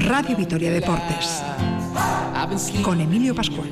Radio 0.00 0.36
Vitoria 0.36 0.72
Deportes. 0.72 1.40
con 2.82 3.00
Emilio 3.00 3.36
Pascual. 3.36 3.70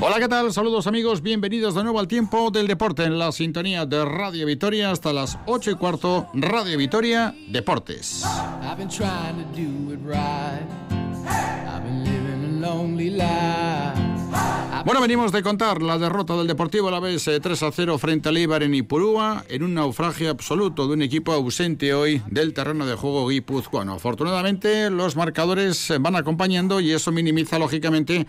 Hola, 0.00 0.18
¿qué 0.18 0.28
tal? 0.28 0.52
Saludos 0.52 0.88
amigos, 0.88 1.22
bienvenidos 1.22 1.76
de 1.76 1.84
nuevo 1.84 2.00
al 2.00 2.08
tiempo 2.08 2.50
del 2.50 2.66
deporte 2.66 3.04
en 3.04 3.20
la 3.20 3.30
sintonía 3.30 3.86
de 3.86 4.04
Radio 4.04 4.46
Vitoria 4.46 4.90
hasta 4.90 5.12
las 5.12 5.38
8 5.46 5.70
y 5.70 5.74
cuarto, 5.76 6.26
Radio 6.34 6.76
Vitoria 6.76 7.36
Deportes. 7.46 8.26
Bueno, 14.84 15.00
venimos 15.00 15.32
de 15.32 15.42
contar 15.42 15.80
la 15.80 15.96
derrota 15.96 16.36
del 16.36 16.46
Deportivo 16.46 16.90
la 16.90 17.00
vez 17.00 17.24
3 17.24 17.62
a 17.62 17.72
0 17.72 17.96
frente 17.96 18.28
al 18.28 18.36
Eibar 18.36 18.62
en 18.62 18.74
Ipurúa 18.74 19.42
en 19.48 19.62
un 19.62 19.72
naufragio 19.72 20.28
absoluto 20.30 20.86
de 20.86 20.92
un 20.92 21.00
equipo 21.00 21.32
ausente 21.32 21.94
hoy 21.94 22.22
del 22.26 22.52
terreno 22.52 22.84
de 22.84 22.94
juego 22.94 23.28
guipuzcoano. 23.28 23.94
Afortunadamente 23.94 24.90
los 24.90 25.16
marcadores 25.16 25.90
van 26.00 26.16
acompañando 26.16 26.80
y 26.80 26.92
eso 26.92 27.12
minimiza 27.12 27.58
lógicamente 27.58 28.26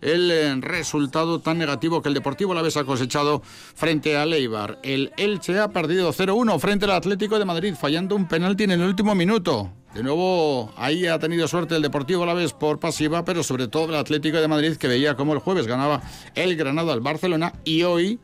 el 0.00 0.30
eh, 0.30 0.54
resultado 0.60 1.40
tan 1.40 1.58
negativo 1.58 2.02
que 2.02 2.08
el 2.08 2.14
Deportivo 2.14 2.54
la 2.54 2.62
vez 2.62 2.76
ha 2.76 2.84
cosechado 2.84 3.42
frente 3.44 4.16
al 4.16 4.32
Eibar. 4.32 4.80
El 4.82 5.12
Elche 5.16 5.58
ha 5.60 5.68
perdido 5.68 6.12
0-1 6.12 6.58
frente 6.58 6.86
al 6.86 6.92
Atlético 6.92 7.38
de 7.38 7.44
Madrid, 7.44 7.74
fallando 7.80 8.16
un 8.16 8.26
penalti 8.26 8.64
en 8.64 8.72
el 8.72 8.82
último 8.82 9.14
minuto. 9.14 9.70
De 9.94 10.02
nuevo, 10.02 10.72
ahí 10.76 11.06
ha 11.06 11.20
tenido 11.20 11.46
suerte 11.46 11.76
el 11.76 11.82
Deportivo 11.82 12.26
la 12.26 12.34
vez 12.34 12.52
por 12.52 12.80
pasiva, 12.80 13.24
pero 13.24 13.44
sobre 13.44 13.68
todo 13.68 13.90
el 13.90 13.94
Atlético 13.94 14.38
de 14.40 14.48
Madrid 14.48 14.76
que 14.76 14.88
veía 14.88 15.14
como 15.14 15.34
el 15.34 15.38
jueves 15.38 15.68
ganaba 15.68 16.02
el 16.34 16.56
Granada 16.56 16.92
al 16.92 17.00
Barcelona 17.00 17.52
y 17.62 17.84
hoy 17.84 18.18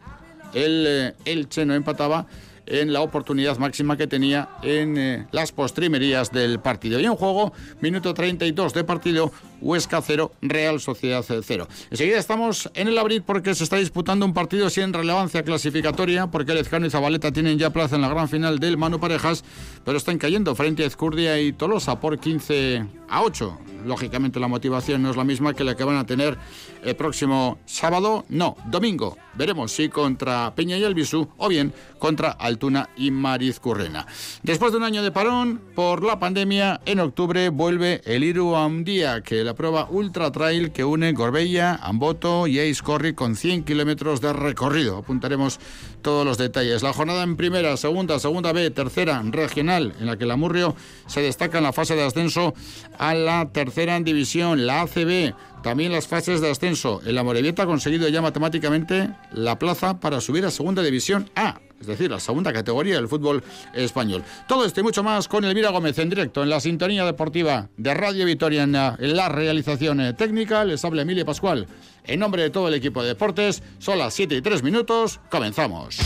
el 0.53 0.85
eh, 0.89 1.15
Elche 1.25 1.65
no 1.65 1.75
empataba 1.75 2.27
en 2.67 2.93
la 2.93 3.03
oportunidad 3.03 3.57
máxima 3.59 3.97
que 3.97 4.09
tenía 4.09 4.49
en 4.63 4.99
eh, 4.99 5.27
las 5.31 5.53
postrimerías 5.53 6.33
del 6.33 6.59
partido. 6.59 6.99
Y 6.99 7.05
en 7.05 7.15
juego, 7.15 7.53
minuto 7.81 8.15
32 8.15 8.75
de 8.75 8.83
partido, 8.83 9.33
Huesca 9.61 10.01
0, 10.03 10.33
Real 10.43 10.81
Sociedad 10.81 11.25
0. 11.27 11.69
Enseguida 11.91 12.19
estamos 12.19 12.71
en 12.75 12.89
el 12.89 12.99
Abrid 12.99 13.23
porque 13.25 13.55
se 13.55 13.65
está 13.65 13.77
disputando 13.77 14.27
un 14.27 14.35
partido 14.35 14.71
sin 14.71 14.93
relevancia 14.93 15.43
clasificatoria, 15.43 16.29
porque 16.29 16.55
Lezcano 16.55 16.87
y 16.87 16.91
Zabaleta 16.91 17.33
tienen 17.33 17.59
ya 17.59 17.71
plaza 17.71 17.97
en 17.97 18.03
la 18.03 18.09
gran 18.09 18.29
final 18.29 18.59
del 18.59 18.77
Manu 18.77 19.01
Parejas, 19.01 19.45
pero 19.85 19.97
están 19.97 20.19
cayendo 20.19 20.55
frente 20.55 20.85
a 20.85 20.87
Ezcurdia 20.87 21.41
y 21.41 21.53
Tolosa 21.53 22.01
por 22.01 22.19
15 22.19 22.87
a 23.09 23.23
8. 23.23 23.59
Lógicamente 23.87 24.41
la 24.41 24.49
motivación 24.49 25.03
no 25.03 25.11
es 25.11 25.17
la 25.17 25.25
misma 25.25 25.55
que 25.55 25.65
la 25.65 25.75
que 25.75 25.85
van 25.85 25.97
a 25.97 26.07
tener 26.07 26.37
el 26.83 26.97
próximo 26.97 27.59
sábado, 27.67 28.25
no, 28.29 28.57
domingo. 28.67 29.17
Veremos 29.35 29.73
si 29.73 29.89
contra 29.89 30.55
Peña 30.55 30.77
y 30.77 30.85
Albisú 30.85 31.29
o 31.37 31.49
bien 31.49 31.73
contra 31.99 32.31
Altuna 32.31 32.89
y 32.97 33.11
Mariz 33.11 33.61
Currena. 33.61 34.07
Después 34.43 34.73
de 34.73 34.79
un 34.79 34.85
año 34.85 35.03
de 35.03 35.13
parón 35.13 35.61
por 35.75 36.03
la 36.03 36.19
pandemia, 36.19 36.81
en 36.85 37.01
octubre 37.01 37.49
vuelve 37.49 38.01
el 38.05 38.25
Iru 38.25 38.55
Día, 38.85 39.23
que 39.23 39.45
la 39.45 39.50
prueba 39.55 39.89
Ultra 39.91 40.31
Trail 40.31 40.73
que 40.73 40.85
une 40.85 41.13
Gorbella, 41.13 41.75
Amboto 41.77 42.47
y 42.47 42.59
Eiscorri 42.59 43.15
con 43.15 43.37
100 43.37 43.65
kilómetros 43.65 44.21
de 44.21 44.33
recorrido. 44.33 44.99
Apuntaremos 44.99 45.61
todos 46.03 46.25
los 46.25 46.39
detalles. 46.39 46.83
La 46.83 46.93
jornada 46.93 47.23
en 47.23 47.37
primera, 47.37 47.77
segunda, 47.77 48.19
segunda 48.19 48.53
B, 48.53 48.71
tercera 48.71 49.23
regional, 49.25 49.95
en 50.01 50.07
la 50.07 50.17
que 50.17 50.27
la 50.27 50.37
Murrio 50.37 50.75
se 51.07 51.21
destaca 51.21 51.59
en 51.59 51.65
la 51.65 51.73
fase 51.73 51.95
de 51.95 52.05
ascenso 52.05 52.55
a 52.99 53.15
la 53.15 53.51
tercera 53.53 53.99
división, 54.01 54.67
la 54.67 54.83
ACB 54.83 55.35
también 55.63 55.93
las 55.93 56.07
fases 56.07 56.41
de 56.41 56.51
ascenso. 56.51 57.01
El 57.05 57.19
Amorebieta 57.19 57.65
ha 57.65 57.67
conseguido 57.67 58.09
ya 58.09 58.23
matemáticamente 58.23 59.11
la 59.33 59.59
plaza 59.59 60.01
para 60.01 60.21
subir 60.21 60.45
a 60.45 60.51
Segunda 60.51 60.83
División 60.83 61.31
A, 61.37 61.61
es 61.81 61.87
decir, 61.87 62.11
la 62.11 62.21
segunda 62.21 62.53
categoría 62.53 62.97
del 62.97 63.09
fútbol 63.09 63.43
español. 63.75 64.23
Todo 64.47 64.65
esto 64.65 64.81
y 64.81 64.83
mucho 64.83 65.03
más 65.03 65.29
con 65.29 65.45
Elvira 65.45 65.71
Gómez 65.71 65.99
en 65.99 66.11
directo 66.11 66.43
en 66.43 66.51
la 66.51 66.61
sintonía 66.61 67.05
deportiva 67.05 67.69
de 67.77 67.95
Radio 67.95 68.27
Vitoria 68.27 68.65
en 68.65 68.73
la, 68.73 69.29
realización 69.29 70.01
eh, 70.01 70.13
técnica. 70.13 70.65
Les 70.65 70.85
habla 70.85 71.03
Emilia 71.03 71.25
Pascual. 71.25 71.67
En 72.05 72.21
nombre 72.21 72.43
de 72.43 72.51
todo 72.51 72.69
el 72.69 72.75
equipo 72.75 73.03
de 73.03 73.09
deportes, 73.09 73.63
son 73.79 73.99
las 73.99 74.15
7 74.15 74.37
y 74.37 74.43
3 74.43 74.63
minutos. 74.63 75.21
Comenzamos. 75.31 75.99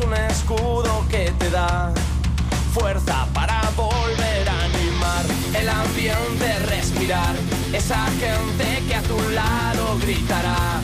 Un 0.00 0.14
escudo 0.14 1.04
que 1.08 1.30
te 1.38 1.50
da 1.50 1.92
fuerza 2.72 3.26
para 3.32 3.60
volver 3.76 4.48
a 4.48 4.64
animar 4.64 5.24
el 5.54 5.68
ambiente, 5.68 6.58
respirar 6.66 7.36
esa 7.72 8.04
gente 8.18 8.82
que 8.88 8.94
a 8.94 9.02
tu 9.02 9.20
lado 9.30 9.98
gritará 10.00 10.80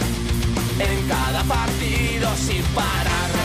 en 0.78 1.08
cada 1.08 1.42
partido 1.44 2.30
sin 2.36 2.62
parar. 2.74 3.39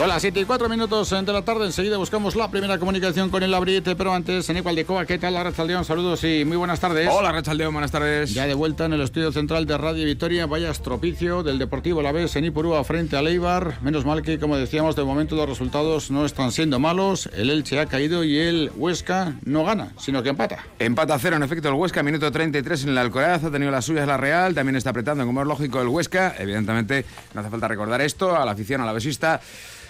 Son 0.00 0.08
las 0.08 0.22
7 0.22 0.40
y 0.40 0.44
4 0.46 0.66
minutos 0.70 1.10
de 1.10 1.30
la 1.30 1.42
tarde. 1.42 1.66
Enseguida 1.66 1.98
buscamos 1.98 2.34
la 2.34 2.50
primera 2.50 2.78
comunicación 2.78 3.28
con 3.28 3.42
el 3.42 3.52
Abriete, 3.52 3.94
pero 3.96 4.14
antes, 4.14 4.48
en 4.48 4.64
de 4.64 4.84
Coa, 4.86 5.04
¿qué 5.04 5.18
tal, 5.18 5.34
Rachaldeón? 5.34 5.84
Saludos 5.84 6.24
y 6.24 6.42
muy 6.46 6.56
buenas 6.56 6.80
tardes. 6.80 7.10
Hola, 7.12 7.32
Rachaldeón, 7.32 7.74
buenas 7.74 7.90
tardes. 7.90 8.32
Ya 8.32 8.46
de 8.46 8.54
vuelta 8.54 8.86
en 8.86 8.94
el 8.94 9.02
estudio 9.02 9.30
central 9.30 9.66
de 9.66 9.76
Radio 9.76 10.06
Victoria, 10.06 10.46
vaya 10.46 10.70
estropicio 10.70 11.42
del 11.42 11.58
Deportivo 11.58 12.00
La 12.00 12.12
Vez 12.12 12.34
en 12.36 12.46
Ipurúa 12.46 12.82
frente 12.82 13.18
a 13.18 13.20
Leibar. 13.20 13.82
Menos 13.82 14.06
mal 14.06 14.22
que, 14.22 14.38
como 14.38 14.56
decíamos, 14.56 14.96
de 14.96 15.04
momento 15.04 15.36
los 15.36 15.46
resultados 15.46 16.10
no 16.10 16.24
están 16.24 16.50
siendo 16.50 16.78
malos. 16.78 17.28
El 17.34 17.50
Elche 17.50 17.78
ha 17.78 17.84
caído 17.84 18.24
y 18.24 18.38
el 18.38 18.72
Huesca 18.74 19.34
no 19.44 19.64
gana, 19.64 19.92
sino 19.98 20.22
que 20.22 20.30
empata. 20.30 20.64
Empata 20.78 21.18
cero, 21.18 21.36
en 21.36 21.42
efecto, 21.42 21.68
el 21.68 21.74
Huesca, 21.74 22.02
minuto 22.02 22.32
33 22.32 22.84
en 22.84 22.88
el 22.88 22.96
Alcoraz, 22.96 23.44
ha 23.44 23.50
tenido 23.50 23.70
las 23.70 23.84
suyas 23.84 24.06
la 24.06 24.16
Real, 24.16 24.54
también 24.54 24.76
está 24.76 24.88
apretando, 24.88 25.26
como 25.26 25.42
es 25.42 25.46
lógico, 25.46 25.82
el 25.82 25.88
Huesca. 25.88 26.36
Evidentemente, 26.38 27.04
no 27.34 27.42
hace 27.42 27.50
falta 27.50 27.68
recordar 27.68 28.00
esto, 28.00 28.34
a 28.34 28.46
la 28.46 28.52
afición, 28.52 28.80
a 28.80 28.86
la 28.86 28.94
besista 28.94 29.42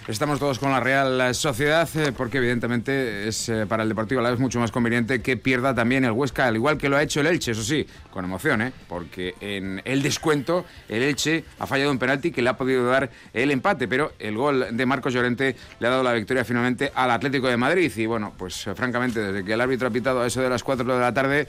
Estamos 0.07 0.39
todos 0.39 0.57
con 0.57 0.71
la 0.71 0.79
Real 0.79 1.35
Sociedad 1.35 1.87
eh, 1.95 2.11
porque 2.11 2.39
evidentemente 2.39 3.27
es 3.27 3.47
eh, 3.49 3.67
para 3.67 3.83
el 3.83 3.89
Deportivo 3.89 4.19
a 4.19 4.23
la 4.23 4.31
vez 4.31 4.39
mucho 4.39 4.59
más 4.59 4.71
conveniente 4.71 5.21
que 5.21 5.37
pierda 5.37 5.75
también 5.75 6.03
el 6.03 6.11
Huesca, 6.11 6.47
al 6.47 6.55
igual 6.55 6.79
que 6.79 6.89
lo 6.89 6.97
ha 6.97 7.03
hecho 7.03 7.21
el 7.21 7.27
Elche, 7.27 7.51
eso 7.51 7.61
sí, 7.61 7.85
con 8.09 8.25
emoción, 8.25 8.63
¿eh? 8.63 8.73
porque 8.89 9.35
en 9.39 9.79
el 9.85 10.01
descuento 10.01 10.65
el 10.89 11.03
Elche 11.03 11.45
ha 11.59 11.67
fallado 11.67 11.91
un 11.91 11.99
penalti 11.99 12.31
que 12.31 12.41
le 12.41 12.49
ha 12.49 12.57
podido 12.57 12.83
dar 12.87 13.11
el 13.31 13.51
empate, 13.51 13.87
pero 13.87 14.13
el 14.17 14.35
gol 14.35 14.69
de 14.71 14.85
Marcos 14.87 15.13
Llorente 15.13 15.55
le 15.79 15.87
ha 15.87 15.91
dado 15.91 16.01
la 16.01 16.13
victoria 16.13 16.43
finalmente 16.43 16.91
al 16.95 17.11
Atlético 17.11 17.47
de 17.47 17.57
Madrid 17.57 17.91
y 17.95 18.07
bueno, 18.07 18.33
pues 18.35 18.67
francamente 18.75 19.19
desde 19.19 19.45
que 19.45 19.53
el 19.53 19.61
árbitro 19.61 19.87
ha 19.87 19.91
pitado 19.91 20.21
a 20.21 20.27
eso 20.27 20.41
de 20.41 20.49
las 20.49 20.63
4 20.63 20.83
de 20.83 20.99
la 20.99 21.13
tarde 21.13 21.47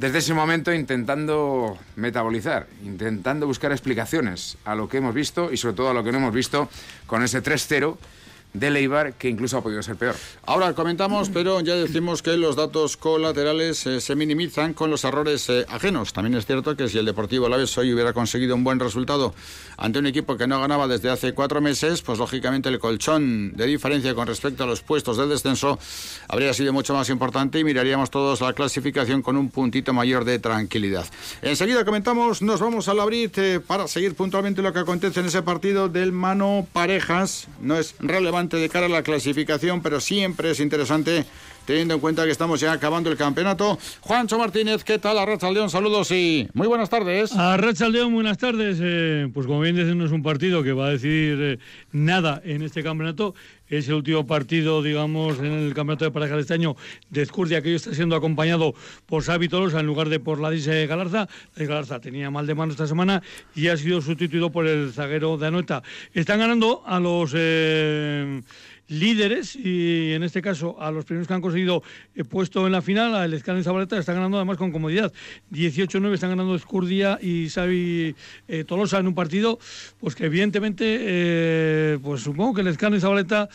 desde 0.00 0.18
ese 0.18 0.32
momento 0.32 0.72
intentando 0.72 1.76
metabolizar, 1.96 2.66
intentando 2.82 3.46
buscar 3.46 3.70
explicaciones 3.70 4.56
a 4.64 4.74
lo 4.74 4.88
que 4.88 4.96
hemos 4.96 5.14
visto 5.14 5.52
y 5.52 5.58
sobre 5.58 5.74
todo 5.76 5.90
a 5.90 5.94
lo 5.94 6.02
que 6.02 6.10
no 6.10 6.16
hemos 6.16 6.32
visto 6.32 6.70
con 7.06 7.22
ese 7.22 7.42
3-0 7.42 7.98
de 8.52 8.70
Leibar, 8.70 9.14
que 9.14 9.28
incluso 9.28 9.58
ha 9.58 9.62
podido 9.62 9.82
ser 9.82 9.96
peor. 9.96 10.16
Ahora 10.44 10.72
comentamos, 10.74 11.30
pero 11.30 11.60
ya 11.60 11.74
decimos 11.76 12.22
que 12.22 12.36
los 12.36 12.56
datos 12.56 12.96
colaterales 12.96 13.86
eh, 13.86 14.00
se 14.00 14.16
minimizan 14.16 14.74
con 14.74 14.90
los 14.90 15.04
errores 15.04 15.48
eh, 15.48 15.64
ajenos. 15.68 16.12
También 16.12 16.36
es 16.36 16.46
cierto 16.46 16.76
que 16.76 16.88
si 16.88 16.98
el 16.98 17.04
Deportivo 17.04 17.46
Alavés 17.46 17.76
hoy 17.78 17.92
hubiera 17.92 18.12
conseguido 18.12 18.56
un 18.56 18.64
buen 18.64 18.80
resultado 18.80 19.34
ante 19.76 19.98
un 20.00 20.06
equipo 20.06 20.36
que 20.36 20.46
no 20.46 20.60
ganaba 20.60 20.88
desde 20.88 21.10
hace 21.10 21.32
cuatro 21.32 21.60
meses, 21.60 22.02
pues 22.02 22.18
lógicamente 22.18 22.68
el 22.68 22.78
colchón 22.78 23.52
de 23.52 23.66
diferencia 23.66 24.14
con 24.14 24.26
respecto 24.26 24.64
a 24.64 24.66
los 24.66 24.82
puestos 24.82 25.16
del 25.16 25.28
descenso 25.28 25.78
habría 26.28 26.52
sido 26.52 26.72
mucho 26.72 26.94
más 26.94 27.08
importante 27.08 27.58
y 27.58 27.64
miraríamos 27.64 28.10
todos 28.10 28.40
la 28.40 28.52
clasificación 28.52 29.22
con 29.22 29.36
un 29.36 29.50
puntito 29.50 29.92
mayor 29.92 30.24
de 30.24 30.38
tranquilidad. 30.38 31.06
Enseguida 31.42 31.84
comentamos, 31.84 32.42
nos 32.42 32.60
vamos 32.60 32.88
al 32.88 33.00
abrir 33.00 33.30
eh, 33.36 33.60
para 33.64 33.86
seguir 33.86 34.14
puntualmente 34.14 34.62
lo 34.62 34.72
que 34.72 34.80
acontece 34.80 35.20
en 35.20 35.26
ese 35.26 35.42
partido 35.42 35.88
del 35.88 36.12
mano 36.12 36.66
parejas. 36.72 37.46
No 37.60 37.76
es 37.76 37.94
relevante 38.00 38.39
de 38.48 38.68
cara 38.68 38.86
a 38.86 38.88
la 38.88 39.02
clasificación, 39.02 39.82
pero 39.82 40.00
siempre 40.00 40.50
es 40.50 40.60
interesante 40.60 41.24
teniendo 41.64 41.94
en 41.94 42.00
cuenta 42.00 42.24
que 42.24 42.30
estamos 42.30 42.60
ya 42.60 42.72
acabando 42.72 43.10
el 43.10 43.16
campeonato. 43.16 43.78
Juancho 44.00 44.38
Martínez, 44.38 44.84
¿qué 44.84 44.98
tal? 44.98 45.18
Arracha 45.18 45.50
León, 45.50 45.70
saludos 45.70 46.10
y 46.10 46.48
muy 46.54 46.66
buenas 46.66 46.90
tardes. 46.90 47.32
Arracha 47.36 47.88
León, 47.88 48.12
buenas 48.14 48.38
tardes. 48.38 48.78
Eh, 48.80 49.28
pues 49.32 49.46
como 49.46 49.60
bien 49.60 49.76
dicen, 49.76 49.98
no 49.98 50.04
es 50.04 50.12
un 50.12 50.22
partido 50.22 50.62
que 50.62 50.72
va 50.72 50.86
a 50.86 50.90
decir 50.90 51.38
eh, 51.40 51.58
nada 51.92 52.40
en 52.44 52.62
este 52.62 52.82
campeonato. 52.82 53.34
Es 53.68 53.86
el 53.86 53.94
último 53.94 54.26
partido, 54.26 54.82
digamos, 54.82 55.38
en 55.38 55.46
el 55.46 55.74
campeonato 55.74 56.04
de 56.04 56.10
pareja 56.10 56.34
de 56.34 56.40
este 56.40 56.54
año 56.54 56.74
de 57.08 57.22
Escurdia, 57.22 57.62
que 57.62 57.68
hoy 57.68 57.76
está 57.76 57.94
siendo 57.94 58.16
acompañado 58.16 58.74
por 59.06 59.22
Xavi 59.22 59.48
Tolosa 59.48 59.78
en 59.78 59.86
lugar 59.86 60.08
de 60.08 60.18
por 60.18 60.40
la 60.40 60.50
Dice 60.50 60.86
Galarza. 60.88 61.28
La 61.54 61.64
Galarza 61.64 62.00
tenía 62.00 62.30
mal 62.30 62.48
de 62.48 62.56
mano 62.56 62.72
esta 62.72 62.88
semana 62.88 63.22
y 63.54 63.68
ha 63.68 63.76
sido 63.76 64.00
sustituido 64.00 64.50
por 64.50 64.66
el 64.66 64.92
zaguero 64.92 65.36
de 65.36 65.46
Anoeta. 65.46 65.84
Están 66.12 66.40
ganando 66.40 66.82
a 66.84 66.98
los... 66.98 67.32
Eh, 67.36 68.42
líderes 68.90 69.56
y 69.56 70.12
en 70.12 70.22
este 70.22 70.42
caso 70.42 70.76
a 70.80 70.90
los 70.90 71.04
primeros 71.04 71.28
que 71.28 71.34
han 71.34 71.40
conseguido 71.40 71.82
eh, 72.14 72.24
puesto 72.24 72.66
en 72.66 72.72
la 72.72 72.82
final, 72.82 73.14
a 73.14 73.24
Elezcano 73.24 73.58
y 73.58 73.62
Zabaleta, 73.62 73.96
están 73.96 74.16
ganando 74.16 74.36
además 74.36 74.58
con 74.58 74.72
comodidad. 74.72 75.12
18-9 75.52 76.12
están 76.12 76.30
ganando 76.30 76.54
Escurdia 76.54 77.18
y 77.22 77.48
Xavi 77.48 78.14
eh, 78.48 78.64
Tolosa 78.64 78.98
en 78.98 79.06
un 79.06 79.14
partido, 79.14 79.58
pues 80.00 80.14
que 80.14 80.26
evidentemente, 80.26 80.98
eh, 81.00 81.98
pues 82.02 82.22
supongo 82.22 82.54
que 82.54 82.60
Elezcano 82.62 82.96
y 82.96 83.00
Zabaleta 83.00 83.48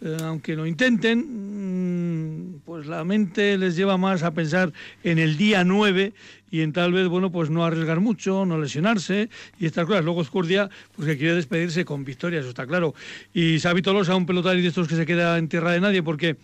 eh, 0.00 0.16
aunque 0.22 0.54
lo 0.54 0.66
intenten, 0.66 2.54
mm, 2.54 2.60
pues 2.64 2.86
la 2.86 3.04
mente 3.04 3.58
les 3.58 3.74
lleva 3.74 3.96
más 3.96 4.22
a 4.22 4.32
pensar 4.32 4.72
en 5.02 5.18
el 5.18 5.36
día 5.36 5.64
9 5.64 6.12
y 6.50 6.60
en 6.60 6.72
tal 6.72 6.92
vez, 6.92 7.08
bueno, 7.08 7.32
pues 7.32 7.50
no 7.50 7.64
arriesgar 7.64 8.00
mucho, 8.00 8.46
no 8.46 8.58
lesionarse 8.60 9.28
y 9.58 9.66
estas 9.66 9.86
cosas. 9.86 10.04
Luego 10.04 10.22
Escurdia, 10.22 10.70
pues 10.94 11.08
que 11.08 11.18
quiere 11.18 11.34
despedirse 11.34 11.84
con 11.84 12.04
victoria, 12.04 12.40
eso 12.40 12.48
está 12.50 12.66
claro. 12.66 12.94
Y 13.34 13.58
Xavi 13.58 13.82
Tolosa, 13.82 14.14
un 14.14 14.26
pelotari 14.26 14.62
de 14.62 14.68
estos 14.68 14.86
que 14.86 14.96
se 14.96 15.04
queda 15.04 15.36
en 15.36 15.48
tierra 15.48 15.72
de 15.72 15.80
nadie, 15.80 16.02
porque 16.02 16.36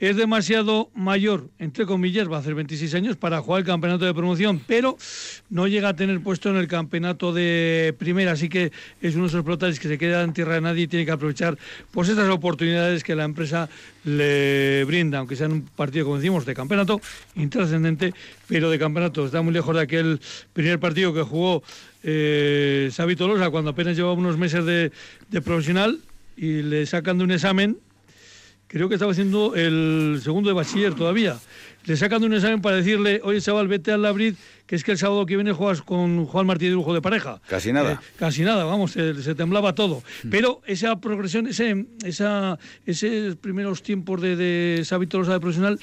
es 0.00 0.16
demasiado 0.16 0.90
mayor, 0.94 1.50
entre 1.58 1.84
comillas, 1.84 2.30
va 2.30 2.36
a 2.36 2.40
hacer 2.40 2.54
26 2.54 2.94
años 2.94 3.16
para 3.16 3.40
jugar 3.42 3.60
el 3.60 3.66
campeonato 3.66 4.06
de 4.06 4.14
promoción, 4.14 4.58
pero 4.66 4.96
no 5.50 5.68
llega 5.68 5.90
a 5.90 5.96
tener 5.96 6.20
puesto 6.22 6.48
en 6.48 6.56
el 6.56 6.66
campeonato 6.66 7.34
de 7.34 7.94
primera, 7.98 8.32
así 8.32 8.48
que 8.48 8.72
es 9.02 9.14
uno 9.14 9.24
de 9.24 9.28
esos 9.28 9.44
pelotaris 9.44 9.78
que 9.78 9.88
se 9.88 9.98
queda 9.98 10.22
en 10.22 10.32
tierra 10.32 10.54
de 10.54 10.62
nadie 10.62 10.84
y 10.84 10.88
tiene 10.88 11.04
que 11.04 11.12
aprovechar 11.12 11.58
pues 11.90 12.08
esas 12.08 12.30
oportunidades 12.30 13.04
que 13.04 13.14
la 13.14 13.24
empresa 13.24 13.68
le 14.04 14.84
brinda, 14.84 15.18
aunque 15.18 15.36
sea 15.36 15.46
en 15.46 15.52
un 15.52 15.62
partido, 15.62 16.06
como 16.06 16.16
decimos, 16.16 16.46
de 16.46 16.54
campeonato, 16.54 16.98
intrascendente, 17.36 18.14
pero 18.48 18.70
de 18.70 18.78
campeonato. 18.78 19.26
Está 19.26 19.42
muy 19.42 19.52
lejos 19.52 19.76
de 19.76 19.82
aquel 19.82 20.18
primer 20.54 20.80
partido 20.80 21.12
que 21.12 21.22
jugó 21.22 21.62
eh, 22.02 22.90
Tolosa 23.18 23.50
cuando 23.50 23.72
apenas 23.72 23.96
llevaba 23.96 24.14
unos 24.14 24.38
meses 24.38 24.64
de, 24.64 24.92
de 25.28 25.42
profesional 25.42 26.00
y 26.38 26.62
le 26.62 26.86
sacan 26.86 27.18
de 27.18 27.24
un 27.24 27.32
examen 27.32 27.76
creo 28.70 28.88
que 28.88 28.94
estaba 28.94 29.10
haciendo 29.10 29.54
el 29.56 30.20
segundo 30.22 30.48
de 30.48 30.54
bachiller 30.54 30.94
todavía. 30.94 31.36
Le 31.86 31.96
sacan 31.96 32.20
de 32.20 32.26
un 32.26 32.34
examen 32.34 32.60
para 32.60 32.76
decirle, 32.76 33.20
oye 33.24 33.40
chaval, 33.40 33.66
vete 33.66 33.90
al 33.90 34.02
Labrid, 34.02 34.34
que 34.66 34.76
es 34.76 34.84
que 34.84 34.92
el 34.92 34.98
sábado 34.98 35.26
que 35.26 35.34
viene 35.34 35.52
juegas 35.52 35.82
con 35.82 36.24
Juan 36.26 36.46
Martí 36.46 36.66
de 36.66 36.72
Lujo 36.72 36.94
de 36.94 37.02
pareja. 37.02 37.40
Casi 37.48 37.72
nada. 37.72 37.94
Eh, 37.94 37.98
casi 38.16 38.42
nada, 38.42 38.64
vamos, 38.64 38.92
se, 38.92 39.20
se 39.22 39.34
temblaba 39.34 39.74
todo. 39.74 40.02
Pero 40.30 40.60
esa 40.66 41.00
progresión, 41.00 41.48
ese, 41.48 41.86
esa, 42.04 42.58
esos 42.86 43.36
primeros 43.36 43.82
tiempos 43.82 44.20
de, 44.20 44.36
de 44.36 45.06
Tolosa 45.08 45.32
de 45.32 45.40
profesional 45.40 45.80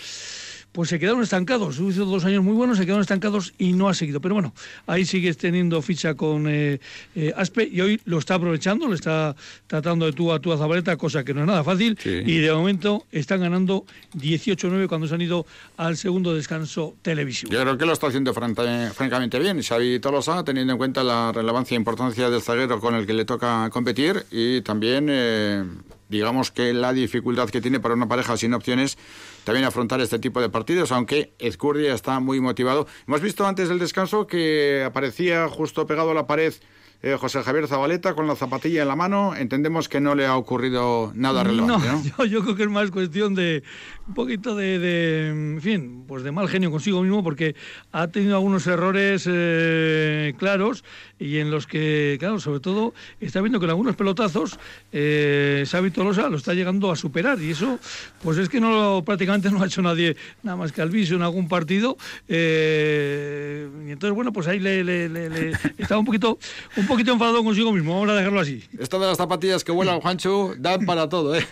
pues 0.78 0.90
se 0.90 1.00
quedaron 1.00 1.24
estancados. 1.24 1.80
Hizo 1.80 2.06
dos 2.06 2.24
años 2.24 2.44
muy 2.44 2.54
buenos, 2.54 2.78
se 2.78 2.86
quedaron 2.86 3.02
estancados 3.02 3.52
y 3.58 3.74
no 3.74 3.90
ha 3.90 3.96
seguido. 3.96 4.22
Pero 4.22 4.36
bueno, 4.36 4.54
ahí 4.86 5.06
sigue 5.06 5.34
teniendo 5.34 5.82
ficha 5.82 6.14
con 6.14 6.46
eh, 6.48 6.80
eh, 7.16 7.34
Aspe 7.36 7.68
y 7.68 7.82
hoy 7.82 8.00
lo 8.06 8.20
está 8.20 8.36
aprovechando, 8.36 8.88
le 8.88 8.94
está 8.94 9.36
tratando 9.66 10.06
de 10.06 10.14
tú 10.14 10.32
a 10.32 10.40
tú 10.40 10.54
a 10.54 10.58
Zabaleta, 10.60 10.96
cosa 10.96 11.24
que 11.24 11.34
no 11.34 11.42
es 11.42 11.48
nada 11.48 11.64
fácil. 11.64 11.98
Sí. 12.00 12.22
Y 12.24 12.38
de 12.38 12.54
momento 12.54 13.08
están 13.12 13.42
ganando 13.42 13.88
18-9 14.18 14.88
cuando 14.88 15.08
se 15.08 15.16
han 15.16 15.22
ido 15.22 15.48
al 15.78 15.98
segundo 15.98 16.36
descanso 16.36 16.94
televisivo. 17.02 17.52
Yo 17.52 17.60
creo 17.60 17.76
que 17.76 17.86
lo 17.88 17.94
está 17.94 18.06
haciendo 18.06 18.32
francamente 18.36 19.40
bien. 19.40 19.60
Xavi 19.64 20.00
Tolosa, 20.00 20.44
teniendo 20.44 20.74
en 20.74 20.78
cuenta 20.78 21.04
la 21.04 21.32
relevancia 21.32 21.74
e 21.74 21.80
importancia 21.80 22.30
del 22.30 22.44
zaguero 22.44 22.80
con 22.80 22.94
el 22.94 23.08
que 23.08 23.14
le 23.14 23.26
toca 23.26 23.68
competir 23.72 24.28
y 24.30 24.62
también, 24.62 25.08
eh, 25.10 25.64
digamos 26.10 26.52
que 26.52 26.74
la 26.74 26.94
dificultad 26.94 27.50
que 27.50 27.62
tiene 27.62 27.80
para 27.80 27.94
una 27.94 28.08
pareja 28.08 28.38
sin 28.38 28.54
opciones 28.54 28.98
también 29.44 29.66
afrontar 29.66 30.02
este 30.02 30.20
tipo 30.20 30.42
de 30.42 30.50
partidos, 30.50 30.92
aunque 30.92 31.34
Ezcurdia 31.40 31.94
está 31.94 32.20
muy 32.20 32.40
motivado. 32.42 32.88
Hemos 33.08 33.22
visto 33.22 33.46
antes 33.46 33.70
del 33.70 33.80
descanso 33.80 34.28
que 34.28 34.84
aparecía 34.86 35.48
justo 35.48 35.88
pegado 35.88 36.12
a 36.12 36.14
la 36.14 36.28
pared 36.28 36.54
eh, 37.04 37.16
José 37.20 37.42
Javier 37.44 37.68
Zabaleta 37.68 38.14
con 38.16 38.28
la 38.28 38.36
zapatilla 38.36 38.82
en 38.82 38.88
la 38.88 38.96
mano. 38.96 39.36
Entendemos 39.36 39.88
que 39.90 40.00
no 40.00 40.16
le 40.16 40.26
ha 40.26 40.36
ocurrido 40.36 41.12
nada 41.16 41.44
relevante, 41.44 41.88
¿no? 41.88 42.04
Yo, 42.04 42.26
yo 42.30 42.42
creo 42.44 42.56
que 42.56 42.64
es 42.64 42.70
más 42.70 42.92
cuestión 42.92 43.36
de 43.36 43.64
un 44.08 44.14
poquito 44.14 44.56
de, 44.56 44.80
de, 44.80 45.28
en 45.30 45.62
fin, 45.62 46.04
pues 46.08 46.24
de 46.24 46.32
mal 46.32 46.48
genio 46.48 46.72
consigo 46.72 47.02
mismo, 47.02 47.24
porque 47.24 47.56
ha 47.92 48.08
tenido 48.08 48.36
algunos 48.36 48.66
errores 48.68 49.26
eh, 49.30 50.34
claros 50.40 50.84
y 51.20 51.38
en 51.40 51.52
los 51.52 51.68
que, 51.68 52.16
claro, 52.20 52.40
sobre 52.40 52.60
todo 52.62 52.94
está 53.20 53.42
viendo 53.42 53.60
que 53.60 53.66
en 53.66 53.72
algunos 53.72 53.96
pelotazos 53.96 54.58
eh, 54.94 55.66
Xavi 55.70 55.92
Tolosa 55.92 56.30
lo 56.30 56.38
está 56.38 56.54
llegando 56.54 56.90
a 56.92 56.96
superar 56.96 57.42
y 57.42 57.52
eso, 57.52 57.80
pues 58.24 58.38
es 58.38 58.48
que 58.50 58.60
no 58.62 58.72
lo- 58.72 59.04
prácticamente 59.04 59.52
no 59.52 59.62
ha 59.62 59.66
hecho 59.66 59.82
nadie, 59.82 60.16
nada 60.42 60.56
más 60.56 60.72
que 60.72 60.82
Alviso 60.82 61.16
en 61.16 61.22
algún 61.24 61.48
partido. 61.50 61.98
eh, 62.30 63.68
y 63.88 63.92
entonces, 63.92 64.16
bueno, 64.16 64.32
pues 64.32 64.48
ahí 64.48 64.60
le, 64.60 64.84
le- 64.84 65.10
le- 65.10 65.30
le- 65.30 65.52
estaba 65.78 66.00
un 66.00 66.06
poquito, 66.06 66.40
un 66.76 66.87
poquito 66.88 67.12
enfadado 67.12 67.44
consigo 67.44 67.72
mismo, 67.74 67.94
vamos 67.94 68.10
a 68.10 68.16
dejarlo 68.16 68.40
así. 68.40 68.64
Esto 68.80 69.00
de 69.00 69.08
las 69.08 69.18
zapatillas 69.18 69.64
que 69.64 69.72
vuelan, 69.72 70.00
Juancho, 70.00 70.54
dan 70.58 70.86
para 70.86 71.10
todo, 71.10 71.36
¿eh? 71.36 71.46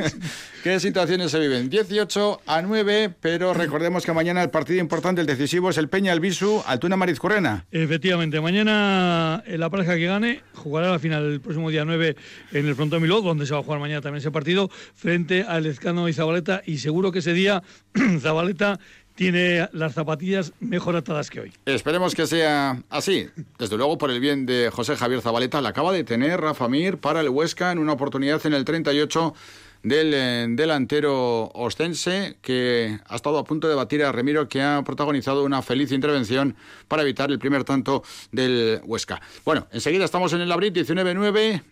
¿Qué 0.62 0.78
situaciones 0.80 1.30
se 1.30 1.38
viven? 1.38 1.70
18 1.70 2.40
a 2.46 2.62
9, 2.62 3.14
pero 3.20 3.54
recordemos 3.54 4.04
que 4.04 4.12
mañana 4.12 4.42
el 4.42 4.50
partido 4.50 4.80
importante, 4.80 5.20
el 5.20 5.26
decisivo, 5.26 5.70
es 5.70 5.78
el 5.78 5.88
Peña 5.88 6.12
Albisu, 6.12 6.62
Altuna 6.66 6.96
Marizcurrena. 6.96 7.66
Efectivamente, 7.70 8.40
mañana 8.40 9.42
eh, 9.46 9.58
la 9.58 9.70
pareja 9.70 9.94
que 9.96 10.06
gane 10.06 10.42
jugará 10.54 10.90
la 10.90 10.98
final 10.98 11.32
el 11.32 11.40
próximo 11.40 11.70
día 11.70 11.84
9 11.84 12.16
en 12.52 12.66
el 12.66 12.74
Frontón 12.74 13.02
Miló, 13.02 13.22
donde 13.22 13.46
se 13.46 13.54
va 13.54 13.60
a 13.60 13.62
jugar 13.62 13.80
mañana 13.80 14.00
también 14.00 14.20
ese 14.20 14.30
partido, 14.30 14.70
frente 14.94 15.42
a 15.42 15.60
Lezcano 15.60 16.08
y 16.08 16.12
Zabaleta, 16.12 16.62
y 16.66 16.78
seguro 16.78 17.12
que 17.12 17.20
ese 17.20 17.32
día 17.32 17.62
Zabaleta 18.20 18.78
tiene 19.14 19.68
las 19.72 19.94
zapatillas 19.94 20.52
mejor 20.60 20.96
atadas 20.96 21.30
que 21.30 21.40
hoy. 21.40 21.52
Esperemos 21.66 22.14
que 22.14 22.26
sea 22.26 22.82
así. 22.90 23.28
Desde 23.58 23.76
luego, 23.76 23.98
por 23.98 24.10
el 24.10 24.20
bien 24.20 24.46
de 24.46 24.70
José 24.72 24.96
Javier 24.96 25.20
Zabaleta, 25.20 25.60
la 25.60 25.70
acaba 25.70 25.92
de 25.92 26.04
tener 26.04 26.40
Rafa 26.40 26.68
Mir 26.68 26.98
para 26.98 27.20
el 27.20 27.28
Huesca 27.28 27.72
en 27.72 27.78
una 27.78 27.92
oportunidad 27.92 28.44
en 28.46 28.54
el 28.54 28.64
38 28.64 29.34
del 29.82 30.14
eh, 30.14 30.46
delantero 30.50 31.50
ostense 31.54 32.36
que 32.40 32.98
ha 33.06 33.16
estado 33.16 33.38
a 33.38 33.44
punto 33.44 33.68
de 33.68 33.74
batir 33.74 34.04
a 34.04 34.12
Remiro 34.12 34.48
que 34.48 34.62
ha 34.62 34.82
protagonizado 34.84 35.44
una 35.44 35.62
feliz 35.62 35.92
intervención 35.92 36.56
para 36.88 37.02
evitar 37.02 37.30
el 37.30 37.38
primer 37.38 37.64
tanto 37.64 38.02
del 38.30 38.80
Huesca. 38.84 39.20
Bueno, 39.44 39.66
enseguida 39.72 40.04
estamos 40.04 40.32
en 40.32 40.40
el 40.40 40.52
Abril 40.52 40.72
19-9 40.72 41.62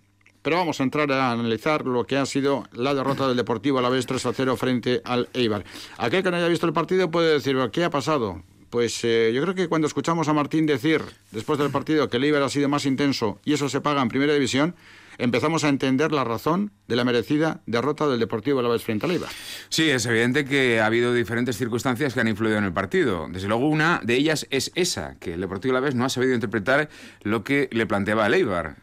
pero 0.43 0.57
vamos 0.57 0.81
a 0.81 0.85
entrar 0.85 1.11
a 1.13 1.33
analizar 1.33 1.87
lo 1.87 2.05
que 2.07 2.17
ha 2.17 2.27
sido 2.27 2.65
la 2.73 2.95
derrota 2.95 3.29
del 3.29 3.37
Deportivo 3.37 3.79
a 3.79 3.83
la 3.83 3.89
vez 3.89 4.07
3 4.07 4.27
a 4.27 4.33
0 4.33 4.57
frente 4.57 5.03
al 5.05 5.29
Eibar. 5.35 5.65
Aquel 5.99 6.23
que 6.23 6.31
no 6.31 6.37
haya 6.37 6.49
visto 6.49 6.67
el 6.67 6.73
partido 6.73 7.11
puede 7.11 7.33
decir, 7.33 7.57
¿qué 7.73 7.85
ha 7.85 7.91
pasado? 7.91 8.43
Pues 8.71 9.01
eh, 9.03 9.33
yo 9.35 9.43
creo 9.43 9.55
que 9.55 9.69
cuando 9.69 9.89
escuchamos 9.89 10.29
a 10.29 10.33
Martín 10.33 10.65
decir 10.65 11.03
después 11.33 11.59
del 11.59 11.71
partido 11.71 12.09
que 12.09 12.19
el 12.19 12.25
Eibar 12.25 12.43
ha 12.43 12.49
sido 12.49 12.69
más 12.69 12.87
intenso 12.87 13.41
y 13.45 13.53
eso 13.53 13.69
se 13.69 13.81
paga 13.81 14.01
en 14.01 14.09
primera 14.09 14.33
división, 14.33 14.77
empezamos 15.19 15.65
a 15.65 15.69
entender 15.69 16.13
la 16.13 16.23
razón 16.23 16.71
de 16.87 16.97
la 16.97 17.05
merecida 17.05 17.61
derrota 17.67 18.09
del 18.09 18.21
Deportivo 18.21 18.61
a 18.61 18.63
la 18.63 18.69
vez 18.69 18.83
frente 18.83 19.07
al 19.07 19.13
Eibar. 19.13 19.31
Sí, 19.69 19.91
es 19.91 20.07
evidente 20.07 20.45
que 20.45 20.81
ha 20.81 20.87
habido 20.87 21.13
diferentes 21.13 21.57
circunstancias 21.57 22.15
que 22.15 22.21
han 22.21 22.29
influido 22.29 22.59
en 22.59 22.65
el 22.65 22.73
partido. 22.73 23.27
Desde 23.29 23.49
luego, 23.49 23.69
una 23.69 24.01
de 24.05 24.15
ellas 24.15 24.47
es 24.51 24.71
esa, 24.77 25.17
que 25.19 25.35
el 25.35 25.41
Deportivo 25.41 25.73
Alavés 25.73 25.97
no 25.97 26.05
ha 26.05 26.09
sabido 26.09 26.35
interpretar 26.35 26.89
lo 27.23 27.43
que 27.43 27.69
le 27.73 27.87
planteaba 27.87 28.27
el 28.27 28.35
Eibar, 28.35 28.77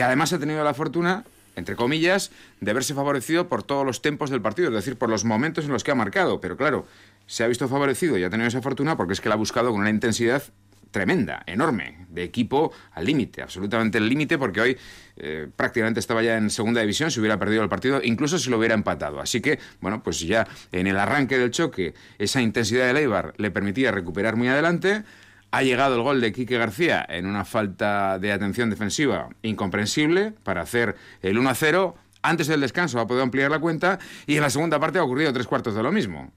que 0.00 0.04
además 0.04 0.32
ha 0.32 0.38
tenido 0.38 0.64
la 0.64 0.72
fortuna, 0.72 1.24
entre 1.56 1.76
comillas, 1.76 2.30
de 2.62 2.72
verse 2.72 2.94
favorecido 2.94 3.50
por 3.50 3.62
todos 3.62 3.84
los 3.84 4.00
tempos 4.00 4.30
del 4.30 4.40
partido, 4.40 4.68
es 4.68 4.74
decir, 4.74 4.96
por 4.96 5.10
los 5.10 5.26
momentos 5.26 5.66
en 5.66 5.72
los 5.72 5.84
que 5.84 5.90
ha 5.90 5.94
marcado. 5.94 6.40
Pero 6.40 6.56
claro, 6.56 6.86
se 7.26 7.44
ha 7.44 7.48
visto 7.48 7.68
favorecido 7.68 8.16
y 8.16 8.24
ha 8.24 8.30
tenido 8.30 8.48
esa 8.48 8.62
fortuna 8.62 8.96
porque 8.96 9.12
es 9.12 9.20
que 9.20 9.28
la 9.28 9.34
ha 9.34 9.36
buscado 9.36 9.70
con 9.70 9.82
una 9.82 9.90
intensidad 9.90 10.42
tremenda, 10.90 11.42
enorme, 11.44 12.06
de 12.08 12.22
equipo 12.22 12.72
al 12.92 13.04
límite, 13.04 13.42
absolutamente 13.42 13.98
al 13.98 14.08
límite, 14.08 14.38
porque 14.38 14.62
hoy 14.62 14.78
eh, 15.18 15.48
prácticamente 15.54 16.00
estaba 16.00 16.22
ya 16.22 16.38
en 16.38 16.48
segunda 16.48 16.80
división, 16.80 17.10
si 17.10 17.20
hubiera 17.20 17.38
perdido 17.38 17.62
el 17.62 17.68
partido, 17.68 18.00
incluso 18.02 18.38
si 18.38 18.48
lo 18.48 18.56
hubiera 18.56 18.72
empatado. 18.72 19.20
Así 19.20 19.42
que, 19.42 19.58
bueno, 19.82 20.02
pues 20.02 20.20
ya 20.20 20.48
en 20.72 20.86
el 20.86 20.96
arranque 20.96 21.36
del 21.36 21.50
choque, 21.50 21.92
esa 22.18 22.40
intensidad 22.40 22.86
del 22.86 22.96
Eibar 22.96 23.34
le 23.36 23.50
permitía 23.50 23.92
recuperar 23.92 24.36
muy 24.36 24.48
adelante. 24.48 25.04
Ha 25.52 25.62
llegado 25.62 25.96
el 25.96 26.02
gol 26.02 26.20
de 26.20 26.32
Quique 26.32 26.58
García 26.58 27.04
en 27.08 27.26
una 27.26 27.44
falta 27.44 28.18
de 28.20 28.30
atención 28.30 28.70
defensiva 28.70 29.28
incomprensible 29.42 30.32
para 30.44 30.62
hacer 30.62 30.94
el 31.22 31.38
1-0. 31.38 31.94
Antes 32.22 32.46
del 32.46 32.60
descanso 32.60 33.00
ha 33.00 33.06
podido 33.06 33.24
ampliar 33.24 33.50
la 33.50 33.58
cuenta 33.58 33.98
y 34.26 34.36
en 34.36 34.42
la 34.42 34.50
segunda 34.50 34.78
parte 34.78 35.00
ha 35.00 35.04
ocurrido 35.04 35.32
tres 35.32 35.48
cuartos 35.48 35.74
de 35.74 35.82
lo 35.82 35.90
mismo. 35.90 36.32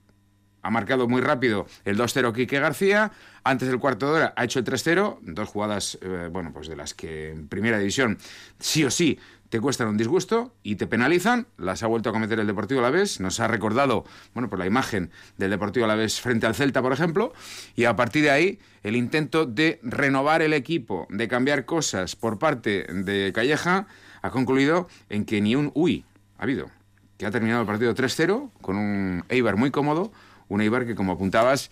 Ha 0.63 0.71
marcado 0.71 1.07
muy 1.07 1.21
rápido 1.21 1.67
el 1.83 1.97
2-0 1.97 2.33
Quique 2.33 2.59
García. 2.59 3.11
Antes 3.43 3.67
del 3.67 3.79
cuarto 3.79 4.07
de 4.07 4.13
hora 4.13 4.33
ha 4.35 4.45
hecho 4.45 4.59
el 4.59 4.65
3-0. 4.65 5.19
Dos 5.21 5.49
jugadas, 5.49 5.99
eh, 6.01 6.29
bueno, 6.31 6.51
pues 6.53 6.67
de 6.69 6.77
las 6.77 6.93
que 6.93 7.31
en 7.31 7.49
primera 7.49 7.77
división 7.77 8.17
sí 8.59 8.83
o 8.85 8.89
sí 8.89 9.19
te 9.53 9.61
cuestan 9.61 9.87
un 9.87 9.97
disgusto 9.97 10.51
y 10.63 10.77
te 10.77 10.87
penalizan. 10.87 11.45
Las 11.59 11.83
ha 11.83 11.87
vuelto 11.87 12.09
a 12.09 12.11
cometer 12.11 12.39
el 12.39 12.47
Deportivo 12.47 12.79
Alavés. 12.79 13.19
Nos 13.19 13.39
ha 13.39 13.47
recordado, 13.47 14.03
bueno, 14.33 14.49
por 14.49 14.57
la 14.57 14.65
imagen 14.65 15.11
del 15.37 15.51
Deportivo 15.51 15.85
Alavés 15.85 16.19
frente 16.19 16.47
al 16.47 16.55
Celta, 16.55 16.81
por 16.81 16.91
ejemplo. 16.91 17.33
Y 17.75 17.83
a 17.83 17.95
partir 17.95 18.23
de 18.23 18.31
ahí, 18.31 18.59
el 18.81 18.95
intento 18.95 19.45
de 19.45 19.79
renovar 19.83 20.41
el 20.41 20.53
equipo, 20.53 21.05
de 21.11 21.27
cambiar 21.27 21.65
cosas 21.65 22.15
por 22.15 22.39
parte 22.39 22.87
de 22.91 23.31
Calleja, 23.31 23.85
ha 24.23 24.31
concluido 24.31 24.87
en 25.09 25.23
que 25.23 25.39
ni 25.39 25.55
un 25.55 25.71
uy 25.75 26.03
ha 26.39 26.43
habido. 26.45 26.71
Que 27.19 27.27
ha 27.27 27.29
terminado 27.29 27.61
el 27.61 27.67
partido 27.67 27.93
3-0 27.93 28.49
con 28.59 28.75
un 28.75 29.23
Eibar 29.29 29.55
muy 29.55 29.69
cómodo. 29.69 30.11
Un 30.47 30.61
Eibar 30.61 30.87
que, 30.87 30.95
como 30.95 31.11
apuntabas, 31.11 31.69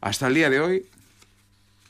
hasta 0.00 0.26
el 0.26 0.34
día 0.34 0.50
de 0.50 0.58
hoy 0.58 0.86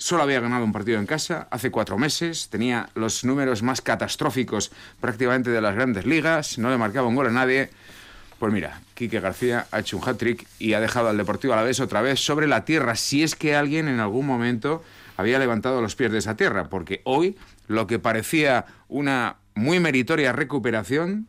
solo 0.00 0.22
había 0.22 0.40
ganado 0.40 0.64
un 0.64 0.72
partido 0.72 0.98
en 0.98 1.06
casa 1.06 1.46
hace 1.50 1.70
cuatro 1.70 1.98
meses, 1.98 2.48
tenía 2.48 2.88
los 2.94 3.22
números 3.22 3.62
más 3.62 3.82
catastróficos 3.82 4.72
prácticamente 4.98 5.50
de 5.50 5.60
las 5.60 5.74
grandes 5.74 6.06
ligas, 6.06 6.58
no 6.58 6.70
le 6.70 6.78
marcaba 6.78 7.06
un 7.06 7.14
gol 7.14 7.26
a 7.26 7.30
nadie. 7.30 7.70
Pues 8.38 8.52
mira, 8.52 8.80
Quique 8.94 9.20
García 9.20 9.66
ha 9.70 9.80
hecho 9.80 9.98
un 9.98 10.08
hat-trick 10.08 10.46
y 10.58 10.72
ha 10.72 10.80
dejado 10.80 11.10
al 11.10 11.18
Deportivo 11.18 11.52
a 11.52 11.56
la 11.56 11.62
vez 11.62 11.78
otra 11.80 12.00
vez 12.00 12.18
sobre 12.18 12.46
la 12.46 12.64
tierra, 12.64 12.96
si 12.96 13.22
es 13.22 13.36
que 13.36 13.54
alguien 13.54 13.88
en 13.88 14.00
algún 14.00 14.26
momento 14.26 14.82
había 15.18 15.38
levantado 15.38 15.82
los 15.82 15.94
pies 15.94 16.10
de 16.10 16.18
esa 16.18 16.34
tierra, 16.34 16.70
porque 16.70 17.02
hoy 17.04 17.36
lo 17.68 17.86
que 17.86 17.98
parecía 17.98 18.64
una 18.88 19.36
muy 19.54 19.80
meritoria 19.80 20.32
recuperación 20.32 21.28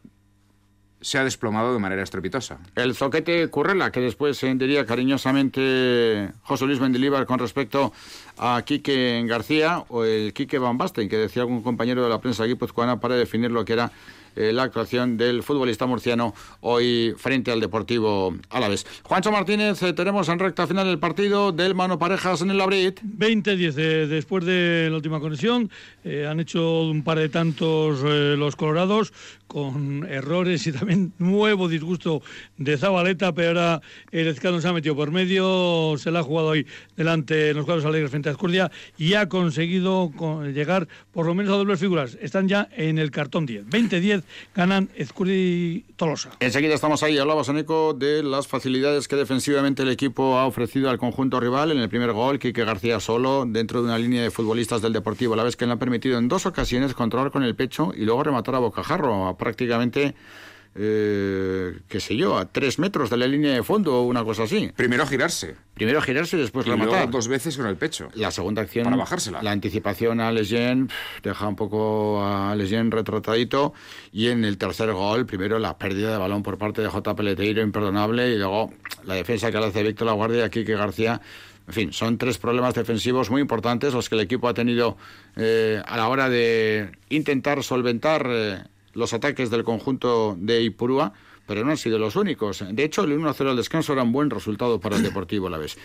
se 1.01 1.17
ha 1.17 1.23
desplomado 1.23 1.73
de 1.73 1.79
manera 1.79 2.03
estrepitosa. 2.03 2.59
El 2.75 2.95
zoquete 2.95 3.47
Currela, 3.49 3.91
que 3.91 3.99
después 3.99 4.39
diría 4.39 4.85
cariñosamente 4.85 6.31
José 6.43 6.65
Luis 6.65 6.79
Mendilibar 6.79 7.25
con 7.25 7.39
respecto 7.39 7.91
a 8.37 8.61
Quique 8.65 9.23
García, 9.27 9.83
o 9.89 10.03
el 10.03 10.33
Quique 10.33 10.59
Van 10.59 10.77
Basten, 10.77 11.09
que 11.09 11.17
decía 11.17 11.41
algún 11.41 11.63
compañero 11.63 12.03
de 12.03 12.09
la 12.09 12.21
prensa 12.21 12.45
guipuzcoana 12.45 12.99
para 12.99 13.15
definir 13.15 13.51
lo 13.51 13.65
que 13.65 13.73
era 13.73 13.91
eh, 14.35 14.53
la 14.53 14.63
actuación 14.63 15.17
del 15.17 15.43
futbolista 15.43 15.85
murciano 15.85 16.33
hoy 16.61 17.13
frente 17.17 17.51
al 17.51 17.59
Deportivo 17.59 18.35
Alavés. 18.49 18.85
Juancho 19.03 19.31
Martínez, 19.31 19.81
eh, 19.83 19.93
tenemos 19.93 20.29
en 20.29 20.39
recta 20.39 20.67
final 20.67 20.87
el 20.87 20.99
partido 20.99 21.51
del 21.51 21.75
Mano 21.75 21.99
Parejas 21.99 22.41
en 22.41 22.51
el 22.51 22.57
Labrit. 22.57 23.01
20-10 23.01 23.73
eh, 23.77 24.07
después 24.07 24.45
de 24.45 24.87
la 24.89 24.95
última 24.95 25.19
conexión. 25.19 25.69
han 26.05 26.39
hecho 26.39 26.81
un 26.83 27.03
par 27.03 27.19
de 27.19 27.29
tantos 27.29 28.01
los 28.01 28.55
colorados 28.55 29.13
con 29.47 30.07
errores 30.09 30.65
y 30.65 30.71
también 30.71 31.13
nuevo 31.19 31.67
disgusto 31.67 32.21
de 32.57 32.77
Zabaleta, 32.77 33.33
pero 33.33 33.49
ahora 33.49 33.81
el 34.11 34.27
Ezcano 34.27 34.61
se 34.61 34.67
ha 34.69 34.73
metido 34.73 34.95
por 34.95 35.11
medio, 35.11 35.95
se 35.97 36.09
la 36.09 36.19
ha 36.19 36.23
jugado 36.23 36.51
ahí 36.51 36.65
delante 36.95 37.49
en 37.49 37.57
los 37.57 37.65
cuadros 37.65 37.85
alegres 37.85 38.11
frente 38.11 38.29
a 38.29 38.31
Escurdia 38.31 38.71
y 38.97 39.15
ha 39.15 39.27
conseguido 39.27 40.11
llegar 40.53 40.87
por 41.11 41.25
lo 41.25 41.35
menos 41.35 41.53
a 41.53 41.57
dobles 41.57 41.79
figuras. 41.79 42.17
Están 42.21 42.47
ya 42.47 42.69
en 42.77 42.97
el 42.97 43.11
cartón 43.11 43.45
10. 43.45 43.65
20-10 43.65 44.20
ganan 44.55 44.89
Ezcurdi 44.95 45.85
Tolosa. 45.95 46.31
Enseguida 46.39 46.73
estamos 46.73 47.03
ahí. 47.03 47.17
Hablabas, 47.17 47.49
eco 47.49 47.93
de 47.93 48.23
las 48.23 48.47
facilidades 48.47 49.07
que 49.07 49.15
defensivamente 49.15 49.83
el 49.83 49.89
equipo 49.89 50.37
ha 50.37 50.45
ofrecido 50.45 50.89
al 50.89 50.97
conjunto 50.97 51.39
rival 51.39 51.71
en 51.71 51.79
el 51.79 51.89
primer 51.89 52.11
gol. 52.11 52.39
Quique 52.39 52.65
García 52.65 52.99
solo 52.99 53.45
dentro 53.47 53.81
de 53.81 53.87
una 53.87 53.97
línea 53.97 54.23
de 54.23 54.31
futbolistas 54.31 54.81
del 54.81 54.93
Deportivo. 54.93 55.35
La 55.35 55.43
vez 55.43 55.55
que 55.55 55.65
le 55.65 55.73
han 55.73 55.79
permitido 55.79 56.17
en 56.17 56.27
dos 56.27 56.45
ocasiones 56.45 56.93
controlar 56.93 57.31
con 57.31 57.43
el 57.43 57.55
pecho 57.55 57.91
y 57.95 58.05
luego 58.05 58.23
rematar 58.23 58.55
a 58.55 58.59
bocajarro 58.59 59.35
prácticamente 59.37 60.15
eh, 60.73 61.79
qué 61.89 61.99
sé 61.99 62.15
yo, 62.15 62.37
a 62.37 62.45
tres 62.45 62.79
metros 62.79 63.09
de 63.09 63.17
la 63.17 63.27
línea 63.27 63.53
de 63.53 63.61
fondo 63.61 63.99
o 63.99 64.03
una 64.03 64.23
cosa 64.23 64.43
así. 64.43 64.71
Primero 64.75 65.05
girarse. 65.05 65.55
Primero 65.73 66.01
girarse 66.01 66.37
y 66.37 66.39
después 66.39 66.65
y 66.65 66.69
rematar. 66.69 67.09
dos 67.09 67.27
veces 67.27 67.57
con 67.57 67.67
el 67.67 67.75
pecho. 67.75 68.09
La 68.15 68.31
segunda 68.31 68.61
acción. 68.61 68.85
Para 68.85 68.95
bajársela. 68.95 69.41
La 69.41 69.51
anticipación 69.51 70.21
a 70.21 70.31
Lejean 70.31 70.89
deja 71.23 71.47
un 71.47 71.55
poco 71.57 72.23
a 72.23 72.55
Lejean 72.55 72.89
retratadito. 72.89 73.73
Y 74.13 74.27
en 74.27 74.45
el 74.45 74.57
tercer 74.57 74.93
gol, 74.93 75.25
primero 75.25 75.59
la 75.59 75.77
pérdida 75.77 76.11
de 76.11 76.17
balón 76.17 76.41
por 76.41 76.57
parte 76.57 76.81
de 76.81 76.87
J. 76.87 77.15
Peleteiro, 77.15 77.61
imperdonable. 77.61 78.29
Y 78.29 78.37
luego 78.37 78.71
la 79.03 79.15
defensa 79.15 79.51
que 79.51 79.57
le 79.59 79.65
hace 79.65 79.83
Víctor 79.83 80.07
La 80.07 80.13
Guardia 80.13 80.45
y 80.45 80.49
que 80.49 80.63
García. 80.63 81.21
En 81.67 81.73
fin, 81.73 81.93
son 81.93 82.17
tres 82.17 82.37
problemas 82.37 82.73
defensivos 82.73 83.29
muy 83.29 83.41
importantes 83.41 83.93
los 83.93 84.09
que 84.09 84.15
el 84.15 84.21
equipo 84.21 84.47
ha 84.47 84.53
tenido 84.53 84.97
eh, 85.35 85.81
a 85.85 85.97
la 85.97 86.07
hora 86.07 86.29
de 86.29 86.91
intentar 87.09 87.61
solventar. 87.63 88.25
Eh, 88.29 88.63
los 88.93 89.13
ataques 89.13 89.49
del 89.49 89.63
conjunto 89.63 90.35
de 90.39 90.61
Ipurúa, 90.61 91.13
pero 91.45 91.63
no 91.63 91.71
han 91.71 91.77
sido 91.77 91.97
los 91.97 92.15
únicos. 92.15 92.63
De 92.71 92.83
hecho, 92.83 93.03
el 93.03 93.17
1-0 93.17 93.49
al 93.49 93.55
descanso 93.57 93.93
era 93.93 94.03
un 94.03 94.11
buen 94.11 94.29
resultado 94.29 94.79
para 94.79 94.95
el 94.97 95.03
Deportivo 95.03 95.47
a 95.47 95.49
la 95.49 95.57
vez. 95.57 95.77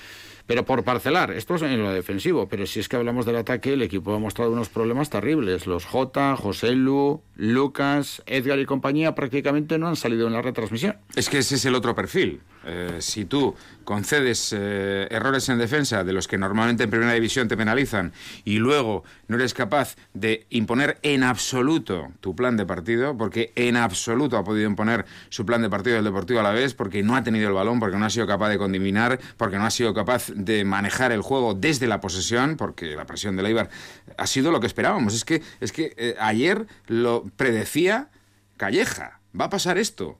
Pero 0.46 0.64
por 0.64 0.84
parcelar, 0.84 1.32
esto 1.32 1.56
es 1.56 1.62
en 1.62 1.82
lo 1.82 1.92
defensivo, 1.92 2.48
pero 2.48 2.66
si 2.66 2.80
es 2.80 2.88
que 2.88 2.96
hablamos 2.96 3.26
del 3.26 3.36
ataque, 3.36 3.72
el 3.72 3.82
equipo 3.82 4.14
ha 4.14 4.18
mostrado 4.18 4.52
unos 4.52 4.68
problemas 4.68 5.10
terribles. 5.10 5.66
Los 5.66 5.84
J, 5.84 6.36
José 6.36 6.72
Lu, 6.72 7.20
Lucas, 7.34 8.22
Edgar 8.26 8.58
y 8.58 8.64
compañía 8.64 9.14
prácticamente 9.14 9.78
no 9.78 9.88
han 9.88 9.96
salido 9.96 10.26
en 10.28 10.34
la 10.34 10.42
retransmisión. 10.42 10.96
Es 11.16 11.28
que 11.28 11.38
ese 11.38 11.56
es 11.56 11.64
el 11.64 11.74
otro 11.74 11.94
perfil. 11.94 12.40
Eh, 12.68 12.96
si 12.98 13.24
tú 13.24 13.54
concedes 13.84 14.52
eh, 14.56 15.06
errores 15.10 15.48
en 15.48 15.58
defensa 15.58 16.02
de 16.02 16.12
los 16.12 16.26
que 16.26 16.36
normalmente 16.36 16.82
en 16.82 16.90
primera 16.90 17.12
división 17.12 17.46
te 17.46 17.56
penalizan 17.56 18.12
y 18.44 18.58
luego 18.58 19.04
no 19.28 19.36
eres 19.36 19.54
capaz 19.54 19.94
de 20.14 20.46
imponer 20.50 20.98
en 21.02 21.22
absoluto 21.22 22.08
tu 22.20 22.34
plan 22.34 22.56
de 22.56 22.66
partido, 22.66 23.16
porque 23.16 23.52
en 23.54 23.76
absoluto 23.76 24.36
ha 24.36 24.42
podido 24.42 24.68
imponer 24.68 25.06
su 25.28 25.46
plan 25.46 25.62
de 25.62 25.70
partido 25.70 25.96
del 25.96 26.04
Deportivo 26.04 26.40
a 26.40 26.42
la 26.42 26.50
vez, 26.50 26.74
porque 26.74 27.02
no 27.02 27.14
ha 27.14 27.22
tenido 27.22 27.48
el 27.48 27.54
balón, 27.54 27.78
porque 27.78 27.96
no 27.96 28.04
ha 28.04 28.10
sido 28.10 28.26
capaz 28.26 28.48
de 28.48 28.58
condivinar, 28.58 29.20
porque 29.36 29.58
no 29.58 29.64
ha 29.64 29.70
sido 29.70 29.94
capaz 29.94 30.30
de 30.36 30.64
manejar 30.64 31.12
el 31.12 31.22
juego 31.22 31.54
desde 31.54 31.86
la 31.86 32.00
posesión, 32.00 32.56
porque 32.56 32.94
la 32.94 33.06
presión 33.06 33.36
de 33.36 33.42
Leibar 33.42 33.70
ha 34.16 34.26
sido 34.26 34.52
lo 34.52 34.60
que 34.60 34.66
esperábamos. 34.66 35.14
Es 35.14 35.24
que, 35.24 35.42
es 35.60 35.72
que 35.72 35.94
eh, 35.96 36.14
ayer 36.20 36.66
lo 36.86 37.24
predecía 37.36 38.10
Calleja. 38.56 39.20
Va 39.38 39.46
a 39.46 39.50
pasar 39.50 39.78
esto. 39.78 40.18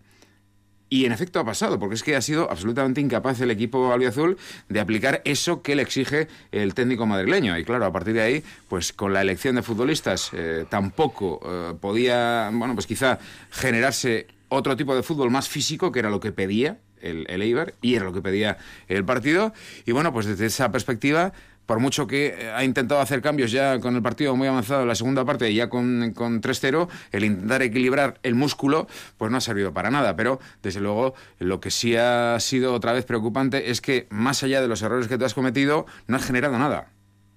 Y 0.89 1.05
en 1.05 1.13
efecto 1.13 1.41
ha 1.41 1.45
pasado, 1.45 1.79
porque 1.79 1.97
es 1.97 2.03
que 2.03 2.15
ha 2.15 2.23
sido 2.23 2.51
absolutamente 2.51 3.01
incapaz 3.01 3.41
el 3.41 3.51
equipo 3.51 3.93
albiazul 3.93 4.39
de 4.69 4.81
aplicar 4.81 5.21
eso 5.25 5.61
que 5.61 5.75
le 5.75 5.83
exige 5.83 6.29
el 6.53 6.75
técnico 6.75 7.07
madrileño. 7.07 7.59
Y 7.59 7.65
claro, 7.65 7.87
a 7.87 7.93
partir 7.93 8.15
de 8.15 8.23
ahí, 8.23 8.45
pues 8.69 8.93
con 8.93 9.13
la 9.13 9.21
elección 9.21 9.57
de 9.57 9.63
futbolistas 9.63 10.31
eh, 10.33 10.65
tampoco 10.69 11.41
eh, 11.45 11.75
podía, 11.81 12.51
bueno, 12.53 12.75
pues 12.75 12.87
quizá 12.87 13.19
generarse 13.51 14.29
otro 14.49 14.77
tipo 14.77 14.95
de 14.95 15.03
fútbol 15.03 15.31
más 15.31 15.49
físico, 15.49 15.91
que 15.91 15.99
era 15.99 16.09
lo 16.09 16.21
que 16.21 16.31
pedía 16.31 16.79
el, 17.07 17.27
el 17.29 17.43
Eibar, 17.43 17.75
y 17.81 17.95
era 17.95 18.05
lo 18.05 18.13
que 18.13 18.23
pedía 18.23 18.59
el 18.89 19.05
partido. 19.05 19.53
Y 19.85 19.93
bueno, 19.93 20.13
pues 20.13 20.27
desde 20.27 20.47
esa 20.47 20.71
perspectiva 20.71 21.33
por 21.67 21.81
mucho 21.81 22.07
que 22.07 22.27
eh, 22.27 22.53
ha 22.53 22.65
intentado 22.65 23.01
hacer 23.01 23.21
cambios 23.21 23.51
ya 23.51 23.81
con 23.81 23.97
el 23.97 24.03
partido 24.03 24.35
muy 24.37 24.49
avanzado 24.49 24.87
la 24.87 24.95
segunda 24.95 25.25
parte, 25.25 25.53
ya 25.53 25.69
con, 25.69 26.13
con 26.13 26.41
3-0, 26.41 26.89
el 27.11 27.25
intentar 27.25 27.63
equilibrar 27.63 28.19
el 28.23 28.35
músculo, 28.35 28.87
pues 29.19 29.31
no 29.31 29.37
ha 29.37 29.41
servido 29.41 29.75
para 29.75 29.91
nada. 29.91 30.17
Pero, 30.17 30.41
desde 30.63 30.81
luego, 30.81 31.15
lo 31.39 31.61
que 31.61 31.71
sí 31.71 31.97
ha 31.97 32.39
sido 32.41 32.73
otra 32.73 32.93
vez 32.93 33.05
preocupante 33.05 33.71
es 33.71 33.81
que, 33.81 34.07
más 34.11 34.43
allá 34.43 34.63
de 34.63 34.69
los 34.69 34.81
errores 34.83 35.09
que 35.09 35.19
tú 35.19 35.25
has 35.25 35.35
cometido, 35.35 35.87
no 36.07 36.17
has 36.17 36.25
generado 36.25 36.59
nada. 36.59 36.89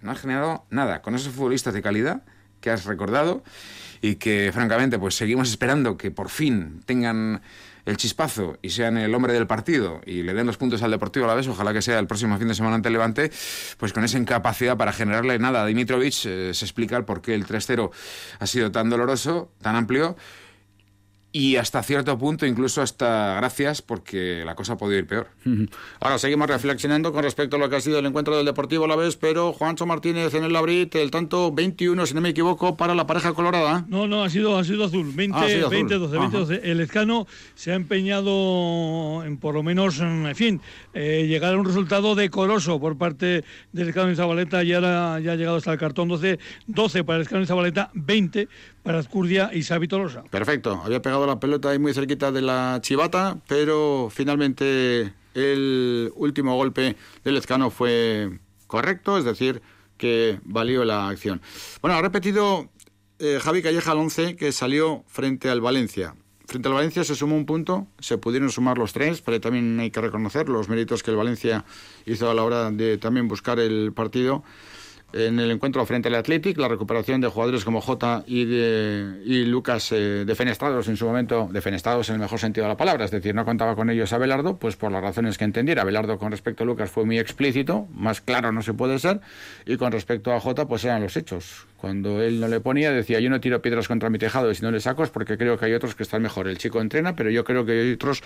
No 0.01 0.11
has 0.11 0.21
generado 0.21 0.65
nada. 0.69 1.01
Con 1.01 1.15
esos 1.15 1.33
futbolistas 1.33 1.73
de 1.73 1.81
calidad 1.81 2.21
que 2.61 2.69
has 2.69 2.85
recordado 2.85 3.43
y 4.01 4.15
que, 4.15 4.51
francamente, 4.53 4.99
pues 4.99 5.15
seguimos 5.15 5.49
esperando 5.49 5.97
que 5.97 6.11
por 6.11 6.29
fin 6.29 6.81
tengan 6.85 7.41
el 7.85 7.97
chispazo 7.97 8.57
y 8.61 8.69
sean 8.69 8.97
el 8.97 9.13
hombre 9.15 9.33
del 9.33 9.47
partido 9.47 10.01
y 10.05 10.23
le 10.23 10.33
den 10.33 10.47
los 10.47 10.57
puntos 10.57 10.81
al 10.83 10.91
Deportivo 10.91 11.25
a 11.25 11.27
la 11.27 11.35
vez, 11.35 11.47
ojalá 11.47 11.73
que 11.73 11.81
sea 11.81 11.99
el 11.99 12.07
próximo 12.07 12.37
fin 12.37 12.47
de 12.47 12.55
semana 12.55 12.75
ante 12.75 12.89
Levante, 12.89 13.31
pues 13.77 13.93
con 13.93 14.03
esa 14.03 14.17
incapacidad 14.17 14.77
para 14.77 14.93
generarle 14.93 15.39
nada 15.39 15.63
a 15.63 15.65
Dimitrovic, 15.65 16.25
eh, 16.25 16.53
se 16.53 16.65
explica 16.65 16.97
el 16.97 17.05
por 17.05 17.21
qué 17.21 17.33
el 17.33 17.45
3-0 17.45 17.91
ha 18.39 18.47
sido 18.47 18.71
tan 18.71 18.89
doloroso, 18.89 19.51
tan 19.61 19.75
amplio 19.75 20.15
y 21.31 21.57
hasta 21.57 21.83
cierto 21.83 22.17
punto 22.17 22.45
incluso 22.45 22.81
hasta 22.81 23.35
gracias 23.35 23.81
porque 23.81 24.43
la 24.45 24.55
cosa 24.55 24.73
ha 24.73 24.77
podido 24.77 24.99
ir 24.99 25.07
peor. 25.07 25.27
Ahora 25.99 26.17
seguimos 26.17 26.47
reflexionando 26.47 27.11
con 27.13 27.23
respecto 27.23 27.55
a 27.55 27.59
lo 27.59 27.69
que 27.69 27.75
ha 27.75 27.81
sido 27.81 27.99
el 27.99 28.05
encuentro 28.05 28.35
del 28.35 28.45
Deportivo 28.45 28.85
a 28.85 28.87
la 28.87 28.95
vez, 28.95 29.15
pero 29.15 29.53
Juancho 29.53 29.85
Martínez 29.85 30.33
en 30.33 30.43
el 30.43 30.53
Labrit, 30.53 30.95
el 30.95 31.11
tanto 31.11 31.51
21, 31.51 32.05
si 32.05 32.13
no 32.13 32.21
me 32.21 32.29
equivoco, 32.29 32.75
para 32.75 32.95
la 32.95 33.05
pareja 33.05 33.33
colorada. 33.33 33.85
No, 33.89 34.07
no, 34.07 34.23
ha 34.23 34.29
sido, 34.29 34.57
ha 34.57 34.63
sido 34.63 34.85
azul, 34.85 35.11
20, 35.13 35.67
20 35.69 35.95
12, 35.95 36.17
20, 36.17 36.37
12. 36.37 36.61
El 36.63 36.79
Escano 36.81 37.27
se 37.55 37.71
ha 37.71 37.75
empeñado 37.75 39.23
en 39.23 39.37
por 39.37 39.53
lo 39.53 39.63
menos, 39.63 39.99
en 39.99 40.35
fin, 40.35 40.61
eh, 40.93 41.25
llegar 41.27 41.53
a 41.53 41.57
un 41.57 41.65
resultado 41.65 42.15
decoroso 42.15 42.79
por 42.79 42.97
parte 42.97 43.43
del 43.71 43.89
Escano 43.89 44.11
y 44.11 44.15
Zabaleta 44.15 44.63
y 44.63 44.73
ahora 44.73 45.19
ya 45.19 45.33
ha 45.33 45.35
llegado 45.35 45.57
hasta 45.57 45.71
el 45.71 45.79
cartón 45.79 46.07
12, 46.07 46.39
12 46.67 47.03
para 47.03 47.17
el 47.17 47.21
Escano 47.23 47.43
y 47.43 47.45
Zabaleta, 47.45 47.91
20 47.93 48.47
para 48.83 48.99
Azcurdia 48.99 49.51
y 49.53 49.61
Xavi 49.61 49.87
Tolosa. 49.87 50.23
Perfecto, 50.29 50.81
había 50.83 51.01
pegado 51.01 51.18
la 51.25 51.39
pelota 51.39 51.69
ahí 51.69 51.79
muy 51.79 51.93
cerquita 51.93 52.31
de 52.31 52.41
la 52.41 52.79
chivata, 52.81 53.37
pero 53.47 54.09
finalmente 54.11 55.13
el 55.33 56.11
último 56.15 56.55
golpe 56.55 56.95
del 57.23 57.37
Ezcano 57.37 57.69
fue 57.69 58.39
correcto, 58.67 59.17
es 59.17 59.25
decir, 59.25 59.61
que 59.97 60.39
valió 60.43 60.85
la 60.85 61.09
acción. 61.09 61.41
Bueno, 61.81 61.97
ha 61.97 62.01
repetido 62.01 62.69
eh, 63.19 63.39
Javi 63.41 63.61
Calleja 63.61 63.91
al 63.91 63.97
11 63.97 64.35
que 64.35 64.51
salió 64.51 65.03
frente 65.07 65.49
al 65.49 65.61
Valencia. 65.61 66.15
Frente 66.47 66.67
al 66.67 66.73
Valencia 66.73 67.03
se 67.03 67.15
sumó 67.15 67.35
un 67.35 67.45
punto, 67.45 67.87
se 67.99 68.17
pudieron 68.17 68.49
sumar 68.49 68.77
los 68.77 68.93
tres, 68.93 69.21
pero 69.21 69.39
también 69.39 69.79
hay 69.79 69.91
que 69.91 70.01
reconocer 70.01 70.49
los 70.49 70.67
méritos 70.67 71.03
que 71.03 71.11
el 71.11 71.17
Valencia 71.17 71.63
hizo 72.05 72.31
a 72.31 72.33
la 72.33 72.43
hora 72.43 72.71
de 72.71 72.97
también 72.97 73.27
buscar 73.27 73.59
el 73.59 73.93
partido 73.93 74.43
en 75.13 75.39
el 75.39 75.51
encuentro 75.51 75.85
frente 75.85 76.09
al 76.09 76.15
Athletic, 76.15 76.57
la 76.57 76.67
recuperación 76.67 77.21
de 77.21 77.27
jugadores 77.27 77.65
como 77.65 77.81
Jota 77.81 78.23
y, 78.27 78.41
y 78.43 79.45
Lucas 79.45 79.91
eh, 79.91 80.23
defenestrados 80.25 80.87
en 80.87 80.97
su 80.97 81.05
momento, 81.05 81.49
defenestrados 81.51 82.09
en 82.09 82.15
el 82.15 82.21
mejor 82.21 82.39
sentido 82.39 82.65
de 82.65 82.69
la 82.69 82.77
palabra, 82.77 83.05
es 83.05 83.11
decir, 83.11 83.33
no 83.33 83.45
contaba 83.45 83.75
con 83.75 83.89
ellos 83.89 84.13
Abelardo, 84.13 84.57
pues 84.57 84.75
por 84.75 84.91
las 84.91 85.01
razones 85.01 85.37
que 85.37 85.45
entendiera. 85.45 85.81
Abelardo 85.81 86.17
con 86.17 86.31
respecto 86.31 86.63
a 86.63 86.67
Lucas 86.67 86.91
fue 86.91 87.05
muy 87.05 87.17
explícito, 87.17 87.87
más 87.93 88.21
claro 88.21 88.51
no 88.51 88.61
se 88.61 88.73
puede 88.73 88.99
ser, 88.99 89.21
y 89.65 89.77
con 89.77 89.91
respecto 89.91 90.33
a 90.33 90.39
Jota, 90.39 90.67
pues 90.67 90.83
eran 90.85 91.01
los 91.01 91.17
hechos. 91.17 91.67
Cuando 91.77 92.21
él 92.21 92.39
no 92.39 92.47
le 92.47 92.59
ponía, 92.59 92.91
decía, 92.91 93.19
yo 93.19 93.29
no 93.29 93.39
tiro 93.39 93.61
piedras 93.61 93.87
contra 93.87 94.09
mi 94.09 94.19
tejado 94.19 94.51
y 94.51 94.55
si 94.55 94.61
no 94.63 94.71
le 94.71 94.79
saco 94.79 95.03
es 95.03 95.09
porque 95.09 95.37
creo 95.37 95.57
que 95.57 95.65
hay 95.65 95.73
otros 95.73 95.95
que 95.95 96.03
están 96.03 96.21
mejor. 96.21 96.47
El 96.47 96.57
chico 96.57 96.81
entrena, 96.81 97.15
pero 97.15 97.29
yo 97.29 97.43
creo 97.45 97.65
que 97.65 97.71
hay 97.71 97.93
otros 97.93 98.21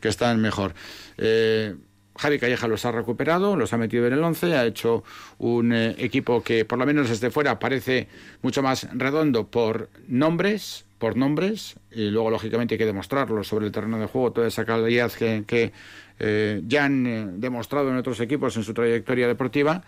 que 0.00 0.08
están 0.08 0.40
mejor. 0.40 0.74
Eh, 1.16 1.74
Javi 2.20 2.38
Calleja 2.38 2.68
los 2.68 2.84
ha 2.84 2.92
recuperado, 2.92 3.56
los 3.56 3.72
ha 3.72 3.78
metido 3.78 4.06
en 4.06 4.12
el 4.12 4.22
11, 4.22 4.54
ha 4.54 4.66
hecho 4.66 5.02
un 5.38 5.72
eh, 5.72 5.94
equipo 5.96 6.42
que 6.42 6.66
por 6.66 6.78
lo 6.78 6.84
menos 6.84 7.08
desde 7.08 7.30
fuera 7.30 7.58
parece 7.58 8.08
mucho 8.42 8.62
más 8.62 8.86
redondo 8.92 9.46
por 9.46 9.88
nombres, 10.06 10.84
por 10.98 11.16
nombres 11.16 11.76
y 11.90 12.10
luego 12.10 12.28
lógicamente 12.28 12.74
hay 12.74 12.78
que 12.78 12.84
demostrarlo 12.84 13.42
sobre 13.42 13.64
el 13.64 13.72
terreno 13.72 13.98
de 13.98 14.04
juego, 14.04 14.32
toda 14.32 14.48
esa 14.48 14.66
calidad 14.66 15.10
que, 15.12 15.72
eh, 16.18 16.60
ya 16.66 16.84
han 16.84 17.06
eh, 17.06 17.26
demostrado 17.36 17.88
en 17.88 17.96
otros 17.96 18.20
equipos 18.20 18.54
en 18.58 18.64
su 18.64 18.74
trayectoria 18.74 19.26
deportiva. 19.26 19.82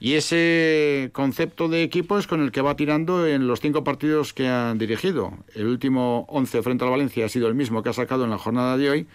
Y 0.00 0.14
ese 0.14 1.08
concepto 1.12 1.68
de 1.68 1.82
equipo 1.82 2.18
es 2.18 2.26
con 2.26 2.40
el 2.42 2.52
que 2.52 2.60
va 2.60 2.76
tirando 2.76 3.26
en 3.26 3.48
los 3.48 3.60
cinco 3.60 3.82
partidos 3.82 4.32
que 4.34 4.46
han 4.46 4.78
dirigido. 4.78 5.32
El 5.54 5.66
último 5.66 6.26
11 6.28 6.62
frente 6.62 6.84
al 6.84 6.90
Valencia 6.90 7.24
ha 7.24 7.28
sido 7.28 7.48
el 7.48 7.54
mismo 7.54 7.82
que 7.82 7.88
ha 7.88 7.94
sacado 7.94 8.24
en 8.24 8.30
la 8.30 8.38
jornada 8.38 8.76
de 8.76 8.90
hoy. 8.90 9.06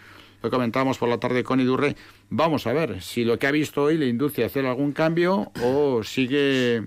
Lo 0.43 0.49
comentábamos 0.49 0.97
por 0.97 1.07
la 1.07 1.19
tarde 1.19 1.41
con 1.41 1.61
Idurre. 1.61 1.95
Vamos 2.29 2.67
a 2.67 2.73
ver 2.73 3.01
si 3.01 3.23
lo 3.23 3.39
que 3.39 3.47
ha 3.47 3.51
visto 3.51 3.83
hoy 3.83 3.97
le 3.97 4.07
induce 4.07 4.43
a 4.43 4.47
hacer 4.47 4.65
algún 4.65 4.91
cambio 4.91 5.53
o 5.63 6.03
sigue 6.03 6.83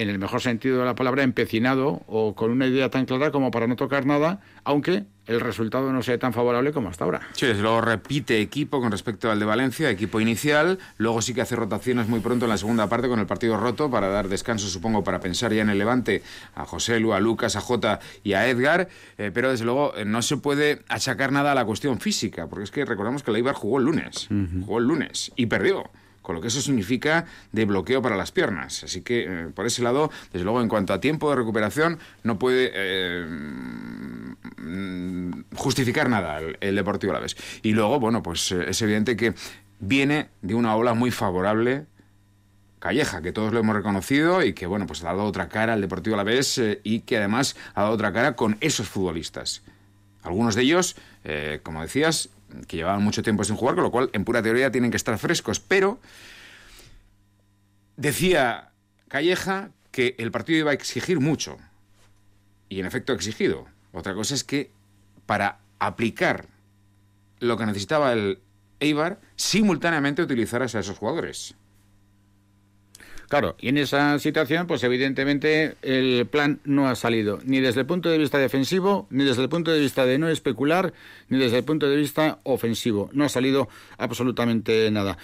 en 0.00 0.08
el 0.08 0.18
mejor 0.18 0.40
sentido 0.40 0.78
de 0.78 0.86
la 0.86 0.94
palabra, 0.94 1.22
empecinado 1.22 2.02
o 2.06 2.34
con 2.34 2.50
una 2.50 2.66
idea 2.66 2.88
tan 2.88 3.04
clara 3.04 3.30
como 3.30 3.50
para 3.50 3.66
no 3.66 3.76
tocar 3.76 4.06
nada, 4.06 4.40
aunque 4.64 5.04
el 5.26 5.40
resultado 5.40 5.92
no 5.92 6.02
sea 6.02 6.18
tan 6.18 6.32
favorable 6.32 6.72
como 6.72 6.88
hasta 6.88 7.04
ahora. 7.04 7.20
Sí, 7.32 7.46
luego 7.52 7.82
repite 7.82 8.40
equipo 8.40 8.80
con 8.80 8.90
respecto 8.90 9.30
al 9.30 9.38
de 9.38 9.44
Valencia, 9.44 9.90
equipo 9.90 10.18
inicial, 10.18 10.78
luego 10.96 11.20
sí 11.20 11.34
que 11.34 11.42
hace 11.42 11.54
rotaciones 11.54 12.08
muy 12.08 12.20
pronto 12.20 12.46
en 12.46 12.48
la 12.48 12.56
segunda 12.56 12.88
parte 12.88 13.08
con 13.08 13.20
el 13.20 13.26
partido 13.26 13.58
roto 13.58 13.90
para 13.90 14.08
dar 14.08 14.28
descanso, 14.28 14.68
supongo, 14.68 15.04
para 15.04 15.20
pensar 15.20 15.52
ya 15.52 15.60
en 15.60 15.68
el 15.68 15.76
Levante 15.76 16.22
a 16.54 16.64
José 16.64 16.98
Lu, 16.98 17.12
a 17.12 17.20
Lucas, 17.20 17.56
a 17.56 17.60
Jota 17.60 18.00
y 18.24 18.32
a 18.32 18.48
Edgar, 18.48 18.88
eh, 19.18 19.30
pero 19.34 19.50
desde 19.50 19.66
luego 19.66 19.94
eh, 19.96 20.06
no 20.06 20.22
se 20.22 20.38
puede 20.38 20.80
achacar 20.88 21.30
nada 21.30 21.52
a 21.52 21.54
la 21.54 21.66
cuestión 21.66 22.00
física, 22.00 22.46
porque 22.46 22.64
es 22.64 22.70
que 22.70 22.86
recordamos 22.86 23.22
que 23.22 23.32
Leibar 23.32 23.54
jugó 23.54 23.78
el 23.78 23.84
lunes, 23.84 24.28
jugó 24.64 24.78
el 24.78 24.86
lunes 24.86 25.30
y 25.36 25.44
perdió 25.44 25.90
con 26.22 26.34
lo 26.34 26.40
que 26.40 26.48
eso 26.48 26.60
significa 26.60 27.26
de 27.52 27.64
bloqueo 27.64 28.02
para 28.02 28.16
las 28.16 28.32
piernas. 28.32 28.84
Así 28.84 29.02
que, 29.02 29.24
eh, 29.24 29.46
por 29.54 29.66
ese 29.66 29.82
lado, 29.82 30.10
desde 30.32 30.44
luego, 30.44 30.60
en 30.60 30.68
cuanto 30.68 30.92
a 30.92 31.00
tiempo 31.00 31.30
de 31.30 31.36
recuperación, 31.36 31.98
no 32.22 32.38
puede 32.38 32.70
eh, 32.74 33.26
mm, 34.58 35.54
justificar 35.54 36.08
nada 36.08 36.40
el, 36.60 36.76
Deportivo 36.76 37.12
a 37.12 37.14
la 37.14 37.20
vez. 37.20 37.36
Y 37.62 37.72
luego, 37.72 38.00
bueno, 38.00 38.22
pues 38.22 38.52
eh, 38.52 38.66
es 38.68 38.80
evidente 38.82 39.16
que 39.16 39.34
viene 39.78 40.28
de 40.42 40.54
una 40.54 40.76
ola 40.76 40.94
muy 40.94 41.10
favorable 41.10 41.86
Calleja, 42.78 43.20
que 43.20 43.32
todos 43.32 43.52
lo 43.52 43.60
hemos 43.60 43.76
reconocido 43.76 44.42
y 44.42 44.54
que, 44.54 44.66
bueno, 44.66 44.86
pues 44.86 45.02
ha 45.02 45.08
dado 45.08 45.24
otra 45.24 45.50
cara 45.50 45.74
al 45.74 45.82
Deportivo 45.82 46.14
a 46.14 46.16
la 46.16 46.24
vez 46.24 46.58
y 46.82 47.00
que 47.00 47.18
además 47.18 47.54
ha 47.74 47.82
dado 47.82 47.92
otra 47.92 48.10
cara 48.12 48.36
con 48.36 48.56
esos 48.60 48.88
futbolistas. 48.88 49.62
Algunos 50.22 50.54
de 50.54 50.62
ellos, 50.62 50.96
como 51.62 51.82
decías, 51.82 52.30
que 52.66 52.76
llevaban 52.76 53.02
mucho 53.02 53.22
tiempo 53.22 53.44
sin 53.44 53.56
jugar, 53.56 53.74
con 53.74 53.84
lo 53.84 53.90
cual 53.90 54.10
en 54.12 54.24
pura 54.24 54.42
teoría 54.42 54.70
tienen 54.70 54.90
que 54.90 54.96
estar 54.96 55.16
frescos. 55.18 55.60
Pero 55.60 56.00
decía 57.96 58.70
Calleja 59.08 59.70
que 59.90 60.14
el 60.18 60.30
partido 60.30 60.58
iba 60.60 60.70
a 60.70 60.74
exigir 60.74 61.20
mucho. 61.20 61.58
Y 62.68 62.80
en 62.80 62.86
efecto 62.86 63.12
ha 63.12 63.16
exigido. 63.16 63.66
Otra 63.92 64.14
cosa 64.14 64.34
es 64.34 64.44
que 64.44 64.70
para 65.26 65.58
aplicar 65.78 66.46
lo 67.40 67.56
que 67.56 67.66
necesitaba 67.66 68.12
el 68.12 68.38
Eibar, 68.78 69.20
simultáneamente 69.36 70.22
utilizaras 70.22 70.74
a 70.74 70.80
esos 70.80 70.98
jugadores. 70.98 71.54
Claro, 73.30 73.54
y 73.60 73.68
en 73.68 73.78
esa 73.78 74.18
situación, 74.18 74.66
pues 74.66 74.82
evidentemente 74.82 75.76
el 75.82 76.26
plan 76.26 76.58
no 76.64 76.88
ha 76.88 76.96
salido, 76.96 77.38
ni 77.44 77.60
desde 77.60 77.82
el 77.82 77.86
punto 77.86 78.08
de 78.08 78.18
vista 78.18 78.38
defensivo, 78.38 79.06
ni 79.08 79.22
desde 79.22 79.42
el 79.42 79.48
punto 79.48 79.70
de 79.70 79.78
vista 79.78 80.04
de 80.04 80.18
no 80.18 80.28
especular, 80.28 80.92
ni 81.28 81.38
desde 81.38 81.58
el 81.58 81.64
punto 81.64 81.88
de 81.88 81.94
vista 81.94 82.40
ofensivo. 82.42 83.08
No 83.12 83.24
ha 83.24 83.28
salido 83.28 83.68
absolutamente 83.98 84.90
nada. 84.90 85.16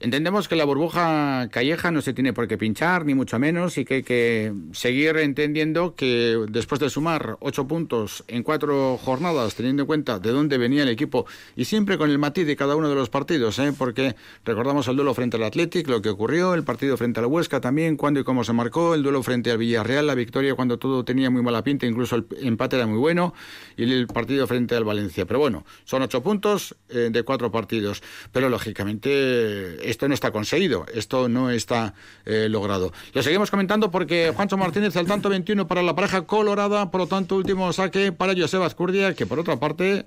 Entendemos 0.00 0.46
que 0.46 0.54
la 0.54 0.64
burbuja 0.64 1.48
calleja 1.50 1.90
no 1.90 2.02
se 2.02 2.12
tiene 2.12 2.32
por 2.32 2.46
qué 2.46 2.56
pinchar, 2.56 3.04
ni 3.04 3.14
mucho 3.14 3.38
menos, 3.40 3.78
y 3.78 3.84
que 3.84 3.94
hay 3.94 4.02
que 4.04 4.52
seguir 4.72 5.16
entendiendo 5.16 5.96
que 5.96 6.38
después 6.48 6.80
de 6.80 6.88
sumar 6.88 7.36
ocho 7.40 7.66
puntos 7.66 8.22
en 8.28 8.44
cuatro 8.44 8.96
jornadas, 8.96 9.56
teniendo 9.56 9.82
en 9.82 9.86
cuenta 9.88 10.20
de 10.20 10.30
dónde 10.30 10.56
venía 10.56 10.84
el 10.84 10.88
equipo, 10.88 11.26
y 11.56 11.64
siempre 11.64 11.98
con 11.98 12.10
el 12.10 12.18
matiz 12.18 12.46
de 12.46 12.54
cada 12.54 12.76
uno 12.76 12.88
de 12.88 12.94
los 12.94 13.10
partidos, 13.10 13.58
¿eh? 13.58 13.72
porque 13.76 14.14
recordamos 14.44 14.86
el 14.86 14.94
duelo 14.94 15.14
frente 15.14 15.36
al 15.36 15.42
Athletic, 15.42 15.88
lo 15.88 16.00
que 16.00 16.10
ocurrió, 16.10 16.54
el 16.54 16.62
partido 16.62 16.96
frente 16.96 17.18
al 17.18 17.26
Huesca 17.26 17.60
también, 17.60 17.96
cuándo 17.96 18.20
y 18.20 18.24
cómo 18.24 18.44
se 18.44 18.52
marcó, 18.52 18.94
el 18.94 19.02
duelo 19.02 19.24
frente 19.24 19.50
al 19.50 19.58
Villarreal, 19.58 20.06
la 20.06 20.14
victoria 20.14 20.54
cuando 20.54 20.78
todo 20.78 21.04
tenía 21.04 21.28
muy 21.28 21.42
mala 21.42 21.64
pinta, 21.64 21.86
incluso 21.86 22.14
el 22.14 22.26
empate 22.42 22.76
era 22.76 22.86
muy 22.86 22.98
bueno, 22.98 23.34
y 23.76 23.82
el 23.82 24.06
partido 24.06 24.46
frente 24.46 24.76
al 24.76 24.84
Valencia. 24.84 25.26
Pero 25.26 25.40
bueno, 25.40 25.64
son 25.84 26.02
ocho 26.02 26.22
puntos 26.22 26.76
eh, 26.88 27.08
de 27.10 27.22
cuatro 27.24 27.50
partidos, 27.50 28.00
pero 28.30 28.48
lógicamente 28.48 29.87
esto 29.88 30.06
no 30.06 30.14
está 30.14 30.30
conseguido, 30.30 30.84
esto 30.92 31.28
no 31.28 31.50
está 31.50 31.94
eh, 32.26 32.48
logrado. 32.50 32.92
Lo 33.14 33.22
seguimos 33.22 33.50
comentando 33.50 33.90
porque 33.90 34.32
Juancho 34.34 34.56
Martínez 34.56 34.96
al 34.96 35.06
tanto 35.06 35.28
21 35.28 35.66
para 35.66 35.82
la 35.82 35.94
pareja 35.94 36.22
colorada, 36.22 36.90
por 36.90 37.00
lo 37.00 37.06
tanto 37.06 37.36
último 37.36 37.72
saque 37.72 38.12
para 38.12 38.34
Joseba 38.36 38.66
Azcurdia, 38.66 39.14
que 39.14 39.26
por 39.26 39.38
otra 39.38 39.58
parte 39.58 40.06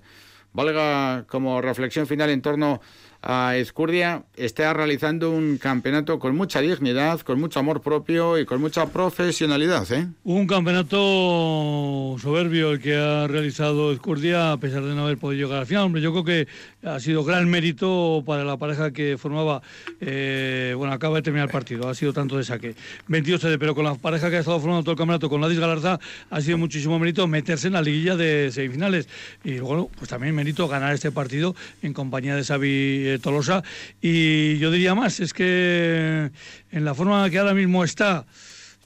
valga 0.53 1.25
como 1.27 1.61
reflexión 1.61 2.07
final 2.07 2.29
en 2.29 2.41
torno 2.41 2.81
a 3.21 3.55
Escurdia 3.57 4.23
está 4.35 4.73
realizando 4.73 5.29
un 5.29 5.57
campeonato 5.57 6.17
con 6.17 6.35
mucha 6.35 6.59
dignidad, 6.59 7.21
con 7.21 7.39
mucho 7.39 7.59
amor 7.59 7.81
propio 7.81 8.39
y 8.39 8.45
con 8.45 8.59
mucha 8.59 8.87
profesionalidad. 8.87 9.91
¿eh? 9.91 10.07
Un 10.23 10.47
campeonato 10.47 12.17
soberbio 12.19 12.71
el 12.71 12.81
que 12.81 12.95
ha 12.95 13.27
realizado 13.27 13.91
Escurdia, 13.91 14.53
a 14.53 14.57
pesar 14.57 14.83
de 14.83 14.95
no 14.95 15.03
haber 15.05 15.17
podido 15.17 15.45
llegar 15.45 15.61
al 15.61 15.67
final. 15.67 15.83
Hombre, 15.83 16.01
yo 16.01 16.11
creo 16.11 16.23
que 16.23 16.47
ha 16.83 16.99
sido 16.99 17.23
gran 17.23 17.47
mérito 17.47 18.23
para 18.25 18.43
la 18.43 18.57
pareja 18.57 18.91
que 18.91 19.17
formaba. 19.19 19.61
Eh, 19.99 20.73
bueno, 20.75 20.91
acaba 20.93 21.17
de 21.17 21.21
terminar 21.21 21.47
el 21.47 21.51
partido, 21.51 21.87
ha 21.89 21.93
sido 21.93 22.13
tanto 22.13 22.37
de 22.37 22.43
saque. 22.43 22.75
22 23.07 23.41
de, 23.41 23.59
pero 23.59 23.75
con 23.75 23.85
la 23.85 23.95
pareja 23.95 24.31
que 24.31 24.37
ha 24.37 24.39
estado 24.39 24.59
formando 24.59 24.83
todo 24.83 24.93
el 24.93 24.97
campeonato, 24.97 25.29
con 25.29 25.41
Ladis 25.41 25.59
Galarza, 25.59 25.99
ha 26.29 26.41
sido 26.41 26.57
muchísimo 26.57 26.97
mérito 26.97 27.27
meterse 27.27 27.67
en 27.67 27.73
la 27.73 27.83
liguilla 27.83 28.15
de 28.15 28.51
semifinales. 28.51 29.07
Y 29.43 29.57
luego, 29.57 29.91
pues 29.95 30.09
también 30.09 30.33
mérito 30.33 30.67
ganar 30.67 30.93
este 30.93 31.11
partido 31.11 31.55
en 31.83 31.93
compañía 31.93 32.35
de 32.35 32.43
Xavi 32.43 33.10
Tolosa. 33.19 33.63
Y 34.01 34.57
yo 34.57 34.71
diría 34.71 34.95
más, 34.95 35.19
es 35.19 35.33
que 35.33 36.31
en 36.71 36.85
la 36.85 36.93
forma 36.93 37.29
que 37.29 37.39
ahora 37.39 37.53
mismo 37.53 37.83
está 37.83 38.25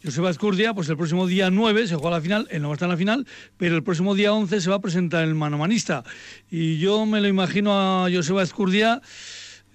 Joseba 0.04 0.30
Escurdia, 0.30 0.74
pues 0.74 0.88
el 0.90 0.98
próximo 0.98 1.26
día 1.26 1.50
9 1.50 1.88
se 1.88 1.96
juega 1.96 2.18
la 2.18 2.22
final, 2.22 2.48
él 2.52 2.62
no 2.62 2.70
va 2.70 2.74
a 2.74 2.76
estar 2.76 2.88
en 2.88 2.92
la 2.92 2.98
final, 2.98 3.28
pero 3.58 3.76
el 3.76 3.84
próximo 3.84 4.14
día 4.14 4.34
11 4.34 4.62
se 4.62 4.70
va 4.70 4.76
a 4.76 4.82
presentar 4.82 5.24
el 5.24 5.34
manomanista. 5.34 6.04
Y 6.52 6.78
yo 6.78 7.06
me 7.06 7.22
lo 7.22 7.28
imagino 7.28 7.74
a 7.74 8.10
Joseba 8.12 8.44
Escurdia 8.44 9.02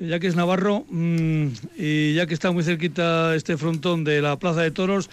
ya 0.00 0.18
que 0.18 0.26
es 0.26 0.34
Navarro 0.34 0.86
mm, 0.88 1.48
y 1.76 2.14
ya 2.14 2.26
que 2.26 2.32
está 2.34 2.50
muy 2.50 2.64
cerquita 2.64 3.34
este 3.34 3.58
frontón 3.58 4.02
de 4.02 4.22
la 4.22 4.38
Plaza 4.38 4.62
de 4.62 4.70
Toros, 4.70 5.10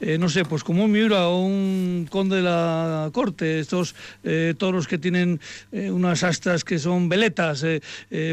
eh, 0.00 0.18
no 0.18 0.28
sé, 0.28 0.44
pues 0.44 0.64
como 0.64 0.84
un 0.84 0.92
Miura 0.92 1.28
o 1.28 1.44
un 1.44 2.08
conde 2.10 2.36
de 2.36 2.42
la 2.42 3.10
corte, 3.12 3.60
estos 3.60 3.94
eh, 4.24 4.54
toros 4.56 4.88
que 4.88 4.98
tienen 4.98 5.40
eh, 5.72 5.90
unas 5.90 6.22
astas 6.22 6.64
que 6.64 6.78
son 6.78 7.08
veletas, 7.08 7.64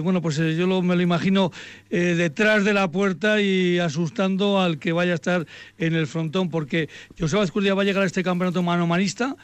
bueno, 0.02 0.22
pues 0.22 0.38
yo 0.38 0.82
me 0.82 0.96
lo 0.96 1.02
imagino 1.02 1.52
detrás 1.90 2.64
de 2.64 2.74
la 2.74 2.90
puerta 2.90 3.42
y 3.42 3.80
asustando 3.80 4.60
al 4.60 4.80
que 4.80 4.92
vaya 4.92 5.12
a 5.12 5.16
estar 5.16 5.46
en 5.78 5.96
el 5.96 6.08
frontón, 6.08 6.50
porque 6.50 6.90
Joseba 7.20 7.44
Escurdia 7.44 7.74
va 7.74 7.82
a 7.82 7.86
llegar 7.86 8.04
a 8.04 8.06
este 8.06 8.24
campeonato 8.24 8.64
manomanista. 8.64 9.36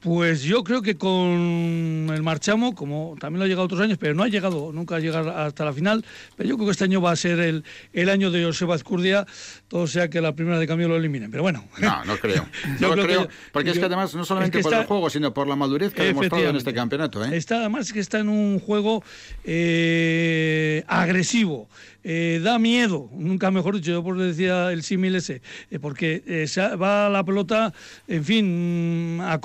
Pues 0.00 0.42
yo 0.42 0.62
creo 0.62 0.80
que 0.80 0.96
con 0.96 2.08
el 2.14 2.22
Marchamo, 2.22 2.74
como 2.74 3.16
también 3.18 3.40
lo 3.40 3.44
ha 3.44 3.48
llegado 3.48 3.64
otros 3.64 3.80
años, 3.80 3.98
pero 3.98 4.14
no 4.14 4.22
ha 4.22 4.28
llegado 4.28 4.70
nunca 4.72 4.96
a 4.96 5.00
llegar 5.00 5.28
hasta 5.28 5.64
la 5.64 5.72
final, 5.72 6.04
pero 6.36 6.48
yo 6.48 6.56
creo 6.56 6.66
que 6.66 6.72
este 6.72 6.84
año 6.84 7.00
va 7.00 7.10
a 7.10 7.16
ser 7.16 7.40
el, 7.40 7.64
el 7.92 8.08
año 8.08 8.30
de 8.30 8.44
Joseba 8.44 8.76
Azcurdia, 8.76 9.26
todo 9.66 9.88
sea 9.88 10.08
que 10.08 10.20
la 10.20 10.36
primera 10.36 10.58
de 10.60 10.68
cambio 10.68 10.86
lo 10.86 10.96
eliminen, 10.96 11.32
pero 11.32 11.42
bueno. 11.42 11.64
No, 11.78 12.04
no 12.04 12.16
creo. 12.16 12.46
yo 12.80 12.94
no 12.94 13.02
creo, 13.02 13.28
porque 13.50 13.70
es 13.70 13.78
que 13.78 13.86
además 13.86 14.14
no 14.14 14.24
solamente 14.24 14.60
por 14.60 14.72
el 14.72 14.84
juego, 14.84 15.10
sino 15.10 15.34
por 15.34 15.48
la 15.48 15.56
madurez 15.56 15.92
que 15.92 16.02
ha 16.02 16.04
demostrado 16.04 16.48
en 16.48 16.56
este 16.56 16.72
campeonato. 16.72 17.24
¿eh? 17.24 17.36
Está 17.36 17.56
además 17.56 17.92
que 17.92 17.98
está 17.98 18.20
en 18.20 18.28
un 18.28 18.60
juego 18.60 19.02
eh, 19.44 20.84
agresivo. 20.86 21.68
Eh, 22.10 22.40
da 22.42 22.58
miedo, 22.58 23.10
nunca 23.12 23.50
mejor 23.50 23.74
dicho, 23.74 23.90
yo 23.90 24.02
por 24.02 24.16
decía 24.16 24.72
el 24.72 24.82
símil 24.82 25.16
ese, 25.16 25.42
eh, 25.70 25.78
porque 25.78 26.22
eh, 26.26 26.46
va 26.76 27.10
la 27.10 27.22
pelota, 27.22 27.74
en 28.06 28.24
fin, 28.24 29.18
a 29.20 29.38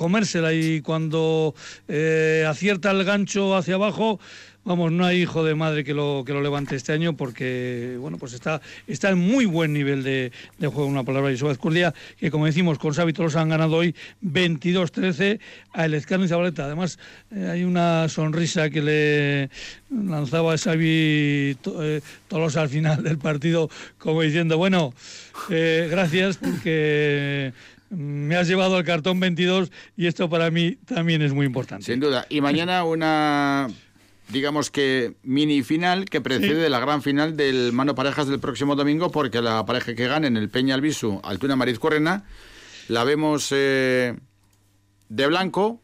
y 0.52 0.80
cuando 0.82 1.54
acierta 2.48 2.90
el 2.90 3.04
gancho 3.04 3.56
hacia 3.56 3.76
abajo, 3.76 4.18
vamos, 4.64 4.92
no 4.92 5.04
hay 5.04 5.22
hijo 5.22 5.44
de 5.44 5.54
madre 5.54 5.84
que 5.84 5.94
lo, 5.94 6.24
que 6.26 6.32
lo 6.32 6.40
levante 6.40 6.76
este 6.76 6.92
año 6.92 7.16
porque, 7.16 7.96
bueno, 8.00 8.18
pues 8.18 8.32
está, 8.32 8.60
está 8.86 9.10
en 9.10 9.18
muy 9.18 9.44
buen 9.44 9.72
nivel 9.72 10.02
de, 10.02 10.32
juego, 10.58 10.86
una 10.86 11.04
palabra 11.04 11.30
y 11.30 11.34
Escurdia, 11.34 11.94
que 12.18 12.30
como 12.30 12.46
decimos, 12.46 12.78
con 12.78 12.94
Xavi 12.94 13.12
Tolosa 13.12 13.40
han 13.40 13.50
ganado 13.50 13.76
hoy 13.76 13.94
22-13 14.24 15.38
a 15.72 15.84
El 15.84 15.94
Escarno 15.94 16.24
y 16.24 16.28
Zabaleta. 16.28 16.64
Además, 16.64 16.98
eh, 17.30 17.48
hay 17.52 17.64
una 17.64 18.08
sonrisa 18.08 18.70
que 18.70 18.80
le 18.82 19.50
lanzaba 19.90 20.56
Xavi 20.56 21.56
eh, 21.64 22.00
Tolosa 22.28 22.62
al 22.62 22.70
final 22.70 23.02
del 23.02 23.18
partido, 23.18 23.68
como 23.98 24.22
diciendo, 24.22 24.56
bueno, 24.56 24.94
eh, 25.50 25.88
gracias 25.90 26.38
porque 26.38 27.52
me 27.96 28.36
has 28.36 28.48
llevado 28.48 28.76
al 28.76 28.84
cartón 28.84 29.20
22 29.20 29.70
y 29.96 30.06
esto 30.06 30.28
para 30.28 30.50
mí 30.50 30.76
también 30.86 31.22
es 31.22 31.32
muy 31.32 31.46
importante. 31.46 31.84
Sin 31.84 32.00
duda. 32.00 32.26
Y 32.28 32.40
mañana 32.40 32.84
una 32.84 33.68
digamos 34.28 34.70
que 34.70 35.14
mini 35.22 35.62
final 35.62 36.06
que 36.06 36.20
precede 36.20 36.68
la 36.70 36.80
gran 36.80 37.02
final 37.02 37.36
del 37.36 37.72
mano 37.72 37.94
parejas 37.94 38.26
del 38.26 38.40
próximo 38.40 38.74
domingo 38.74 39.10
porque 39.10 39.42
la 39.42 39.64
pareja 39.66 39.94
que 39.94 40.06
gane 40.06 40.28
en 40.28 40.36
el 40.36 40.48
Peña 40.48 40.74
Albisu 40.74 41.20
Altuna 41.22 41.56
Mariz 41.56 41.78
Correna 41.78 42.24
la 42.88 43.04
vemos 43.04 43.48
eh, 43.52 44.14
de 45.08 45.26
blanco 45.26 45.80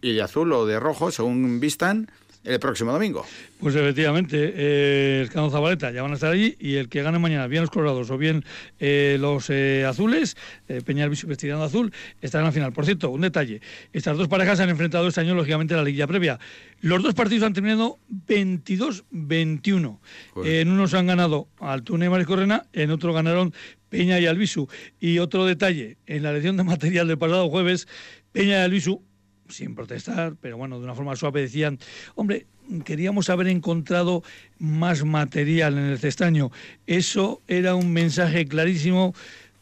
y 0.00 0.12
de 0.14 0.22
azul 0.22 0.52
o 0.52 0.66
de 0.66 0.80
rojo, 0.80 1.12
según 1.12 1.60
vistan, 1.60 2.10
el 2.44 2.60
próximo 2.60 2.92
domingo. 2.92 3.26
Pues 3.60 3.74
efectivamente, 3.74 4.52
eh, 4.54 5.22
Escano 5.24 5.50
Zabaleta 5.50 5.90
ya 5.90 6.02
van 6.02 6.12
a 6.12 6.14
estar 6.14 6.30
allí 6.32 6.56
y 6.60 6.76
el 6.76 6.88
que 6.88 7.02
gane 7.02 7.18
mañana, 7.18 7.46
bien 7.46 7.62
los 7.62 7.70
colorados 7.70 8.10
o 8.10 8.18
bien 8.18 8.44
eh, 8.78 9.16
los 9.20 9.50
eh, 9.50 9.84
azules, 9.84 10.36
eh, 10.68 10.80
Peñal 10.84 11.10
vestido 11.10 11.62
azul, 11.62 11.92
estarán 12.20 12.44
en 12.44 12.48
la 12.48 12.52
final. 12.52 12.72
Por 12.72 12.84
cierto, 12.84 13.10
un 13.10 13.22
detalle, 13.22 13.60
estas 13.92 14.16
dos 14.16 14.28
parejas 14.28 14.58
se 14.58 14.64
han 14.64 14.70
enfrentado 14.70 15.08
este 15.08 15.20
año, 15.20 15.34
lógicamente, 15.34 15.74
en 15.74 15.78
la 15.78 15.84
liguilla 15.84 16.06
previa. 16.06 16.38
Los 16.80 17.02
dos 17.02 17.14
partidos 17.14 17.44
han 17.44 17.52
terminado 17.52 17.98
22-21. 18.28 19.98
En 20.44 20.70
uno 20.70 20.86
se 20.86 20.96
han 20.96 21.08
ganado 21.08 21.48
Altuna 21.58 22.06
y 22.06 22.24
Correna, 22.24 22.66
en 22.72 22.92
otro 22.92 23.12
ganaron 23.12 23.52
Peña 23.88 24.20
y 24.20 24.26
Albisu. 24.26 24.68
Y 25.00 25.18
otro 25.18 25.44
detalle, 25.44 25.96
en 26.06 26.22
la 26.22 26.30
elección 26.30 26.56
de 26.56 26.62
material 26.62 27.08
del 27.08 27.18
pasado 27.18 27.48
jueves, 27.50 27.88
Peña 28.32 28.60
y 28.60 28.62
Albisu 28.62 29.02
sin 29.48 29.74
protestar, 29.74 30.34
pero 30.40 30.56
bueno, 30.56 30.78
de 30.78 30.84
una 30.84 30.94
forma 30.94 31.16
suave 31.16 31.42
decían, 31.42 31.78
hombre, 32.14 32.46
queríamos 32.84 33.30
haber 33.30 33.48
encontrado 33.48 34.22
más 34.58 35.04
material 35.04 35.78
en 35.78 35.84
el 35.84 35.98
cestaño. 35.98 36.50
Eso 36.86 37.40
era 37.48 37.74
un 37.74 37.92
mensaje 37.92 38.46
clarísimo 38.46 39.14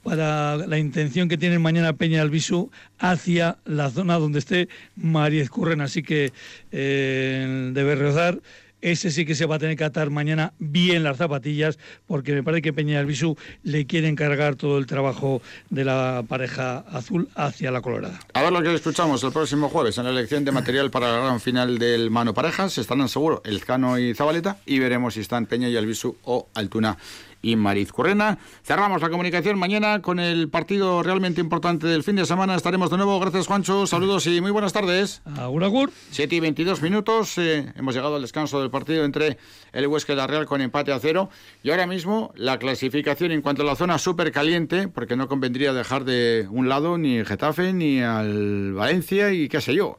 para 0.02 0.56
la 0.56 0.78
intención 0.78 1.28
que 1.28 1.36
tiene 1.36 1.58
mañana 1.58 1.94
Peña 1.94 2.22
Albisu 2.22 2.70
hacia 2.98 3.58
la 3.64 3.90
zona 3.90 4.18
donde 4.18 4.38
esté 4.38 4.68
María 4.94 5.46
Curren. 5.48 5.80
Así 5.80 6.02
que 6.04 6.32
eh, 6.70 7.70
debe 7.72 7.96
rezar 7.96 8.40
ese 8.86 9.10
sí 9.10 9.24
que 9.26 9.34
se 9.34 9.46
va 9.46 9.56
a 9.56 9.58
tener 9.58 9.76
que 9.76 9.82
atar 9.82 10.10
mañana 10.10 10.52
bien 10.60 11.02
las 11.02 11.16
zapatillas, 11.16 11.76
porque 12.06 12.32
me 12.34 12.44
parece 12.44 12.62
que 12.62 12.72
Peña 12.72 13.00
Albisu 13.00 13.36
le 13.64 13.84
quiere 13.84 14.06
encargar 14.06 14.54
todo 14.54 14.78
el 14.78 14.86
trabajo 14.86 15.42
de 15.70 15.84
la 15.84 16.24
pareja 16.28 16.78
azul 16.78 17.28
hacia 17.34 17.72
la 17.72 17.80
colorada. 17.80 18.20
A 18.34 18.42
ver 18.42 18.52
lo 18.52 18.62
que 18.62 18.72
escuchamos 18.72 19.24
el 19.24 19.32
próximo 19.32 19.68
jueves 19.68 19.98
en 19.98 20.04
la 20.04 20.10
elección 20.10 20.44
de 20.44 20.52
material 20.52 20.92
para 20.92 21.10
la 21.10 21.18
gran 21.18 21.40
final 21.40 21.78
del 21.78 22.10
Mano 22.10 22.32
Parejas. 22.32 22.78
Estarán 22.78 23.08
seguro 23.08 23.42
Elcano 23.44 23.98
y 23.98 24.14
Zabaleta 24.14 24.58
y 24.66 24.78
veremos 24.78 25.14
si 25.14 25.20
están 25.20 25.46
Peña 25.46 25.68
y 25.68 25.76
Albisu 25.76 26.16
o 26.22 26.46
Altuna 26.54 26.96
y 27.46 27.54
Mariz 27.54 27.92
Currena. 27.92 28.38
Cerramos 28.64 29.00
la 29.00 29.08
comunicación 29.08 29.56
mañana 29.56 30.02
con 30.02 30.18
el 30.18 30.48
partido 30.48 31.04
realmente 31.04 31.40
importante 31.40 31.86
del 31.86 32.02
fin 32.02 32.16
de 32.16 32.26
semana. 32.26 32.56
Estaremos 32.56 32.90
de 32.90 32.96
nuevo. 32.96 33.20
Gracias, 33.20 33.46
Juancho. 33.46 33.86
Saludos 33.86 34.26
y 34.26 34.40
muy 34.40 34.50
buenas 34.50 34.72
tardes. 34.72 35.22
Agur, 35.36 35.62
agur. 35.62 35.92
7 36.10 36.34
y 36.34 36.40
22 36.40 36.82
minutos. 36.82 37.38
Eh, 37.38 37.72
hemos 37.76 37.94
llegado 37.94 38.16
al 38.16 38.22
descanso 38.22 38.60
del 38.60 38.70
partido 38.70 39.04
entre 39.04 39.38
el 39.72 39.86
Huesca 39.86 40.12
y 40.12 40.16
la 40.16 40.26
Real 40.26 40.46
con 40.46 40.60
empate 40.60 40.92
a 40.92 40.98
cero. 40.98 41.30
Y 41.62 41.70
ahora 41.70 41.86
mismo 41.86 42.32
la 42.34 42.58
clasificación 42.58 43.30
en 43.30 43.42
cuanto 43.42 43.62
a 43.62 43.64
la 43.64 43.76
zona 43.76 43.98
súper 43.98 44.32
caliente, 44.32 44.88
porque 44.88 45.14
no 45.14 45.28
convendría 45.28 45.72
dejar 45.72 46.04
de 46.04 46.48
un 46.50 46.68
lado 46.68 46.98
ni 46.98 47.24
Getafe 47.24 47.72
ni 47.72 48.00
al 48.00 48.72
Valencia 48.72 49.32
y 49.32 49.48
qué 49.48 49.60
sé 49.60 49.72
yo 49.74 49.98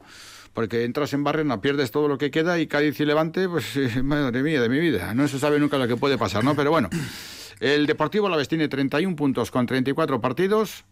porque 0.58 0.82
entras 0.82 1.12
en 1.12 1.22
Barrena, 1.22 1.60
pierdes 1.60 1.92
todo 1.92 2.08
lo 2.08 2.18
que 2.18 2.32
queda 2.32 2.58
y 2.58 2.66
Cádiz 2.66 2.98
y 2.98 3.04
Levante, 3.04 3.48
pues 3.48 3.76
madre 4.02 4.42
mía 4.42 4.60
de 4.60 4.68
mi 4.68 4.80
vida, 4.80 5.14
no 5.14 5.28
se 5.28 5.38
sabe 5.38 5.60
nunca 5.60 5.78
lo 5.78 5.86
que 5.86 5.94
puede 5.94 6.18
pasar, 6.18 6.42
¿no? 6.42 6.56
Pero 6.56 6.72
bueno, 6.72 6.90
el 7.60 7.86
Deportivo 7.86 8.26
Alavés 8.26 8.48
tiene 8.48 8.66
31 8.66 9.14
puntos 9.14 9.52
con 9.52 9.66
34 9.66 10.20
partidos, 10.20 10.84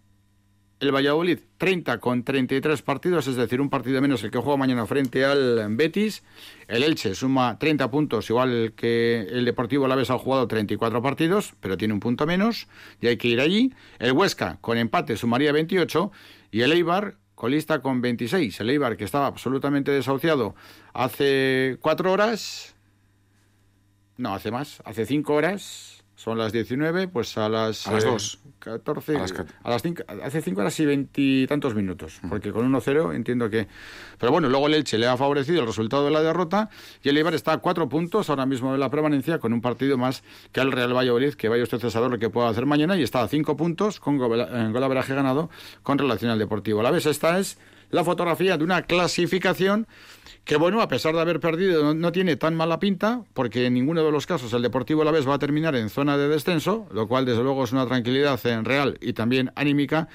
el 0.78 0.94
Valladolid 0.94 1.40
30 1.58 1.98
con 1.98 2.22
33 2.22 2.80
partidos, 2.82 3.26
es 3.26 3.34
decir, 3.34 3.60
un 3.60 3.68
partido 3.68 4.00
menos 4.00 4.22
el 4.22 4.30
que 4.30 4.38
juega 4.38 4.56
mañana 4.56 4.86
frente 4.86 5.24
al 5.24 5.66
Betis. 5.74 6.22
El 6.68 6.84
Elche 6.84 7.16
suma 7.16 7.58
30 7.58 7.90
puntos, 7.90 8.30
igual 8.30 8.72
que 8.76 9.22
el 9.22 9.44
Deportivo 9.44 9.86
Alavés 9.86 10.10
ha 10.10 10.18
jugado 10.18 10.46
34 10.46 11.02
partidos, 11.02 11.54
pero 11.58 11.76
tiene 11.76 11.92
un 11.92 11.98
punto 11.98 12.24
menos 12.24 12.68
y 13.00 13.08
hay 13.08 13.16
que 13.16 13.26
ir 13.26 13.40
allí. 13.40 13.74
El 13.98 14.12
Huesca 14.12 14.58
con 14.60 14.78
empate 14.78 15.16
sumaría 15.16 15.50
28 15.50 16.12
y 16.52 16.60
el 16.60 16.70
Eibar 16.70 17.16
colista 17.36 17.80
con 17.80 18.00
26. 18.00 18.58
El 18.58 18.70
Eibar, 18.70 18.96
que 18.96 19.04
estaba 19.04 19.26
absolutamente 19.26 19.92
desahuciado 19.92 20.56
hace 20.92 21.76
cuatro 21.80 22.10
horas, 22.10 22.74
no, 24.16 24.34
hace 24.34 24.50
más, 24.50 24.82
hace 24.84 25.06
cinco 25.06 25.34
horas, 25.34 25.95
son 26.16 26.38
las 26.38 26.52
19, 26.52 27.08
pues 27.08 27.38
a 27.38 27.48
las... 27.48 27.86
A 27.86 27.92
las 27.92 28.04
2. 28.04 28.38
14, 28.58 29.16
a 29.16 29.20
las, 29.20 29.32
a 29.62 29.70
las 29.70 29.82
5, 29.82 30.02
hace 30.24 30.42
5 30.42 30.60
horas 30.60 30.80
y 30.80 30.86
veintitantos 30.86 31.76
minutos, 31.76 32.20
porque 32.28 32.50
con 32.50 32.72
1-0 32.72 33.14
entiendo 33.14 33.48
que... 33.48 33.68
Pero 34.18 34.32
bueno, 34.32 34.48
luego 34.48 34.66
el 34.66 34.74
Elche 34.74 34.98
le 34.98 35.06
ha 35.06 35.16
favorecido 35.16 35.60
el 35.60 35.66
resultado 35.66 36.04
de 36.06 36.10
la 36.10 36.20
derrota 36.20 36.68
y 37.02 37.10
el 37.10 37.16
Eibar 37.16 37.34
está 37.34 37.52
a 37.52 37.58
4 37.58 37.88
puntos 37.88 38.28
ahora 38.28 38.44
mismo 38.44 38.72
de 38.72 38.78
la 38.78 38.90
permanencia 38.90 39.38
con 39.38 39.52
un 39.52 39.60
partido 39.60 39.98
más 39.98 40.24
que 40.50 40.60
el 40.60 40.72
Real 40.72 40.96
Valladolid, 40.96 41.34
que 41.34 41.48
vaya 41.48 41.62
usted 41.62 41.84
a 41.84 41.90
saber 41.90 42.10
lo 42.10 42.18
que 42.18 42.28
pueda 42.28 42.48
hacer 42.48 42.66
mañana 42.66 42.96
y 42.96 43.02
está 43.04 43.22
a 43.22 43.28
5 43.28 43.56
puntos 43.56 44.00
con 44.00 44.18
golaveraje 44.18 45.14
ganado 45.14 45.48
con 45.84 45.98
relación 45.98 46.32
al 46.32 46.38
Deportivo. 46.38 46.82
La 46.82 46.90
vez 46.90 47.06
esta 47.06 47.38
es 47.38 47.58
la 47.90 48.02
fotografía 48.02 48.56
de 48.56 48.64
una 48.64 48.82
clasificación 48.82 49.86
que 50.46 50.56
bueno, 50.56 50.80
a 50.80 50.86
pesar 50.86 51.12
de 51.12 51.20
haber 51.20 51.40
perdido, 51.40 51.92
no, 51.92 52.12
tiene 52.12 52.36
tan 52.36 52.54
mala 52.54 52.78
pinta, 52.78 53.22
porque 53.34 53.66
en 53.66 53.74
ninguno 53.74 54.04
de 54.04 54.12
los 54.12 54.26
casos 54.28 54.52
el 54.52 54.62
Deportivo 54.62 55.02
la 55.02 55.10
vez 55.10 55.28
va 55.28 55.34
a 55.34 55.38
terminar 55.40 55.74
en 55.74 55.90
zona 55.90 56.16
de 56.16 56.28
descenso, 56.28 56.86
lo 56.92 57.08
cual 57.08 57.26
desde 57.26 57.42
luego 57.42 57.64
es 57.64 57.72
una 57.72 57.84
tranquilidad 57.84 58.38
en 58.46 58.64
real 58.64 58.96
y 59.00 59.12
también 59.12 59.50
anímica, 59.56 60.06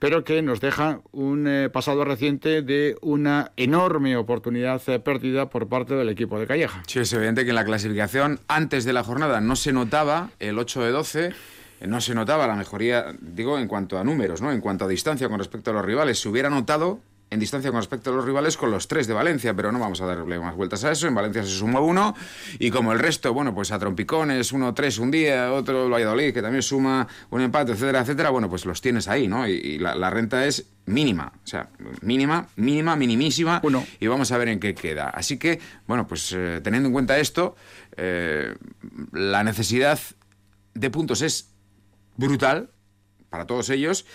pero 0.00 0.24
que 0.24 0.42
nos 0.42 0.60
deja 0.60 1.02
un 1.12 1.46
eh, 1.46 1.70
pasado 1.72 2.04
reciente 2.04 2.62
de 2.62 2.96
una 3.00 3.52
enorme 3.56 4.16
oportunidad 4.16 4.82
eh, 4.88 4.98
perdida 4.98 5.50
por 5.50 5.68
parte 5.68 5.94
del 5.94 6.08
equipo 6.08 6.40
de 6.40 6.48
Calleja. 6.48 6.82
Sí, 6.88 6.98
es 6.98 7.12
evidente 7.12 7.44
que 7.44 7.50
en 7.50 7.56
la 7.56 7.64
clasificación 7.64 8.40
antes 8.48 8.84
de 8.84 8.92
la 8.92 9.04
jornada 9.04 9.40
no 9.40 9.54
se 9.54 9.72
notaba 9.72 10.30
el 10.40 10.58
8 10.58 10.82
de 10.82 10.90
12 10.90 11.32
eh, 11.80 11.86
no 11.86 12.00
se 12.00 12.12
notaba 12.12 12.48
la 12.48 12.56
mejoría, 12.56 13.14
digo, 13.20 13.56
en 13.56 13.68
cuanto 13.68 13.98
a 13.98 14.04
números, 14.04 14.42
¿no? 14.42 14.50
En 14.50 14.60
cuanto 14.60 14.86
a 14.86 14.88
distancia 14.88 15.28
con 15.28 15.38
respecto 15.38 15.70
a 15.70 15.74
los 15.74 15.84
rivales. 15.84 16.18
Se 16.18 16.28
hubiera 16.28 16.50
notado 16.50 16.98
en 17.28 17.40
distancia 17.40 17.70
con 17.70 17.80
respecto 17.80 18.10
a 18.10 18.14
los 18.14 18.24
rivales 18.24 18.56
con 18.56 18.70
los 18.70 18.86
tres 18.86 19.06
de 19.06 19.14
Valencia, 19.14 19.52
pero 19.54 19.72
no 19.72 19.80
vamos 19.80 20.00
a 20.00 20.06
darle 20.06 20.38
más 20.38 20.54
vueltas 20.54 20.84
a 20.84 20.92
eso. 20.92 21.08
En 21.08 21.14
Valencia 21.14 21.42
se 21.42 21.50
suma 21.50 21.80
uno 21.80 22.14
y 22.58 22.70
como 22.70 22.92
el 22.92 22.98
resto, 22.98 23.34
bueno, 23.34 23.54
pues 23.54 23.72
a 23.72 23.78
trompicones, 23.78 24.52
uno 24.52 24.74
tres 24.74 24.98
un 24.98 25.10
día, 25.10 25.52
otro 25.52 25.90
Valladolid 25.90 26.32
que 26.32 26.40
también 26.40 26.62
suma 26.62 27.06
un 27.30 27.40
empate, 27.40 27.72
etcétera, 27.72 28.00
etcétera, 28.00 28.30
bueno, 28.30 28.48
pues 28.48 28.64
los 28.64 28.80
tienes 28.80 29.08
ahí, 29.08 29.26
¿no? 29.26 29.48
Y, 29.48 29.78
la, 29.78 30.10
renta 30.10 30.46
es 30.46 30.66
mínima, 30.86 31.32
o 31.44 31.46
sea, 31.46 31.68
mínima, 32.00 32.48
mínima, 32.56 32.94
minimísima. 32.94 33.60
Uno. 33.64 33.84
Y 33.98 34.06
vamos 34.06 34.30
a 34.30 34.38
ver 34.38 34.48
en 34.48 34.60
qué 34.60 34.74
queda. 34.74 35.10
Así 35.10 35.36
que, 35.36 35.60
bueno, 35.86 36.06
pues 36.06 36.32
eh, 36.32 36.60
teniendo 36.62 36.88
en 36.88 36.92
cuenta 36.92 37.18
esto, 37.18 37.56
eh, 37.96 38.54
la 39.12 39.42
necesidad 39.42 39.98
de 40.74 40.90
puntos 40.90 41.22
es 41.22 41.50
brutal 42.16 42.70
para 43.30 43.46
todos 43.46 43.68
ellos. 43.70 44.06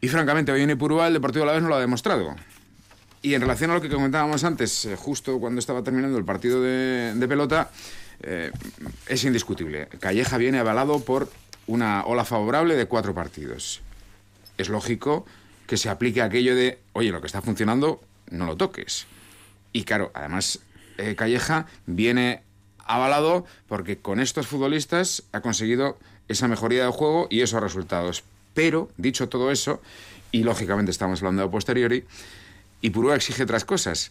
Y 0.00 0.08
francamente, 0.08 0.52
hoy 0.52 0.62
en 0.62 0.70
Ipurúa 0.70 1.08
el 1.08 1.14
Deportivo 1.14 1.44
la 1.44 1.52
vez 1.52 1.62
no 1.62 1.68
lo 1.68 1.74
ha 1.74 1.80
demostrado. 1.80 2.36
Y 3.20 3.34
en 3.34 3.40
relación 3.40 3.70
a 3.70 3.74
lo 3.74 3.80
que 3.80 3.88
comentábamos 3.88 4.44
antes, 4.44 4.84
eh, 4.84 4.94
justo 4.96 5.40
cuando 5.40 5.58
estaba 5.58 5.82
terminando 5.82 6.18
el 6.18 6.24
partido 6.24 6.62
de, 6.62 7.26
pelota, 7.28 7.70
eh, 8.22 8.52
es 9.08 9.24
indiscutible. 9.24 9.88
Calleja 9.98 10.38
viene 10.38 10.60
avalado 10.60 11.00
por 11.00 11.28
una 11.66 12.04
ola 12.04 12.24
favorable 12.24 12.76
de 12.76 12.86
cuatro 12.86 13.12
partidos. 13.12 13.80
Es 14.56 14.68
lógico 14.68 15.26
que 15.66 15.76
se 15.76 15.88
aplique 15.88 16.22
aquello 16.22 16.54
de, 16.54 16.78
oye, 16.92 17.10
lo 17.10 17.20
que 17.20 17.26
está 17.26 17.42
funcionando, 17.42 18.00
no 18.30 18.46
lo 18.46 18.56
toques. 18.56 19.06
Y 19.72 19.82
claro, 19.82 20.12
además, 20.14 20.60
eh, 20.96 21.16
Calleja 21.16 21.66
viene 21.86 22.42
avalado 22.78 23.46
porque 23.66 23.98
con 23.98 24.20
estos 24.20 24.46
futbolistas 24.46 25.24
ha 25.32 25.40
conseguido 25.40 25.98
esa 26.28 26.46
mejoría 26.46 26.84
del 26.84 26.92
juego 26.92 27.26
y 27.30 27.40
esos 27.40 27.60
resultados. 27.60 28.22
Pero, 28.58 28.88
dicho 28.96 29.28
todo 29.28 29.52
eso, 29.52 29.80
y 30.32 30.42
lógicamente 30.42 30.90
estamos 30.90 31.20
hablando 31.20 31.42
de 31.42 31.48
posteriori, 31.48 32.04
Ipurúa 32.80 33.14
exige 33.14 33.44
otras 33.44 33.64
cosas. 33.64 34.10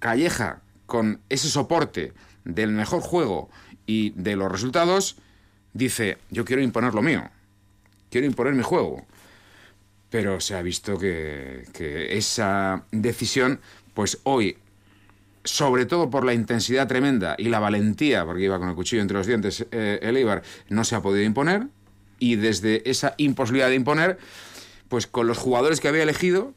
Calleja, 0.00 0.60
con 0.86 1.20
ese 1.28 1.48
soporte 1.48 2.14
del 2.44 2.72
mejor 2.72 3.00
juego 3.00 3.48
y 3.86 4.10
de 4.16 4.34
los 4.34 4.50
resultados, 4.50 5.18
dice, 5.72 6.18
yo 6.30 6.44
quiero 6.44 6.62
imponer 6.62 6.94
lo 6.94 7.02
mío, 7.02 7.30
quiero 8.10 8.26
imponer 8.26 8.54
mi 8.54 8.64
juego. 8.64 9.06
Pero 10.10 10.40
se 10.40 10.56
ha 10.56 10.62
visto 10.62 10.98
que, 10.98 11.62
esa 12.10 12.86
decisión, 12.90 13.60
pues 13.94 14.18
hoy, 14.24 14.58
sobre 15.44 15.86
todo 15.86 16.10
por 16.10 16.24
la 16.24 16.34
intensidad 16.34 16.88
tremenda 16.88 17.36
y 17.38 17.50
la 17.50 17.60
valentía, 17.60 18.24
porque 18.24 18.42
iba 18.42 18.58
con 18.58 18.68
el 18.68 18.74
cuchillo 18.74 19.00
entre 19.00 19.18
los 19.18 19.28
dientes 19.28 19.64
eh, 19.70 20.00
el 20.02 20.42
no 20.70 20.82
se 20.82 20.96
ha 20.96 21.00
podido 21.00 21.24
imponer 21.24 21.68
y 22.22 22.36
desde 22.36 22.88
esa 22.88 23.14
imposibilidad 23.16 23.68
de 23.68 23.74
imponer, 23.74 24.16
pues 24.88 25.08
con 25.08 25.26
los 25.26 25.38
jugadores 25.38 25.80
que 25.80 25.88
había 25.88 26.04
elegido, 26.04 26.54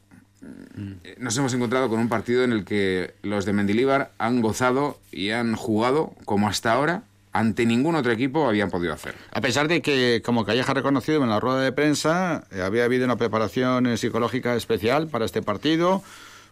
eh, 1.02 1.16
nos 1.18 1.36
hemos 1.36 1.52
encontrado 1.54 1.88
con 1.88 1.98
un 1.98 2.08
partido 2.08 2.44
en 2.44 2.52
el 2.52 2.64
que 2.64 3.14
los 3.22 3.44
de 3.46 3.52
Mendilíbar 3.52 4.12
han 4.18 4.42
gozado 4.42 5.00
y 5.10 5.30
han 5.30 5.56
jugado 5.56 6.14
como 6.24 6.46
hasta 6.46 6.72
ahora 6.72 7.02
ante 7.32 7.66
ningún 7.66 7.96
otro 7.96 8.12
equipo 8.12 8.46
habían 8.46 8.70
podido 8.70 8.94
hacer. 8.94 9.16
A 9.32 9.40
pesar 9.40 9.66
de 9.66 9.82
que, 9.82 10.22
como 10.24 10.44
Calleja 10.44 10.70
ha 10.70 10.74
reconocido 10.76 11.24
en 11.24 11.30
la 11.30 11.40
rueda 11.40 11.60
de 11.60 11.72
prensa, 11.72 12.44
eh, 12.52 12.62
había 12.62 12.84
habido 12.84 13.04
una 13.04 13.16
preparación 13.16 13.88
eh, 13.88 13.96
psicológica 13.96 14.54
especial 14.54 15.08
para 15.08 15.24
este 15.24 15.42
partido, 15.42 16.00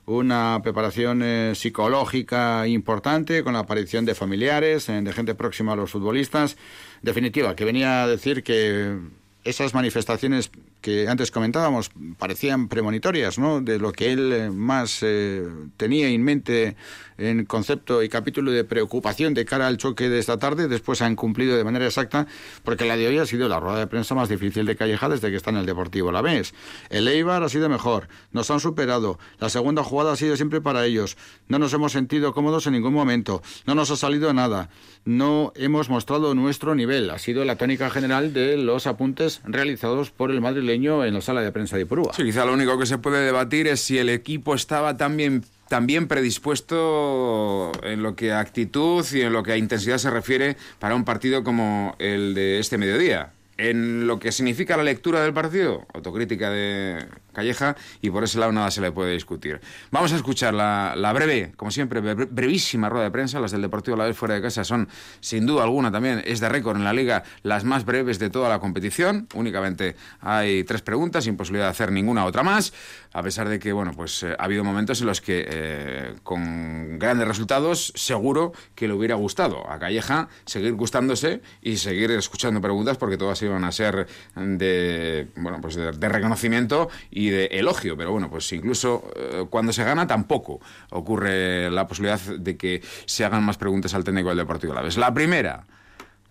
una 0.06 0.60
preparación 0.62 1.22
psicológica 1.54 2.66
importante 2.68 3.42
con 3.42 3.54
la 3.54 3.60
aparición 3.60 4.04
de 4.04 4.14
familiares, 4.14 4.86
de 4.86 5.12
gente 5.12 5.34
próxima 5.34 5.72
a 5.72 5.76
los 5.76 5.90
futbolistas. 5.90 6.56
Definitiva, 7.02 7.56
que 7.56 7.64
venía 7.64 8.02
a 8.02 8.06
decir 8.06 8.42
que 8.42 8.98
esas 9.44 9.74
manifestaciones 9.74 10.50
que 10.84 11.08
antes 11.08 11.30
comentábamos 11.30 11.90
parecían 12.18 12.68
premonitorias, 12.68 13.38
¿no? 13.38 13.62
De 13.62 13.78
lo 13.78 13.90
que 13.90 14.12
él 14.12 14.32
eh, 14.34 14.50
más 14.50 14.98
eh, 15.00 15.42
tenía 15.78 16.08
en 16.08 16.22
mente 16.22 16.76
en 17.16 17.46
concepto 17.46 18.02
y 18.02 18.10
capítulo 18.10 18.50
de 18.50 18.64
preocupación 18.64 19.32
de 19.32 19.46
cara 19.46 19.66
al 19.66 19.78
choque 19.78 20.10
de 20.10 20.18
esta 20.18 20.38
tarde, 20.38 20.68
después 20.68 21.00
han 21.00 21.16
cumplido 21.16 21.56
de 21.56 21.64
manera 21.64 21.86
exacta, 21.86 22.26
porque 22.64 22.84
la 22.84 22.96
de 22.96 23.06
hoy 23.06 23.18
ha 23.18 23.24
sido 23.24 23.48
la 23.48 23.60
rueda 23.60 23.78
de 23.78 23.86
prensa 23.86 24.14
más 24.14 24.28
difícil 24.28 24.66
de 24.66 24.76
Calleja 24.76 25.08
desde 25.08 25.30
que 25.30 25.36
está 25.36 25.50
en 25.50 25.56
el 25.56 25.66
Deportivo 25.66 26.12
la 26.12 26.22
vez. 26.22 26.52
El 26.90 27.08
Eibar 27.08 27.42
ha 27.42 27.48
sido 27.48 27.68
mejor, 27.68 28.08
nos 28.32 28.50
han 28.50 28.60
superado, 28.60 29.18
la 29.38 29.48
segunda 29.48 29.82
jugada 29.82 30.12
ha 30.12 30.16
sido 30.16 30.36
siempre 30.36 30.60
para 30.60 30.84
ellos, 30.84 31.16
no 31.48 31.58
nos 31.58 31.72
hemos 31.72 31.92
sentido 31.92 32.34
cómodos 32.34 32.66
en 32.66 32.74
ningún 32.74 32.92
momento, 32.92 33.42
no 33.66 33.74
nos 33.74 33.90
ha 33.90 33.96
salido 33.96 34.32
nada, 34.34 34.68
no 35.04 35.52
hemos 35.56 35.88
mostrado 35.88 36.34
nuestro 36.34 36.74
nivel, 36.74 37.10
ha 37.10 37.18
sido 37.18 37.44
la 37.44 37.56
tónica 37.56 37.90
general 37.90 38.32
de 38.32 38.56
los 38.56 38.86
apuntes 38.86 39.40
realizados 39.44 40.10
por 40.10 40.30
el 40.30 40.40
en 40.74 41.14
la 41.14 41.20
sala 41.20 41.40
de 41.42 41.52
prensa 41.52 41.76
de 41.76 41.86
Purúa. 41.86 42.12
Sí, 42.14 42.24
quizá 42.24 42.44
lo 42.44 42.52
único 42.52 42.78
que 42.78 42.86
se 42.86 42.98
puede 42.98 43.24
debatir 43.24 43.66
es 43.66 43.80
si 43.80 43.98
el 43.98 44.08
equipo 44.08 44.54
estaba 44.54 44.96
también 44.96 45.44
también 45.68 46.08
predispuesto 46.08 47.72
en 47.82 48.02
lo 48.02 48.14
que 48.14 48.32
a 48.32 48.40
actitud 48.40 49.04
y 49.12 49.22
en 49.22 49.32
lo 49.32 49.42
que 49.42 49.52
a 49.52 49.56
intensidad 49.56 49.98
se 49.98 50.10
refiere 50.10 50.56
para 50.78 50.94
un 50.94 51.04
partido 51.04 51.42
como 51.42 51.96
el 51.98 52.34
de 52.34 52.58
este 52.58 52.78
mediodía. 52.78 53.32
En 53.56 54.06
lo 54.06 54.18
que 54.18 54.32
significa 54.32 54.76
la 54.76 54.82
lectura 54.82 55.22
del 55.22 55.32
partido, 55.32 55.86
autocrítica 55.94 56.50
de 56.50 57.04
Calleja, 57.34 57.76
y 58.00 58.10
por 58.10 58.24
ese 58.24 58.38
lado 58.38 58.52
nada 58.52 58.70
se 58.70 58.80
le 58.80 58.92
puede 58.92 59.12
discutir. 59.12 59.60
Vamos 59.90 60.12
a 60.12 60.16
escuchar 60.16 60.54
la, 60.54 61.12
breve, 61.14 61.52
como 61.56 61.70
siempre, 61.70 62.00
brevísima 62.00 62.88
rueda 62.88 63.04
de 63.04 63.10
prensa. 63.10 63.40
Las 63.40 63.52
del 63.52 63.62
Deportivo 63.62 63.96
La 63.96 64.04
Vez 64.04 64.16
fuera 64.16 64.34
de 64.34 64.42
casa 64.42 64.64
son, 64.64 64.88
sin 65.20 65.46
duda 65.46 65.64
alguna, 65.64 65.92
también 65.92 66.22
es 66.24 66.40
de 66.40 66.48
récord 66.48 66.76
en 66.76 66.84
la 66.84 66.92
liga, 66.92 67.24
las 67.42 67.64
más 67.64 67.84
breves 67.84 68.18
de 68.18 68.30
toda 68.30 68.48
la 68.48 68.58
competición. 68.58 69.28
Únicamente 69.34 69.96
hay 70.20 70.64
tres 70.64 70.82
preguntas, 70.82 71.24
sin 71.24 71.36
posibilidad 71.36 71.66
de 71.66 71.70
hacer 71.72 71.92
ninguna 71.92 72.24
otra 72.24 72.42
más, 72.42 72.72
a 73.12 73.22
pesar 73.22 73.48
de 73.48 73.58
que, 73.58 73.72
bueno, 73.72 73.92
pues 73.94 74.22
eh, 74.22 74.34
ha 74.38 74.44
habido 74.44 74.64
momentos 74.64 75.00
en 75.00 75.06
los 75.06 75.20
que, 75.20 75.44
eh, 75.46 76.14
con 76.22 76.98
grandes 76.98 77.28
resultados, 77.28 77.92
seguro 77.94 78.52
que 78.74 78.88
le 78.88 78.94
hubiera 78.94 79.14
gustado 79.14 79.68
a 79.70 79.78
Calleja 79.78 80.28
seguir 80.44 80.74
gustándose 80.74 81.40
y 81.62 81.76
seguir 81.76 82.10
escuchando 82.12 82.60
preguntas, 82.60 82.96
porque 82.96 83.16
todas 83.16 83.40
iban 83.42 83.64
a 83.64 83.72
ser 83.72 84.06
de, 84.34 85.28
bueno, 85.36 85.60
pues 85.60 85.74
de, 85.74 86.08
reconocimiento 86.08 86.88
y 87.10 87.23
de 87.30 87.46
elogio, 87.46 87.96
pero 87.96 88.12
bueno, 88.12 88.30
pues 88.30 88.52
incluso 88.52 89.10
eh, 89.16 89.46
cuando 89.50 89.72
se 89.72 89.84
gana 89.84 90.06
tampoco 90.06 90.60
ocurre 90.90 91.70
la 91.70 91.86
posibilidad 91.86 92.20
de 92.20 92.56
que 92.56 92.82
se 93.06 93.24
hagan 93.24 93.42
más 93.44 93.56
preguntas 93.56 93.94
al 93.94 94.04
técnico 94.04 94.28
del 94.28 94.38
Deportivo 94.38 94.74
la 94.74 94.82
vez. 94.82 94.96
La 94.96 95.12
primera, 95.12 95.64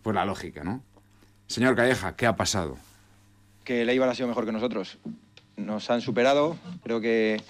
pues 0.02 0.16
la 0.16 0.26
lógica, 0.26 0.64
¿no? 0.64 0.82
Señor 1.48 1.76
Calleja, 1.76 2.16
¿qué 2.16 2.26
ha 2.26 2.36
pasado? 2.36 2.78
Que 3.64 3.82
el 3.82 3.90
Eibar 3.90 4.10
ha 4.10 4.16
sido 4.16 4.28
mejor 4.28 4.46
que 4.46 4.52
nosotros. 4.52 4.98
Nos 5.56 5.90
han 5.90 6.02
superado, 6.02 6.58
creo 6.84 7.00
que 7.00 7.42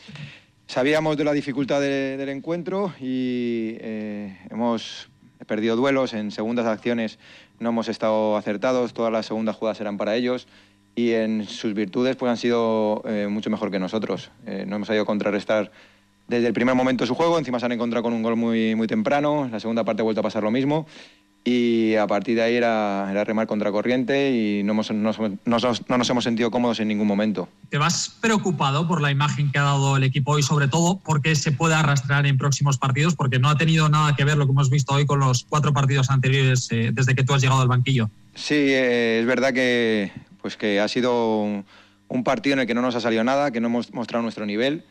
sabíamos 0.68 1.18
de 1.18 1.24
la 1.24 1.34
dificultad 1.34 1.80
del 1.80 2.30
encuentro 2.30 2.94
y 3.00 3.78
eh, 3.80 4.38
hemos 4.50 5.10
perdido 5.48 5.76
duelos 5.76 6.14
en 6.14 6.32
segundas 6.32 6.66
acciones 6.66 7.20
no 7.64 7.70
hemos 7.70 7.88
estado 7.88 8.38
acertados, 8.38 8.94
todas 8.94 9.12
las 9.12 9.26
segundas 9.26 9.56
jugadas 9.56 9.80
eran 9.82 9.98
para 9.98 10.16
ellos 10.16 10.48
y 10.96 11.12
en 11.12 11.48
sus 11.48 11.74
virtudes 11.74 12.16
pues 12.16 12.30
han 12.30 12.38
sido 12.38 13.02
eh, 13.06 13.28
mucho 13.30 13.50
mejor 13.50 13.72
que 13.72 13.80
nosotros. 13.80 14.32
Eh, 14.46 14.66
no 14.68 14.76
hemos 14.76 14.88
sabido 14.88 15.06
contrarrestar 15.06 15.72
desde 16.28 16.48
el 16.48 16.54
primer 16.54 16.76
momento 16.76 17.06
su 17.06 17.16
juego, 17.16 17.38
encima 17.38 17.60
se 17.60 17.66
han 17.66 17.72
encontrado 17.74 18.04
con 18.04 18.14
un 18.14 18.24
gol 18.24 18.36
muy, 18.36 18.76
muy 18.76 18.88
temprano, 18.88 19.50
la 19.52 19.60
segunda 19.60 19.84
parte 19.84 20.02
ha 20.02 20.04
vuelto 20.04 20.22
a 20.22 20.24
pasar 20.24 20.44
lo 20.44 20.52
mismo 20.52 20.86
y 21.46 21.96
a 21.96 22.08
partir 22.08 22.36
de 22.36 22.44
ahí 22.44 22.56
era, 22.56 23.08
era 23.12 23.24
remar 23.26 23.48
contra 23.48 23.72
corriente 23.72 24.32
y 24.32 24.64
no, 24.64 24.72
hemos, 24.72 24.92
no, 24.92 25.12
no, 25.46 25.98
nos 25.98 26.10
hemos 26.10 26.24
sentido 26.24 26.50
cómodos 26.50 26.80
en 26.80 26.88
ningún 26.88 27.08
momento. 27.08 27.50
¿Te 27.70 27.78
vas 27.78 28.16
preocupado 28.22 28.88
por 28.88 29.02
la 29.02 29.12
imagen 29.12 29.52
que 29.52 29.60
ha 29.60 29.64
dado 29.64 29.98
el 29.98 30.04
equipo 30.04 30.32
hoy, 30.32 30.44
sobre 30.44 30.70
todo 30.70 31.02
porque 31.04 31.36
se 31.36 31.52
puede 31.52 31.76
arrastrar 31.76 32.26
en 32.26 32.38
próximos 32.38 32.78
partidos? 32.78 33.16
Porque 33.16 33.40
no 33.40 33.50
ha 33.50 33.58
tenido 33.58 33.90
nada 33.90 34.16
que 34.16 34.24
ver 34.24 34.38
lo 34.38 34.46
que 34.46 34.52
hemos 34.52 34.70
visto 34.70 34.94
hoy 34.94 35.06
con 35.06 35.20
los 35.20 35.46
cuatro 35.50 35.74
partidos 35.74 36.10
anteriores 36.10 36.70
eh, 36.72 36.92
desde 36.94 37.14
que 37.14 37.24
tú 37.24 37.34
has 37.34 37.42
llegado 37.42 37.62
al 37.62 37.68
banquillo. 37.68 38.10
Sí, 38.36 38.56
eh, 38.56 39.20
es 39.20 39.26
verdad 39.26 39.54
que, 39.54 40.12
pues 40.44 40.58
que 40.58 40.80
ha 40.82 40.88
sido 40.90 41.64
un 42.10 42.24
partido 42.24 42.54
en 42.54 42.60
el 42.60 42.68
que 42.68 42.76
no 42.76 42.82
nos 42.82 42.94
ha 42.94 43.00
salido 43.00 43.24
nada, 43.24 43.50
que 43.50 43.62
no 43.62 43.68
hemos 43.70 43.94
mostrado 43.94 44.22
nuestro 44.22 44.46
nivel 44.46 44.84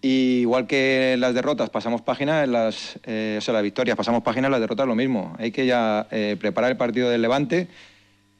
y 0.00 0.40
igual 0.40 0.66
que 0.66 1.16
las 1.18 1.34
derrotas 1.34 1.70
pasamos 1.70 2.02
página, 2.02 2.42
en 2.44 2.52
las, 2.52 2.98
eh, 3.04 3.36
o 3.38 3.40
sea, 3.40 3.54
las 3.54 3.62
victorias 3.62 3.96
pasamos 3.96 4.22
página, 4.22 4.48
en 4.48 4.52
las 4.52 4.60
derrotas 4.60 4.86
lo 4.86 4.94
mismo. 4.94 5.34
Hay 5.38 5.50
que 5.50 5.64
ya 5.64 6.06
eh, 6.10 6.36
preparar 6.38 6.70
el 6.70 6.76
partido 6.76 7.08
del 7.08 7.22
Levante, 7.22 7.68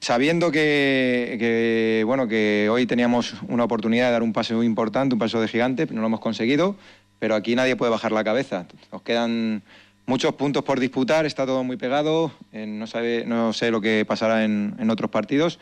sabiendo 0.01 0.51
que, 0.51 2.03
bueno, 2.07 2.29
que 2.29 2.69
hoy 2.71 2.85
teníamos 2.85 3.35
una 3.49 3.65
oportunidad 3.65 4.07
de 4.07 4.13
dar 4.13 4.23
un 4.23 4.33
paso 4.35 4.63
importante, 4.63 5.15
un 5.15 5.19
paso 5.19 5.41
de 5.41 5.49
gigante, 5.49 5.87
no 5.91 6.03
lo 6.03 6.09
hemos 6.09 6.21
conseguido, 6.21 6.77
pero 7.19 7.35
aquí 7.35 7.55
nadie 7.55 7.77
puede 7.77 7.91
bajar 7.91 8.13
la 8.13 8.25
cabeza. 8.25 8.67
Nos 8.93 9.01
quedan 9.01 9.63
muchos 10.05 10.35
puntos 10.35 10.65
por 10.65 10.81
disputar, 10.81 11.25
está 11.25 11.47
todo 11.47 11.65
muy 11.65 11.79
pegado, 11.79 12.31
eh, 12.53 12.67
no, 12.67 12.87
sabe, 12.87 13.25
no 13.27 13.55
sé 13.55 13.71
lo 13.71 13.81
que 13.81 14.05
pasará 14.07 14.45
en, 14.45 14.75
en 14.79 14.91
otros 14.91 15.11
partidos 15.11 15.59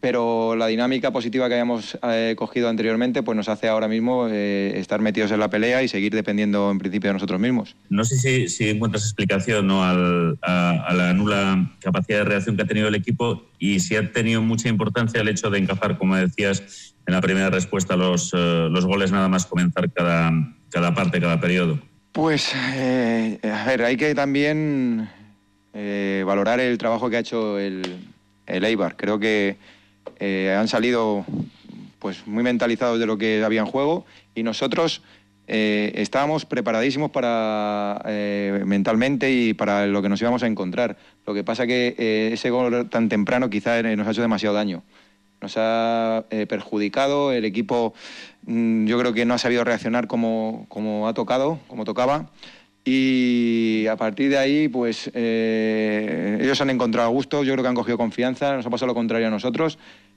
pero 0.00 0.56
la 0.56 0.66
dinámica 0.66 1.10
positiva 1.10 1.48
que 1.48 1.54
habíamos 1.54 1.98
eh, 2.02 2.34
cogido 2.36 2.68
anteriormente 2.68 3.22
pues 3.22 3.36
nos 3.36 3.48
hace 3.48 3.68
ahora 3.68 3.88
mismo 3.88 4.28
eh, 4.30 4.78
estar 4.78 5.00
metidos 5.00 5.30
en 5.30 5.40
la 5.40 5.48
pelea 5.48 5.82
y 5.82 5.88
seguir 5.88 6.14
dependiendo 6.14 6.70
en 6.70 6.78
principio 6.78 7.08
de 7.08 7.14
nosotros 7.14 7.40
mismos. 7.40 7.76
No 7.88 8.04
sé 8.04 8.48
si, 8.48 8.68
encuentras 8.68 9.04
explicación 9.04 9.66
¿no? 9.66 9.84
Al, 9.84 10.38
a, 10.42 10.92
la 10.94 11.12
nula 11.14 11.70
capacidad 11.80 12.18
de 12.18 12.24
reacción 12.24 12.56
que 12.56 12.62
ha 12.62 12.66
tenido 12.66 12.88
el 12.88 12.94
equipo 12.94 13.46
y 13.58 13.80
si 13.80 13.96
ha 13.96 14.12
tenido 14.12 14.42
mucha 14.42 14.68
importancia 14.68 15.20
el 15.20 15.28
hecho 15.28 15.50
de 15.50 15.58
encajar, 15.58 15.98
como 15.98 16.16
decías 16.16 16.94
en 17.06 17.14
la 17.14 17.20
primera 17.20 17.50
respuesta, 17.50 17.96
los, 17.96 18.32
eh, 18.34 18.68
los 18.70 18.84
goles 18.84 19.12
nada 19.12 19.28
más 19.28 19.46
comenzar 19.46 19.90
cada, 19.92 20.32
cada 20.70 20.94
parte, 20.94 21.20
cada 21.20 21.40
periodo. 21.40 21.78
Pues, 22.12 22.54
a 22.54 23.64
ver, 23.66 23.82
hay 23.84 23.96
que 23.96 24.14
también 24.14 25.08
valorar 26.24 26.60
el 26.60 26.78
trabajo 26.78 27.10
que 27.10 27.16
ha 27.16 27.20
hecho 27.20 27.58
el, 27.58 27.82
el 28.46 28.64
Eibar. 28.64 28.96
Creo 28.96 29.18
que 29.18 29.56
eh, 30.18 30.54
han 30.58 30.68
salido 30.68 31.24
pues 31.98 32.26
muy 32.26 32.42
mentalizados 32.42 32.98
de 32.98 33.06
lo 33.06 33.18
que 33.18 33.42
había 33.44 33.60
en 33.60 33.66
juego 33.66 34.04
y 34.34 34.42
nosotros 34.42 35.02
eh, 35.48 35.92
estábamos 35.96 36.44
preparadísimos 36.44 37.10
para 37.10 38.02
eh, 38.06 38.62
mentalmente 38.66 39.30
y 39.30 39.54
para 39.54 39.86
lo 39.86 40.02
que 40.02 40.08
nos 40.08 40.20
íbamos 40.20 40.42
a 40.42 40.46
encontrar. 40.46 40.96
Lo 41.26 41.34
que 41.34 41.44
pasa 41.44 41.66
que 41.66 42.30
ese 42.32 42.50
gol 42.50 42.88
tan 42.88 43.08
temprano 43.08 43.50
quizá 43.50 43.82
nos 43.82 44.06
ha 44.06 44.10
hecho 44.10 44.22
demasiado 44.22 44.54
daño. 44.54 44.82
Nos 45.40 45.54
ha 45.56 46.24
perjudicado, 46.48 47.32
el 47.32 47.44
equipo 47.44 47.92
mm, 48.46 48.86
yo 48.86 48.98
creo 48.98 49.12
que 49.12 49.26
no 49.26 49.34
ha 49.34 49.38
sabido 49.38 49.64
reaccionar 49.64 50.06
como, 50.06 50.66
como 50.68 51.08
ha 51.08 51.14
tocado, 51.14 51.60
como 51.68 51.84
tocaba. 51.84 52.30
Y 52.88 53.86
a 53.88 53.96
partir 53.96 54.30
de 54.30 54.38
ahí, 54.38 54.68
pues 54.68 55.10
ellos 55.12 56.60
han 56.60 56.70
encontrado 56.70 57.10
gusto, 57.10 57.42
yo 57.42 57.52
creo 57.52 57.64
que 57.64 57.68
han 57.68 57.74
cogido 57.74 57.98
confianza, 57.98 58.54
nos 58.54 58.64
ha 58.64 58.70
pasado 58.70 58.86
lo 58.86 58.94
contrario 58.94 59.26
a 59.26 59.30
nosotros 59.30 59.76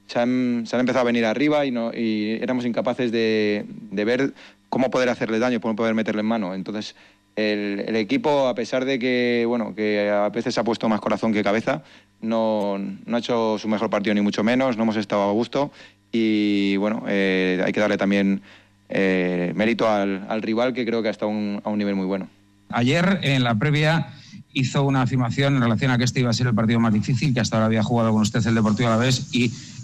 se 0.10 0.19
han, 0.19 0.65
empezado 0.71 1.01
a 1.01 1.03
venir 1.03 1.25
arriba 1.25 1.65
y, 1.65 1.71
no, 1.71 1.91
y 1.93 2.39
éramos 2.41 2.65
incapaces 2.65 3.12
de, 3.12 3.65
ver 3.91 4.34
cómo 4.69 4.89
poder 4.89 5.10
hacerle 5.10 5.38
daño, 5.38 5.62
cómo 5.62 5.75
poder 5.75 5.93
meterle 5.93 6.21
en 6.21 6.25
mano. 6.25 6.55
Entonces, 6.55 6.95
el, 7.36 7.95
equipo, 7.95 8.47
a 8.47 8.55
pesar 8.55 8.86
de 8.86 8.97
que, 8.97 9.45
bueno, 9.47 9.75
que 9.75 10.10
a 10.10 10.29
veces 10.29 10.58
ha 10.58 10.63
puesto 10.63 10.89
más 10.89 10.99
corazón 10.99 11.32
que 11.32 11.43
cabeza, 11.43 11.84
no, 12.21 12.79
ha 13.12 13.17
hecho 13.19 13.60
su 13.60 13.67
mejor 13.67 13.91
partido 13.91 14.15
ni 14.15 14.21
mucho 14.21 14.43
menos, 14.43 14.77
no 14.77 14.84
hemos 14.84 14.95
estado 14.95 15.29
a 15.29 15.32
gusto 15.32 15.71
y, 16.12 16.75
bueno, 16.77 17.03
eh, 17.08 17.62
hay 17.63 17.71
que 17.71 17.79
darle 17.79 17.97
también 17.97 18.41
eh, 18.89 19.51
mérito 19.55 19.88
al, 19.88 20.41
rival 20.41 20.73
que 20.73 20.88
creo 20.88 21.03
que 21.03 21.10
ha 21.10 21.12
estado 21.12 21.32
a 21.32 21.69
un 21.69 21.77
nivel 21.77 21.93
muy 21.93 22.08
bueno. 22.08 22.27
Ayer, 22.69 23.19
en 23.23 23.43
la 23.43 23.55
previa 23.55 24.13
hizo 24.53 24.84
una 24.84 25.01
afirmación 25.03 25.55
en 25.55 25.62
relación 25.62 25.91
a 25.91 25.97
que 25.97 26.03
este 26.03 26.19
iba 26.19 26.29
a 26.29 26.34
ser 26.34 26.47
el 26.47 26.55
partido 26.55 26.79
más 26.79 26.93
difícil 26.93 27.34
que 27.34 27.39
hasta 27.39 27.58
ahora 27.58 27.67
había 27.67 27.84
jugado 27.84 28.12
con 28.12 28.21
usted 28.21 28.45
el 28.45 28.55
Deportivo 28.55 28.89
a 28.89 28.97
la 28.97 29.12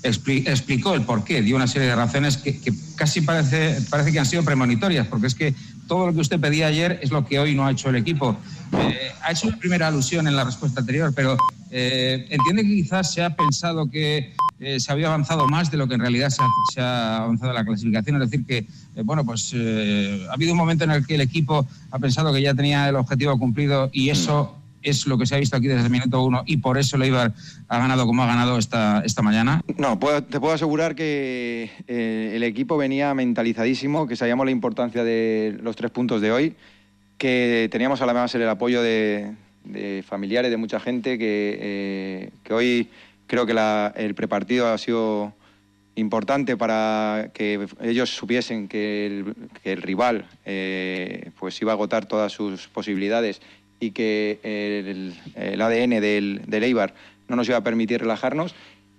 explicó 0.06 0.94
el 0.94 1.02
porqué, 1.02 1.42
dio 1.42 1.56
una 1.56 1.68
serie 1.68 1.88
de 1.88 1.96
razones 1.96 2.38
que, 2.38 2.60
casi 2.96 3.22
parece, 3.22 3.78
parece 3.90 4.12
que 4.12 4.20
han 4.20 4.26
sido 4.26 4.44
premonitorias, 4.44 5.08
porque 5.08 5.28
es 5.28 5.36
que 5.36 5.54
todo 5.88 6.08
lo 6.08 6.14
que 6.14 6.20
usted 6.20 6.40
pedía 6.40 6.68
ayer 6.68 7.00
es 7.02 7.12
lo 7.12 7.26
que 7.26 7.40
hoy 7.40 7.56
no 7.56 7.66
ha 7.66 7.72
hecho 7.72 7.90
el 7.90 7.96
equipo. 7.96 8.38
Eh, 8.80 9.12
ha 9.22 9.32
hecho 9.32 9.48
una 9.48 9.58
primera 9.58 9.88
alusión 9.88 10.28
en 10.28 10.36
la 10.36 10.44
respuesta 10.44 10.80
anterior, 10.80 11.14
pero 11.16 11.38
eh, 11.72 12.28
entiende 12.30 12.64
que 12.64 12.70
quizás 12.70 13.14
se 13.14 13.24
ha 13.24 13.36
pensado 13.36 13.90
que 13.90 14.34
eh, 14.60 14.80
se 14.80 14.92
había 14.92 15.08
avanzado 15.08 15.48
más 15.48 15.72
de 15.72 15.78
lo 15.78 15.88
que 15.88 15.96
en 15.96 16.02
realidad 16.02 16.30
se 16.30 16.82
ha, 16.82 17.18
avanzado 17.18 17.52
en 17.52 17.56
la 17.56 17.66
clasificación. 17.66 18.22
Es 18.22 18.30
decir, 18.30 18.46
que 18.46 18.66
bueno, 19.04 19.26
pues 19.26 19.54
ha 19.54 20.34
habido 20.34 20.54
un 20.54 20.58
momento 20.58 20.84
en 20.84 20.92
el 20.92 21.06
que 21.06 21.16
el 21.16 21.22
equipo 21.22 21.68
ha 21.92 22.00
pensado 22.00 22.34
que 22.34 22.42
ya 22.42 22.54
tenía 22.54 22.88
el 22.90 22.96
objetivo 22.96 23.38
cumplido 23.38 23.90
y 23.92 24.10
eso 24.10 24.56
es 24.86 25.08
lo 25.08 25.18
que 25.18 25.26
se 25.26 25.36
ha 25.36 25.40
visto 25.40 25.58
aquí 25.58 25.68
desde 25.68 25.84
el 25.84 25.90
minuto 25.90 26.24
uno 26.24 26.44
y 26.46 26.58
por 26.58 26.78
eso 26.78 26.98
Leibar 26.98 27.34
ha 27.68 27.78
ganado 27.78 28.06
como 28.06 28.24
ha 28.24 28.28
ganado 28.28 28.58
esta, 28.58 29.02
esta 29.04 29.22
mañana? 29.22 29.62
No, 29.78 29.98
te 29.98 30.40
puedo 30.40 30.54
asegurar 30.54 30.96
que 30.96 31.72
eh, 31.88 32.34
el 32.36 32.44
equipo 32.44 32.78
venía 32.78 33.14
mentalizadísimo, 33.14 34.08
que 34.08 34.16
sabíamos 34.16 34.46
la 34.46 34.52
importancia 34.52 35.04
de 35.04 35.58
los 35.62 35.76
tres 35.76 35.92
puntos 35.92 36.22
de 36.22 36.32
hoy, 36.32 36.56
que 37.18 37.68
teníamos 37.72 38.02
además 38.02 38.34
el 38.36 38.48
apoyo 38.48 38.82
de, 38.82 39.34
familiares, 40.08 40.52
de 40.52 40.58
mucha 40.58 40.80
gente, 40.80 41.18
que, 41.18 41.58
eh, 41.60 42.54
hoy 42.54 42.90
creo 43.28 43.46
que 43.46 43.54
el 43.96 44.14
prepartido 44.16 44.72
ha 44.72 44.78
sido 44.78 45.34
importante 45.96 46.58
para 46.58 47.30
que 47.34 47.68
ellos 47.82 48.10
supiesen 48.10 48.68
que 48.68 49.24
el, 49.64 49.82
rival 49.82 50.26
eh, 50.46 51.32
pues 51.40 51.60
iba 51.62 51.72
a 51.72 51.76
agotar 51.76 52.06
todas 52.06 52.34
sus 52.34 52.68
posibilidades 52.68 53.42
y 53.80 53.92
que 53.92 54.40
el, 55.36 55.62
ADN 55.62 56.02
del, 56.02 56.42
del 56.48 56.64
Eibar 56.64 56.94
no 57.28 57.36
nos 57.36 57.48
iba 57.48 57.58
a 57.58 57.64
permitir 57.64 58.02
relajarnos. 58.02 58.56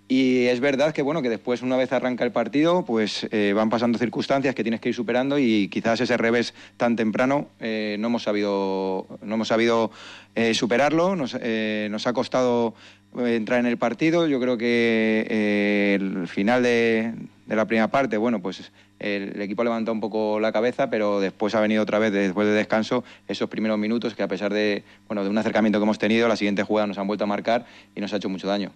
Y 0.09 0.47
es 0.47 0.61
verdad 0.61 0.95
que 0.95 1.03
bueno 1.03 1.21
que 1.21 1.29
después 1.29 1.63
una 1.63 1.77
vez 1.77 1.93
arranca 1.93 2.23
el 2.23 2.31
partido, 2.31 2.85
pues 2.85 3.27
eh, 3.33 3.53
van 3.57 3.71
pasando 3.71 3.99
circunstancias 3.99 4.55
que 4.55 4.63
tienes 4.63 4.81
que 4.81 4.91
ir 4.91 4.95
superando 4.95 5.37
y 5.37 5.67
quizás 5.67 6.01
ese 6.01 6.17
revés 6.17 6.55
tan 6.77 6.95
temprano 6.95 7.49
eh, 7.59 7.97
no 7.99 8.07
hemos 8.07 8.23
sabido 8.23 9.07
no 9.23 9.35
hemos 9.35 9.49
sabido 9.49 9.91
superarlo. 10.53 11.17
Nos, 11.17 11.37
nos 11.91 12.07
ha 12.07 12.13
costado 12.13 12.75
entrar 13.25 13.61
en 13.61 13.67
el 13.67 13.79
partido. 13.79 14.27
Yo 14.27 14.41
creo 14.41 14.59
que 14.59 15.27
eh, 15.29 15.99
el 15.99 16.29
final 16.29 16.63
de, 16.63 17.13
la 17.55 17.67
primera 17.67 17.89
parte, 17.89 18.17
bueno, 18.17 18.41
pues 18.41 18.73
el, 18.99 19.41
equipo 19.41 19.63
levantó 19.63 19.93
un 19.93 20.01
poco 20.01 20.41
la 20.41 20.51
cabeza, 20.53 20.91
pero 20.91 21.21
después 21.21 21.55
ha 21.55 21.61
venido 21.61 21.83
otra 21.83 21.99
vez, 21.99 22.13
después 22.13 22.49
de 22.49 22.55
descanso, 22.55 23.05
esos 23.29 23.49
primeros 23.49 23.79
minutos 23.79 24.15
que 24.15 24.23
a 24.23 24.29
pesar 24.29 24.53
de, 24.53 24.83
bueno, 25.07 25.23
de 25.23 25.31
un 25.31 25.39
acercamiento 25.39 25.79
que 25.79 25.85
hemos 25.85 25.99
tenido, 25.99 26.27
la 26.27 26.37
siguiente 26.37 26.65
jugada 26.65 26.89
nos 26.89 26.99
han 26.99 27.07
vuelto 27.07 27.25
a 27.25 27.29
marcar 27.29 27.67
y 27.95 28.01
nos 28.01 28.13
ha 28.13 28.17
hecho 28.17 28.29
mucho 28.29 28.49
daño. 28.49 28.73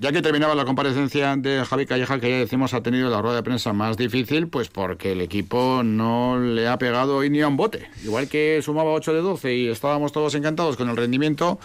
Ya 0.00 0.12
que 0.12 0.22
terminaba 0.22 0.54
la 0.54 0.64
comparecencia 0.64 1.36
de 1.36 1.62
Javi 1.62 1.84
Calleja, 1.84 2.18
que 2.18 2.30
ya 2.30 2.38
decimos 2.38 2.72
ha 2.72 2.82
tenido 2.82 3.10
la 3.10 3.20
rueda 3.20 3.36
de 3.36 3.42
prensa 3.42 3.74
más 3.74 3.98
difícil, 3.98 4.48
pues 4.48 4.70
porque 4.70 5.12
el 5.12 5.20
equipo 5.20 5.82
no 5.84 6.38
le 6.38 6.68
ha 6.68 6.78
pegado 6.78 7.18
hoy 7.18 7.28
ni 7.28 7.42
a 7.42 7.48
un 7.48 7.58
bote. 7.58 7.86
Igual 8.02 8.26
que 8.26 8.62
sumaba 8.62 8.92
8 8.92 9.12
de 9.12 9.20
12 9.20 9.54
y 9.54 9.68
estábamos 9.68 10.12
todos 10.12 10.34
encantados 10.34 10.78
con 10.78 10.88
el 10.88 10.96
rendimiento, 10.96 11.60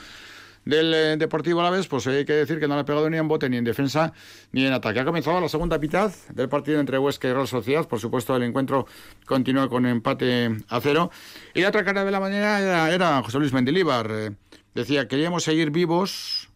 del 0.66 0.94
eh, 0.94 1.18
Deportivo 1.18 1.62
Alavés, 1.62 1.88
pues 1.88 2.06
hay 2.08 2.26
que 2.26 2.34
decir 2.34 2.60
que 2.60 2.68
no 2.68 2.76
le 2.76 2.82
ha 2.82 2.86
pegado 2.86 3.10
ni 3.10 3.18
en 3.18 3.28
bote, 3.28 3.50
ni 3.50 3.58
en 3.58 3.64
defensa, 3.64 4.14
ni 4.52 4.66
en 4.66 4.74
ataque. 4.74 5.00
Ha 5.00 5.06
comenzado 5.06 5.40
la 5.40 5.48
segunda 5.48 5.78
mitad 5.78 6.12
del 6.34 6.50
partido 6.50 6.80
entre 6.80 6.98
Huesca 6.98 7.28
y 7.28 7.34
Real 7.34 7.48
Sociedad. 7.48 7.88
Por 7.88 8.00
supuesto, 8.00 8.36
el 8.36 8.44
encuentro 8.44 8.88
continúa 9.26 9.70
con 9.70 9.86
empate 9.86 10.58
a 10.68 10.82
cero. 10.82 11.12
Y 11.54 11.62
la 11.62 11.70
otra 11.70 11.86
cara 11.86 12.04
de 12.04 12.12
la 12.12 12.20
mañana 12.20 12.90
era, 12.90 13.22
José 13.24 13.40
Luis 13.40 13.54
Mendilíbar. 13.54 14.10
Eh, 14.12 14.32
decía, 14.74 15.08
queríamos 15.08 15.44
seguir 15.44 15.70
vivos 15.70 16.50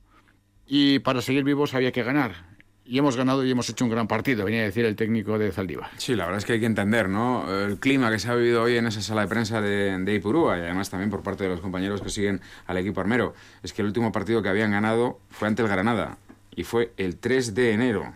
y 0.65 0.99
para 0.99 1.21
seguir 1.21 1.43
vivos 1.43 1.73
había 1.73 1.91
que 1.91 2.03
ganar 2.03 2.48
y 2.89 2.97
hemos 2.97 3.15
ganado 3.15 3.45
y 3.45 3.51
hemos 3.51 3.69
hecho 3.69 3.85
un 3.85 3.91
gran 3.91 4.07
partido, 4.07 4.45
venía 4.45 4.61
a 4.61 4.63
decir 4.63 4.83
el 4.83 4.95
técnico 4.95 5.37
de 5.37 5.51
Zaldívar. 5.51 5.91
Sí, 5.97 6.15
la 6.15 6.25
verdad 6.25 6.39
es 6.39 6.45
que 6.45 6.53
hay 6.53 6.59
que 6.59 6.65
entender, 6.65 7.07
¿no? 7.07 7.45
El 7.63 7.77
clima 7.77 8.09
que 8.09 8.17
se 8.17 8.29
ha 8.29 8.33
vivido 8.33 8.63
hoy 8.63 8.77
en 8.77 8.87
esa 8.87 9.03
sala 9.03 9.21
de 9.21 9.27
prensa 9.27 9.61
de, 9.61 9.95
de 9.99 10.15
Ipurúa 10.15 10.57
y 10.57 10.61
además 10.61 10.89
también 10.89 11.11
por 11.11 11.21
parte 11.21 11.43
de 11.43 11.51
los 11.51 11.59
compañeros 11.59 12.01
que 12.01 12.09
siguen 12.09 12.41
al 12.65 12.77
equipo 12.77 12.99
armero. 12.99 13.35
Es 13.61 13.73
que 13.73 13.83
el 13.83 13.89
último 13.89 14.11
partido 14.11 14.41
que 14.41 14.49
habían 14.49 14.71
ganado 14.71 15.19
fue 15.29 15.47
ante 15.47 15.61
el 15.61 15.67
Granada 15.67 16.17
y 16.55 16.63
fue 16.63 16.91
el 16.97 17.17
3 17.17 17.53
de 17.53 17.73
enero. 17.73 18.11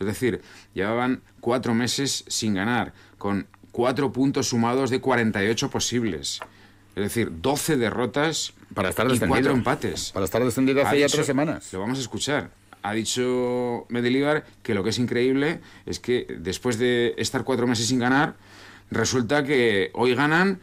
Es 0.00 0.08
decir, 0.08 0.42
llevaban 0.74 1.22
cuatro 1.40 1.72
meses 1.72 2.24
sin 2.26 2.54
ganar, 2.54 2.92
con 3.16 3.46
cuatro 3.70 4.12
puntos 4.12 4.48
sumados 4.48 4.90
de 4.90 5.00
48 5.00 5.70
posibles. 5.70 6.40
Es 6.96 7.04
decir, 7.04 7.30
12 7.40 7.76
derrotas 7.76 8.54
para 8.74 8.88
estar 8.88 9.08
y 9.08 9.20
cuatro 9.20 9.52
empates. 9.52 10.10
Para 10.10 10.24
estar 10.24 10.44
descendido 10.44 10.84
hace 10.84 10.98
ya 10.98 11.06
tres 11.06 11.26
semanas. 11.26 11.72
Lo 11.72 11.78
vamos 11.78 11.98
a 11.98 12.00
escuchar 12.00 12.59
ha 12.82 12.92
dicho 12.92 13.86
Medellín 13.88 14.42
que 14.62 14.74
lo 14.74 14.82
que 14.82 14.90
es 14.90 14.98
increíble 14.98 15.60
es 15.86 16.00
que 16.00 16.26
después 16.38 16.78
de 16.78 17.14
estar 17.18 17.44
cuatro 17.44 17.66
meses 17.66 17.86
sin 17.86 17.98
ganar, 17.98 18.36
resulta 18.90 19.44
que 19.44 19.90
hoy 19.94 20.14
ganan 20.14 20.60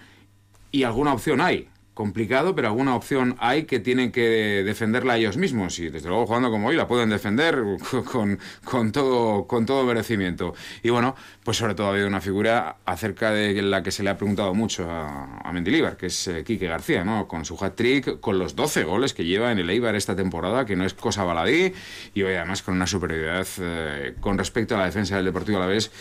y 0.71 0.84
alguna 0.84 1.13
opción 1.13 1.41
hay 1.41 1.69
complicado, 1.97 2.53
pero 2.53 2.67
alguna 2.67 2.95
opción 2.95 3.36
hay 3.39 3.63
que 3.63 3.79
tienen 3.79 4.12
que 4.12 4.62
defenderla 4.63 5.17
ellos 5.17 5.36
mismos. 5.36 5.79
Y 5.79 5.89
desde 5.89 6.10
luego, 6.10 6.27
jugando 6.27 6.51
como 6.51 6.67
hoy, 6.67 6.75
la 6.75 6.88
pueden 6.88 7.10
defender 7.10 7.60
con, 8.12 8.38
con, 8.63 8.91
todo, 8.91 9.47
con 9.47 9.65
todo 9.65 9.83
merecimiento. 9.83 10.53
Y 10.83 10.91
bueno, 10.91 11.15
pues 11.43 11.57
sobre 11.57 11.73
todo 11.73 11.88
ha 11.88 11.89
habido 11.89 12.07
una 12.07 12.21
figura 12.21 12.77
acerca 12.86 13.31
de 13.31 13.63
la 13.63 13.81
que 13.81 13.89
se 13.89 14.03
le 14.03 14.12
ha 14.12 14.17
preguntado 14.17 14.53
mucho 14.53 14.88
a, 14.88 15.39
a 15.39 15.51
Mendilibar, 15.51 15.97
que 15.97 16.05
es 16.05 16.27
eh, 16.27 16.43
Quique 16.43 16.67
García, 16.67 17.03
¿no? 17.03 17.27
Con 17.27 17.45
su 17.45 17.57
hat-trick, 17.60 18.19
con 18.19 18.38
los 18.38 18.55
12 18.55 18.83
goles 18.83 19.15
que 19.15 19.25
lleva 19.25 19.51
en 19.51 19.57
el 19.57 19.67
Eibar 19.67 19.95
esta 19.95 20.15
temporada, 20.15 20.67
que 20.67 20.75
no 20.75 20.86
es 20.86 20.93
cosa 20.93 21.23
baladí, 21.23 21.73
y 22.13 22.21
hoy 22.21 22.36
además 22.36 22.62
con 22.62 22.75
una 22.75 22.86
superioridad 22.86 23.47
eh, 23.60 24.13
con 24.19 24.38
respecto 24.38 24.75
a 24.75 24.77
la 24.77 24.86
defensa 24.86 25.15
del 25.15 25.25
Deportivo 25.25 25.57
a 25.57 25.62
la 25.62 25.65
vez 25.65 25.91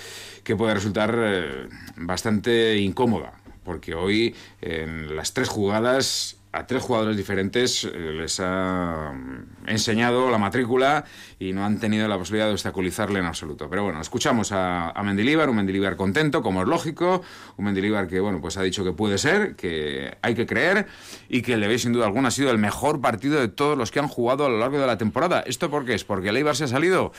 que 0.44 0.56
puede 0.56 0.74
resultar 0.74 1.14
eh, 1.18 1.68
bastante 1.96 2.76
incómoda 2.76 3.32
porque 3.66 3.94
hoy 3.94 4.34
en 4.62 5.14
las 5.14 5.34
tres 5.34 5.50
jugadas 5.50 6.38
a 6.56 6.66
tres 6.66 6.82
jugadores 6.82 7.16
diferentes 7.16 7.84
eh, 7.84 7.90
les 7.92 8.40
ha 8.40 9.12
enseñado 9.66 10.30
la 10.30 10.38
matrícula 10.38 11.04
y 11.38 11.52
no 11.52 11.66
han 11.66 11.78
tenido 11.78 12.08
la 12.08 12.16
posibilidad 12.16 12.46
de 12.46 12.52
obstaculizarle 12.52 13.18
en 13.18 13.26
absoluto. 13.26 13.68
Pero 13.68 13.84
bueno, 13.84 14.00
escuchamos 14.00 14.52
a, 14.52 14.90
a 14.90 15.02
Mendilibar, 15.02 15.50
un 15.50 15.56
Mendilibar 15.56 15.96
contento, 15.96 16.42
como 16.42 16.62
es 16.62 16.68
lógico, 16.68 17.22
un 17.58 17.64
Mendilibar 17.66 18.08
que 18.08 18.20
bueno, 18.20 18.40
pues 18.40 18.56
ha 18.56 18.62
dicho 18.62 18.84
que 18.84 18.92
puede 18.92 19.18
ser, 19.18 19.54
que 19.54 20.16
hay 20.22 20.34
que 20.34 20.46
creer 20.46 20.86
y 21.28 21.42
que 21.42 21.54
el 21.54 21.60
de 21.60 21.78
sin 21.78 21.92
duda 21.92 22.06
alguna 22.06 22.28
ha 22.28 22.30
sido 22.30 22.50
el 22.50 22.58
mejor 22.58 23.02
partido 23.02 23.38
de 23.38 23.48
todos 23.48 23.76
los 23.76 23.90
que 23.90 23.98
han 23.98 24.08
jugado 24.08 24.46
a 24.46 24.48
lo 24.48 24.58
largo 24.58 24.78
de 24.78 24.86
la 24.86 24.96
temporada. 24.96 25.40
¿Esto 25.40 25.68
por 25.70 25.84
qué 25.84 25.94
es? 25.94 26.04
¿Porque 26.04 26.30
el 26.30 26.36
Eibar 26.38 26.56
se 26.56 26.64
ha 26.64 26.68
salido? 26.68 27.12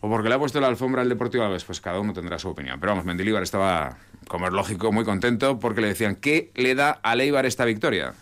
¿O 0.00 0.08
porque 0.08 0.28
le 0.28 0.34
ha 0.34 0.38
puesto 0.38 0.60
la 0.60 0.68
alfombra 0.68 1.02
al 1.02 1.08
Deportivo 1.08 1.44
Alavés? 1.44 1.64
Pues 1.64 1.80
cada 1.80 2.00
uno 2.00 2.12
tendrá 2.12 2.38
su 2.38 2.48
opinión. 2.48 2.80
Pero 2.80 2.92
vamos, 2.92 3.04
Mendilibar 3.04 3.42
estaba 3.42 3.98
como 4.28 4.46
es 4.46 4.52
lógico, 4.52 4.92
muy 4.92 5.04
contento 5.04 5.58
porque 5.58 5.80
le 5.80 5.88
decían, 5.88 6.16
¿qué 6.16 6.50
le 6.54 6.74
da 6.74 6.90
a 6.90 7.16
Leibar 7.16 7.46
esta 7.46 7.64
victoria? 7.64 8.14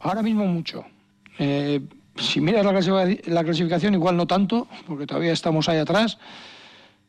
Ahora 0.00 0.22
mismo 0.22 0.46
mucho. 0.46 0.84
Eh, 1.38 1.80
si 2.16 2.40
miras 2.40 2.64
la 2.64 3.44
clasificación, 3.44 3.94
igual 3.94 4.16
no 4.16 4.26
tanto, 4.26 4.68
porque 4.86 5.06
todavía 5.06 5.32
estamos 5.32 5.68
ahí 5.68 5.78
atrás, 5.78 6.18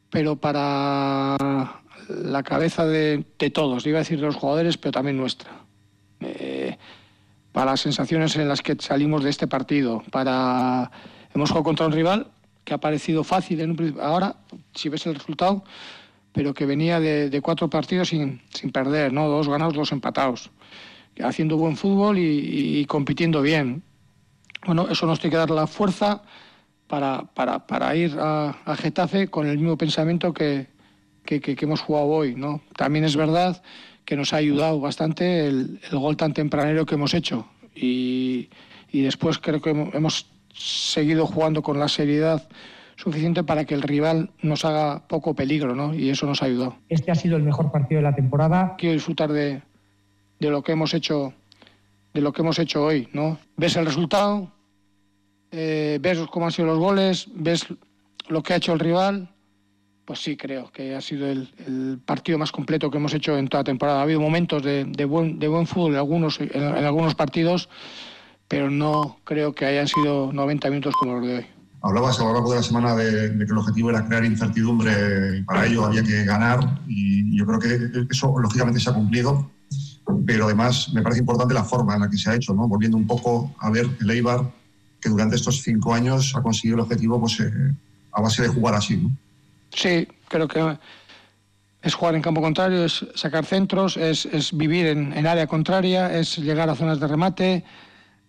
pero 0.10 0.36
para 0.36 1.82
la 2.10 2.44
cabeza 2.44 2.86
de, 2.86 3.26
todos, 3.54 3.86
iba 3.86 4.00
a 4.00 4.02
decir 4.02 4.20
de 4.20 4.26
los 4.26 4.36
jugadores, 4.36 4.78
pero 4.78 4.92
también 4.92 5.18
nuestra. 5.18 5.52
Eh, 6.20 6.78
para 7.52 7.72
las 7.72 7.82
sensaciones 7.82 8.36
en 8.36 8.48
las 8.48 8.62
que 8.62 8.76
salimos 8.80 9.24
de 9.24 9.30
este 9.30 9.48
partido, 9.48 10.04
para 10.12 10.92
hemos 11.34 11.50
jugado 11.50 11.64
contra 11.64 11.88
un 11.88 11.94
rival 11.94 12.28
que 12.64 12.74
ha 12.74 12.78
parecido 12.78 13.24
fácil 13.24 13.62
en 13.62 13.72
un 13.72 13.98
ahora, 14.02 14.36
si 14.74 14.90
ves 14.90 15.06
el 15.06 15.16
resultado, 15.16 15.64
pero 16.34 16.54
que 16.54 16.66
venía 16.66 17.00
de, 17.00 17.42
cuatro 17.42 17.70
partidos 17.70 18.10
sin, 18.10 18.42
sin, 18.54 18.72
perder, 18.72 19.12
¿no? 19.12 19.28
Dos 19.28 19.50
ganados, 19.50 19.74
dos 19.74 19.92
empatados, 19.92 20.50
haciendo 21.22 21.58
buen 21.58 21.76
fútbol 21.76 22.18
y, 22.18 22.86
compitiendo 22.86 23.42
bien. 23.42 23.84
Bueno, 24.66 24.88
eso 24.90 25.06
nos 25.06 25.20
tiene 25.20 25.32
que 25.32 25.38
dar 25.38 25.50
la 25.50 25.68
fuerza 25.68 26.22
para, 26.88 27.24
para, 27.34 27.66
para 27.66 27.96
ir 27.96 28.16
a, 28.20 28.56
Getafe 28.78 29.28
con 29.28 29.48
el 29.48 29.58
mismo 29.58 29.78
pensamiento 29.78 30.34
que, 30.34 30.68
que, 31.26 31.42
que, 31.42 31.58
hemos 31.60 31.82
jugado 31.82 32.08
hoy, 32.08 32.36
¿no? 32.36 32.62
También 32.76 33.06
es 33.06 33.16
verdad 33.16 33.62
que 34.06 34.16
nos 34.16 34.34
ha 34.34 34.38
ayudado 34.38 34.80
bastante 34.80 35.48
el, 35.48 35.80
el 35.92 35.98
gol 35.98 36.18
tan 36.18 36.34
tempranero 36.34 36.86
que 36.86 36.96
hemos 36.96 37.14
hecho 37.14 37.48
y, 37.76 38.50
y 38.92 39.02
después 39.02 39.40
creo 39.40 39.62
que 39.62 39.70
hemos 39.70 40.31
seguido 40.54 41.26
jugando 41.26 41.62
con 41.62 41.80
la 41.80 41.88
seriedad 41.88 42.48
suficiente 42.96 43.44
para 43.44 43.66
que 43.66 43.74
el 43.74 43.82
rival 43.82 44.30
nos 44.42 44.64
haga 44.64 45.08
poco 45.08 45.34
peligro, 45.34 45.76
¿no? 45.76 45.94
Y 45.94 46.10
eso 46.10 46.26
nos 46.26 46.42
ha 46.44 46.46
ayudado. 46.46 46.78
Este 46.90 47.12
ha 47.12 47.16
sido 47.16 47.36
el 47.38 47.44
mejor 47.44 47.72
partido 47.72 48.00
de 48.00 48.04
la 48.04 48.16
temporada. 48.16 48.76
Quiero 48.78 48.94
disfrutar 48.94 49.32
de, 49.32 49.62
de 50.40 50.50
lo 50.50 50.62
que 50.62 50.74
hemos 50.74 50.94
hecho, 50.94 51.34
de 52.14 52.22
lo 52.22 52.32
que 52.32 52.42
hemos 52.42 52.60
hecho 52.60 52.84
hoy, 52.84 53.08
¿no? 53.14 53.40
Ves 53.58 53.76
el 53.76 53.86
resultado, 53.86 54.52
eh, 55.52 56.00
ves 56.02 56.20
cómo 56.32 56.46
han 56.46 56.52
sido 56.52 56.68
los 56.68 56.80
goles, 56.80 57.28
ves 57.34 57.66
lo 58.28 58.44
que 58.44 58.54
ha 58.54 58.58
hecho 58.58 58.74
el 58.74 58.80
rival. 58.80 59.30
Pues 60.06 60.20
sí, 60.20 60.36
creo 60.36 60.72
que 60.72 60.96
ha 60.96 61.02
sido 61.02 61.28
el, 61.28 62.00
partido 62.06 62.38
más 62.38 62.52
completo 62.52 62.90
que 62.90 62.98
hemos 62.98 63.14
hecho 63.14 63.38
en 63.38 63.48
toda 63.48 63.62
la 63.62 63.66
temporada. 63.66 64.00
Ha 64.00 64.04
habido 64.04 64.20
momentos 64.20 64.64
de, 64.64 65.06
buen, 65.06 65.40
de 65.40 65.48
buen 65.48 65.68
fútbol 65.68 65.92
en 65.92 65.98
algunos, 65.98 66.40
en 66.40 66.64
algunos 66.64 67.16
partidos, 67.16 67.70
pero 68.52 68.70
no 68.70 69.18
creo 69.24 69.56
que 69.56 69.66
hayan 69.66 69.88
sido 69.88 70.34
90 70.34 70.70
minutos 70.70 70.94
como 70.98 71.14
los 71.14 71.26
de 71.26 71.38
hoy. 71.38 71.46
Hablabas 71.84 72.20
a 72.20 72.26
lo 72.26 72.34
largo 72.34 72.50
de 72.50 72.58
la 72.58 72.64
semana 72.64 72.96
de, 72.96 73.38
que 73.38 73.46
el 73.46 73.58
objetivo 73.58 73.90
era 73.90 74.06
crear 74.06 74.26
incertidumbre 74.26 75.38
y 75.38 75.44
para 75.44 75.66
ello 75.66 75.86
había 75.86 76.04
que 76.04 76.26
ganar 76.26 76.82
y 76.86 77.38
yo 77.38 77.46
creo 77.46 77.60
que 77.60 78.08
eso 78.12 78.38
lógicamente 78.38 78.82
se 78.82 78.90
ha 78.90 78.94
cumplido, 78.94 79.50
pero 80.28 80.46
además 80.46 80.92
me 80.94 81.02
parece 81.02 81.22
importante 81.22 81.54
la 81.54 81.64
forma 81.64 81.96
en 81.96 82.02
la 82.02 82.10
que 82.10 82.18
se 82.18 82.30
ha 82.30 82.36
hecho, 82.36 82.54
¿no? 82.54 82.68
volviendo 82.68 82.98
un 82.98 83.08
poco 83.08 83.56
a 83.58 83.70
ver 83.70 83.88
el 84.02 84.12
Eibar 84.12 84.52
que 85.00 85.08
durante 85.08 85.38
estos 85.38 85.62
cinco 85.62 85.94
años 85.94 86.34
ha 86.36 86.42
conseguido 86.42 86.76
el 86.76 86.82
objetivo 86.82 87.22
pues, 87.22 87.40
eh, 87.40 87.50
a 88.12 88.22
base 88.22 88.42
de 88.42 88.50
jugar 88.50 88.76
así. 88.76 88.98
¿no? 88.98 89.12
Sí, 89.74 90.06
creo 90.28 90.50
que 90.50 90.78
es 91.84 91.94
jugar 91.94 92.16
en 92.16 92.22
campo 92.22 92.42
contrario, 92.42 92.84
es 92.84 93.06
sacar 93.16 93.46
centros, 93.46 93.96
es, 93.96 94.26
es 94.26 94.56
vivir 94.56 94.88
en, 94.88 95.14
en, 95.14 95.26
área 95.26 95.48
contraria, 95.48 96.14
es 96.20 96.38
llegar 96.38 96.70
a 96.70 96.76
zonas 96.76 97.00
de 97.00 97.08
remate. 97.08 97.64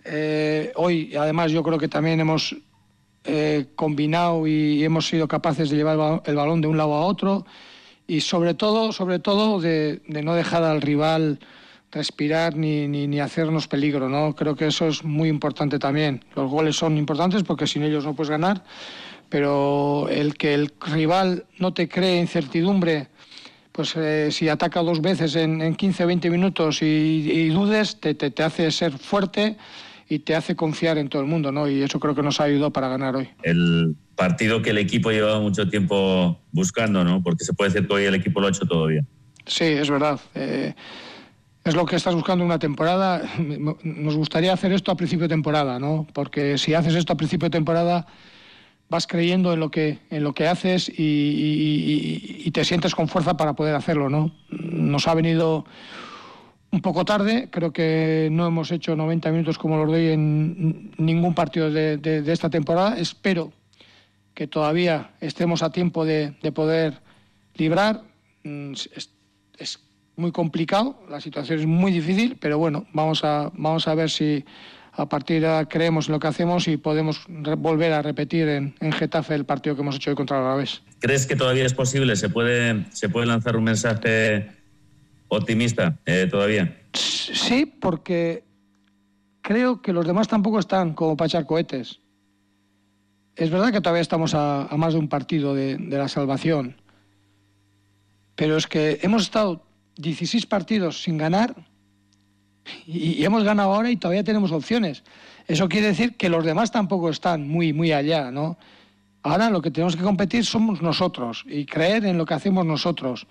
Eh, 0.05 0.73
hoy, 0.77 1.15
además, 1.17 1.53
yo 1.53 1.63
creo 1.63 1.79
que 1.79 1.89
también 1.89 2.21
hemos 2.21 2.57
eh, 3.25 3.67
combinado 3.77 4.47
y 4.47 4.83
hemos 4.85 5.07
sido 5.07 5.29
capaces 5.29 5.71
de 5.71 5.77
llevar 5.77 6.23
el 6.25 6.35
balón 6.35 6.61
de 6.61 6.67
un 6.67 6.77
lado 6.77 6.95
a 6.95 7.07
otro 7.07 7.47
y 8.07 8.21
sobre 8.21 8.55
todo, 8.55 8.93
sobre 8.93 9.21
todo 9.21 9.61
de, 9.61 10.03
no 10.07 10.35
dejar 10.35 10.65
al 10.65 10.83
rival 10.83 11.39
respirar 11.93 12.57
ni, 12.57 12.89
ni, 12.89 13.21
hacernos 13.21 13.69
peligro, 13.69 14.09
¿no? 14.09 14.35
Creo 14.35 14.57
que 14.57 14.67
eso 14.67 14.89
es 14.89 15.05
muy 15.05 15.29
importante 15.29 15.79
también. 15.79 16.25
Los 16.35 16.51
goles 16.51 16.75
son 16.75 16.97
importantes 16.97 17.43
porque 17.43 17.67
sin 17.67 17.83
ellos 17.83 18.05
no 18.05 18.15
puedes 18.15 18.31
ganar, 18.31 18.65
pero 19.29 20.09
el 20.09 20.35
que 20.35 20.55
el 20.55 20.73
rival 20.81 21.45
no 21.59 21.75
te 21.75 21.89
cree 21.89 22.19
incertidumbre, 22.19 23.09
pues 23.73 23.95
eh, 23.97 24.31
si 24.31 24.49
ataca 24.49 24.83
dos 24.83 25.01
veces 25.01 25.37
en, 25.37 25.75
15 25.75 26.05
o 26.05 26.07
20 26.07 26.31
minutos 26.31 26.83
y, 26.83 27.49
dudes, 27.51 28.01
te, 28.01 28.15
te, 28.15 28.43
hace 28.43 28.71
ser 28.71 28.99
fuerte 28.99 29.57
y 30.13 30.19
te 30.19 30.35
hace 30.35 30.55
confiar 30.55 30.99
en 30.99 31.09
todo 31.09 31.23
el 31.23 31.29
mundo, 31.29 31.53
¿no? 31.53 31.67
Y 31.67 31.83
eso 31.83 31.99
creo 31.99 32.15
que 32.15 32.23
nos 32.23 32.39
ha 32.39 32.45
ayudado 32.45 32.71
para 32.71 32.89
ganar 32.89 33.17
hoy. 33.17 33.31
El 33.43 33.97
partido 34.15 34.61
que 34.61 34.69
el 34.69 34.77
equipo 34.77 35.11
llevaba 35.11 35.41
mucho 35.41 35.71
tiempo 35.71 36.39
buscando, 36.53 37.03
¿no? 37.03 37.23
Porque 37.23 37.45
se 37.45 37.55
puede 37.55 37.71
decir 37.71 37.89
que 37.89 37.95
hoy 37.95 38.05
el 38.05 38.15
equipo 38.15 38.39
lo 38.39 38.47
ha 38.47 38.51
hecho 38.51 38.67
todo 38.67 38.89
bien. 38.89 39.07
Sí, 39.47 39.65
es 39.65 39.89
verdad. 39.89 40.21
Eh, 40.35 40.75
es 41.65 41.75
lo 41.75 41.87
que 41.87 41.97
estás 41.97 42.15
buscando 42.15 42.45
una 42.45 42.59
temporada. 42.59 43.23
Nos 43.39 44.17
gustaría 44.17 44.53
hacer 44.53 44.73
esto 44.73 44.93
a 44.93 44.97
principio 44.97 45.23
de 45.23 45.35
temporada, 45.35 45.79
¿no? 45.79 46.07
Porque 46.13 46.59
si 46.59 46.75
haces 46.75 46.95
esto 46.95 47.15
a 47.15 47.17
principio 47.17 47.47
de 47.47 47.53
temporada 47.53 48.07
vas 48.91 49.07
creyendo 49.07 49.55
en 49.55 49.61
lo 49.61 49.71
que, 49.71 50.01
en 50.11 50.23
lo 50.23 50.35
que 50.35 50.47
haces 50.47 50.93
y, 50.95 52.51
te 52.53 52.67
sientes 52.67 52.95
con 52.95 53.09
fuerza 53.09 53.39
para 53.39 53.55
poder 53.55 53.75
hacerlo, 53.75 54.11
¿no? 54.11 54.31
Nos 54.51 55.09
ha 55.09 55.15
venido 55.15 55.65
un 56.73 56.81
poco 56.81 57.05
tarde, 57.05 57.49
creo 57.51 57.73
que 57.73 58.29
no 58.33 58.47
hemos 58.47 58.73
hecho 58.73 58.97
90 58.97 59.31
minutos 59.31 59.59
como 59.59 59.77
los 59.77 59.89
doy 59.89 60.09
en 60.09 60.91
ningún 60.97 61.35
partido 61.35 61.71
de, 61.71 62.25
esta 62.27 62.49
temporada. 62.49 62.99
Espero 62.99 63.53
que 64.35 64.47
todavía 64.47 65.11
estemos 65.21 65.63
a 65.63 65.71
tiempo 65.71 66.07
de, 66.07 66.33
poder 66.55 66.95
librar. 67.55 68.03
Mm, 68.43 68.73
es, 69.59 69.79
muy 70.15 70.31
complicado, 70.31 71.03
la 71.09 71.23
situación 71.23 71.59
es 71.59 71.67
muy 71.67 71.91
difícil, 71.91 72.37
pero 72.39 72.59
bueno, 72.59 72.87
vamos 72.93 73.25
a, 73.25 73.51
vamos 73.55 73.89
a 73.89 73.95
ver 73.95 74.11
si 74.11 74.45
a 74.93 75.09
partir 75.09 75.41
de 75.41 75.47
ahora 75.47 75.67
creemos 75.67 76.07
en 76.07 76.13
lo 76.13 76.21
que 76.21 76.27
hacemos 76.27 76.69
y 76.69 76.77
podemos 76.77 77.23
volver 77.29 77.95
a 77.95 78.03
repetir 78.03 78.47
en, 78.47 78.75
Getafe 78.93 79.35
el 79.35 79.47
partido 79.47 79.75
que 79.75 79.81
hemos 79.81 79.97
hecho 79.97 80.11
hoy 80.11 80.17
contra 80.17 80.39
el 80.39 80.45
Alavés. 80.45 80.83
¿Crees 81.01 81.27
que 81.27 81.35
todavía 81.35 81.65
es 81.65 81.73
posible? 81.73 82.15
¿Se 82.17 82.29
puede, 82.29 82.85
se 82.93 83.09
puede 83.09 83.27
lanzar 83.27 83.57
un 83.57 83.65
mensaje 83.65 84.62
optimista 85.37 85.99
eh, 86.07 86.27
todavía? 86.31 86.83
Sí, 86.93 87.67
porque 87.67 88.45
creo 89.41 89.83
que 89.83 89.93
los 89.93 90.07
demás 90.07 90.29
tampoco 90.29 90.59
están 90.59 90.95
como 90.95 91.17
para 91.17 91.27
echar 91.27 91.47
cohetes. 91.47 92.01
Es 93.35 93.51
verdad 93.51 93.73
que 93.73 93.81
todavía 93.81 94.03
estamos 94.03 94.35
a, 94.35 94.69
más 94.77 94.93
de 94.93 94.99
un 94.99 95.09
partido 95.09 95.55
de, 95.55 95.79
la 95.79 96.09
salvación, 96.09 96.77
pero 98.35 98.57
es 98.57 98.67
que 98.67 98.99
hemos 99.03 99.23
estado 99.23 99.65
16 99.97 100.47
partidos 100.47 101.03
sin 101.03 101.17
ganar 101.17 101.55
y, 102.87 103.25
hemos 103.25 103.43
ganado 103.43 103.73
ahora 103.73 103.91
y 103.91 103.97
todavía 103.97 104.25
tenemos 104.25 104.53
opciones. 104.53 105.03
Eso 105.49 105.69
quiere 105.69 105.89
decir 105.89 106.17
que 106.17 106.29
los 106.29 106.45
demás 106.45 106.71
tampoco 106.71 107.09
están 107.09 107.49
muy, 107.49 107.73
muy 107.73 107.93
allá, 107.93 108.31
¿no? 108.31 108.59
Ahora 109.23 109.51
lo 109.51 109.63
que 109.63 109.71
tenemos 109.71 109.97
que 109.97 110.03
competir 110.03 110.45
somos 110.45 110.83
nosotros 110.83 111.45
y 111.49 111.65
creer 111.65 112.05
en 112.05 112.19
lo 112.19 112.27
que 112.27 112.35
hacemos 112.35 112.67
nosotros. 112.67 113.27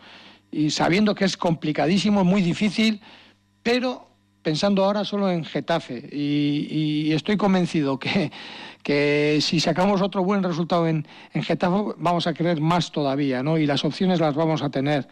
Y 0.52 0.72
sabiendo 0.72 1.16
que 1.16 1.26
es 1.26 1.38
complicadísimo, 1.38 2.24
muy 2.24 2.42
difícil, 2.42 3.02
pero 3.64 4.08
pensando 4.42 4.84
ahora 4.84 5.06
solo 5.06 5.30
en 5.30 5.46
Getafe. 5.46 6.10
Y, 6.12 7.12
estoy 7.14 7.38
convencido 7.38 8.00
que, 8.00 8.32
que, 8.84 9.40
si 9.42 9.60
sacamos 9.60 10.02
otro 10.02 10.24
buen 10.24 10.44
resultado 10.44 10.88
en, 10.88 11.08
en 11.34 11.44
Getafe, 11.44 11.94
vamos 11.98 12.28
a 12.28 12.34
creer 12.34 12.60
más 12.60 12.92
todavía, 12.92 13.44
¿no? 13.44 13.58
Y 13.58 13.66
las 13.66 13.86
opciones 13.86 14.20
las 14.20 14.36
vamos 14.36 14.62
a 14.62 14.70
tener. 14.70 15.08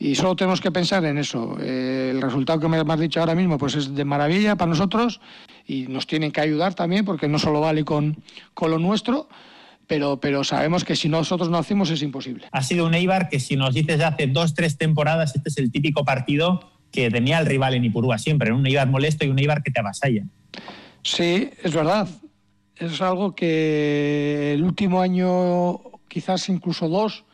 Y 0.00 0.14
solo 0.14 0.34
tenemos 0.34 0.62
que 0.62 0.70
pensar 0.70 1.04
en 1.04 1.18
eso. 1.18 1.58
Eh, 1.60 2.08
el 2.10 2.22
resultado 2.22 2.58
que 2.58 2.68
me 2.68 2.78
has 2.78 3.00
dicho 3.00 3.20
ahora 3.20 3.34
mismo 3.34 3.58
pues 3.58 3.74
es 3.74 3.94
de 3.94 4.04
maravilla 4.06 4.56
para 4.56 4.70
nosotros 4.70 5.20
y 5.66 5.82
nos 5.88 6.06
tienen 6.06 6.32
que 6.32 6.40
ayudar 6.40 6.72
también 6.72 7.04
porque 7.04 7.28
no 7.28 7.38
solo 7.38 7.60
vale 7.60 7.84
con, 7.84 8.16
con 8.54 8.70
lo 8.70 8.78
nuestro, 8.78 9.28
pero, 9.90 10.20
pero 10.20 10.44
sabemos 10.44 10.84
que 10.84 10.94
si 10.94 11.08
nosotros 11.08 11.50
no 11.50 11.58
hacemos 11.58 11.90
es 11.90 12.00
imposible. 12.00 12.46
Ha 12.52 12.62
sido 12.62 12.86
un 12.86 12.94
Eibar 12.94 13.28
que 13.28 13.40
si 13.40 13.56
nos 13.56 13.74
dices 13.74 14.00
hace 14.00 14.28
dos, 14.28 14.54
tres 14.54 14.78
temporadas, 14.78 15.34
este 15.34 15.48
es 15.48 15.58
el 15.58 15.72
típico 15.72 16.04
partido 16.04 16.60
que 16.92 17.10
tenía 17.10 17.40
el 17.40 17.46
rival 17.46 17.74
en 17.74 17.84
Ipurúa 17.84 18.16
siempre, 18.16 18.52
un 18.52 18.64
Eibar 18.64 18.88
molesto 18.88 19.24
y 19.26 19.30
un 19.30 19.40
Eibar 19.40 19.64
que 19.64 19.72
te 19.72 19.80
avasalla. 19.80 20.22
Sí, 21.02 21.50
es 21.60 21.74
verdad. 21.74 22.06
Es 22.76 23.02
algo 23.02 23.34
que 23.34 24.52
el 24.54 24.62
último 24.62 25.00
año, 25.00 25.80
quizás 26.06 26.48
incluso 26.48 26.88
dos, 26.88 27.24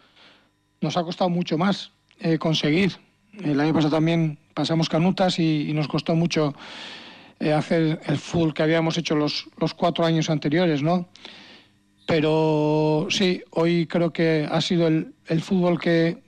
nos 0.81 0.97
ha 0.97 1.03
costado 1.03 1.29
mucho 1.29 1.59
más 1.59 1.93
eh, 2.21 2.39
conseguir. 2.39 2.93
El 3.39 3.61
año 3.61 3.75
pasado 3.75 3.97
también 3.97 4.39
pasamos 4.55 4.89
canutas 4.89 5.39
y, 5.39 5.75
nos 5.75 5.89
costó 5.89 6.15
mucho 6.15 6.55
eh, 7.39 7.53
hacer 7.53 8.01
el 8.07 8.17
fútbol 8.17 8.55
que 8.55 8.63
habíamos 8.63 8.97
hecho 8.97 9.15
los, 9.15 9.47
los 9.59 9.75
cuatro 9.75 10.07
años 10.07 10.31
anteriores, 10.31 10.83
¿no? 10.83 11.07
Pero 12.07 13.09
sí, 13.11 13.43
hoy 13.51 13.87
creo 13.87 14.13
que 14.13 14.49
ha 14.51 14.61
sido 14.61 14.87
el, 14.87 15.15
el 15.27 15.43
fútbol 15.43 15.81
que, 15.81 16.23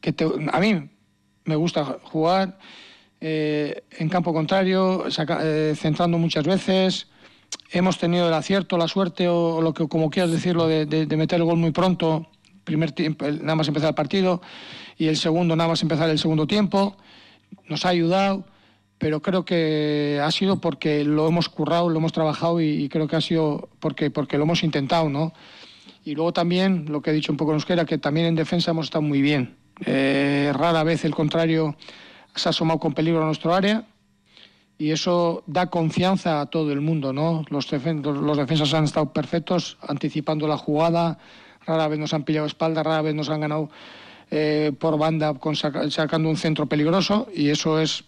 que 0.00 0.14
a 0.52 0.60
mí 0.60 0.88
me 1.44 1.56
gusta 1.56 1.98
jugar 2.02 2.58
eh, 3.20 3.82
en 3.98 4.08
campo 4.08 4.32
contrario, 4.32 5.06
centrando 5.74 6.18
muchas 6.18 6.44
veces. 6.46 7.08
Hemos 7.70 7.98
tenido 7.98 8.28
el 8.28 8.34
acierto, 8.34 8.78
la 8.78 8.88
suerte 8.88 9.28
o, 9.28 9.60
lo 9.60 9.74
que 9.74 9.88
como 9.88 10.10
quieras 10.10 10.30
decirlo 10.30 10.68
de, 10.68 10.86
de 10.86 11.16
meter 11.16 11.40
el 11.40 11.44
gol 11.44 11.58
muy 11.58 11.72
pronto 11.72 12.28
primer 12.66 12.92
tiempo, 12.92 13.24
nada 13.24 13.54
más 13.54 13.68
empezar 13.68 13.90
el 13.90 13.94
partido, 13.94 14.42
y 14.98 15.06
el 15.06 15.16
segundo 15.16 15.56
nada 15.56 15.70
más 15.70 15.80
empezar 15.80 16.10
el 16.10 16.18
segundo 16.18 16.46
tiempo. 16.46 16.96
Nos 17.68 17.86
ha 17.86 17.90
ayudado, 17.90 18.44
pero 18.98 19.20
creo 19.20 19.44
que 19.44 20.20
ha 20.22 20.30
sido 20.30 20.60
porque 20.60 21.04
lo 21.04 21.28
hemos 21.28 21.48
currado, 21.48 21.88
lo 21.88 21.98
hemos 21.98 22.12
trabajado 22.12 22.60
y, 22.60 22.88
creo 22.88 23.06
que 23.06 23.16
ha 23.16 23.20
sido 23.20 23.68
porque, 23.80 24.10
porque 24.10 24.38
lo 24.38 24.44
hemos 24.44 24.62
intentado, 24.62 25.08
¿no? 25.08 25.32
Y 26.04 26.14
luego 26.14 26.32
también, 26.32 26.86
lo 26.88 27.02
que 27.02 27.10
he 27.10 27.12
dicho 27.12 27.32
un 27.32 27.36
poco 27.36 27.50
en 27.50 27.56
euskera, 27.56 27.84
que 27.84 27.98
también 27.98 28.26
en 28.26 28.34
defensa 28.36 28.70
hemos 28.70 28.86
estado 28.86 29.02
muy 29.02 29.20
bien. 29.20 29.56
Eh, 29.84 30.52
rara 30.54 30.82
vez 30.84 31.04
el 31.04 31.14
contrario 31.14 31.76
se 32.34 32.48
ha 32.48 32.50
asomado 32.50 32.80
con 32.80 32.94
peligro 32.94 33.22
a 33.22 33.26
nuestro 33.26 33.54
área 33.54 33.84
y 34.78 34.90
eso 34.90 35.42
da 35.46 35.68
confianza 35.68 36.40
a 36.40 36.46
todo 36.46 36.72
el 36.72 36.80
mundo, 36.80 37.12
¿no? 37.12 37.44
Los, 37.50 37.70
los 37.72 38.36
defensas 38.36 38.72
han 38.74 38.84
estado 38.84 39.12
perfectos, 39.12 39.78
anticipando 39.86 40.46
la 40.46 40.56
jugada, 40.56 41.18
rara 41.66 41.88
vez 41.88 41.98
nos 41.98 42.14
han 42.14 42.24
pillado 42.24 42.46
espalda, 42.46 42.82
rara 42.82 43.02
vez 43.02 43.14
nos 43.14 43.28
han 43.28 43.40
ganado 43.40 43.70
eh, 44.30 44.72
por 44.78 44.98
banda 44.98 45.34
sacando 45.90 46.28
un 46.28 46.36
centro 46.36 46.66
peligroso 46.66 47.28
y 47.34 47.50
eso 47.50 47.80
es 47.80 48.04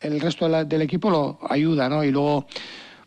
el 0.00 0.20
resto 0.20 0.48
del 0.64 0.82
equipo 0.82 1.10
lo 1.10 1.38
ayuda, 1.48 1.88
¿no? 1.88 2.04
Y 2.04 2.10
luego 2.10 2.46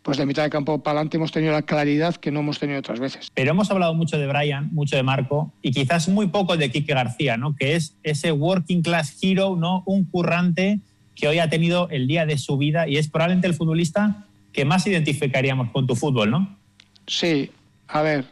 pues 0.01 0.17
de 0.17 0.25
mitad 0.25 0.43
de 0.43 0.49
campo 0.49 0.81
para 0.81 0.97
adelante 0.99 1.17
hemos 1.17 1.31
tenido 1.31 1.53
la 1.53 1.61
claridad 1.61 2.15
que 2.15 2.31
no 2.31 2.39
hemos 2.39 2.57
tenido 2.57 2.79
otras 2.79 2.99
veces. 2.99 3.31
Pero 3.33 3.51
hemos 3.51 3.69
hablado 3.69 3.93
mucho 3.93 4.17
de 4.17 4.27
Brian, 4.27 4.69
mucho 4.71 4.95
de 4.95 5.03
Marco 5.03 5.53
y 5.61 5.71
quizás 5.71 6.07
muy 6.07 6.27
poco 6.27 6.57
de 6.57 6.71
Quique 6.71 6.93
García, 6.93 7.37
¿no? 7.37 7.55
Que 7.55 7.75
es 7.75 7.95
ese 8.03 8.31
working 8.31 8.81
class 8.81 9.17
hero, 9.21 9.55
¿no? 9.55 9.83
Un 9.85 10.05
currante 10.05 10.79
que 11.15 11.27
hoy 11.27 11.39
ha 11.39 11.49
tenido 11.49 11.89
el 11.89 12.07
día 12.07 12.25
de 12.25 12.37
su 12.37 12.57
vida 12.57 12.87
y 12.87 12.97
es 12.97 13.09
probablemente 13.09 13.47
el 13.47 13.53
futbolista 13.53 14.25
que 14.53 14.65
más 14.65 14.87
identificaríamos 14.87 15.69
con 15.71 15.85
tu 15.85 15.95
fútbol, 15.95 16.31
¿no? 16.31 16.57
Sí, 17.05 17.51
a 17.87 18.01
ver, 18.01 18.25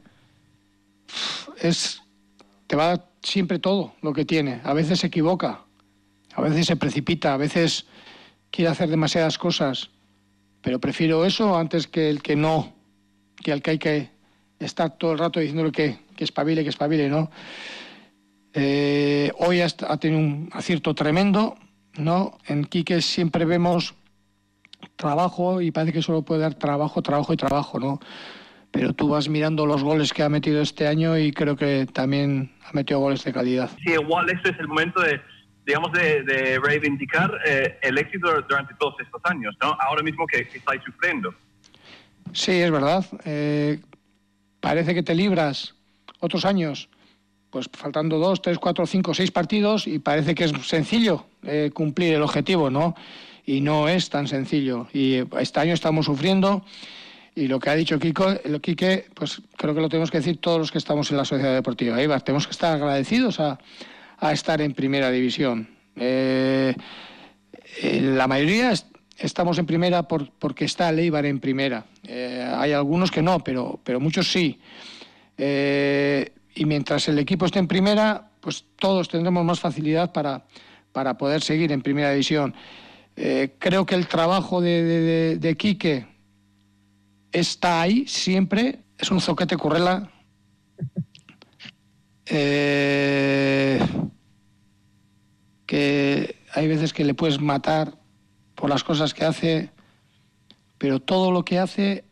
es 1.61 2.01
te 2.67 2.75
va 2.75 2.85
a 2.85 2.87
dar 2.87 3.05
siempre 3.21 3.59
todo 3.59 3.93
lo 4.01 4.13
que 4.13 4.25
tiene. 4.25 4.61
A 4.63 4.73
veces 4.73 4.99
se 4.99 5.07
equivoca, 5.07 5.61
a 6.33 6.41
veces 6.41 6.65
se 6.65 6.75
precipita, 6.75 7.33
a 7.33 7.37
veces 7.37 7.85
quiere 8.51 8.71
hacer 8.71 8.89
demasiadas 8.89 9.37
cosas, 9.37 9.89
pero 10.61 10.79
prefiero 10.79 11.25
eso 11.25 11.57
antes 11.57 11.87
que 11.87 12.09
el 12.09 12.21
que 12.21 12.35
no, 12.35 12.73
que 13.43 13.51
al 13.51 13.61
que 13.61 13.71
hay 13.71 13.79
que 13.79 14.09
estar 14.59 14.97
todo 14.97 15.13
el 15.13 15.19
rato 15.19 15.39
diciéndole 15.39 15.71
que, 15.71 15.99
que 16.15 16.23
espabile, 16.23 16.63
que 16.63 16.69
espabile, 16.69 17.09
¿no? 17.09 17.29
Eh, 18.53 19.31
hoy 19.37 19.61
ha, 19.61 19.69
tenido 19.97 20.19
un 20.19 20.49
acierto 20.51 20.95
tremendo, 20.95 21.55
¿no? 21.95 22.37
En 22.47 22.65
Quique 22.65 23.01
siempre 23.01 23.45
vemos 23.45 23.93
trabajo 24.95 25.61
y 25.61 25.71
parece 25.71 25.93
que 25.93 26.01
solo 26.01 26.23
puede 26.23 26.41
dar 26.41 26.55
trabajo, 26.55 27.01
trabajo 27.01 27.33
y 27.33 27.37
trabajo, 27.37 27.79
¿no? 27.79 27.99
pero 28.71 28.93
tú 28.93 29.09
vas 29.09 29.29
mirando 29.29 29.65
los 29.65 29.83
goles 29.83 30.13
que 30.13 30.23
ha 30.23 30.29
metido 30.29 30.61
este 30.61 30.87
año 30.87 31.17
y 31.17 31.31
creo 31.31 31.55
que 31.55 31.87
también 31.91 32.51
ha 32.63 32.73
metido 32.73 32.99
goles 32.99 33.23
de 33.23 33.33
calidad. 33.33 33.69
Sí, 33.83 33.93
igual 33.93 34.29
este 34.29 34.51
es 34.51 34.59
el 34.59 34.67
momento 34.67 35.01
de, 35.01 35.19
digamos, 35.67 35.91
de, 35.91 36.59
reivindicar 36.63 37.29
eh, 37.45 37.77
el 37.81 37.97
éxito 37.97 38.29
durante 38.47 38.73
todos 38.75 38.95
estos 39.01 39.21
años, 39.25 39.53
¿no? 39.61 39.77
Ahora 39.81 40.01
mismo 40.01 40.25
que, 40.25 40.47
estáis 40.53 40.81
sufriendo. 40.81 41.33
Sí, 42.31 42.53
es 42.53 42.71
verdad. 42.71 43.05
Eh, 43.25 43.81
parece 44.61 44.95
que 44.95 45.03
te 45.03 45.13
libras 45.13 45.75
otros 46.19 46.45
años, 46.45 46.89
pues 47.49 47.69
faltando 47.71 48.17
dos, 48.17 48.41
tres, 48.41 48.57
cuatro, 48.59 48.85
cinco, 48.87 49.13
seis 49.13 49.29
partidos 49.29 49.87
y 49.87 49.99
parece 49.99 50.35
que 50.35 50.45
es 50.45 50.53
sencillo 50.65 51.25
eh, 51.43 51.69
cumplir 51.73 52.13
el 52.13 52.21
objetivo, 52.21 52.69
¿no? 52.69 52.95
Y 53.45 53.59
no 53.59 53.89
es 53.89 54.09
tan 54.09 54.27
sencillo. 54.27 54.87
Y 54.93 55.23
este 55.37 55.59
año 55.59 55.73
estamos 55.73 56.05
sufriendo 56.05 56.63
y 57.35 57.47
lo 57.47 57.59
que 57.59 57.69
ha 57.69 57.75
dicho 57.75 57.99
Kiko, 57.99 58.35
lo 58.45 58.61
Quique, 58.61 59.07
pues 59.13 59.41
creo 59.57 59.75
que 59.75 59.81
lo 59.81 59.89
tenemos 59.89 60.11
que 60.11 60.19
decir 60.19 60.39
todos 60.39 60.59
los 60.59 60.71
que 60.71 60.77
estamos 60.77 61.11
en 61.11 61.17
la 61.17 61.25
Sociedad 61.25 61.53
Deportiva 61.53 61.99
Eibar. 61.99 62.21
Tenemos 62.21 62.47
que 62.47 62.51
estar 62.51 62.73
agradecidos 62.73 63.41
a, 63.41 63.59
estar 64.21 64.61
en 64.61 64.73
primera 64.73 65.11
división. 65.11 65.69
Eh, 65.95 66.75
eh, 67.81 68.01
la 68.01 68.27
mayoría 68.27 68.73
estamos 69.17 69.57
en 69.57 69.65
primera 69.65 70.07
por, 70.07 70.31
porque 70.31 70.65
está 70.65 70.89
el 70.89 70.99
Eibar 70.99 71.25
en 71.25 71.39
primera. 71.39 71.85
Eh, 72.03 72.45
hay 72.55 72.73
algunos 72.73 73.11
que 73.11 73.21
no, 73.21 73.39
pero, 73.39 73.79
pero 73.83 73.99
muchos 73.99 74.31
sí. 74.31 74.59
Eh, 75.37 76.31
y 76.55 76.65
mientras 76.65 77.07
el 77.07 77.19
equipo 77.19 77.45
esté 77.45 77.59
en 77.59 77.67
primera, 77.67 78.29
pues 78.39 78.65
todos 78.77 79.09
tendremos 79.09 79.43
más 79.45 79.59
facilidad 79.59 80.11
para, 80.11 80.45
para 80.91 81.17
poder 81.17 81.41
seguir 81.41 81.71
en 81.71 81.81
primera 81.81 82.11
división. 82.11 82.55
Eh, 83.15 83.55
creo 83.59 83.85
que 83.85 83.95
el 83.95 84.07
trabajo 84.07 84.61
de, 84.61 85.37
de, 85.39 85.57
Quique 85.57 86.05
está 87.31 87.81
ahí 87.81 88.07
siempre. 88.07 88.79
Es 88.97 89.11
un 89.11 89.21
zoquete 89.21 89.57
currela. 89.57 90.11
Eh, 92.29 93.79
que 95.65 96.35
hay 96.53 96.67
veces 96.67 96.93
que 96.93 97.05
le 97.05 97.13
puedes 97.13 97.39
matar 97.39 97.97
por 98.55 98.69
las 98.69 98.83
cosas 98.83 99.13
que 99.13 99.25
hace, 99.25 99.69
pero 100.77 100.99
todo 100.99 101.31
lo 101.31 101.45
que 101.45 101.59
hace 101.59 102.05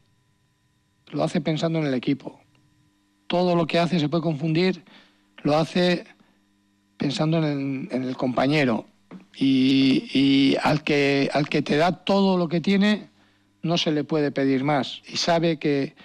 lo 1.07 1.24
hace 1.24 1.41
pensando 1.41 1.80
en 1.80 1.86
el 1.86 1.93
equipo. 1.93 2.39
Todo 3.28 3.55
lo 3.55 3.66
que 3.66 3.80
hace 3.80 3.99
se 3.99 4.09
puede 4.09 4.24
confundir, 4.24 4.84
lo 5.43 5.55
hace 5.57 6.05
pensando 6.97 7.38
en 7.38 7.89
el, 7.91 8.16
compañero. 8.16 8.86
Y, 9.38 10.55
al, 10.63 10.84
que, 10.84 11.30
al 11.34 11.49
que 11.49 11.61
te 11.61 11.78
da 11.78 12.03
todo 12.03 12.38
lo 12.38 12.47
que 12.47 12.61
tiene, 12.61 13.09
no 13.61 13.78
se 13.78 13.91
le 13.91 14.03
puede 14.03 14.32
pedir 14.32 14.63
más. 14.63 15.01
Y 15.07 15.18
sabe 15.18 15.57
que, 15.57 15.95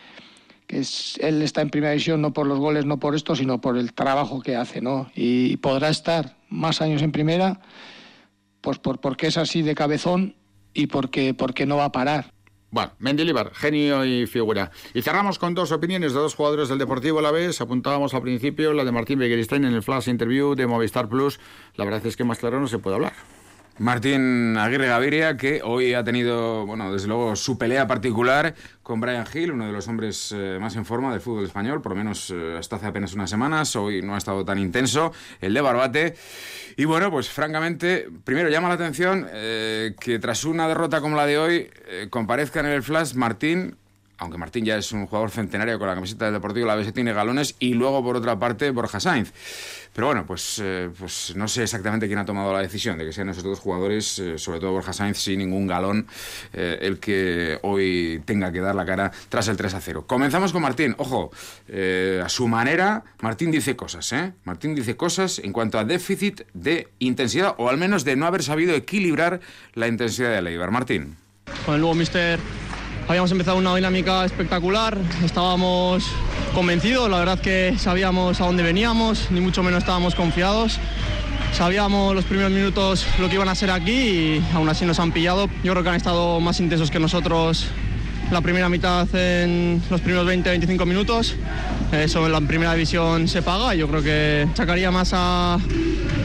él 0.78 1.42
está 1.42 1.62
en 1.62 1.70
primera 1.70 1.92
división 1.92 2.20
no 2.20 2.32
por 2.32 2.46
los 2.46 2.58
goles, 2.58 2.86
no 2.86 2.98
por 2.98 3.14
esto, 3.14 3.34
sino 3.34 3.60
por 3.60 3.76
el 3.76 3.92
trabajo 3.92 4.40
que 4.40 4.56
hace, 4.56 4.80
¿no? 4.80 5.10
Y 5.14 5.56
podrá 5.58 5.88
estar 5.88 6.36
más 6.48 6.80
años 6.80 7.02
en 7.02 7.12
primera, 7.12 7.60
pues 8.60 8.78
por, 8.78 9.00
porque 9.00 9.26
es 9.26 9.36
así 9.36 9.62
de 9.62 9.74
cabezón 9.74 10.36
y 10.74 10.86
porque, 10.86 11.34
porque 11.34 11.66
no 11.66 11.76
va 11.76 11.86
a 11.86 11.92
parar. 11.92 12.32
Bueno, 12.72 12.92
Mendilibar, 13.00 13.52
genio 13.52 14.04
y 14.04 14.26
figura. 14.26 14.70
Y 14.94 15.02
cerramos 15.02 15.40
con 15.40 15.54
dos 15.54 15.72
opiniones 15.72 16.12
de 16.12 16.20
dos 16.20 16.36
jugadores 16.36 16.68
del 16.68 16.78
Deportivo 16.78 17.18
a 17.18 17.22
la 17.22 17.32
vez. 17.32 17.60
Apuntábamos 17.60 18.14
al 18.14 18.22
principio 18.22 18.72
la 18.72 18.84
de 18.84 18.92
Martín 18.92 19.18
Begueristain 19.18 19.64
en 19.64 19.74
el 19.74 19.82
flash 19.82 20.08
interview 20.08 20.54
de 20.54 20.68
Movistar 20.68 21.08
Plus. 21.08 21.40
La 21.74 21.84
verdad 21.84 22.06
es 22.06 22.16
que 22.16 22.22
más 22.22 22.38
claro 22.38 22.60
no 22.60 22.68
se 22.68 22.78
puede 22.78 22.94
hablar. 22.94 23.14
Martín 23.80 24.58
Aguirre 24.58 24.88
Gaviria, 24.88 25.38
que 25.38 25.62
hoy 25.64 25.94
ha 25.94 26.04
tenido, 26.04 26.66
bueno, 26.66 26.92
desde 26.92 27.08
luego 27.08 27.34
su 27.34 27.56
pelea 27.56 27.86
particular 27.86 28.54
con 28.82 29.00
Brian 29.00 29.24
Hill, 29.32 29.52
uno 29.52 29.64
de 29.64 29.72
los 29.72 29.88
hombres 29.88 30.34
eh, 30.36 30.58
más 30.60 30.76
en 30.76 30.84
forma 30.84 31.10
del 31.10 31.22
fútbol 31.22 31.46
español, 31.46 31.80
por 31.80 31.92
lo 31.92 31.96
menos 31.96 32.30
eh, 32.30 32.56
hasta 32.58 32.76
hace 32.76 32.88
apenas 32.88 33.14
unas 33.14 33.30
semanas. 33.30 33.74
Hoy 33.76 34.02
no 34.02 34.14
ha 34.14 34.18
estado 34.18 34.44
tan 34.44 34.58
intenso 34.58 35.14
el 35.40 35.54
de 35.54 35.62
Barbate. 35.62 36.14
Y 36.76 36.84
bueno, 36.84 37.10
pues 37.10 37.30
francamente, 37.30 38.06
primero 38.22 38.50
llama 38.50 38.68
la 38.68 38.74
atención 38.74 39.26
eh, 39.32 39.94
que 39.98 40.18
tras 40.18 40.44
una 40.44 40.68
derrota 40.68 41.00
como 41.00 41.16
la 41.16 41.24
de 41.24 41.38
hoy, 41.38 41.70
comparezca 42.10 42.60
en 42.60 42.66
el 42.66 42.82
flash 42.82 43.14
Martín 43.14 43.76
aunque 44.20 44.36
Martín 44.36 44.66
ya 44.66 44.76
es 44.76 44.92
un 44.92 45.06
jugador 45.06 45.30
centenario 45.30 45.78
con 45.78 45.88
la 45.88 45.94
camiseta 45.94 46.26
del 46.26 46.34
Deportivo, 46.34 46.66
la 46.66 46.74
vez 46.74 46.92
tiene 46.92 47.14
galones, 47.14 47.56
y 47.58 47.72
luego 47.72 48.04
por 48.04 48.16
otra 48.16 48.38
parte 48.38 48.70
Borja 48.70 49.00
Sainz. 49.00 49.32
Pero 49.94 50.06
bueno, 50.06 50.24
pues, 50.24 50.60
eh, 50.62 50.88
pues 50.96 51.34
no 51.36 51.48
sé 51.48 51.64
exactamente 51.64 52.06
quién 52.06 52.18
ha 52.18 52.24
tomado 52.24 52.52
la 52.52 52.60
decisión 52.60 52.96
de 52.96 53.04
que 53.04 53.12
sean 53.12 53.28
esos 53.28 53.42
dos 53.42 53.58
jugadores, 53.58 54.18
eh, 54.18 54.38
sobre 54.38 54.60
todo 54.60 54.72
Borja 54.72 54.92
Sainz, 54.92 55.18
sin 55.18 55.38
ningún 55.38 55.66
galón, 55.66 56.06
eh, 56.52 56.78
el 56.82 57.00
que 57.00 57.58
hoy 57.62 58.22
tenga 58.24 58.52
que 58.52 58.60
dar 58.60 58.74
la 58.74 58.86
cara 58.86 59.10
tras 59.28 59.48
el 59.48 59.56
3 59.56 59.74
a 59.74 59.80
0. 59.80 60.04
Comenzamos 60.06 60.52
con 60.52 60.62
Martín. 60.62 60.94
Ojo, 60.98 61.30
a 62.22 62.28
su 62.28 62.48
manera, 62.48 63.04
Martín 63.20 63.50
dice 63.50 63.76
cosas, 63.76 64.12
¿eh? 64.12 64.32
Martín 64.44 64.74
dice 64.74 64.96
cosas 64.96 65.38
en 65.40 65.52
cuanto 65.52 65.78
a 65.78 65.84
déficit 65.84 66.42
de 66.54 66.88
intensidad, 66.98 67.54
o 67.58 67.68
al 67.68 67.76
menos 67.76 68.04
de 68.04 68.16
no 68.16 68.26
haber 68.26 68.42
sabido 68.42 68.74
equilibrar 68.74 69.40
la 69.74 69.88
intensidad 69.88 70.30
de 70.30 70.42
Leibar. 70.42 70.70
Martín. 70.70 71.16
Con 71.64 71.74
el 71.74 71.80
nuevo 71.80 71.94
mister 71.94 72.38
habíamos 73.10 73.32
empezado 73.32 73.56
una 73.56 73.74
dinámica 73.74 74.24
espectacular, 74.24 74.96
estábamos 75.24 76.06
convencidos, 76.54 77.10
la 77.10 77.18
verdad 77.18 77.40
que 77.40 77.74
sabíamos 77.76 78.40
a 78.40 78.46
dónde 78.46 78.62
veníamos, 78.62 79.32
ni 79.32 79.40
mucho 79.40 79.64
menos 79.64 79.80
estábamos 79.80 80.14
confiados. 80.14 80.78
Sabíamos 81.52 82.14
los 82.14 82.24
primeros 82.24 82.52
minutos 82.52 83.04
lo 83.18 83.28
que 83.28 83.34
iban 83.34 83.48
a 83.48 83.56
ser 83.56 83.72
aquí 83.72 83.90
y 83.90 84.44
aún 84.54 84.68
así 84.68 84.84
nos 84.84 85.00
han 85.00 85.10
pillado. 85.10 85.50
Yo 85.64 85.72
creo 85.72 85.82
que 85.82 85.88
han 85.88 85.96
estado 85.96 86.38
más 86.38 86.60
intensos 86.60 86.92
que 86.92 87.00
nosotros 87.00 87.66
la 88.30 88.42
primera 88.42 88.68
mitad 88.68 89.12
en 89.16 89.82
los 89.90 90.00
primeros 90.00 90.28
20-25 90.28 90.86
minutos. 90.86 91.34
Eso 91.90 92.24
en 92.26 92.30
la 92.30 92.40
primera 92.40 92.74
división 92.74 93.26
se 93.26 93.42
paga. 93.42 93.74
Yo 93.74 93.88
creo 93.88 94.04
que 94.04 94.46
sacaría 94.54 94.92
más 94.92 95.10
a, 95.14 95.58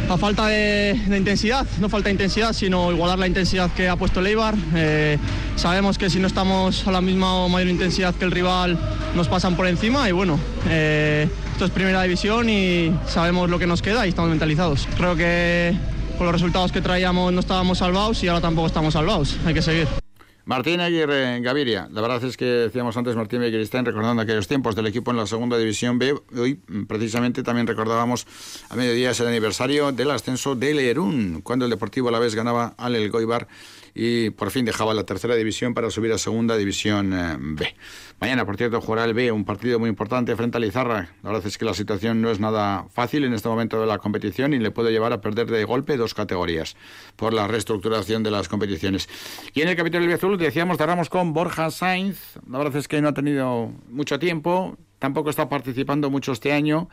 a 0.09 0.17
falta 0.17 0.47
de, 0.47 0.99
intensidad, 1.07 1.65
no 1.79 1.89
falta 1.89 2.09
intensidad, 2.09 2.53
sino 2.53 2.91
igualar 2.91 3.17
la 3.17 3.27
intensidad 3.27 3.71
que 3.71 3.89
ha 3.89 3.95
puesto 3.95 4.21
Leibar. 4.21 4.55
Eh, 4.75 5.17
sabemos 5.55 5.97
que 5.97 6.09
si 6.09 6.19
no 6.19 6.27
estamos 6.27 6.87
a 6.87 6.91
la 6.91 7.01
misma 7.01 7.33
o 7.35 7.49
mayor 7.49 7.69
intensidad 7.69 8.13
que 8.13 8.25
el 8.25 8.31
rival, 8.31 8.77
nos 9.15 9.27
pasan 9.27 9.55
por 9.55 9.67
encima 9.67 10.07
y 10.07 10.11
bueno. 10.11 10.39
Eh, 10.69 11.27
esto 11.51 11.65
es 11.65 11.71
primera 11.71 12.03
división 12.03 12.49
y 12.49 12.93
sabemos 13.07 13.49
lo 13.49 13.57
que 13.57 13.65
nos 13.65 13.81
queda 13.81 14.05
y 14.05 14.09
estamos 14.09 14.29
mentalizados. 14.29 14.87
Creo 14.97 15.15
que 15.15 15.75
con 16.17 16.27
los 16.27 16.33
resultados 16.33 16.71
que 16.71 16.81
traíamos 16.81 17.31
no 17.33 17.39
estábamos 17.39 17.79
salvados 17.79 18.23
y 18.23 18.27
ahora 18.27 18.41
tampoco 18.41 18.67
estamos 18.67 18.93
salvados. 18.93 19.37
Hay 19.45 19.53
que 19.53 19.61
seguir. 19.61 20.04
Martín 20.45 20.79
Aguirre 20.79 21.39
Gaviria, 21.41 21.89
la 21.91 22.01
verdad 22.01 22.23
es 22.23 22.37
que 22.37 22.45
decíamos 22.45 22.95
antes 22.97 23.15
Martín 23.15 23.41
Aguirre 23.41 23.65
recordando 23.81 24.21
aquellos 24.21 24.47
tiempos 24.47 24.75
del 24.75 24.85
equipo 24.85 25.09
en 25.09 25.17
la 25.17 25.25
segunda 25.25 25.57
división 25.57 25.97
B. 25.97 26.15
Hoy 26.37 26.59
precisamente 26.87 27.41
también 27.41 27.65
recordábamos 27.65 28.27
a 28.69 28.75
mediodía 28.75 29.09
el 29.09 29.27
aniversario 29.27 29.91
del 29.91 30.11
ascenso 30.11 30.53
de 30.53 30.75
Lerún, 30.75 31.41
cuando 31.41 31.65
el 31.65 31.71
Deportivo 31.71 32.09
a 32.09 32.11
la 32.11 32.19
vez 32.19 32.35
ganaba 32.35 32.75
al 32.77 32.95
El 32.95 33.09
Goibar 33.09 33.47
y 33.95 34.29
por 34.29 34.51
fin 34.51 34.65
dejaba 34.65 34.93
la 34.93 35.03
tercera 35.03 35.35
división 35.35 35.73
para 35.73 35.89
subir 35.89 36.11
a 36.11 36.19
segunda 36.19 36.57
división 36.57 37.13
eh, 37.13 37.37
B. 37.39 37.75
Mañana, 38.21 38.45
por 38.45 38.55
cierto, 38.55 38.79
jugará 38.79 39.03
el 39.03 39.13
B, 39.13 39.31
un 39.31 39.43
partido 39.43 39.77
muy 39.77 39.89
importante 39.89 40.35
frente 40.37 40.57
a 40.57 40.61
Lizarra. 40.61 41.09
La 41.21 41.31
verdad 41.31 41.45
es 41.45 41.57
que 41.57 41.65
la 41.65 41.73
situación 41.73 42.21
no 42.21 42.31
es 42.31 42.39
nada 42.39 42.85
fácil 42.93 43.25
en 43.25 43.33
este 43.33 43.49
momento 43.49 43.79
de 43.79 43.85
la 43.85 43.97
competición 43.97 44.53
y 44.53 44.59
le 44.59 44.71
puede 44.71 44.91
llevar 44.91 45.11
a 45.11 45.19
perder 45.19 45.47
de 45.47 45.65
golpe 45.65 45.97
dos 45.97 46.13
categorías 46.13 46.77
por 47.17 47.33
la 47.33 47.47
reestructuración 47.47 48.23
de 48.23 48.31
las 48.31 48.47
competiciones. 48.47 49.09
Y 49.53 49.61
en 49.61 49.67
el 49.67 49.75
capítulo 49.75 50.05
del 50.05 50.13
Azul 50.13 50.37
decíamos, 50.37 50.77
cerramos 50.77 51.09
con 51.09 51.33
Borja 51.33 51.69
Sainz. 51.71 52.39
La 52.49 52.57
verdad 52.57 52.77
es 52.77 52.87
que 52.87 53.01
no 53.01 53.09
ha 53.09 53.13
tenido 53.13 53.71
mucho 53.89 54.17
tiempo, 54.17 54.77
tampoco 54.99 55.29
está 55.29 55.49
participando 55.49 56.09
mucho 56.09 56.31
este 56.31 56.53
año 56.53 56.89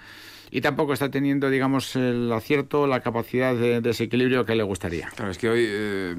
y 0.54 0.60
tampoco 0.60 0.92
está 0.92 1.10
teniendo, 1.10 1.48
digamos, 1.48 1.96
el 1.96 2.30
acierto, 2.30 2.86
la 2.86 3.00
capacidad 3.00 3.54
de 3.54 3.80
desequilibrio 3.80 4.44
que 4.44 4.54
le 4.54 4.62
gustaría. 4.62 5.08
Claro, 5.16 5.30
es 5.30 5.38
que 5.38 5.48
hoy 5.48 5.64
eh, 5.66 6.14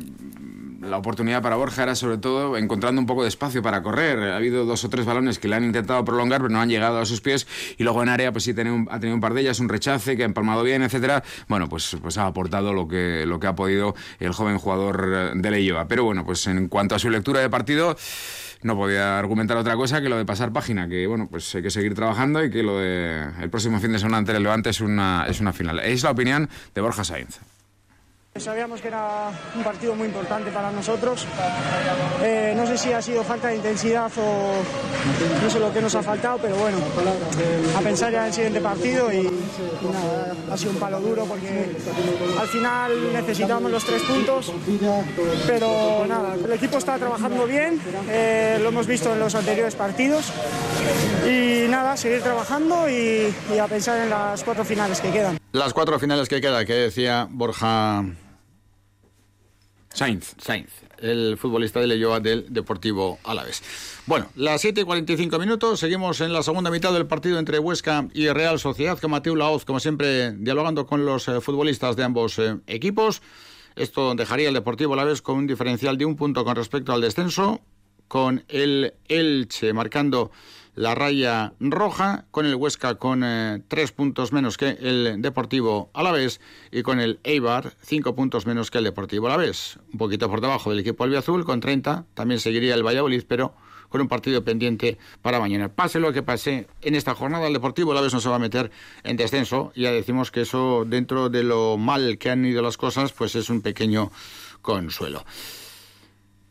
la 0.81 0.97
oportunidad 0.97 1.43
para 1.43 1.55
Borja 1.55 1.83
era 1.83 1.93
sobre 1.93 2.17
todo 2.17 2.57
encontrando 2.57 2.99
un 2.99 3.05
poco 3.05 3.21
de 3.21 3.29
espacio 3.29 3.61
para 3.61 3.83
correr. 3.83 4.17
Ha 4.19 4.35
habido 4.35 4.65
dos 4.65 4.83
o 4.85 4.89
tres 4.89 5.05
balones 5.05 5.37
que 5.37 5.47
le 5.47 5.55
han 5.55 5.63
intentado 5.63 6.03
prolongar, 6.03 6.41
pero 6.41 6.49
no 6.49 6.59
han 6.59 6.69
llegado 6.69 6.97
a 6.97 7.05
sus 7.05 7.21
pies. 7.21 7.45
Y 7.77 7.83
luego 7.83 8.01
en 8.01 8.09
área, 8.09 8.31
pues 8.31 8.43
sí, 8.45 8.51
ha 8.51 8.55
tenido 8.55 9.13
un 9.13 9.21
par 9.21 9.35
de 9.35 9.41
ellas, 9.41 9.59
un 9.59 9.69
rechace 9.69 10.17
que 10.17 10.23
ha 10.23 10.25
empalmado 10.25 10.63
bien, 10.63 10.81
etcétera. 10.81 11.23
Bueno, 11.47 11.69
pues, 11.69 11.95
pues 12.01 12.17
ha 12.17 12.25
aportado 12.25 12.73
lo 12.73 12.87
que, 12.87 13.27
lo 13.27 13.39
que 13.39 13.45
ha 13.45 13.53
podido 13.53 13.93
el 14.19 14.31
joven 14.31 14.57
jugador 14.57 15.35
de 15.35 15.51
Leyoa. 15.51 15.87
Pero 15.87 16.05
bueno, 16.05 16.25
pues 16.25 16.47
en 16.47 16.69
cuanto 16.69 16.95
a 16.95 16.99
su 16.99 17.11
lectura 17.11 17.39
de 17.39 17.51
partido 17.51 17.95
no 18.63 18.75
podía 18.75 19.19
argumentar 19.19 19.57
otra 19.57 19.75
cosa 19.75 20.01
que 20.01 20.09
lo 20.09 20.17
de 20.17 20.25
pasar 20.25 20.51
página, 20.51 20.87
que 20.87 21.07
bueno, 21.07 21.27
pues 21.29 21.53
hay 21.55 21.61
que 21.61 21.71
seguir 21.71 21.93
trabajando 21.93 22.43
y 22.43 22.49
que 22.49 22.63
lo 22.63 22.79
de 22.79 23.25
el 23.41 23.49
próximo 23.49 23.79
fin 23.79 23.91
de 23.91 23.99
semana 23.99 24.17
ante 24.17 24.31
el 24.31 24.43
Levante 24.43 24.69
es 24.69 24.81
una, 24.81 25.25
es 25.27 25.39
una 25.39 25.53
final. 25.53 25.79
Es 25.79 26.03
la 26.03 26.11
opinión 26.11 26.49
de 26.73 26.81
Borja 26.81 27.03
Sainz. 27.03 27.39
Sabíamos 28.35 28.81
que 28.81 28.87
era 28.87 29.29
un 29.55 29.63
partido 29.63 29.93
muy 29.93 30.07
importante 30.07 30.49
para 30.49 30.71
nosotros. 30.71 31.27
Eh, 32.23 32.55
no 32.57 32.65
sé 32.65 32.79
si 32.79 32.91
ha 32.91 32.99
sido 32.99 33.23
falta 33.23 33.49
de 33.49 33.57
intensidad 33.57 34.11
o 34.17 34.53
no 35.43 35.49
sé 35.51 35.59
lo 35.59 35.71
que 35.71 35.79
nos 35.79 35.93
ha 35.93 36.01
faltado, 36.01 36.39
pero 36.41 36.55
bueno, 36.55 36.77
a 37.77 37.81
pensar 37.81 38.11
ya 38.11 38.21
en 38.21 38.25
el 38.25 38.33
siguiente 38.33 38.59
partido 38.59 39.13
y, 39.13 39.21
nada, 39.83 40.35
ha 40.51 40.57
sido 40.57 40.71
un 40.71 40.77
palo 40.77 40.99
duro 40.99 41.25
porque 41.25 41.75
al 42.39 42.47
final 42.47 43.13
necesitamos 43.13 43.69
los 43.69 43.85
tres 43.85 44.01
puntos, 44.01 44.51
pero 45.45 46.03
nada, 46.07 46.33
el 46.33 46.53
equipo 46.53 46.79
está 46.79 46.97
trabajando 46.97 47.45
bien, 47.45 47.79
eh, 48.09 48.57
lo 48.63 48.69
hemos 48.69 48.87
visto 48.87 49.13
en 49.13 49.19
los 49.19 49.35
anteriores 49.35 49.75
partidos 49.75 50.33
y 51.29 51.67
nada, 51.69 51.95
seguir 51.95 52.23
trabajando 52.23 52.89
y, 52.89 53.31
y 53.53 53.59
a 53.59 53.67
pensar 53.67 53.99
en 53.99 54.09
las 54.09 54.43
cuatro 54.43 54.65
finales 54.65 54.99
que 55.01 55.11
quedan. 55.11 55.37
Las 55.51 55.71
cuatro 55.71 55.99
finales 55.99 56.27
que 56.27 56.41
quedan, 56.41 56.65
que 56.65 56.73
decía 56.73 57.27
Borja 57.29 58.03
Sainz. 59.93 60.35
Sainz, 60.39 60.71
el 60.97 61.37
futbolista 61.37 61.79
de 61.79 61.85
Leyoa 61.85 62.19
del 62.19 62.51
Deportivo 62.51 63.19
Alavés. 63.23 63.61
Bueno, 64.07 64.27
las 64.35 64.61
7 64.61 64.81
y 64.81 64.83
45 64.83 65.37
minutos, 65.37 65.79
seguimos 65.79 66.19
en 66.21 66.33
la 66.33 66.41
segunda 66.41 66.71
mitad 66.71 66.91
del 66.91 67.05
partido 67.05 67.37
entre 67.37 67.59
Huesca 67.59 68.07
y 68.11 68.27
Real 68.29 68.59
Sociedad, 68.59 68.97
con 68.97 69.11
Mateo 69.11 69.35
Laoz, 69.35 69.65
como 69.65 69.79
siempre, 69.79 70.31
dialogando 70.31 70.87
con 70.87 71.05
los 71.05 71.27
eh, 71.27 71.39
futbolistas 71.41 71.95
de 71.95 72.03
ambos 72.03 72.39
eh, 72.39 72.57
equipos. 72.65 73.21
Esto 73.75 74.15
dejaría 74.15 74.47
el 74.47 74.55
Deportivo 74.55 74.93
Alavés 74.93 75.21
con 75.21 75.37
un 75.37 75.47
diferencial 75.47 75.97
de 75.97 76.05
un 76.05 76.15
punto 76.15 76.43
con 76.43 76.55
respecto 76.55 76.91
al 76.91 77.01
descenso, 77.01 77.61
con 78.07 78.43
el 78.47 78.95
Elche, 79.07 79.73
marcando 79.73 80.31
la 80.75 80.95
raya 80.95 81.53
roja, 81.59 82.25
con 82.31 82.45
el 82.45 82.55
Huesca 82.55 82.95
con 82.95 83.23
eh, 83.23 83.61
tres 83.67 83.91
puntos 83.91 84.31
menos 84.31 84.57
que 84.57 84.69
el 84.69 85.21
Deportivo 85.21 85.89
Alavés 85.93 86.41
y 86.71 86.81
con 86.81 86.99
el 86.99 87.19
Eibar 87.23 87.73
cinco 87.81 88.15
puntos 88.15 88.45
menos 88.45 88.71
que 88.71 88.79
el 88.79 88.83
Deportivo 88.83 89.27
Alavés. 89.27 89.79
Un 89.91 89.97
poquito 89.97 90.29
por 90.29 90.41
debajo 90.41 90.69
del 90.69 90.79
equipo 90.79 91.03
albiazul 91.03 91.45
con 91.45 91.59
30, 91.59 92.05
también 92.13 92.39
seguiría 92.39 92.75
el 92.75 92.83
Valladolid, 92.83 93.23
pero 93.27 93.53
con 93.89 94.01
un 94.01 94.07
partido 94.07 94.43
pendiente 94.43 94.97
para 95.21 95.39
mañana. 95.39 95.69
Pase 95.69 95.99
lo 95.99 96.11
que 96.11 96.23
pase 96.23 96.67
en 96.81 96.95
esta 96.95 97.13
jornada, 97.13 97.45
el 97.45 97.53
Deportivo 97.53 97.91
Alavés 97.91 98.11
no 98.11 98.19
se 98.19 98.29
va 98.29 98.37
a 98.37 98.39
meter 98.39 98.71
en 99.03 99.17
descenso. 99.17 99.71
Ya 99.75 99.91
decimos 99.91 100.31
que 100.31 100.41
eso, 100.41 100.83
dentro 100.87 101.29
de 101.29 101.43
lo 101.43 101.77
mal 101.77 102.17
que 102.17 102.31
han 102.31 102.43
ido 102.43 102.63
las 102.63 102.77
cosas, 102.77 103.13
pues 103.13 103.35
es 103.35 103.51
un 103.51 103.61
pequeño 103.61 104.11
consuelo. 104.63 105.23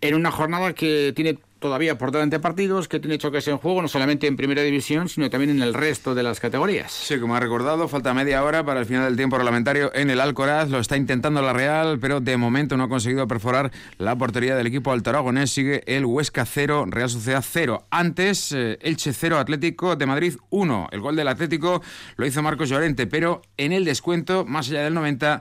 En 0.01 0.15
una 0.15 0.31
jornada 0.31 0.73
que 0.73 1.13
tiene 1.17 1.39
todavía 1.63 1.97
por 1.97 2.13
delante 2.13 2.39
partidos, 2.41 2.89
que 2.89 3.01
tiene 3.01 3.17
choques 3.17 3.49
en 3.49 3.57
juego, 3.57 3.81
no 3.81 3.89
solamente 3.89 4.27
en 4.27 4.37
primera 4.37 4.61
división, 4.61 5.09
sino 5.09 5.31
también 5.31 5.53
en 5.53 5.63
el 5.63 5.73
resto 5.73 6.15
de 6.15 6.23
las 6.23 6.41
categorías. 6.41 6.93
Sí, 6.93 7.19
como 7.19 7.35
ha 7.35 7.41
recordado, 7.41 7.89
falta 7.89 8.13
media 8.13 8.45
hora 8.45 8.63
para 8.63 8.81
el 8.81 8.87
final 8.87 9.05
del 9.05 9.17
tiempo 9.17 9.39
reglamentario 9.39 9.91
en 9.95 10.11
el 10.11 10.21
Alcoraz. 10.21 10.69
Lo 10.69 10.79
está 10.79 10.99
intentando 10.99 11.41
la 11.41 11.55
Real, 11.55 11.99
pero 11.99 12.21
de 12.21 12.37
momento 12.37 12.77
no 12.77 12.85
ha 12.85 12.89
conseguido 12.91 13.27
perforar 13.27 13.71
la 13.97 14.17
portería 14.17 14.55
del 14.55 14.67
equipo 14.67 14.93
altaragonés. 14.93 15.51
Sigue 15.51 15.83
el 15.87 16.05
Huesca 16.05 16.45
0, 16.45 16.85
Real 16.89 17.09
Sociedad 17.09 17.43
0. 17.49 17.87
Antes, 17.91 18.53
eh, 18.53 18.79
Elche 18.83 19.15
0, 19.15 19.39
Atlético 19.39 19.97
de 19.97 20.05
Madrid 20.05 20.37
1. 20.51 20.89
El 20.93 21.01
gol 21.01 21.17
del 21.17 21.29
Atlético 21.29 21.81
lo 22.17 22.27
hizo 22.27 22.43
Marcos 22.43 22.69
Llorente, 22.69 23.07
pero 23.07 23.41
en 23.57 23.73
el 23.73 23.87
descuento, 23.87 24.45
más 24.45 24.69
allá 24.69 24.83
del 24.83 24.95
90, 24.95 25.41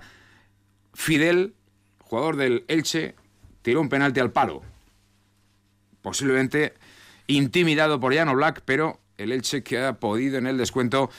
Fidel, 0.94 1.56
jugador 2.00 2.38
del 2.38 2.64
Elche, 2.68 3.16
tiró 3.64 3.82
un 3.82 3.90
penalti 3.90 4.20
al 4.20 4.32
palo 4.32 4.62
posiblemente 6.02 6.74
intimidado 7.28 8.00
por 8.00 8.16
Jan 8.16 8.36
Black, 8.36 8.62
pero 8.66 9.00
el 9.18 9.32
Elche 9.32 9.64
que 9.64 9.80
ha 9.80 9.94
podido 9.94 10.38
en 10.38 10.48
el 10.48 10.58
descuento 10.58 11.10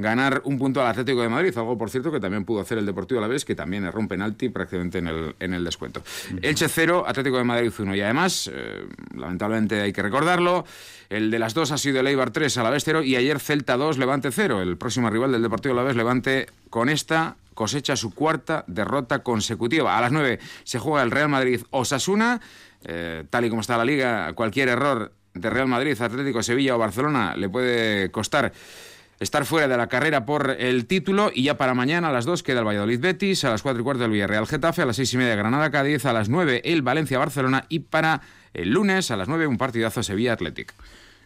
ganar 0.00 0.42
un 0.44 0.58
punto 0.58 0.80
al 0.80 0.88
Atlético 0.88 1.22
de 1.22 1.28
Madrid, 1.28 1.56
algo 1.56 1.76
por 1.76 1.90
cierto 1.90 2.10
que 2.10 2.20
también 2.20 2.44
pudo 2.44 2.60
hacer 2.60 2.78
el 2.78 2.86
Deportivo 2.86 3.18
a 3.18 3.22
la 3.22 3.28
vez, 3.28 3.44
que 3.44 3.54
también 3.54 3.84
erró 3.84 4.00
un 4.00 4.08
penalti 4.08 4.48
prácticamente 4.48 4.98
en 4.98 5.06
el, 5.06 5.36
en 5.38 5.54
el 5.54 5.64
descuento. 5.64 6.02
Elche 6.42 6.68
0, 6.68 7.04
Atlético 7.06 7.36
de 7.36 7.44
Madrid 7.44 7.72
1. 7.76 7.94
Y 7.94 8.00
además, 8.00 8.50
eh, 8.52 8.86
lamentablemente 9.14 9.80
hay 9.80 9.92
que 9.92 10.02
recordarlo, 10.02 10.64
el 11.08 11.30
de 11.30 11.38
las 11.38 11.54
dos 11.54 11.72
ha 11.72 11.78
sido 11.78 12.00
el 12.00 12.06
Eibar 12.06 12.30
3 12.30 12.56
a 12.58 12.62
la 12.62 12.70
vez 12.70 12.84
0 12.84 13.02
y 13.02 13.16
ayer 13.16 13.38
Celta 13.40 13.76
2, 13.76 13.98
Levante 13.98 14.30
0. 14.32 14.62
El 14.62 14.76
próximo 14.76 15.10
rival 15.10 15.32
del 15.32 15.42
Deportivo 15.42 15.74
a 15.74 15.76
la 15.76 15.82
vez, 15.82 15.96
Levante, 15.96 16.46
con 16.70 16.88
esta 16.88 17.36
cosecha 17.54 17.96
su 17.96 18.14
cuarta 18.14 18.64
derrota 18.68 19.18
consecutiva. 19.22 19.98
A 19.98 20.00
las 20.00 20.12
9 20.12 20.38
se 20.64 20.78
juega 20.78 21.02
el 21.02 21.10
Real 21.10 21.28
Madrid 21.28 21.60
Osasuna. 21.70 22.40
Eh, 22.84 23.24
tal 23.30 23.44
y 23.44 23.50
como 23.50 23.60
está 23.60 23.76
la 23.76 23.84
liga, 23.84 24.32
cualquier 24.34 24.68
error 24.68 25.12
de 25.34 25.50
Real 25.50 25.68
Madrid, 25.68 26.00
Atlético, 26.00 26.42
Sevilla 26.42 26.74
o 26.74 26.78
Barcelona 26.78 27.36
le 27.36 27.48
puede 27.48 28.10
costar 28.10 28.52
estar 29.20 29.44
fuera 29.44 29.68
de 29.68 29.76
la 29.76 29.86
carrera 29.86 30.24
por 30.24 30.56
el 30.58 30.86
título 30.86 31.30
y 31.32 31.44
ya 31.44 31.58
para 31.58 31.74
mañana 31.74 32.08
a 32.08 32.12
las 32.12 32.24
2 32.24 32.42
queda 32.42 32.60
el 32.60 32.66
Valladolid 32.66 33.00
Betis, 33.00 33.44
a 33.44 33.50
las 33.50 33.62
4 33.62 33.80
y 33.80 33.84
cuarto 33.84 34.04
el 34.06 34.10
Villarreal 34.10 34.46
Getafe, 34.46 34.82
a 34.82 34.86
las 34.86 34.96
6 34.96 35.12
y 35.12 35.16
media 35.18 35.36
Granada 35.36 35.70
Cádiz, 35.70 36.06
a 36.06 36.14
las 36.14 36.30
9 36.30 36.62
el 36.64 36.80
Valencia 36.82 37.18
Barcelona 37.18 37.66
y 37.68 37.80
para 37.80 38.22
el 38.54 38.70
lunes 38.70 39.10
a 39.10 39.16
las 39.16 39.28
9 39.28 39.46
un 39.46 39.58
partidazo 39.58 40.02
Sevilla 40.02 40.32
Atlético. 40.32 40.74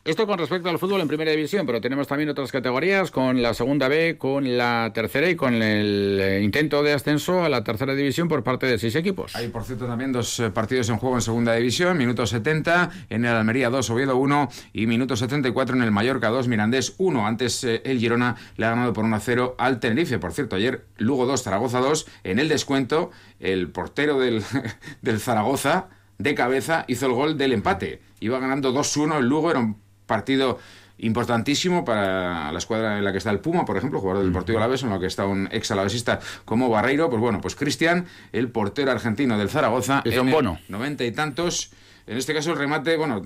Esto 0.04 0.26
con 0.26 0.36
respecto 0.38 0.68
al 0.68 0.78
fútbol 0.78 1.00
en 1.00 1.08
primera 1.08 1.30
división, 1.30 1.64
pero 1.64 1.80
tenemos 1.80 2.06
también 2.06 2.28
otras 2.28 2.52
categorías 2.52 3.10
con 3.10 3.40
la 3.40 3.54
segunda 3.54 3.88
B, 3.88 4.18
con 4.18 4.58
la 4.58 4.90
tercera 4.92 5.30
y 5.30 5.34
con 5.34 5.54
el 5.62 6.20
eh, 6.20 6.42
intento 6.42 6.82
de 6.82 6.92
ascenso 6.92 7.42
a 7.42 7.48
la 7.48 7.64
tercera 7.64 7.94
división 7.94 8.28
por 8.28 8.42
parte 8.42 8.66
de 8.66 8.78
seis 8.78 8.96
equipos. 8.96 9.34
Hay, 9.34 9.48
por 9.48 9.64
cierto, 9.64 9.86
también 9.86 10.12
dos 10.12 10.40
eh, 10.40 10.50
partidos 10.50 10.90
en 10.90 10.98
juego 10.98 11.14
en 11.14 11.22
segunda 11.22 11.54
división, 11.54 11.96
minuto 11.96 12.26
70 12.26 12.90
en 13.08 13.24
el 13.24 13.34
Almería 13.34 13.70
2, 13.70 13.88
Oviedo 13.88 14.18
1 14.18 14.50
y 14.74 14.86
minuto 14.86 15.16
74 15.16 15.74
en 15.74 15.82
el 15.82 15.90
Mallorca 15.90 16.28
2, 16.28 16.48
Mirandés 16.48 16.96
1. 16.98 17.26
Antes 17.26 17.64
eh, 17.64 17.80
el 17.86 17.98
Girona 17.98 18.36
le 18.58 18.66
ha 18.66 18.70
ganado 18.70 18.92
por 18.92 19.06
1 19.06 19.16
a 19.16 19.20
0 19.20 19.54
al 19.56 19.80
Tenerife. 19.80 20.18
Por 20.18 20.34
cierto, 20.34 20.56
ayer 20.56 20.84
Lugo 20.98 21.24
2, 21.24 21.42
Zaragoza 21.42 21.80
2. 21.80 22.06
En 22.24 22.38
el 22.40 22.50
descuento, 22.50 23.10
el 23.40 23.70
portero 23.70 24.18
del, 24.18 24.42
del 25.00 25.18
Zaragoza 25.18 25.88
de 26.18 26.34
cabeza 26.34 26.84
hizo 26.88 27.06
el 27.06 27.12
gol 27.12 27.38
del 27.38 27.54
empate. 27.54 28.02
Iba 28.20 28.38
ganando 28.38 28.74
2-1 28.74 29.18
el 29.18 29.26
Lugo, 29.26 29.50
era 29.50 29.60
un 29.60 29.83
partido 30.06 30.58
importantísimo 30.98 31.84
para 31.84 32.52
la 32.52 32.58
escuadra 32.58 32.98
en 32.98 33.04
la 33.04 33.12
que 33.12 33.18
está 33.18 33.30
el 33.30 33.40
Puma, 33.40 33.64
por 33.64 33.76
ejemplo, 33.76 34.00
jugador 34.00 34.22
del 34.22 34.32
Deportivo 34.32 34.58
Alavés, 34.58 34.82
en 34.82 34.90
lo 34.90 35.00
que 35.00 35.06
está 35.06 35.26
un 35.26 35.48
ex 35.50 35.70
alavesista 35.70 36.20
como 36.44 36.68
Barreiro, 36.68 37.10
pues 37.10 37.20
bueno, 37.20 37.40
pues 37.40 37.56
Cristian, 37.56 38.06
el 38.32 38.48
portero 38.48 38.92
argentino 38.92 39.36
del 39.38 39.50
Zaragoza, 39.50 40.02
en 40.04 40.20
un 40.20 40.30
bono. 40.30 40.58
noventa 40.68 41.04
y 41.04 41.12
tantos. 41.12 41.70
En 42.06 42.18
este 42.18 42.34
caso 42.34 42.50
el 42.50 42.58
remate, 42.58 42.98
bueno, 42.98 43.22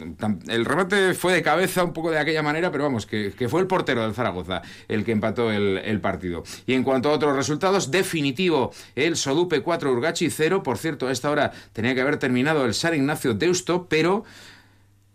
el 0.47 0.65
remate 0.65 1.13
fue 1.15 1.33
de 1.33 1.43
cabeza 1.43 1.83
un 1.83 1.93
poco 1.93 2.13
de 2.13 2.19
aquella 2.21 2.45
manera, 2.45 2.71
pero 2.71 2.85
vamos, 2.85 3.07
que, 3.07 3.33
fue 3.49 3.61
el 3.61 3.67
portero 3.67 4.03
del 4.03 4.15
Zaragoza 4.15 4.63
el 4.87 5.05
que 5.05 5.11
empató 5.11 5.51
el, 5.51 6.01
partido. 6.01 6.45
Y 6.65 6.75
en 6.75 6.85
cuanto 6.85 7.11
a 7.11 7.13
otros 7.13 7.35
resultados, 7.35 7.91
definitivo, 7.91 8.73
el 8.95 9.17
Sodupe 9.17 9.63
4, 9.63 9.91
Urgachi 9.91 10.31
0. 10.31 10.63
Por 10.63 10.79
cierto, 10.79 11.09
a 11.09 11.13
esta 11.13 11.29
hora 11.29 11.51
tenía 11.73 11.97
que 11.97 12.03
haber 12.03 12.19
terminado 12.19 12.65
el 12.67 12.73
San 12.75 12.95
Ignacio 12.95 13.35
Deusto, 13.35 13.89
pero 13.89 14.25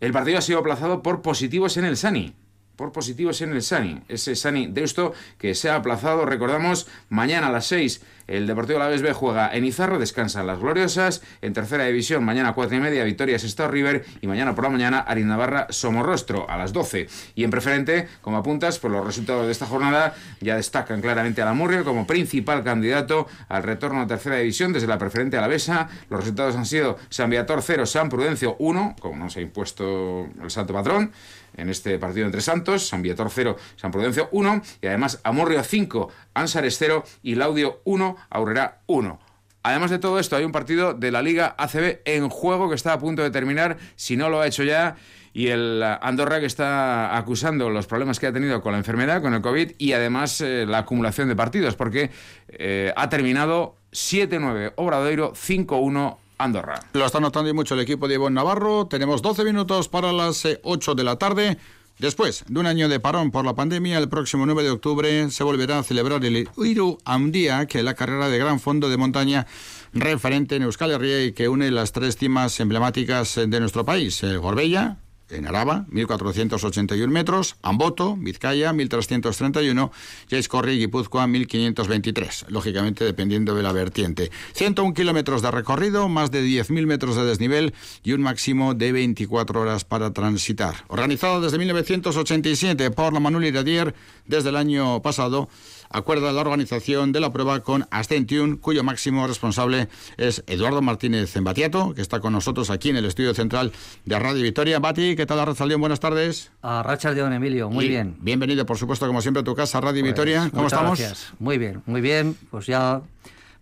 el 0.00 0.12
partido 0.12 0.38
ha 0.38 0.42
sido 0.42 0.58
aplazado 0.58 1.02
por 1.02 1.22
positivos 1.22 1.76
en 1.76 1.84
el 1.84 1.96
Sani 1.96 2.34
por 2.76 2.92
positivos 2.92 3.40
en 3.40 3.52
el 3.52 3.62
Sani. 3.62 4.02
Ese 4.08 4.36
Sani 4.36 4.66
Deusto 4.66 5.12
que 5.38 5.54
se 5.54 5.70
ha 5.70 5.76
aplazado, 5.76 6.26
recordamos, 6.26 6.86
mañana 7.08 7.48
a 7.48 7.52
las 7.52 7.66
6 7.66 8.00
el 8.26 8.46
Deportivo 8.46 8.78
La 8.78 8.88
B 8.88 9.12
juega 9.12 9.54
en 9.54 9.64
Izarro, 9.64 9.98
descansan 9.98 10.46
las 10.46 10.58
gloriosas. 10.58 11.22
En 11.42 11.52
tercera 11.52 11.84
división, 11.84 12.24
mañana 12.24 12.50
a 12.50 12.54
4 12.54 12.76
y 12.76 12.80
media, 12.80 13.04
Victoria 13.04 13.38
Sestao 13.38 13.68
River. 13.68 14.04
Y 14.20 14.26
mañana 14.26 14.54
por 14.54 14.64
la 14.64 14.70
mañana, 14.70 15.00
Arin 15.00 15.28
Navarra 15.28 15.66
Somorrostro 15.70 16.48
a 16.48 16.56
las 16.56 16.72
12. 16.72 17.06
Y 17.34 17.44
en 17.44 17.50
preferente, 17.50 18.08
como 18.22 18.38
apuntas, 18.38 18.78
por 18.78 18.90
los 18.90 19.04
resultados 19.04 19.46
de 19.46 19.52
esta 19.52 19.66
jornada 19.66 20.14
ya 20.40 20.56
destacan 20.56 21.00
claramente 21.00 21.42
a 21.42 21.44
la 21.44 21.52
Murria 21.52 21.84
como 21.84 22.06
principal 22.06 22.64
candidato 22.64 23.26
al 23.48 23.62
retorno 23.62 24.00
a 24.00 24.06
tercera 24.06 24.36
división 24.36 24.72
desde 24.72 24.86
la 24.86 24.98
preferente 24.98 25.36
a 25.36 25.40
la 25.40 25.48
Besa. 25.48 25.88
Los 26.08 26.20
resultados 26.20 26.56
han 26.56 26.66
sido 26.66 26.96
San 27.10 27.28
Viator 27.30 27.60
0, 27.62 27.86
San 27.86 28.08
Prudencio 28.08 28.56
1, 28.58 28.96
como 29.00 29.16
no 29.16 29.30
se 29.30 29.40
ha 29.40 29.42
impuesto 29.42 30.28
el 30.42 30.50
salto 30.50 30.72
patrón 30.72 31.12
en 31.56 31.68
este 31.68 31.98
partido 31.98 32.26
entre 32.26 32.40
Santos, 32.40 32.88
San 32.88 33.02
Vietor 33.02 33.28
0, 33.30 33.56
San 33.76 33.90
Prudencio 33.90 34.28
1 34.32 34.62
y 34.82 34.86
además 34.86 35.20
Amorrio 35.24 35.62
5, 35.62 36.10
Ansares 36.34 36.76
0 36.78 37.04
y 37.22 37.34
Laudio 37.34 37.80
1, 37.84 38.16
Aurrera 38.30 38.82
1. 38.86 39.18
Además 39.62 39.90
de 39.90 39.98
todo 39.98 40.18
esto, 40.18 40.36
hay 40.36 40.44
un 40.44 40.52
partido 40.52 40.92
de 40.92 41.10
la 41.10 41.22
Liga 41.22 41.54
ACB 41.56 42.00
en 42.04 42.28
juego 42.28 42.68
que 42.68 42.74
está 42.74 42.92
a 42.92 42.98
punto 42.98 43.22
de 43.22 43.30
terminar, 43.30 43.78
si 43.96 44.14
no 44.14 44.28
lo 44.28 44.42
ha 44.42 44.46
hecho 44.46 44.62
ya, 44.62 44.96
y 45.32 45.48
el 45.48 45.82
Andorra 45.82 46.38
que 46.38 46.46
está 46.46 47.16
acusando 47.16 47.70
los 47.70 47.86
problemas 47.86 48.20
que 48.20 48.26
ha 48.26 48.32
tenido 48.32 48.60
con 48.60 48.72
la 48.72 48.78
enfermedad, 48.78 49.22
con 49.22 49.32
el 49.32 49.40
COVID, 49.40 49.72
y 49.78 49.92
además 49.92 50.42
eh, 50.42 50.66
la 50.66 50.78
acumulación 50.78 51.28
de 51.28 51.36
partidos, 51.36 51.76
porque 51.76 52.10
eh, 52.48 52.92
ha 52.94 53.08
terminado 53.08 53.76
7-9 53.90 54.74
Obradoiro, 54.76 55.32
5-1 55.32 56.18
Andorra. 56.44 56.80
Lo 56.92 57.06
está 57.06 57.20
notando 57.20 57.50
y 57.50 57.52
mucho 57.52 57.74
el 57.74 57.80
equipo 57.80 58.06
de 58.06 58.14
Ivonne 58.14 58.34
Navarro. 58.34 58.86
Tenemos 58.86 59.22
12 59.22 59.44
minutos 59.44 59.88
para 59.88 60.12
las 60.12 60.46
8 60.62 60.92
eh, 60.92 60.94
de 60.94 61.04
la 61.04 61.16
tarde. 61.16 61.58
Después 61.98 62.44
de 62.48 62.58
un 62.58 62.66
año 62.66 62.88
de 62.88 62.98
parón 62.98 63.30
por 63.30 63.44
la 63.44 63.54
pandemia, 63.54 63.98
el 63.98 64.08
próximo 64.08 64.46
9 64.46 64.64
de 64.64 64.70
octubre 64.70 65.30
se 65.30 65.44
volverá 65.44 65.78
a 65.78 65.82
celebrar 65.84 66.24
el 66.24 66.48
Iru 66.56 66.98
Amdía, 67.04 67.66
que 67.66 67.78
es 67.78 67.84
la 67.84 67.94
carrera 67.94 68.28
de 68.28 68.38
gran 68.38 68.58
fondo 68.58 68.88
de 68.88 68.96
montaña 68.96 69.46
referente 69.92 70.56
en 70.56 70.64
Euskal 70.64 70.90
Herria 70.90 71.24
y 71.24 71.32
que 71.32 71.48
une 71.48 71.70
las 71.70 71.92
tres 71.92 72.16
cimas 72.16 72.58
emblemáticas 72.58 73.36
de 73.36 73.60
nuestro 73.60 73.84
país, 73.84 74.22
el 74.24 74.40
Gorbella, 74.40 74.96
en 75.30 75.46
Araba, 75.46 75.86
1.481 75.90 77.08
metros, 77.08 77.56
Amboto, 77.62 78.16
Vizcaya, 78.16 78.72
1.331, 78.72 79.90
y 80.30 80.34
Aizcorri, 80.34 80.78
Guipúzcoa, 80.78 81.26
1.523, 81.26 82.48
lógicamente 82.48 83.04
dependiendo 83.04 83.54
de 83.54 83.62
la 83.62 83.72
vertiente. 83.72 84.30
101 84.52 84.94
kilómetros 84.94 85.42
de 85.42 85.50
recorrido, 85.50 86.08
más 86.08 86.30
de 86.30 86.44
10.000 86.44 86.86
metros 86.86 87.16
de 87.16 87.24
desnivel 87.24 87.74
y 88.02 88.12
un 88.12 88.22
máximo 88.22 88.74
de 88.74 88.92
24 88.92 89.60
horas 89.60 89.84
para 89.84 90.12
transitar. 90.12 90.84
Organizado 90.88 91.40
desde 91.40 91.58
1987 91.58 92.90
por 92.90 93.12
la 93.12 93.20
Manuel 93.20 93.46
Iradier, 93.46 93.94
desde 94.26 94.50
el 94.50 94.56
año 94.56 95.02
pasado, 95.02 95.48
acuerda 95.94 96.32
la 96.32 96.40
organización 96.40 97.12
de 97.12 97.20
la 97.20 97.32
prueba 97.32 97.60
con 97.60 97.86
Ascentium, 97.90 98.56
cuyo 98.56 98.82
máximo 98.82 99.26
responsable 99.28 99.88
es 100.16 100.42
Eduardo 100.48 100.82
Martínez 100.82 101.34
Embatiato, 101.36 101.94
que 101.94 102.02
está 102.02 102.18
con 102.18 102.32
nosotros 102.32 102.68
aquí 102.70 102.90
en 102.90 102.96
el 102.96 103.04
estudio 103.04 103.32
central 103.32 103.70
de 104.04 104.18
Radio 104.18 104.42
Victoria. 104.42 104.80
Bati, 104.80 105.14
¿qué 105.14 105.24
tal 105.24 105.38
Arrachaldeón? 105.38 105.80
Buenas 105.80 106.00
tardes. 106.00 106.50
A 106.62 106.82
Rachaldeón, 106.82 107.32
Emilio, 107.32 107.70
muy 107.70 107.86
bien. 107.86 108.16
Bienvenido, 108.20 108.66
por 108.66 108.76
supuesto, 108.76 109.06
como 109.06 109.22
siempre, 109.22 109.42
a 109.42 109.44
tu 109.44 109.54
casa, 109.54 109.80
Radio 109.80 110.02
pues, 110.02 110.10
Victoria. 110.10 110.50
¿Cómo 110.52 110.66
estamos? 110.66 110.98
Gracias. 110.98 111.32
Muy 111.38 111.58
bien, 111.58 111.82
muy 111.86 112.00
bien. 112.00 112.36
Pues 112.50 112.66
ya 112.66 113.00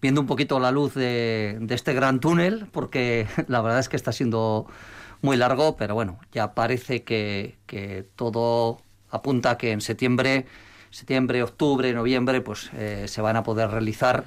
viendo 0.00 0.22
un 0.22 0.26
poquito 0.26 0.58
la 0.58 0.70
luz 0.70 0.94
de, 0.94 1.58
este 1.68 1.92
gran 1.92 2.18
túnel, 2.18 2.66
porque 2.72 3.26
la 3.46 3.60
verdad 3.60 3.78
es 3.78 3.90
que 3.90 3.96
está 3.96 4.10
siendo 4.10 4.66
muy 5.20 5.36
largo, 5.36 5.76
pero 5.76 5.94
bueno, 5.94 6.18
ya 6.32 6.54
parece 6.54 7.04
que, 7.04 7.58
que 7.66 8.06
todo 8.16 8.80
apunta 9.10 9.50
a 9.50 9.58
que 9.58 9.72
en 9.72 9.82
septiembre 9.82 10.46
septiembre, 10.92 11.42
octubre, 11.42 11.92
noviembre, 11.92 12.40
pues 12.40 12.70
eh, 12.74 13.06
se 13.08 13.20
van 13.20 13.36
a 13.36 13.42
poder 13.42 13.70
realizar 13.70 14.24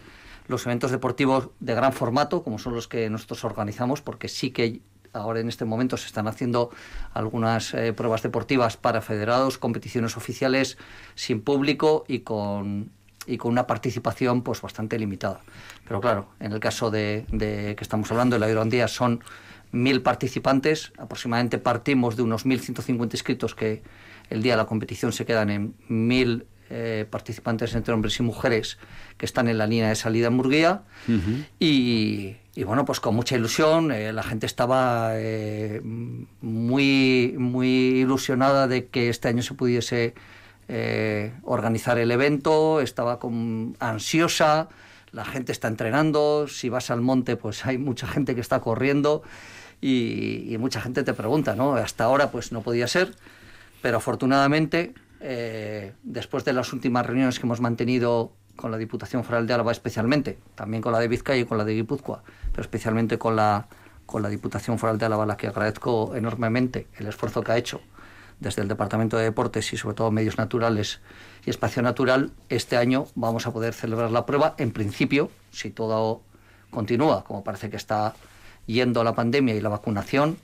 los 0.48 0.66
eventos 0.66 0.92
deportivos 0.92 1.50
de 1.60 1.74
gran 1.74 1.94
formato, 1.94 2.44
como 2.44 2.60
son 2.60 2.76
los 2.76 2.88
que 2.88 3.10
nosotros 3.10 3.44
organizamos, 3.46 4.02
porque 4.02 4.28
sí 4.28 4.52
que 4.52 4.82
ahora 5.14 5.40
en 5.40 5.48
este 5.48 5.64
momento 5.64 5.96
se 5.96 6.08
están 6.08 6.28
haciendo 6.28 6.72
algunas 7.14 7.74
eh, 7.74 7.94
pruebas 7.94 8.22
deportivas 8.22 8.76
para 8.76 9.02
federados, 9.02 9.58
competiciones 9.58 10.18
oficiales 10.18 10.78
sin 11.16 11.42
público 11.42 12.04
y 12.08 12.20
con 12.20 12.92
y 13.28 13.38
con 13.38 13.52
una 13.52 13.68
participación 13.68 14.42
pues 14.44 14.62
bastante 14.62 15.00
limitada. 15.00 15.42
Pero 15.88 16.02
claro, 16.02 16.28
en 16.40 16.52
el 16.52 16.60
caso 16.60 16.92
de, 16.92 17.26
que 17.30 17.76
estamos 17.80 18.12
hablando, 18.12 18.38
de 18.38 18.40
la 18.40 18.88
son 18.88 19.24
mil 19.72 20.02
participantes, 20.02 20.94
aproximadamente 20.98 21.58
partimos 21.58 22.16
de 22.16 22.22
unos 22.22 22.46
1.150 22.46 23.14
inscritos 23.14 23.56
que 23.56 23.82
el 24.30 24.42
día 24.42 24.54
de 24.54 24.58
la 24.58 24.66
competición 24.66 25.12
se 25.12 25.26
quedan 25.26 25.50
en 25.50 25.76
mil 25.88 26.46
eh, 26.72 27.06
participantes 27.08 27.76
entre 27.76 27.94
hombres 27.94 28.20
y 28.20 28.24
mujeres 28.24 28.80
que 29.18 29.28
están 29.28 29.48
en 29.48 29.60
la 29.60 29.68
línea 29.68 29.90
de 29.90 29.96
salida 29.96 30.28
en 30.28 30.34
Murguía. 30.34 30.82
Y, 31.60 32.38
bueno, 32.66 32.86
pues 32.86 33.00
con 33.00 33.16
mucha 33.16 33.36
ilusión, 33.36 33.92
eh, 33.92 34.12
la 34.12 34.24
gente 34.24 34.48
estaba 34.48 35.12
eh, 35.14 35.80
muy, 35.84 37.36
muy 37.38 37.68
ilusionada 38.00 38.68
de 38.68 38.88
que 38.88 39.10
este 39.10 39.28
año 39.28 39.44
se 39.44 39.54
pudiese 39.54 40.16
organizar 41.44 42.00
el 42.00 42.10
evento, 42.10 42.82
estaba 42.82 43.20
con, 43.20 43.78
ansiosa, 43.80 44.68
la 45.12 45.24
gente 45.24 45.52
está 45.52 45.68
entrenando, 45.68 46.48
si 46.48 46.70
vas 46.70 46.90
al 46.90 47.02
monte 47.02 47.38
pues 47.38 47.64
hay 47.68 47.78
mucha 47.78 48.08
gente 48.08 48.34
que 48.34 48.42
está 48.42 48.60
corriendo 48.62 49.22
y, 49.82 50.52
y 50.52 50.58
mucha 50.58 50.82
gente 50.82 51.04
te 51.04 51.14
pregunta, 51.14 51.56
¿no? 51.56 51.76
Hasta 51.76 52.06
ahora 52.06 52.32
pues 52.32 52.52
no 52.52 52.62
podía 52.62 52.88
ser, 52.88 53.14
pero 53.84 53.98
afortunadamente 53.98 54.96
eh, 55.20 55.94
después 56.04 56.46
de 56.46 56.54
las 56.54 56.74
últimas 56.74 57.06
reuniones 57.06 57.40
que 57.40 57.46
hemos 57.46 57.62
mantenido 57.62 58.34
con 58.56 58.72
la 58.72 58.78
Diputación 58.78 59.24
Foral 59.24 59.48
de 59.48 59.54
Álava 59.54 59.72
especialmente, 59.72 60.38
también 60.56 60.82
con 60.82 60.92
la 60.92 61.00
de 61.00 61.08
Vizcaya 61.08 61.42
y 61.42 61.46
con 61.46 61.58
la 61.58 61.66
de 61.66 61.74
Guipúzcoa, 61.74 62.24
pero 62.52 62.62
especialmente 62.62 63.18
con 63.18 63.36
la, 63.36 63.68
con 64.06 64.22
la 64.22 64.30
Diputación 64.30 64.80
Foral 64.80 64.98
de 64.98 65.06
Álava, 65.06 65.24
a 65.24 65.26
la 65.26 65.38
que 65.38 65.48
agradezco 65.48 66.16
enormemente 66.16 66.88
el 66.98 67.08
esfuerzo 67.08 67.44
que 67.44 67.52
ha 67.52 67.58
hecho 67.58 67.82
desde 68.40 68.62
el 68.62 68.68
Departamento 68.68 69.18
de 69.18 69.24
Deportes 69.24 69.72
y 69.74 69.78
sobre 69.78 69.96
todo 69.96 70.12
Medios 70.12 70.38
Naturales 70.38 71.00
y 71.46 71.50
Espacio 71.50 71.82
Natural, 71.82 72.32
este 72.50 72.78
año 72.78 73.08
vamos 73.16 73.48
a 73.48 73.54
poder 73.54 73.74
celebrar 73.74 74.12
la 74.12 74.26
prueba. 74.26 74.56
En 74.58 74.72
principio, 74.72 75.32
si 75.52 75.72
todo 75.72 76.22
continúa, 76.70 77.24
como 77.24 77.44
parece 77.44 77.70
que 77.70 77.78
está 77.78 78.14
yendo 78.66 79.04
la 79.04 79.16
pandemia 79.16 79.56
y 79.56 79.62
la 79.62 79.70
vacunación, 79.70 80.38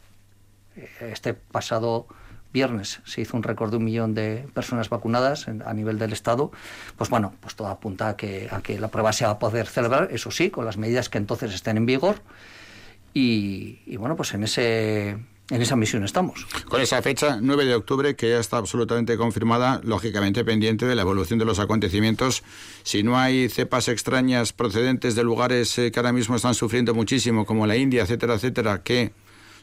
eh, 0.75 1.11
este 1.11 1.33
pasado 1.33 2.07
viernes 2.53 3.01
se 3.05 3.21
hizo 3.21 3.37
un 3.37 3.43
récord 3.43 3.71
de 3.71 3.77
un 3.77 3.85
millón 3.85 4.13
de 4.13 4.47
personas 4.53 4.89
vacunadas 4.89 5.47
a 5.47 5.73
nivel 5.73 5.97
del 5.97 6.13
Estado, 6.13 6.51
pues 6.97 7.09
bueno, 7.09 7.33
pues 7.39 7.55
todo 7.55 7.67
apunta 7.67 8.09
a 8.09 8.17
que, 8.17 8.49
a 8.51 8.61
que 8.61 8.79
la 8.79 8.89
prueba 8.89 9.13
se 9.13 9.25
va 9.25 9.31
a 9.31 9.39
poder 9.39 9.67
celebrar, 9.67 10.09
eso 10.11 10.31
sí, 10.31 10.49
con 10.49 10.65
las 10.65 10.77
medidas 10.77 11.09
que 11.09 11.17
entonces 11.17 11.53
estén 11.53 11.77
en 11.77 11.85
vigor. 11.85 12.21
Y, 13.13 13.97
bueno, 13.97 14.15
pues 14.15 14.33
en 14.33 14.43
ese 14.43 15.17
en 15.49 15.61
esa 15.61 15.75
misión 15.75 16.05
estamos. 16.05 16.47
Con 16.69 16.79
esa 16.79 17.01
fecha, 17.01 17.39
9 17.41 17.65
de 17.65 17.75
octubre, 17.75 18.15
que 18.15 18.29
ya 18.29 18.39
está 18.39 18.55
absolutamente 18.55 19.17
confirmada, 19.17 19.81
lógicamente 19.83 20.45
pendiente 20.45 20.85
de 20.85 20.95
la 20.95 21.01
evolución 21.01 21.39
de 21.39 21.45
los 21.45 21.59
acontecimientos. 21.59 22.41
Si 22.83 23.03
no 23.03 23.19
hay 23.19 23.49
cepas 23.49 23.89
extrañas 23.89 24.53
procedentes 24.53 25.13
de 25.13 25.25
lugares 25.25 25.77
eh, 25.77 25.91
que 25.91 25.99
ahora 25.99 26.13
mismo 26.13 26.37
están 26.37 26.53
sufriendo 26.53 26.93
muchísimo, 26.93 27.45
como 27.45 27.67
la 27.67 27.75
India, 27.75 28.03
etcétera, 28.03 28.35
etcétera, 28.35 28.81
que 28.81 29.11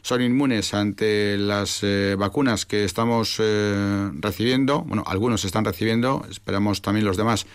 son 0.01 0.21
inmunes 0.21 0.73
ante 0.73 1.37
las 1.37 1.83
eh, 1.83 2.15
vacunas 2.17 2.65
que 2.65 2.83
estamos 2.83 3.37
eh, 3.39 4.09
recibiendo. 4.13 4.81
Bueno, 4.81 5.03
algunos 5.05 5.45
están 5.45 5.65
recibiendo, 5.65 6.25
esperamos 6.29 6.81
también 6.81 7.05
los 7.05 7.17
demás 7.17 7.45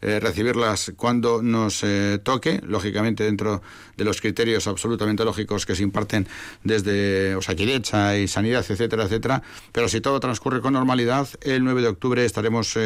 eh, 0.00 0.20
recibirlas 0.20 0.92
cuando 0.96 1.42
nos 1.42 1.84
toque, 2.22 2.60
lógicamente 2.66 3.24
dentro 3.24 3.62
de 3.96 4.04
los 4.04 4.20
criterios 4.20 4.66
absolutamente 4.66 5.24
lógicos 5.24 5.64
que 5.64 5.74
se 5.74 5.82
imparten 5.82 6.28
desde 6.62 7.36
Osakidecha 7.36 8.18
y 8.18 8.28
Sanidad, 8.28 8.64
etcétera, 8.68 9.04
etcétera. 9.04 9.42
Pero 9.72 9.88
si 9.88 10.00
todo 10.00 10.20
transcurre 10.20 10.60
con 10.60 10.74
normalidad, 10.74 11.28
el 11.42 11.64
9 11.64 11.82
de 11.82 11.88
octubre 11.88 12.24
estaremos 12.24 12.76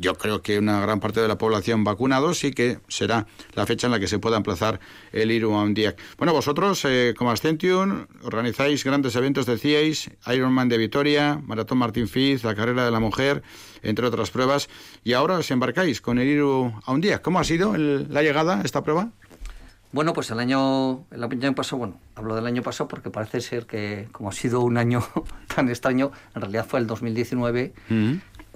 yo 0.00 0.14
creo 0.14 0.40
que 0.42 0.58
una 0.58 0.80
gran 0.80 0.98
parte 0.98 1.20
de 1.20 1.28
la 1.28 1.36
población 1.36 1.84
vacunados 1.84 2.42
y 2.44 2.52
que 2.52 2.78
será 2.88 3.26
la 3.54 3.66
fecha 3.66 3.86
en 3.86 3.92
la 3.92 4.00
que 4.00 4.08
se 4.08 4.18
pueda 4.18 4.38
emplazar 4.38 4.80
el 5.12 5.30
Iru 5.30 5.50
día. 5.74 5.94
Bueno, 6.16 6.32
vosotros, 6.32 6.84
eh, 6.86 7.14
como 7.16 7.30
Ascension, 7.30 8.08
organizáis 8.22 8.82
grandes 8.82 9.14
eventos, 9.14 9.44
decíais, 9.44 10.10
Ironman 10.26 10.68
de 10.68 10.78
Vitoria, 10.78 11.40
Maratón 11.44 11.78
Martín 11.78 12.08
Fiz, 12.08 12.42
la 12.44 12.54
carrera 12.54 12.84
de 12.84 12.90
la 12.90 13.00
mujer, 13.00 13.42
entre 13.82 14.06
otras 14.06 14.30
pruebas, 14.30 14.70
y 15.04 15.12
ahora 15.12 15.36
os 15.36 15.50
embarcáis 15.50 16.00
con 16.00 16.18
el 16.18 16.28
Iru 16.28 16.72
día. 16.98 17.20
¿Cómo 17.20 17.38
ha 17.38 17.44
sido 17.44 17.76
la 17.76 18.22
llegada 18.22 18.60
a 18.60 18.62
esta 18.62 18.82
prueba? 18.82 19.10
Bueno, 19.92 20.12
pues 20.12 20.30
el 20.30 20.38
año, 20.38 21.04
el 21.10 21.24
año 21.24 21.54
pasado, 21.54 21.78
bueno, 21.78 21.98
hablo 22.14 22.36
del 22.36 22.46
año 22.46 22.62
pasado 22.62 22.86
porque 22.86 23.10
parece 23.10 23.40
ser 23.40 23.66
que 23.66 24.08
como 24.12 24.28
ha 24.28 24.32
sido 24.32 24.60
un 24.60 24.76
año 24.76 25.02
tan 25.54 25.68
extraño, 25.68 26.12
en 26.34 26.42
realidad 26.42 26.64
fue 26.64 26.78
el 26.78 26.86
2019, 26.86 27.72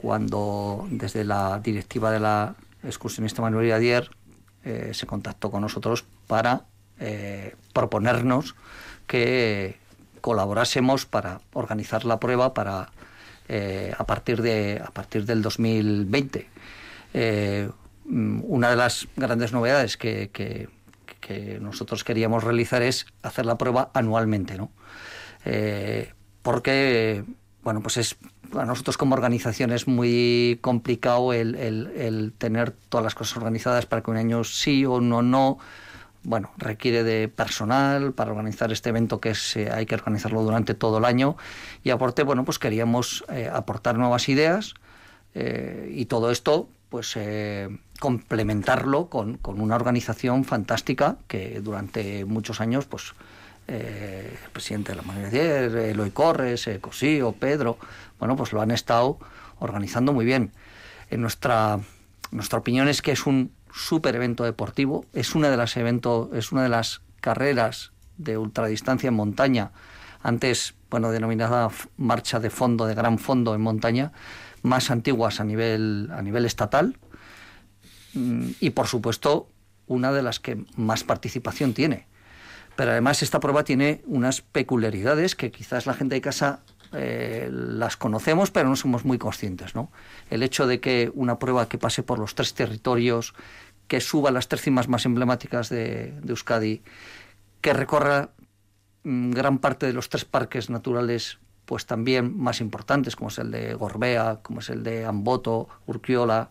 cuando 0.05 0.87
desde 0.91 1.25
la 1.25 1.59
directiva 1.61 2.11
de 2.11 2.21
la 2.21 2.57
excursionista 2.83 3.41
Manuel 3.41 3.73
Adier 3.73 4.11
eh, 4.63 4.91
se 4.93 5.07
contactó 5.07 5.51
con 5.51 5.63
nosotros 5.63 6.05
para 6.27 6.67
eh, 7.01 7.57
proponernos 7.73 8.55
que 9.07 9.79
colaborásemos 10.21 11.07
para 11.07 11.41
organizar 11.55 12.05
la 12.05 12.21
prueba 12.21 12.53
para 12.53 12.91
eh, 13.49 13.95
a 13.97 14.05
partir 14.05 14.43
de 14.43 14.83
a 14.85 14.91
partir 14.91 15.25
del 15.25 15.41
2020 15.41 16.49
mm, 18.05 18.41
una 18.47 18.69
de 18.69 18.77
las 18.77 19.09
grandes 19.17 19.55
novedades 19.55 19.97
que, 19.97 20.29
que, 20.31 20.69
nosotros 21.61 22.05
queríamos 22.05 22.45
realizar 22.45 22.83
es 22.83 23.07
hacer 23.23 23.47
la 23.47 23.57
prueba 23.57 23.91
anualmente 23.95 24.59
¿no? 24.59 24.71
porque 26.43 27.25
bueno 27.65 27.81
pues 27.81 27.97
es 27.97 28.17
a 28.59 28.65
nosotros 28.65 28.97
como 28.97 29.15
organización 29.15 29.73
es 29.73 29.87
muy 29.89 30.59
complicado 30.61 31.33
el, 31.33 32.33
tener 32.39 32.73
todas 32.89 33.05
las 33.05 33.15
cosas 33.15 33.37
organizadas 33.37 33.87
para 33.87 34.03
que 34.03 34.11
un 34.11 34.17
año 34.17 34.45
sí 34.45 34.85
o 34.85 35.01
no 35.01 35.23
no. 35.23 35.59
Bueno, 36.23 36.53
requiere 36.57 37.05
de 37.05 37.29
personal 37.29 38.15
para 38.15 38.31
organizar 38.31 38.73
este 38.73 38.89
evento 38.89 39.21
que 39.21 39.31
es, 39.31 39.57
eh, 39.57 39.71
hay 39.71 39.85
que 39.85 39.95
organizarlo 39.95 40.43
durante 40.43 40.73
todo 40.73 40.97
el 40.97 41.05
año. 41.05 41.37
Y 41.83 41.91
aporte, 41.91 42.23
bueno, 42.23 42.47
pues 42.47 42.59
queríamos 42.59 43.25
eh, 43.29 43.51
aportar 43.53 43.99
nuevas 43.99 44.31
ideas 44.31 44.73
eh, 45.35 45.93
y 45.95 46.07
todo 46.07 46.31
esto, 46.31 46.69
pues 46.89 47.19
complementarlo 48.01 49.11
con, 49.11 49.37
con, 49.37 49.61
una 49.61 49.75
organización 49.77 50.45
fantástica 50.45 51.17
que 51.29 51.61
durante 51.61 52.25
muchos 52.25 52.61
años, 52.61 52.87
pues 52.87 53.15
eh, 53.67 54.39
el 54.45 54.51
presidente 54.51 54.93
de 54.93 54.97
la 54.97 55.03
mayoría, 55.03 55.61
Eloy 55.61 56.11
Corres, 56.11 56.67
eh, 56.67 56.81
Cosío, 56.81 57.33
Pedro, 57.33 57.79
bueno, 58.19 58.37
pues 58.37 58.53
lo 58.53 58.61
han 58.61 58.71
estado 58.71 59.19
organizando 59.59 60.12
muy 60.12 60.25
bien. 60.25 60.53
En 61.11 61.21
nuestra, 61.21 61.81
nuestra 62.31 62.59
opinión 62.59 62.89
es 62.89 63.03
que 63.03 63.12
es 63.12 63.27
un 63.27 63.53
super 63.73 64.15
evento 64.15 64.45
deportivo, 64.45 65.07
es 65.12 65.35
una 65.35 65.51
de 65.51 65.57
las 65.57 65.77
eventos, 65.77 66.29
es 66.35 66.53
una 66.53 66.62
de 66.62 66.69
las 66.69 67.01
carreras 67.21 67.93
de 68.19 68.39
ultradistancia 68.39 69.09
en 69.09 69.15
montaña, 69.15 69.73
antes, 70.23 70.75
bueno, 70.91 71.11
denominada 71.11 71.71
marcha 71.97 72.41
de 72.41 72.51
fondo, 72.51 72.87
de 72.87 72.95
gran 72.95 73.19
fondo 73.19 73.55
en 73.55 73.61
montaña, 73.61 74.12
más 74.62 74.91
antiguas 74.91 75.41
a 75.41 75.45
nivel, 75.45 76.11
a 76.12 76.23
nivel 76.23 76.47
estatal 76.47 76.97
mm, 78.15 78.51
y, 78.61 78.71
por 78.71 78.87
supuesto, 78.87 79.49
una 79.87 80.12
de 80.12 80.23
las 80.23 80.41
que 80.41 80.65
más 80.77 81.05
participación 81.05 81.75
tiene. 81.75 82.07
Pero 82.77 82.91
además 82.91 83.22
esta 83.22 83.41
prueba 83.41 83.64
tiene 83.64 84.03
unas 84.07 84.41
peculiaridades 84.41 85.37
que 85.37 85.51
quizás 85.51 85.87
la 85.87 85.95
gente 85.95 86.16
de 86.16 86.20
casa 86.20 86.61
eh, 86.93 87.49
las 87.51 87.97
conocemos, 87.97 88.51
pero 88.51 88.68
no 88.68 88.77
somos 88.77 89.05
muy 89.05 89.18
conscientes. 89.18 89.75
¿no? 89.75 89.91
El 90.31 90.43
hecho 90.43 90.66
de 90.66 90.81
que 90.81 91.11
una 91.14 91.39
prueba 91.39 91.68
que 91.68 91.79
pase 91.79 92.03
por 92.03 92.18
los 92.18 92.35
tres 92.35 92.55
territorios, 92.55 93.35
que 93.89 94.01
suba 94.01 94.31
las 94.31 94.49
tres 94.49 94.62
cimas 94.62 94.89
más 94.89 95.05
emblemáticas 95.05 95.68
de, 95.68 96.14
Euskadi, 96.27 96.83
que 97.61 97.72
recorra 97.72 98.31
mm, 99.03 99.33
gran 99.33 99.59
parte 99.59 99.87
de 99.87 99.93
los 99.93 100.09
tres 100.09 100.25
parques 100.25 100.70
naturales 100.70 101.39
pues 101.64 101.87
también 101.87 102.37
más 102.37 102.61
importantes, 102.61 103.16
como 103.16 103.29
es 103.29 103.39
el 103.39 103.51
de 103.51 103.75
Gorbea, 103.75 104.41
como 104.43 104.61
es 104.61 104.68
el 104.68 104.83
de 104.83 105.07
Amboto, 105.07 105.68
Urquiola, 105.87 106.51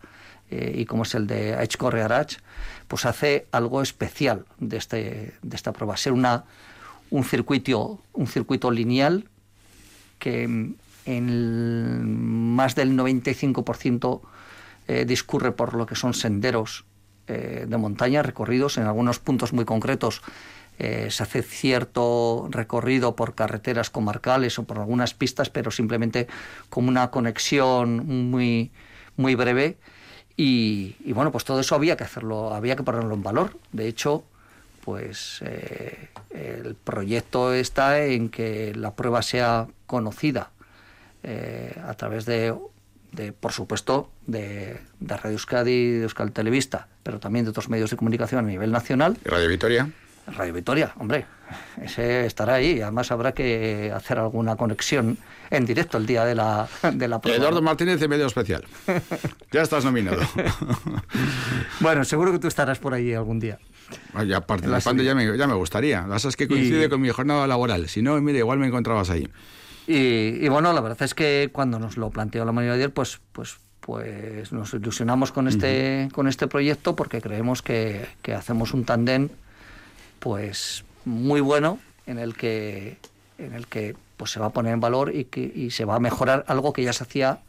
eh, 0.54 0.72
y 0.76 0.86
como 0.86 1.02
es 1.02 1.16
el 1.16 1.26
de 1.26 1.56
Aichkorre 1.56 2.04
Arach, 2.04 2.38
pues 2.88 3.08
hace 3.08 3.48
algo 3.52 3.82
especial 3.82 4.46
de, 4.60 4.78
este, 4.78 5.34
de 5.42 5.56
esta 5.56 5.74
prueba. 5.74 5.98
Ser 5.98 6.14
una, 6.14 6.44
un, 7.10 7.24
circuito, 7.24 8.00
un 8.14 8.28
circuito 8.28 8.70
lineal 8.70 9.28
que 10.20 10.44
en 11.06 12.56
más 12.56 12.76
del 12.76 12.96
95% 12.96 14.22
eh, 14.88 15.06
discurre 15.06 15.54
por 15.54 15.74
lo 15.74 15.88
que 15.88 15.96
son 15.96 16.14
senderos 16.14 16.86
eh, 17.28 17.66
de 17.68 17.78
montaña, 17.78 18.22
recorridos 18.22 18.78
en 18.78 18.84
algunos 18.84 19.18
puntos 19.18 19.54
muy 19.54 19.66
concretos. 19.66 20.22
se 20.78 21.24
hace 21.24 21.42
cierto 21.42 22.48
recorrido 22.52 23.16
por 23.16 23.34
carreteras 23.36 23.90
comarcales 23.90 24.60
o 24.60 24.64
por 24.64 24.78
algunas 24.80 25.14
pistas, 25.14 25.50
pero 25.50 25.72
simplemente 25.72 26.28
como 26.70 26.90
una 26.90 27.10
conexión 27.10 28.06
muy, 28.32 28.72
muy 29.18 29.36
breve 29.36 29.78
y, 30.36 31.14
bueno, 31.14 31.32
pues 31.32 31.44
todo 31.44 31.60
eso 31.60 31.76
había 31.76 31.96
que 31.96 32.04
hacerlo, 32.04 32.54
había 32.54 32.76
que 32.76 32.84
ponerlo 32.84 33.14
en 33.14 33.24
valor. 33.24 33.58
De 33.72 33.88
hecho, 33.88 34.24
pues 34.84 35.40
eh, 35.42 36.10
el 36.32 36.76
proyecto 36.76 37.54
está 37.54 38.04
en 38.06 38.30
que 38.30 38.74
la 38.76 38.96
prueba 38.96 39.22
sea 39.22 39.68
conocida 39.86 40.52
eh, 41.24 41.80
a 41.88 41.94
través 41.94 42.26
de, 42.26 42.54
de, 43.12 43.32
por 43.32 43.52
supuesto, 43.52 44.10
de, 44.26 44.80
de 45.00 45.18
Radio 45.18 45.34
Euskadi, 45.34 45.92
de 45.92 46.04
Euskal 46.04 46.32
Televista, 46.32 46.88
pero 47.04 47.20
también 47.20 47.46
de 47.46 47.52
otros 47.52 47.70
medios 47.70 47.92
de 47.92 47.98
comunicación 47.98 48.44
a 48.44 48.48
nivel 48.48 48.72
nacional. 48.72 49.18
¿Y 49.24 49.30
Radio 49.30 49.50
Vitoria? 49.50 49.90
Radio 50.28 50.54
Vitoria, 50.54 50.94
hombre, 50.98 51.26
ese 51.82 52.26
estará 52.26 52.56
ahí. 52.56 52.82
Además 52.82 53.12
habrá 53.12 53.34
que 53.34 53.92
hacer 53.94 54.20
alguna 54.20 54.56
conexión 54.56 55.18
en 55.50 55.66
directo 55.66 55.98
el 55.98 56.06
día 56.06 56.26
de 56.26 56.36
la, 56.36 56.68
de 56.94 57.08
la 57.08 57.20
prueba. 57.20 57.38
Eduardo 57.38 57.62
Martínez 57.62 58.00
de 58.00 58.08
Medio 58.08 58.26
Especial. 58.26 58.64
ya 59.52 59.62
estás 59.62 59.86
nominado. 59.86 60.22
bueno, 61.80 62.04
seguro 62.04 62.32
que 62.32 62.40
tú 62.40 62.48
estarás 62.48 62.80
por 62.80 62.94
ahí 62.94 63.14
algún 63.14 63.40
día. 63.40 63.60
Ya 64.28 64.42
participando 64.42 65.04
ya 65.04 65.14
me, 65.14 65.38
ya 65.38 65.48
me 65.48 65.54
gustaría. 65.54 66.08
Las 66.08 66.26
es 66.26 66.36
que 66.36 66.48
coincide 66.48 66.86
y... 66.86 66.90
con 66.90 67.02
mi 67.02 67.10
jornada 67.10 67.46
laboral. 67.48 67.88
Si 67.90 68.02
no, 68.02 68.20
mire, 68.22 68.40
igual 68.40 68.60
me 68.60 68.68
encontrabas 68.68 69.10
ahí. 69.10 69.28
Y, 69.86 70.46
y, 70.46 70.48
bueno, 70.48 70.72
la 70.72 70.80
verdad 70.82 71.04
es 71.04 71.14
que 71.14 71.50
cuando 71.52 71.78
nos 71.78 71.98
lo 71.98 72.10
planteó 72.10 72.46
la 72.46 72.54
mayoría 72.54 72.78
de 72.78 72.84
ayer, 72.84 72.94
pues, 72.94 73.20
pues, 73.34 73.58
pues 73.82 74.54
nos 74.54 74.74
ilusionamos 74.74 75.34
con 75.34 75.48
este, 75.50 76.06
uh 76.06 76.08
-huh. 76.08 76.12
con 76.14 76.28
este 76.28 76.48
proyecto 76.48 76.96
porque 76.96 77.22
creemos 77.22 77.62
que, 77.62 78.08
que 78.22 78.34
hacemos 78.34 78.74
un 78.74 78.86
tandem 78.86 79.30
pues 80.20 80.86
muy 81.04 81.42
bueno 81.42 81.80
en 82.08 82.18
el 82.18 82.34
que 82.36 82.98
en 83.38 83.54
el 83.54 83.68
que 83.68 83.96
pues 84.18 84.32
se 84.32 84.40
va 84.40 84.48
a 84.48 84.50
poner 84.52 84.74
en 84.74 84.80
valor 84.80 85.16
y 85.16 85.26
que 85.26 85.42
y 85.42 85.72
se 85.72 85.86
va 85.86 85.96
a 85.96 86.00
mejorar 86.00 86.46
algo 86.48 86.74
que 86.74 86.84
ya 86.84 86.94
se 86.94 87.04
hacía 87.04 87.40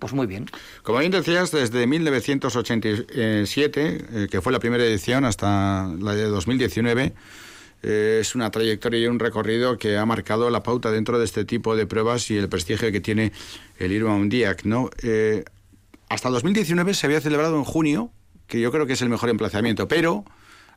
pues 0.00 0.12
muy 0.14 0.26
bien. 0.26 0.46
Como 0.82 0.98
bien 0.98 1.12
decías, 1.12 1.52
desde 1.52 1.86
1987, 1.86 4.04
eh, 4.12 4.26
que 4.30 4.40
fue 4.40 4.50
la 4.50 4.58
primera 4.58 4.82
edición, 4.82 5.26
hasta 5.26 5.88
la 6.00 6.14
de 6.14 6.24
2019, 6.24 7.12
eh, 7.82 8.18
es 8.20 8.34
una 8.34 8.50
trayectoria 8.50 9.00
y 9.00 9.06
un 9.06 9.18
recorrido 9.18 9.78
que 9.78 9.96
ha 9.96 10.06
marcado 10.06 10.50
la 10.50 10.62
pauta 10.62 10.90
dentro 10.90 11.18
de 11.18 11.24
este 11.24 11.44
tipo 11.44 11.76
de 11.76 11.86
pruebas 11.86 12.30
y 12.30 12.36
el 12.36 12.48
prestigio 12.48 12.90
que 12.90 13.00
tiene 13.00 13.32
el 13.78 13.92
Irma 13.92 14.14
Undiac, 14.14 14.64
¿no? 14.64 14.90
Eh, 15.02 15.44
hasta 16.08 16.28
2019 16.30 16.94
se 16.94 17.06
había 17.06 17.20
celebrado 17.20 17.56
en 17.56 17.64
junio, 17.64 18.10
que 18.48 18.60
yo 18.60 18.72
creo 18.72 18.86
que 18.86 18.94
es 18.94 19.02
el 19.02 19.10
mejor 19.10 19.28
emplazamiento, 19.28 19.86
pero 19.86 20.24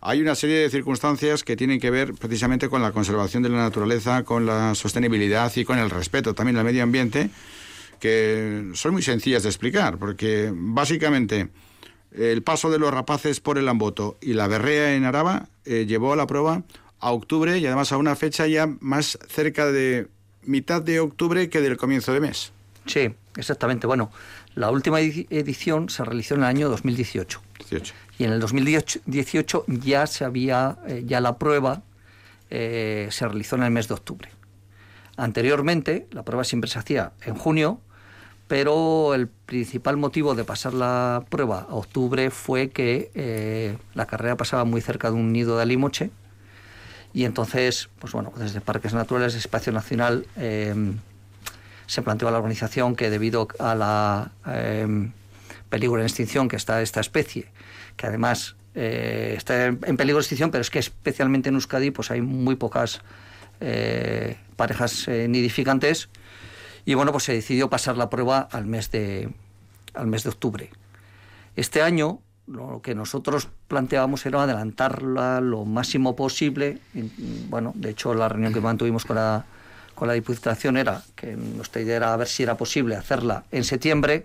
hay 0.06 0.22
una 0.22 0.36
serie 0.36 0.58
de 0.58 0.70
circunstancias 0.70 1.44
que 1.44 1.56
tienen 1.56 1.80
que 1.80 1.90
ver 1.90 2.14
precisamente 2.14 2.68
con 2.68 2.82
la 2.82 2.92
conservación 2.92 3.42
de 3.42 3.48
la 3.48 3.58
naturaleza, 3.58 4.24
con 4.24 4.46
la 4.46 4.76
sostenibilidad 4.76 5.50
y 5.56 5.64
con 5.64 5.80
el 5.80 5.90
respeto 5.90 6.34
también 6.34 6.58
al 6.58 6.66
medio 6.66 6.84
ambiente, 6.84 7.30
que 8.02 8.72
son 8.74 8.92
muy 8.92 9.02
sencillas 9.02 9.44
de 9.44 9.50
explicar, 9.50 9.98
porque 9.98 10.52
básicamente 10.54 11.48
el 12.12 12.44
paso 12.44 12.70
de 12.70 12.80
los 12.80 12.94
rapaces 12.94 13.40
por 13.40 13.58
el 13.58 13.70
Amboto 13.70 14.18
y 14.20 14.34
la 14.34 14.48
berrea 14.48 14.94
en 14.94 15.06
Araba 15.06 15.48
eh, 15.64 15.86
llevó 15.88 16.12
a 16.12 16.18
la 16.18 16.28
prueba 16.28 16.64
a 17.00 17.12
octubre 17.12 17.58
y 17.58 17.66
además 17.66 17.94
a 17.94 17.98
una 17.98 18.18
fecha 18.18 18.46
ya 18.46 18.68
más 18.82 19.18
cerca 19.30 19.72
de 19.72 20.08
mitad 20.44 20.82
de 20.82 21.00
octubre 21.00 21.50
que 21.50 21.62
del 21.62 21.78
comienzo 21.78 22.12
de 22.12 22.20
mes. 22.20 22.52
Sí, 22.86 23.14
exactamente. 23.38 23.88
Bueno, 23.88 24.12
la 24.56 24.70
última 24.72 25.00
edición 25.00 25.90
se 25.90 26.04
realizó 26.04 26.36
en 26.36 26.42
el 26.42 26.48
año 26.48 26.70
2018. 26.70 27.42
18. 27.60 27.94
Y 28.20 28.26
en 28.26 28.34
el 28.34 28.40
2018 28.40 29.66
ya 29.68 30.06
se 30.08 30.26
había, 30.26 30.78
eh, 30.88 31.04
ya 31.06 31.22
la 31.22 31.38
prueba 31.38 31.82
eh, 32.50 33.08
se 33.12 33.28
realizó 33.28 33.56
en 33.56 33.64
el 33.64 33.72
mes 33.72 33.88
de 33.88 33.96
octubre. 33.96 34.30
Anteriormente, 35.18 36.08
la 36.12 36.24
prueba 36.24 36.44
siempre 36.44 36.70
se 36.70 36.80
hacía 36.80 37.14
en 37.22 37.36
junio, 37.36 37.80
pero 38.48 39.14
el 39.14 39.28
principal 39.28 39.98
motivo 39.98 40.36
de 40.36 40.44
pasar 40.44 40.74
la 40.74 41.24
prueba 41.30 41.68
a 41.70 41.76
octubre 41.76 42.30
fue 42.30 42.70
que 42.70 43.12
eh, 43.16 43.78
la 43.94 44.06
carrera 44.06 44.36
pasaba 44.36 44.66
muy 44.66 44.82
cerca 44.82 45.10
de 45.10 45.16
un 45.16 45.32
nido 45.32 45.56
de 45.56 45.64
alimoche 45.64 46.12
y 47.14 47.26
entonces, 47.26 47.90
pues 48.00 48.12
bueno, 48.12 48.34
desde 48.36 48.60
Parques 48.60 48.94
Naturales, 48.94 49.36
Espacio 49.36 49.72
Nacional, 49.72 50.26
eh, 50.36 50.74
se 51.88 52.02
planteó 52.02 52.28
a 52.28 52.32
la 52.32 52.38
organización 52.38 52.96
que 52.96 53.10
debido 53.10 53.48
a 53.60 53.76
la 53.76 54.32
eh, 54.48 55.12
peligro 55.70 55.98
de 55.98 56.04
extinción 56.04 56.48
que 56.48 56.56
está 56.56 56.82
esta 56.82 57.00
especie, 57.00 57.48
que 57.96 58.08
además 58.08 58.56
eh, 58.76 59.36
está 59.38 59.66
en 59.66 59.98
peligro 59.98 60.18
de 60.18 60.22
extinción, 60.22 60.52
pero 60.52 60.62
es 60.62 60.70
que 60.70 60.80
especialmente 60.80 61.50
en 61.50 61.56
Euskadi 61.56 61.92
pues 61.92 62.12
hay 62.12 62.22
muy 62.22 62.56
pocas 62.56 63.02
eh, 63.60 64.38
parejas 64.56 65.08
nidificantes 65.08 66.10
y 66.86 66.96
bueno, 66.96 67.12
pues 67.12 67.24
se 67.24 67.34
decidió 67.34 67.70
pasar 67.70 67.98
la 67.98 68.10
prueba 68.10 68.40
al 68.52 68.66
mes 68.66 68.92
de, 68.92 69.30
al 69.94 70.08
mes 70.08 70.24
de 70.24 70.30
octubre. 70.30 70.70
Este 71.56 71.82
año 71.82 72.20
lo 72.48 72.82
que 72.82 72.94
nosotros 72.94 73.48
planteábamos 73.68 74.26
era 74.26 74.44
adelantarla 74.44 75.40
lo 75.40 75.66
máximo 75.66 76.16
posible. 76.16 76.80
Bueno, 77.50 77.72
de 77.76 77.92
hecho 77.92 78.14
la 78.14 78.28
reunión 78.28 78.54
que 78.54 78.60
mantuvimos 78.60 79.06
con 79.06 79.16
la 79.16 79.46
con 79.96 80.08
la 80.08 80.14
Diputación 80.14 80.78
era 80.78 81.04
que 81.16 81.36
nuestra 81.36 81.82
idea 81.82 81.98
era 81.98 82.16
ver 82.18 82.28
si 82.28 82.44
era 82.44 82.58
posible 82.58 82.96
hacerla 82.96 83.44
en 83.52 83.64
septiembre, 83.64 84.24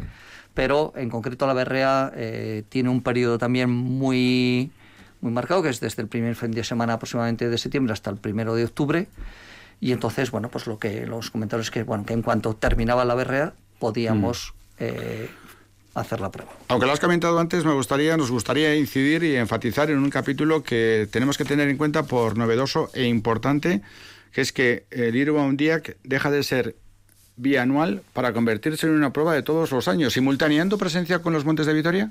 pero 0.54 0.92
en 0.96 1.08
concreto 1.10 1.46
la 1.46 1.52
Berrea 1.52 2.12
eh, 2.16 2.64
tiene 2.68 2.88
un 2.88 3.02
periodo 3.02 3.38
también 3.38 3.70
muy, 3.70 4.70
muy 5.20 5.32
marcado, 5.32 5.62
que 5.62 5.68
es 5.68 5.80
desde 5.80 6.02
el 6.02 6.08
primer 6.08 6.34
fin 6.34 6.50
de 6.50 6.64
semana 6.64 6.94
aproximadamente 6.94 7.48
de 7.48 7.58
septiembre 7.58 7.92
hasta 7.92 8.10
el 8.10 8.16
primero 8.16 8.54
de 8.54 8.64
octubre. 8.64 9.06
Y 9.80 9.92
entonces, 9.92 10.30
bueno, 10.30 10.48
pues 10.48 10.66
lo 10.66 10.78
que 10.78 11.06
los 11.06 11.30
comentarios 11.30 11.70
que, 11.70 11.84
bueno, 11.84 12.04
que 12.04 12.12
en 12.12 12.22
cuanto 12.22 12.54
terminaba 12.54 13.04
la 13.04 13.14
Berrea 13.14 13.52
podíamos 13.78 14.52
mm. 14.52 14.74
eh, 14.80 15.28
hacer 15.94 16.20
la 16.20 16.30
prueba. 16.30 16.50
Aunque 16.68 16.86
lo 16.86 16.92
has 16.92 17.00
comentado 17.00 17.38
antes, 17.38 17.64
me 17.64 17.72
gustaría, 17.72 18.16
nos 18.16 18.30
gustaría 18.30 18.74
incidir 18.74 19.22
y 19.22 19.36
enfatizar 19.36 19.90
en 19.90 19.98
un 19.98 20.10
capítulo 20.10 20.62
que 20.62 21.08
tenemos 21.10 21.38
que 21.38 21.44
tener 21.44 21.68
en 21.68 21.76
cuenta 21.76 22.04
por 22.04 22.36
novedoso 22.36 22.90
e 22.94 23.04
importante 23.04 23.82
que 24.32 24.40
es 24.40 24.52
que 24.52 24.86
el 24.90 25.16
Irwa 25.16 25.42
Undiac 25.42 25.96
deja 26.04 26.30
de 26.30 26.42
ser 26.42 26.76
bianual 27.36 28.02
para 28.12 28.32
convertirse 28.32 28.86
en 28.86 28.92
una 28.92 29.12
prueba 29.12 29.34
de 29.34 29.42
todos 29.42 29.70
los 29.70 29.88
años, 29.88 30.12
simultaneando 30.12 30.76
presencia 30.76 31.20
con 31.20 31.32
los 31.32 31.44
Montes 31.44 31.66
de 31.66 31.72
Vitoria. 31.72 32.10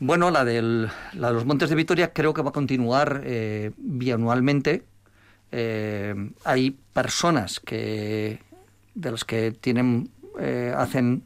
Bueno, 0.00 0.30
la, 0.30 0.44
del, 0.44 0.88
la 1.12 1.28
de 1.28 1.34
los 1.34 1.44
Montes 1.44 1.70
de 1.70 1.76
Vitoria 1.76 2.12
creo 2.12 2.32
que 2.32 2.42
va 2.42 2.50
a 2.50 2.52
continuar 2.52 3.22
eh, 3.24 3.72
bianualmente. 3.76 4.84
Eh, 5.50 6.14
hay 6.44 6.76
personas 6.92 7.60
que 7.60 8.40
de 8.94 9.10
las 9.10 9.24
que 9.24 9.52
tienen 9.52 10.10
eh, 10.40 10.72
hacen 10.76 11.24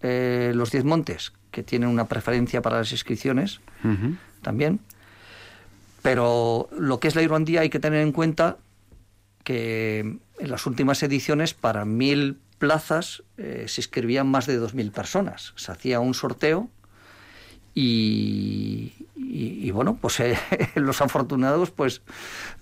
los 0.00 0.70
10 0.70 0.84
montes 0.84 1.32
que 1.50 1.64
tienen 1.64 1.88
una 1.88 2.06
preferencia 2.06 2.62
para 2.62 2.78
las 2.78 2.92
inscripciones 2.92 3.60
uh 3.82 3.88
-huh. 3.88 4.16
también. 4.42 4.78
Pero 6.02 6.68
lo 6.76 7.00
que 7.00 7.08
es 7.08 7.14
la 7.16 7.22
Irlandía 7.22 7.62
hay 7.62 7.70
que 7.70 7.80
tener 7.80 8.02
en 8.02 8.12
cuenta 8.12 8.58
que 9.44 10.00
en 10.38 10.50
las 10.50 10.66
últimas 10.66 11.02
ediciones 11.02 11.54
para 11.54 11.84
mil 11.84 12.38
plazas 12.58 13.22
eh, 13.36 13.64
se 13.68 13.80
inscribían 13.80 14.26
más 14.26 14.46
de 14.46 14.60
2.000 14.60 14.92
personas. 14.92 15.52
Se 15.56 15.72
hacía 15.72 16.00
un 16.00 16.14
sorteo 16.14 16.68
y, 17.74 19.70
bueno, 19.70 19.98
pues 20.00 20.18
eh, 20.18 20.36
los 20.74 21.00
afortunados, 21.00 21.70
pues 21.70 22.02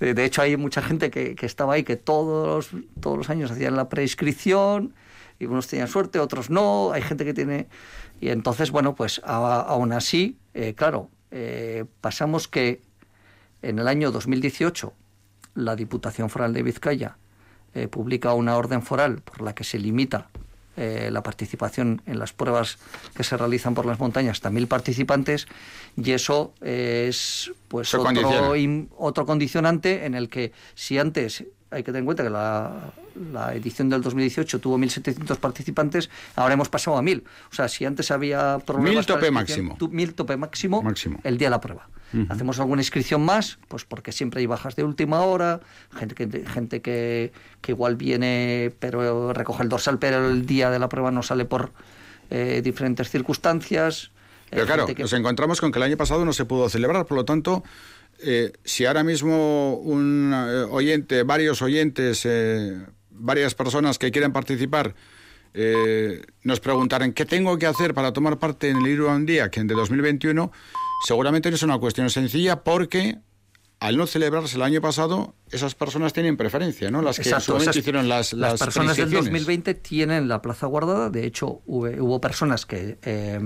eh, 0.00 0.12
de 0.12 0.24
hecho 0.24 0.42
hay 0.42 0.56
mucha 0.58 0.82
gente 0.82 1.10
que, 1.10 1.34
estaba 1.40 1.74
ahí 1.74 1.84
que 1.84 1.96
todos, 1.96 2.68
todos 3.00 3.16
los 3.16 3.30
años 3.30 3.50
hacían 3.50 3.76
la 3.76 3.88
preinscripción 3.88 4.94
y 5.38 5.46
unos 5.46 5.68
tenían 5.68 5.88
suerte, 5.88 6.18
otros 6.18 6.50
no, 6.50 6.92
hay 6.92 7.02
gente 7.02 7.24
que 7.24 7.34
tiene... 7.34 7.66
Y 8.20 8.30
entonces, 8.30 8.70
bueno, 8.70 8.94
pues 8.94 9.20
a, 9.24 9.60
aún 9.60 9.92
así, 9.92 10.38
claro, 10.74 11.10
pasamos 12.00 12.48
que 12.48 12.80
en 13.68 13.78
el 13.80 13.88
año 13.88 14.12
2018, 14.12 14.92
la 15.54 15.74
Diputación 15.74 16.30
Foral 16.30 16.52
de 16.52 16.62
Vizcaya 16.62 17.16
eh, 17.74 17.88
publica 17.88 18.32
una 18.32 18.56
orden 18.56 18.82
foral 18.82 19.22
por 19.22 19.42
la 19.42 19.54
que 19.54 19.64
se 19.64 19.78
limita 19.78 20.28
eh, 20.76 21.08
la 21.10 21.22
participación 21.22 22.02
en 22.06 22.18
las 22.18 22.32
pruebas 22.32 22.78
que 23.14 23.24
se 23.24 23.36
realizan 23.36 23.74
por 23.74 23.86
las 23.86 23.98
montañas 23.98 24.32
hasta 24.32 24.50
mil 24.50 24.68
participantes 24.68 25.46
y 25.96 26.12
eso 26.12 26.52
es 26.60 27.50
pues 27.68 27.92
otro, 27.94 28.54
in, 28.54 28.88
otro 28.96 29.26
condicionante 29.26 30.04
en 30.04 30.14
el 30.14 30.28
que 30.28 30.52
si 30.74 30.98
antes 30.98 31.44
hay 31.70 31.82
que 31.82 31.86
tener 31.86 32.00
en 32.00 32.04
cuenta 32.04 32.22
que 32.22 32.30
la, 32.30 32.92
la 33.32 33.54
edición 33.54 33.88
del 33.88 34.02
2018 34.02 34.60
tuvo 34.60 34.78
1.700 34.78 35.36
participantes, 35.38 36.08
ahora 36.36 36.54
hemos 36.54 36.68
pasado 36.68 36.96
a 36.96 37.02
1.000. 37.02 37.24
O 37.50 37.54
sea, 37.54 37.68
si 37.68 37.84
antes 37.84 38.10
había 38.12 38.58
problemas... 38.64 38.94
Mil 38.94 39.06
tope 39.06 39.30
máximo. 39.32 39.76
Mil 39.90 40.14
tope 40.14 40.36
máximo, 40.36 40.82
máximo, 40.82 41.18
el 41.24 41.36
día 41.36 41.48
de 41.48 41.50
la 41.50 41.60
prueba. 41.60 41.88
Uh 42.12 42.18
-huh. 42.18 42.26
Hacemos 42.30 42.58
alguna 42.60 42.82
inscripción 42.82 43.22
más, 43.22 43.58
pues 43.68 43.84
porque 43.84 44.12
siempre 44.12 44.40
hay 44.40 44.46
bajas 44.46 44.76
de 44.76 44.84
última 44.84 45.20
hora, 45.22 45.60
gente 45.92 46.14
que, 46.14 46.46
gente 46.46 46.80
que, 46.80 47.32
que 47.60 47.72
igual 47.72 47.96
viene, 47.96 48.72
pero 48.78 49.32
recoge 49.32 49.62
el 49.62 49.68
dorsal, 49.68 49.98
pero 49.98 50.30
el 50.30 50.46
día 50.46 50.70
de 50.70 50.78
la 50.78 50.88
prueba 50.88 51.10
no 51.10 51.22
sale 51.22 51.44
por 51.44 51.72
eh, 52.30 52.60
diferentes 52.62 53.10
circunstancias. 53.10 54.10
Pero 54.50 54.62
eh, 54.62 54.66
claro, 54.66 54.86
que... 54.86 54.94
nos 54.94 55.12
encontramos 55.12 55.60
con 55.60 55.72
que 55.72 55.78
el 55.78 55.82
año 55.82 55.96
pasado 55.96 56.24
no 56.24 56.32
se 56.32 56.44
pudo 56.44 56.68
celebrar, 56.68 57.06
por 57.06 57.16
lo 57.16 57.24
tanto... 57.24 57.62
Eh, 58.18 58.54
si 58.64 58.86
ahora 58.86 59.04
mismo 59.04 59.74
un 59.74 60.32
eh, 60.34 60.64
oyente, 60.70 61.22
varios 61.22 61.60
oyentes, 61.60 62.26
varias 63.10 63.54
personas 63.54 63.98
que 63.98 64.10
quieren 64.10 64.32
participar, 64.32 64.94
nos 66.42 66.60
preguntaran 66.60 67.12
qué 67.12 67.26
tengo 67.26 67.58
que 67.58 67.66
hacer 67.66 67.92
para 67.92 68.14
tomar 68.14 68.38
parte 68.38 68.70
en 68.70 68.78
el 68.78 68.86
Iruan 68.86 69.26
Día, 69.26 69.50
que 69.50 69.60
en 69.60 69.66
de 69.66 69.74
2021, 69.74 70.50
seguramente 71.04 71.50
no 71.50 71.56
es 71.56 71.62
una 71.62 71.78
cuestión 71.78 72.08
sencilla 72.10 72.62
porque 72.62 73.18
al 73.78 73.96
no 73.96 74.06
celebrarse 74.06 74.56
el 74.56 74.62
año 74.62 74.80
pasado, 74.80 75.34
esas 75.50 75.74
personas 75.74 76.12
tienen 76.12 76.36
preferencia, 76.36 76.90
¿no? 76.90 77.02
Las 77.02 77.16
que 77.16 77.28
Exacto, 77.28 77.58
hicieron 77.58 78.08
las 78.08 78.32
Las, 78.32 78.52
las 78.52 78.60
personas 78.60 78.96
del 78.96 79.10
2020 79.10 79.74
tienen 79.74 80.28
la 80.28 80.40
plaza 80.40 80.66
guardada. 80.66 81.10
De 81.10 81.26
hecho, 81.26 81.60
hubo, 81.66 81.86
hubo 81.86 82.20
personas 82.20 82.64
que 82.64 82.98
eh, 83.02 83.40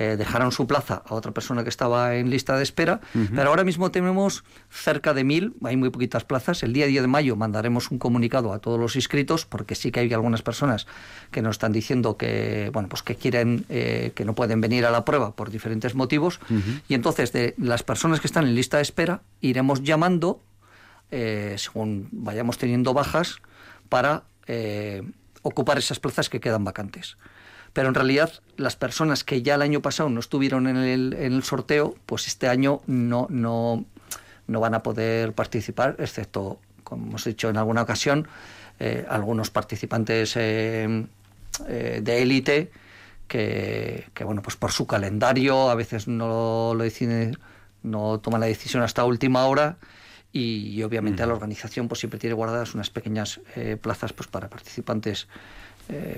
eh, 0.00 0.16
dejaron 0.16 0.52
su 0.52 0.68
plaza 0.68 1.02
a 1.08 1.14
otra 1.14 1.32
persona 1.32 1.64
que 1.64 1.70
estaba 1.70 2.14
en 2.14 2.30
lista 2.30 2.56
de 2.56 2.62
espera, 2.62 3.00
pero 3.34 3.50
ahora 3.50 3.64
mismo 3.64 3.90
tenemos 3.90 4.44
cerca 4.70 5.12
de 5.12 5.24
mil, 5.24 5.54
hay 5.64 5.76
muy 5.76 5.90
poquitas 5.90 6.22
plazas. 6.22 6.62
El 6.62 6.72
día 6.72 6.86
10 6.86 7.02
de 7.02 7.08
mayo 7.08 7.34
mandaremos 7.34 7.90
un 7.90 7.98
comunicado 7.98 8.52
a 8.52 8.60
todos 8.60 8.78
los 8.78 8.94
inscritos, 8.94 9.44
porque 9.44 9.74
sí 9.74 9.90
que 9.90 9.98
hay 9.98 10.12
algunas 10.14 10.42
personas 10.42 10.86
que 11.32 11.42
nos 11.42 11.56
están 11.56 11.72
diciendo 11.72 12.16
que, 12.16 12.70
bueno, 12.72 12.88
pues 12.88 13.02
que 13.02 13.16
quieren, 13.16 13.64
eh, 13.70 14.12
que 14.14 14.24
no 14.24 14.36
pueden 14.36 14.60
venir 14.60 14.86
a 14.86 14.92
la 14.92 15.04
prueba 15.04 15.34
por 15.34 15.50
diferentes 15.50 15.96
motivos, 15.96 16.38
y 16.88 16.94
entonces 16.94 17.32
de 17.32 17.56
las 17.58 17.82
personas 17.82 18.20
que 18.20 18.28
están 18.28 18.46
en 18.46 18.54
lista 18.54 18.76
de 18.76 18.84
espera 18.84 19.22
iremos 19.40 19.82
llamando, 19.82 20.40
eh, 21.10 21.56
según 21.58 22.08
vayamos 22.12 22.56
teniendo 22.56 22.94
bajas, 22.94 23.38
para 23.88 24.22
ocupar 25.42 25.76
esas 25.76 25.98
plazas 25.98 26.28
que 26.28 26.38
quedan 26.38 26.62
vacantes 26.62 27.16
pero 27.78 27.90
en 27.90 27.94
realidad 27.94 28.32
las 28.56 28.74
personas 28.74 29.22
que 29.22 29.40
ya 29.42 29.54
el 29.54 29.62
año 29.62 29.80
pasado 29.80 30.10
no 30.10 30.18
estuvieron 30.18 30.66
en 30.66 30.78
el, 30.78 31.14
en 31.16 31.32
el 31.32 31.44
sorteo, 31.44 31.94
pues 32.06 32.26
este 32.26 32.48
año 32.48 32.80
no, 32.88 33.28
no, 33.30 33.84
no, 34.48 34.58
van 34.58 34.74
a 34.74 34.82
poder 34.82 35.32
participar, 35.32 35.94
excepto, 36.00 36.58
como 36.82 37.06
hemos 37.06 37.22
dicho 37.22 37.48
en 37.48 37.56
alguna 37.56 37.82
ocasión, 37.82 38.26
eh, 38.80 39.06
algunos 39.08 39.50
participantes 39.50 40.34
eh, 40.34 41.06
eh, 41.68 42.00
de 42.02 42.20
élite 42.20 42.72
que, 43.28 44.08
que, 44.12 44.24
bueno, 44.24 44.42
pues 44.42 44.56
por 44.56 44.72
su 44.72 44.88
calendario 44.88 45.70
a 45.70 45.76
veces 45.76 46.08
no 46.08 46.74
lo 46.74 46.82
deciden, 46.82 47.38
no 47.84 48.18
toman 48.18 48.40
la 48.40 48.48
decisión 48.48 48.82
hasta 48.82 49.04
última 49.04 49.46
hora 49.46 49.76
y, 50.32 50.82
obviamente 50.82 51.22
a 51.22 51.26
la 51.26 51.34
organización 51.34 51.86
pues 51.86 52.00
siempre 52.00 52.18
tiene 52.18 52.34
guardadas 52.34 52.74
unas 52.74 52.90
pequeñas 52.90 53.40
plazas 53.80 54.12
pues 54.12 54.26
para 54.28 54.50
participantes 54.50 55.28
eh, 55.90 56.16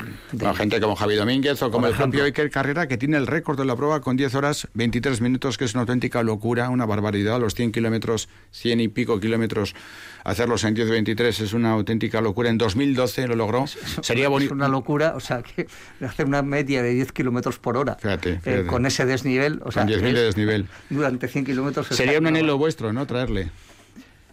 gente 0.57 0.81
como 0.81 0.97
Javi 0.97 1.15
Domínguez 1.15 1.63
o 1.63 1.71
como 1.71 1.87
el 1.87 1.95
propio 1.95 2.25
Iker 2.25 2.51
Carrera, 2.51 2.89
que 2.89 2.99
tiene 2.99 3.17
el 3.17 3.29
récord 3.29 3.57
de 3.57 3.65
la 3.65 3.77
prueba 3.77 4.01
con 4.01 4.17
10 4.17 4.35
horas 4.35 4.69
23 4.75 5.21
minutos, 5.21 5.59
que 5.59 5.65
es 5.65 5.75
una 5.75 5.83
auténtica 5.83 6.25
locura, 6.25 6.71
una 6.71 6.87
barbaridad. 6.87 7.41
Los 7.41 7.55
100 7.55 7.71
kilómetros, 7.71 8.29
100 8.51 8.81
y 8.81 8.89
pico 8.89 9.21
kilómetros, 9.21 9.77
hacerlos 10.25 10.65
en 10.65 10.75
10-23 10.75 11.41
es 11.41 11.53
una 11.53 11.71
auténtica 11.71 12.21
locura. 12.21 12.51
En 12.51 12.59
2012 12.59 13.29
lo 13.29 13.37
logró. 13.37 13.65
Sería 14.03 14.29
bonito. 14.29 14.53
Es 14.53 14.57
una 14.57 14.69
locura, 14.69 15.15
o 15.15 15.21
sea, 15.21 15.43
que 15.43 15.69
hacer 16.05 16.27
una 16.27 16.43
media 16.43 16.83
de 16.83 16.91
10 16.91 17.13
kilómetros 17.13 17.59
por 17.59 17.77
hora 17.77 17.97
eh, 18.05 18.65
con 18.67 18.87
ese 18.87 19.07
desnivel. 19.07 19.61
O 19.65 19.71
sea, 19.71 19.85
con 19.85 19.93
10.000 19.93 20.13
de 20.13 20.23
desnivel. 20.23 20.67
Durante 20.91 21.29
100 21.29 21.45
kilómetros. 21.45 21.87
Sería 21.89 22.19
un 22.19 22.27
anhelo 22.27 22.59
vuestro, 22.59 22.93
¿no? 22.93 23.07
Traerle. 23.07 23.51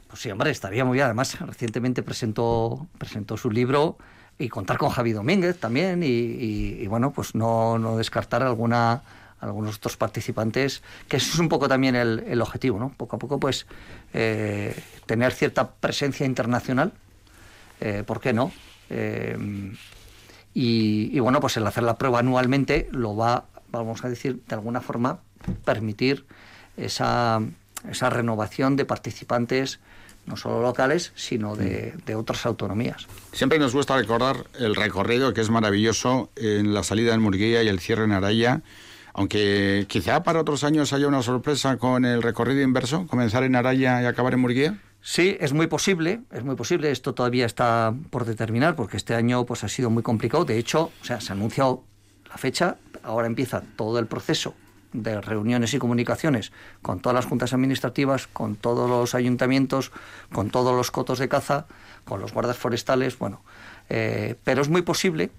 Pues 0.07 0.19
sí, 0.21 0.31
hombre, 0.31 0.49
estaría 0.49 0.83
muy 0.83 0.95
bien. 0.95 1.05
Además, 1.05 1.39
recientemente 1.41 2.01
presentó, 2.01 2.88
presentó 2.97 3.38
su 3.38 3.51
libro 3.51 3.97
y 4.39 4.49
contar 4.49 4.77
con 4.77 4.89
Javi 4.89 5.13
Domínguez 5.13 5.59
también 5.59 6.01
y, 6.03 6.85
bueno, 6.88 7.11
pues 7.11 7.35
no, 7.35 7.77
no, 7.79 7.97
descartar 7.97 8.43
alguna 8.43 9.01
algunos 9.39 9.77
otros 9.77 9.97
participantes, 9.97 10.81
que 11.07 11.17
eso 11.17 11.33
es 11.33 11.39
un 11.39 11.47
poco 11.47 11.67
también 11.67 11.95
el, 11.95 12.23
el 12.27 12.41
objetivo, 12.41 12.79
¿no? 12.79 12.89
Poco 12.97 13.17
a 13.17 13.19
poco, 13.19 13.39
pues, 13.39 13.67
eh, 14.11 14.75
tener 15.05 15.31
cierta 15.31 15.69
presencia 15.69 16.25
internacional, 16.25 16.91
eh, 17.79 18.03
¿por 18.03 18.19
qué 18.19 18.33
no? 18.33 18.51
Eh, 18.89 19.38
y, 20.55 21.15
y, 21.15 21.19
bueno, 21.19 21.39
pues 21.39 21.55
el 21.57 21.67
hacer 21.67 21.83
la 21.83 21.97
prueba 21.97 22.17
anualmente 22.17 22.89
lo 22.91 23.15
va, 23.15 23.45
vamos 23.69 24.03
a 24.03 24.09
decir, 24.09 24.41
de 24.47 24.55
alguna 24.55 24.81
forma, 24.81 25.19
permitir 25.63 26.25
esa, 26.75 27.39
esa 27.88 28.09
renovación 28.09 28.75
de 28.75 28.85
participantes 28.85 29.79
no 30.28 30.36
solo 30.38 30.61
locales, 30.61 31.13
sino 31.15 31.55
de, 31.55 31.95
otras 32.15 32.45
autonomías. 32.45 33.07
Siempre 33.32 33.57
nos 33.57 33.73
gusta 33.73 33.97
recordar 33.97 34.45
el 34.59 34.75
recorrido 34.75 35.34
que 35.34 35.41
es 35.41 35.49
maravilloso 35.49 36.30
en 36.36 36.73
la 36.73 36.84
salida 36.84 37.13
en 37.13 37.21
Murguía 37.21 37.63
y 37.63 37.67
el 37.67 37.80
cierre 37.80 38.03
en 38.03 38.11
Araya, 38.11 38.61
aunque 39.13 39.86
quizá 39.88 40.21
para 40.23 40.41
otros 40.41 40.63
años 40.63 40.93
haya 40.93 41.07
una 41.07 41.23
sorpresa 41.23 41.78
con 41.78 42.05
el 42.05 42.21
recorrido 42.21 42.61
inverso, 42.61 43.07
comenzar 43.07 43.43
en 43.43 43.55
Araya 43.55 44.01
y 44.01 44.05
acabar 44.05 44.34
en 44.34 44.41
Murguía. 44.41 44.78
Sí, 45.01 45.38
es 45.39 45.53
muy 45.53 45.67
posible, 45.67 46.21
es 46.32 46.43
muy 46.43 46.55
posible. 46.55 46.91
Esto 46.91 47.13
todavía 47.13 47.45
está 47.45 47.93
por 48.09 48.25
determinar 48.25 48.75
porque 48.75 48.97
este 48.97 49.15
año 49.15 49.45
pues 49.45 49.63
ha 49.63 49.69
sido 49.69 49.89
muy 49.89 50.03
complicado. 50.03 50.43
De 50.43 50.57
hecho, 50.57 50.91
o 51.01 51.05
sea, 51.05 51.21
se 51.21 51.32
ha 51.32 51.36
anunciado 51.36 51.84
la 52.30 52.38
fecha, 52.38 52.75
ahora 53.03 53.28
empieza 53.28 53.63
todo 53.78 53.99
el 53.99 54.07
proceso 54.07 54.53
de 55.04 55.22
reuniones 55.22 55.74
y 55.74 55.80
comunicaciones 55.80 56.52
con 56.82 57.00
todas 57.00 57.16
las 57.16 57.26
juntas 57.26 57.54
administrativas, 57.54 58.28
con 58.28 58.56
todos 58.56 58.89
los 58.89 59.16
ayuntamientos, 59.16 59.91
con 60.32 60.50
todos 60.50 60.76
los 60.76 60.91
cotos 60.91 61.20
de 61.20 61.30
caza, 61.30 61.68
con 62.04 62.20
los 62.20 62.34
guardas 62.34 62.58
forestales, 62.58 63.18
bueno. 63.18 63.41
Eh, 63.89 64.36
pero 64.43 64.62
es 64.62 64.70
muy 64.70 64.82
posible 64.82 65.30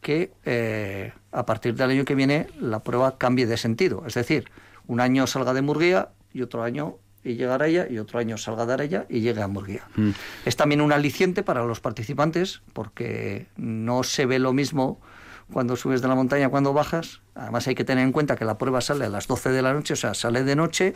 que 0.00 0.32
eh, 0.44 1.12
a 1.32 1.46
partir 1.46 1.74
del 1.74 1.90
año 1.90 2.04
que 2.04 2.14
viene 2.14 2.48
la 2.60 2.80
prueba 2.80 3.18
cambie 3.18 3.46
de 3.46 3.56
sentido. 3.56 4.04
Es 4.06 4.14
decir, 4.14 4.50
un 4.86 5.00
año 5.00 5.26
salga 5.26 5.52
de 5.52 5.62
Murguía 5.62 6.10
y 6.32 6.42
otro 6.42 6.62
año 6.62 6.96
y 7.22 7.30
llegue 7.30 7.46
a 7.46 7.54
Araya 7.54 7.86
y 7.90 7.98
otro 7.98 8.18
año 8.18 8.38
salga 8.38 8.66
de 8.66 8.72
Araya 8.72 9.06
y 9.08 9.20
llegue 9.20 9.42
a 9.42 9.48
Murguía. 9.48 9.82
Mm. 9.96 10.10
Es 10.44 10.56
también 10.56 10.80
un 10.80 10.92
aliciente 10.92 11.42
para 11.42 11.64
los 11.64 11.80
participantes 11.80 12.62
porque 12.72 13.46
no 13.56 14.04
se 14.04 14.26
ve 14.26 14.38
lo 14.38 14.52
mismo 14.52 15.00
cuando 15.52 15.76
subes 15.76 16.02
de 16.02 16.08
la 16.08 16.14
montaña, 16.14 16.48
cuando 16.48 16.72
bajas. 16.72 17.20
Además 17.34 17.66
hay 17.68 17.74
que 17.74 17.84
tener 17.84 18.04
en 18.04 18.12
cuenta 18.12 18.36
que 18.36 18.44
la 18.44 18.58
prueba 18.58 18.80
sale 18.80 19.04
a 19.04 19.08
las 19.08 19.26
12 19.26 19.50
de 19.50 19.62
la 19.62 19.72
noche, 19.72 19.94
o 19.94 19.96
sea, 19.96 20.14
sale 20.14 20.44
de 20.44 20.56
noche 20.56 20.94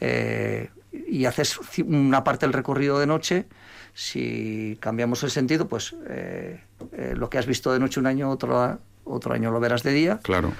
eh, 0.00 0.70
y 1.08 1.24
haces 1.24 1.58
una 1.84 2.24
parte 2.24 2.46
del 2.46 2.52
recorrido 2.52 2.98
de 2.98 3.06
noche. 3.06 3.46
Si 3.94 4.76
cambiamos 4.80 5.22
el 5.22 5.30
sentido, 5.30 5.68
pues 5.68 5.94
eh, 6.08 6.60
eh, 6.92 7.14
lo 7.16 7.28
que 7.30 7.38
has 7.38 7.46
visto 7.46 7.72
de 7.72 7.80
noche 7.80 8.00
un 8.00 8.06
año, 8.06 8.30
otro, 8.30 8.78
otro 9.04 9.34
año 9.34 9.50
lo 9.50 9.60
verás 9.60 9.82
de 9.82 9.92
día. 9.92 10.20
Claro. 10.22 10.52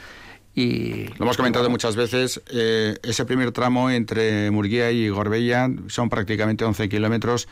Y, 0.54 1.06
lo 1.16 1.26
hemos 1.26 1.36
comentado 1.36 1.70
muchas 1.70 1.94
veces, 1.94 2.42
ese 2.50 3.24
primer 3.24 3.52
tramo 3.52 3.88
entre 3.88 4.50
Murguía 4.50 4.90
y 4.90 5.08
Gorbella 5.08 5.70
son 5.86 6.10
prácticamente 6.10 6.64
11 6.64 6.88
kilómetros. 6.88 7.46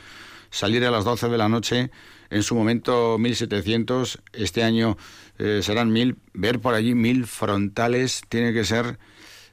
Salir 0.50 0.84
a 0.84 0.90
las 0.90 1.04
12 1.04 1.28
de 1.28 1.38
la 1.38 1.48
noche, 1.48 1.90
en 2.30 2.42
su 2.42 2.54
momento 2.54 3.16
1700, 3.18 4.20
este 4.32 4.64
año 4.64 4.96
eh, 5.38 5.60
serán 5.62 5.92
mil, 5.92 6.16
ver 6.34 6.60
por 6.60 6.74
allí 6.74 6.94
mil 6.94 7.26
frontales 7.26 8.22
tiene 8.28 8.52
que 8.52 8.64
ser 8.64 8.98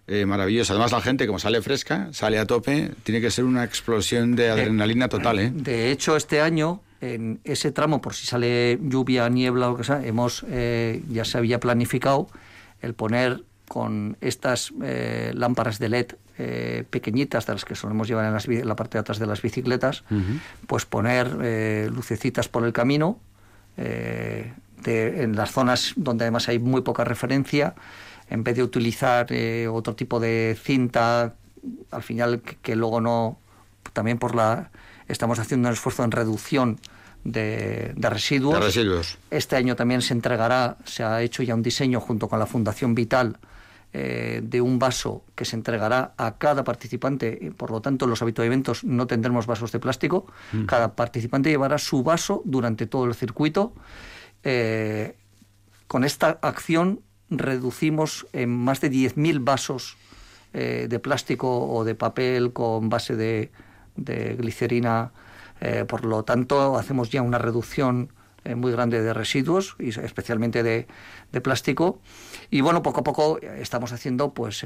eh, 0.07 0.27
maravilloso. 0.27 0.73
Además 0.73 0.91
la 0.91 1.01
gente 1.01 1.25
como 1.25 1.39
sale 1.39 1.63
fresca, 1.63 2.09
sale 2.11 2.38
a 2.38 2.45
tope, 2.45 2.91
tiene 3.03 3.21
que 3.21 3.31
ser 3.31 3.43
una 3.43 3.63
explosión 3.63 4.36
de 4.36 4.49
adrenalina 4.49 5.09
total. 5.09 5.39
¿eh? 5.39 5.51
De 5.51 5.89
hecho, 5.91 6.15
este 6.15 6.41
año 6.41 6.81
en 7.01 7.39
ese 7.43 7.71
tramo, 7.71 8.01
por 8.01 8.13
si 8.13 8.27
sale 8.27 8.79
lluvia, 8.83 9.27
niebla 9.29 9.67
o 9.67 9.71
lo 9.71 9.77
que 9.77 9.83
sea, 9.83 10.05
hemos, 10.05 10.45
eh, 10.47 11.03
ya 11.09 11.25
se 11.25 11.39
había 11.39 11.59
planificado 11.59 12.27
el 12.81 12.93
poner 12.93 13.43
con 13.67 14.15
estas 14.21 14.71
lámparas 15.33 15.79
de 15.79 15.89
LED 15.89 16.07
pequeñitas 16.91 17.47
de 17.47 17.53
las 17.53 17.65
que 17.65 17.73
solemos 17.73 18.07
llevar 18.07 18.25
en, 18.25 18.67
la 18.67 18.75
parte 18.75 18.97
de 18.97 18.99
atrás 18.99 19.17
de 19.17 19.25
las 19.25 19.41
bicicletas, 19.41 20.03
pues 20.67 20.86
poner 20.86 21.89
lucecitas 21.91 22.47
por 22.47 22.63
el 22.63 22.73
camino, 22.73 23.19
en 24.86 25.36
las 25.36 25.51
zonas 25.51 25.93
donde 25.95 26.26
además 26.26 26.47
hay 26.49 26.59
muy 26.59 26.82
poca 26.82 27.03
referencia, 27.03 27.76
en 28.30 28.43
vez 28.43 28.55
de 28.55 28.63
utilizar 28.63 29.28
eh, 29.30 29.67
otro 29.67 29.95
tipo 29.95 30.19
de 30.19 30.57
cinta, 30.61 31.36
al 31.91 32.03
final 32.03 32.41
que, 32.41 32.76
luego 32.76 33.01
no, 33.01 33.39
también 33.93 34.17
por 34.17 34.36
la, 34.36 34.71
estamos 35.07 35.39
haciendo 35.39 35.67
un 35.67 35.73
esfuerzo 35.73 36.03
en 36.03 36.11
reducción 36.11 36.80
de, 37.23 37.93
residuos. 37.97 38.63
residuos. 38.63 39.17
Este 39.32 39.55
año 39.55 39.76
también 39.76 40.01
se 40.01 40.13
entregará, 40.13 40.78
se 40.86 41.03
ha 41.03 41.21
hecho 41.21 41.43
ya 41.43 41.55
un 41.55 41.63
diseño 41.63 41.99
junto 41.99 42.28
con 42.28 42.39
la 42.39 42.45
Fundación 42.45 42.93
Vital 42.93 43.38
eh, 43.93 44.41
de 44.43 44.61
un 44.61 44.78
vaso 44.78 45.23
que 45.36 45.45
se 45.45 45.55
entregará 45.55 46.13
a 46.17 46.38
cada 46.38 46.63
participante. 46.63 47.53
Por 47.57 47.71
lo 47.71 47.82
tanto, 47.82 48.05
en 48.05 48.11
los 48.11 48.21
eventos 48.21 48.84
no 48.84 49.07
tendremos 49.07 49.47
vasos 49.47 49.71
de 49.71 49.80
plástico. 49.80 50.28
Mm. 50.51 50.65
Cada 50.65 50.95
participante 50.95 51.49
llevará 51.49 51.78
su 51.78 52.03
vaso 52.03 52.41
durante 52.45 52.88
todo 52.88 53.05
el 53.05 53.15
circuito 53.15 53.73
eh, 54.45 55.15
con 55.87 56.03
esta 56.03 56.37
acción 56.41 57.01
reducimos 57.31 58.27
en 58.31 58.55
más 58.55 58.79
de 58.79 58.91
10.000 58.91 59.43
vasos 59.43 59.97
eh, 60.53 60.85
de 60.87 60.99
plástico 60.99 61.67
o 61.67 61.83
de 61.83 61.95
papel 61.95 62.53
con 62.53 62.87
base 62.87 63.15
de, 63.15 63.51
glicerina. 63.95 65.11
Eh, 65.61 65.85
por 65.87 66.05
lo 66.05 66.23
tanto, 66.23 66.77
hacemos 66.77 67.09
ya 67.09 67.21
una 67.21 67.39
reducción 67.39 68.13
muy 68.55 68.71
grande 68.71 69.01
de 69.01 69.11
residuos, 69.11 69.75
y 69.79 69.89
especialmente 69.89 70.61
de, 70.61 70.85
plástico. 71.41 71.99
Y 72.51 72.61
bueno, 72.61 72.83
poco 72.83 72.99
a 72.99 73.03
poco 73.03 73.39
estamos 73.41 73.91
haciendo 73.91 74.35
pues 74.35 74.63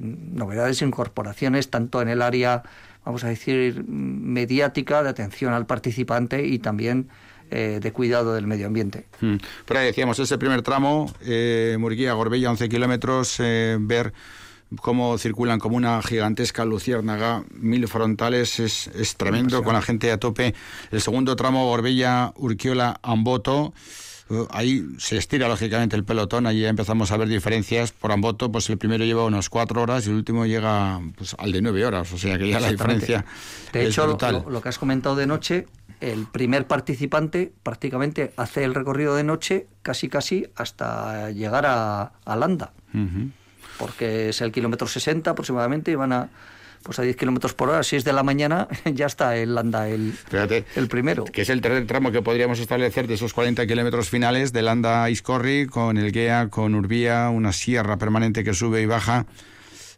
novedades 0.00 0.80
e 0.80 0.86
incorporaciones, 0.86 1.68
tanto 1.68 2.00
en 2.00 2.08
el 2.08 2.22
área, 2.22 2.62
vamos 3.04 3.22
a 3.24 3.28
decir, 3.28 3.84
mediática, 3.86 5.02
de 5.02 5.10
atención 5.10 5.52
al 5.52 5.66
participante 5.66 6.46
y 6.46 6.58
también 6.58 7.10
eh, 7.52 7.78
de 7.80 7.92
cuidado 7.92 8.34
del 8.34 8.46
medio 8.46 8.66
ambiente. 8.66 9.06
Hmm. 9.20 9.36
Pero 9.66 9.80
ahí 9.80 9.86
decíamos, 9.86 10.18
ese 10.18 10.38
primer 10.38 10.62
tramo, 10.62 11.12
eh, 11.20 11.76
Murguía, 11.78 12.14
Gorbella, 12.14 12.50
11 12.50 12.68
kilómetros, 12.68 13.36
eh, 13.38 13.76
ver 13.78 14.12
cómo 14.80 15.18
circulan 15.18 15.58
como 15.58 15.76
una 15.76 16.00
gigantesca 16.02 16.64
luciérnaga, 16.64 17.44
mil 17.54 17.86
frontales, 17.88 18.58
es, 18.58 18.86
es 18.88 19.16
tremendo, 19.16 19.62
con 19.62 19.74
la 19.74 19.82
gente 19.82 20.10
a 20.10 20.16
tope. 20.18 20.54
El 20.90 21.00
segundo 21.02 21.36
tramo, 21.36 21.66
Gorbella, 21.66 22.32
Urquiola, 22.36 22.98
Amboto. 23.02 23.74
Uh, 24.30 24.46
Ahí 24.50 24.86
se 24.98 25.18
estira 25.18 25.46
lógicamente 25.46 25.94
el 25.94 26.04
pelotón, 26.04 26.46
allí 26.46 26.60
ya 26.62 26.70
empezamos 26.70 27.10
a 27.12 27.18
ver 27.18 27.28
diferencias. 27.28 27.92
Por 27.92 28.12
Amboto, 28.12 28.50
pues 28.50 28.70
el 28.70 28.78
primero 28.78 29.04
lleva 29.04 29.26
unas 29.26 29.50
cuatro 29.50 29.82
horas 29.82 30.06
y 30.06 30.10
el 30.10 30.16
último 30.16 30.46
llega 30.46 31.02
pues, 31.18 31.34
al 31.38 31.52
de 31.52 31.60
nueve 31.60 31.84
horas, 31.84 32.10
o 32.14 32.16
sea 32.16 32.38
que 32.38 32.48
ya 32.48 32.58
la 32.60 32.70
diferencia 32.70 33.26
De 33.74 33.86
hecho, 33.86 34.06
brutal. 34.06 34.42
lo- 34.44 34.50
lo 34.50 34.62
que 34.62 34.70
has 34.70 34.78
comentado 34.78 35.16
de 35.16 35.26
noche, 35.26 35.66
el 36.02 36.26
primer 36.26 36.66
participante 36.66 37.52
prácticamente 37.62 38.32
hace 38.36 38.64
el 38.64 38.74
recorrido 38.74 39.14
de 39.14 39.22
noche 39.22 39.68
casi 39.82 40.08
casi 40.08 40.48
hasta 40.56 41.30
llegar 41.30 41.64
a, 41.64 42.12
a 42.24 42.36
Landa, 42.36 42.72
porque 43.78 44.30
es 44.30 44.40
el 44.40 44.50
kilómetro 44.50 44.88
60 44.88 45.30
aproximadamente 45.30 45.92
y 45.92 45.94
van 45.94 46.12
a 46.12 46.28
pues 46.82 46.98
a 46.98 47.02
10 47.02 47.14
kilómetros 47.14 47.54
por 47.54 47.68
hora, 47.68 47.78
a 47.78 47.82
6 47.84 48.02
de 48.02 48.12
la 48.12 48.24
mañana 48.24 48.66
ya 48.92 49.06
está 49.06 49.36
en 49.36 49.54
Landa 49.54 49.88
el, 49.88 50.12
Fíjate, 50.12 50.64
el 50.74 50.88
primero. 50.88 51.24
que 51.24 51.42
es 51.42 51.48
el 51.48 51.60
tercer 51.60 51.86
tramo 51.86 52.10
que 52.10 52.22
podríamos 52.22 52.58
establecer 52.58 53.06
de 53.06 53.14
esos 53.14 53.32
40 53.32 53.64
kilómetros 53.68 54.08
finales 54.08 54.52
de 54.52 54.62
Landa 54.62 55.04
a 55.04 55.10
Iscorri, 55.10 55.66
con 55.66 55.96
el 55.96 56.10
Guea, 56.10 56.48
con 56.48 56.74
Urbía, 56.74 57.30
una 57.30 57.52
sierra 57.52 57.96
permanente 57.98 58.42
que 58.42 58.52
sube 58.52 58.82
y 58.82 58.86
baja. 58.86 59.26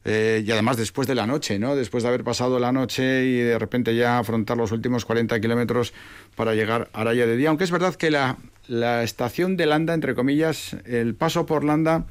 Eh, 0.05 0.45
y 0.47 0.51
además 0.51 0.77
después 0.77 1.09
de 1.09 1.15
la 1.15 1.27
noche, 1.27 1.59
¿no? 1.59 1.75
Después 1.77 2.03
de 2.03 2.11
haber 2.11 2.25
pasado 2.25 2.59
la 2.59 2.73
noche 2.73 3.25
y 3.25 3.39
de 3.39 3.59
repente 3.59 3.97
ya 3.97 4.19
afrontar 4.19 4.57
los 4.57 4.71
últimos 4.71 5.07
40 5.07 5.41
kilómetros 5.41 5.95
para 6.37 6.55
llegar 6.55 6.91
a 6.93 7.01
Araya 7.01 7.27
de 7.27 7.37
día. 7.37 7.49
Aunque 7.49 7.65
es 7.65 7.71
verdad 7.71 7.95
que 7.95 8.11
la, 8.11 8.37
la 8.69 9.03
estación 9.03 9.57
de 9.57 9.65
Landa, 9.65 9.95
entre 9.95 10.15
comillas, 10.15 10.77
el 10.85 11.15
paso 11.15 11.47
por 11.47 11.65
Landa 11.65 12.05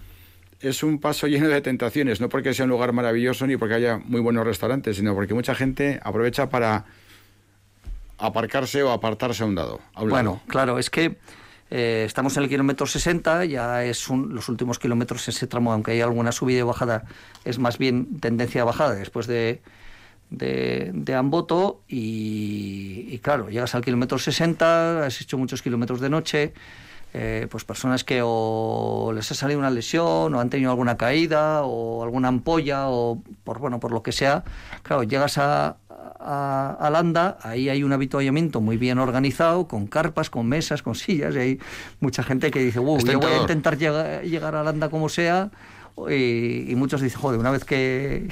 es 0.59 0.81
un 0.81 0.99
paso 0.99 1.27
lleno 1.27 1.49
de 1.49 1.61
tentaciones, 1.61 2.19
no 2.21 2.29
porque 2.29 2.53
sea 2.53 2.63
un 2.63 2.71
lugar 2.71 2.93
maravilloso 2.93 3.45
ni 3.45 3.57
porque 3.57 3.75
haya 3.75 3.97
muy 3.97 4.21
buenos 4.21 4.45
restaurantes, 4.45 4.95
sino 4.97 5.13
porque 5.13 5.33
mucha 5.33 5.53
gente 5.53 5.99
aprovecha 6.01 6.49
para 6.49 6.85
aparcarse 8.17 8.81
o 8.81 8.91
apartarse 8.91 9.43
a 9.43 9.45
un 9.45 9.55
dado. 9.55 9.81
Bueno, 9.95 10.13
lado. 10.13 10.41
claro, 10.47 10.79
es 10.79 10.89
que 10.89 11.17
eh, 11.71 12.03
estamos 12.05 12.37
en 12.37 12.43
el 12.43 12.49
kilómetro 12.49 12.85
60, 12.85 13.45
ya 13.45 13.83
es 13.83 14.09
un- 14.09 14.33
los 14.35 14.49
últimos 14.49 14.79
kilómetros 14.79 15.27
ese 15.27 15.47
tramo, 15.47 15.71
aunque 15.73 15.91
hay 15.91 16.01
alguna 16.01 16.31
subida 16.31 16.59
y 16.59 16.63
bajada, 16.63 17.03
es 17.45 17.59
más 17.59 17.77
bien 17.77 18.19
tendencia 18.19 18.61
a 18.61 18.65
bajada 18.65 18.93
después 18.95 19.27
de, 19.27 19.61
de, 20.29 20.91
de 20.93 21.15
Amboto 21.15 21.81
y, 21.87 23.07
y 23.09 23.19
claro, 23.19 23.49
llegas 23.49 23.73
al 23.75 23.83
kilómetro 23.83 24.17
60, 24.19 25.05
has 25.05 25.21
hecho 25.21 25.37
muchos 25.37 25.61
kilómetros 25.61 25.99
de 25.99 26.09
noche, 26.09 26.53
eh, 27.15 27.47
pues 27.51 27.63
personas 27.63 28.03
que 28.03 28.21
o 28.23 29.11
les 29.15 29.31
ha 29.31 29.35
salido 29.35 29.59
una 29.59 29.69
lesión 29.69 30.33
o 30.33 30.39
han 30.39 30.49
tenido 30.49 30.71
alguna 30.71 30.97
caída 30.97 31.61
o 31.63 32.01
alguna 32.03 32.29
ampolla 32.29 32.87
o 32.89 33.21
por 33.43 33.59
bueno 33.59 33.79
por 33.79 33.91
lo 33.91 34.01
que 34.01 34.11
sea 34.11 34.43
claro 34.81 35.03
llegas 35.03 35.37
a, 35.37 35.77
a, 36.25 36.77
a 36.79 36.89
Landa 36.89 37.37
ahí 37.41 37.69
hay 37.69 37.83
un 37.83 37.91
avituallamiento 37.93 38.61
muy 38.61 38.77
bien 38.77 38.97
organizado 38.99 39.67
con 39.67 39.87
carpas 39.87 40.29
con 40.29 40.47
mesas 40.47 40.81
con 40.81 40.95
sillas 41.03 41.35
y 41.35 41.39
hay 41.39 41.59
mucha 41.99 42.23
gente 42.23 42.49
que 42.51 42.59
dice 42.59 42.79
"Uh, 42.79 42.97
Es 42.97 43.03
yo 43.03 43.19
voy 43.19 43.31
a 43.31 43.41
intentar 43.41 43.77
llega- 43.77 44.21
llegar 44.21 44.55
a 44.55 44.63
Landa 44.63 44.89
como 44.89 45.09
sea 45.09 45.51
y, 46.09 46.73
muchos 46.75 47.01
dicen, 47.01 47.19
joder, 47.19 47.39
una 47.39 47.51
vez 47.51 47.63
que, 47.65 48.27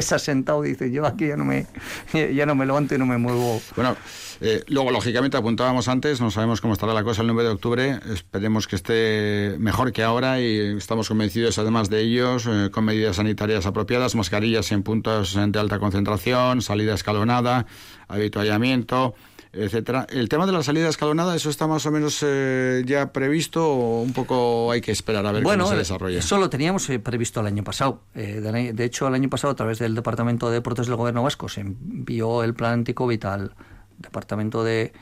se 0.00 0.14
ha 0.14 0.18
sentado, 0.18 0.62
dice, 0.62 0.90
yo 0.90 1.06
aquí 1.06 1.28
ya 1.28 1.36
no 1.36 1.44
me 1.44 1.66
ya 2.12 2.46
no 2.46 2.54
me 2.54 2.66
levanto 2.66 2.94
y 2.94 2.98
no 2.98 3.06
me 3.06 3.18
muevo. 3.18 3.60
Bueno, 3.76 3.96
eh, 4.40 4.64
luego, 4.68 4.90
lógicamente, 4.90 5.36
apuntábamos 5.36 5.88
antes, 5.88 6.20
no 6.20 6.30
sabemos 6.30 6.60
cómo 6.60 6.72
estará 6.72 6.94
la 6.94 7.04
cosa 7.04 7.22
el 7.22 7.28
9 7.28 7.44
de 7.44 7.48
octubre, 7.48 8.00
esperemos 8.12 8.66
que 8.66 8.76
esté 8.76 9.56
mejor 9.58 9.92
que 9.92 10.02
ahora 10.02 10.40
y 10.40 10.76
estamos 10.76 11.08
convencidos, 11.08 11.58
además 11.58 11.90
de 11.90 12.00
ellos, 12.00 12.46
eh, 12.46 12.70
con 12.70 12.84
medidas 12.84 13.16
sanitarias 13.16 13.66
apropiadas, 13.66 14.14
mascarillas 14.14 14.72
en 14.72 14.82
puntos 14.82 15.34
de 15.34 15.58
alta 15.58 15.78
concentración, 15.78 16.62
salida 16.62 16.94
escalonada, 16.94 17.66
habituallamiento, 18.08 19.14
etcétera. 19.52 20.06
El 20.08 20.28
tema 20.28 20.46
de 20.46 20.52
la 20.52 20.62
salida 20.62 20.88
escalonada, 20.88 21.36
¿eso 21.36 21.50
está 21.50 21.66
más 21.66 21.84
o 21.86 21.90
menos 21.90 22.18
eh, 22.22 22.82
ya 22.86 23.12
previsto 23.12 23.66
o 23.66 24.02
un 24.02 24.12
poco 24.12 24.70
hay 24.72 24.80
que 24.80 24.92
esperar 24.92 25.26
a 25.26 25.32
ver 25.32 25.42
bueno, 25.42 25.64
cómo 25.64 25.70
se 25.70 25.76
eh, 25.76 25.78
desarrolla? 25.78 26.18
eso 26.18 26.38
lo 26.38 26.48
teníamos 26.48 26.88
eh, 26.90 26.98
previsto 26.98 27.40
el 27.40 27.46
año 27.46 27.64
pasado. 27.64 28.02
Eh, 28.14 28.40
de 28.74 28.84
hecho, 28.84 29.08
el 29.08 29.14
año 29.14 29.28
pasado, 29.28 29.52
a 29.52 29.56
través 29.56 29.78
del 29.78 29.94
Departamento 29.94 30.48
de 30.48 30.54
Deportes 30.54 30.86
del 30.86 30.96
Gobierno 30.96 31.22
Vasco, 31.22 31.48
se 31.48 31.60
envió 31.60 32.42
el 32.42 32.54
plan 32.54 32.72
anti-COVID 32.72 33.24
al 33.26 33.54
Departamento 33.98 34.64
de, 34.64 34.92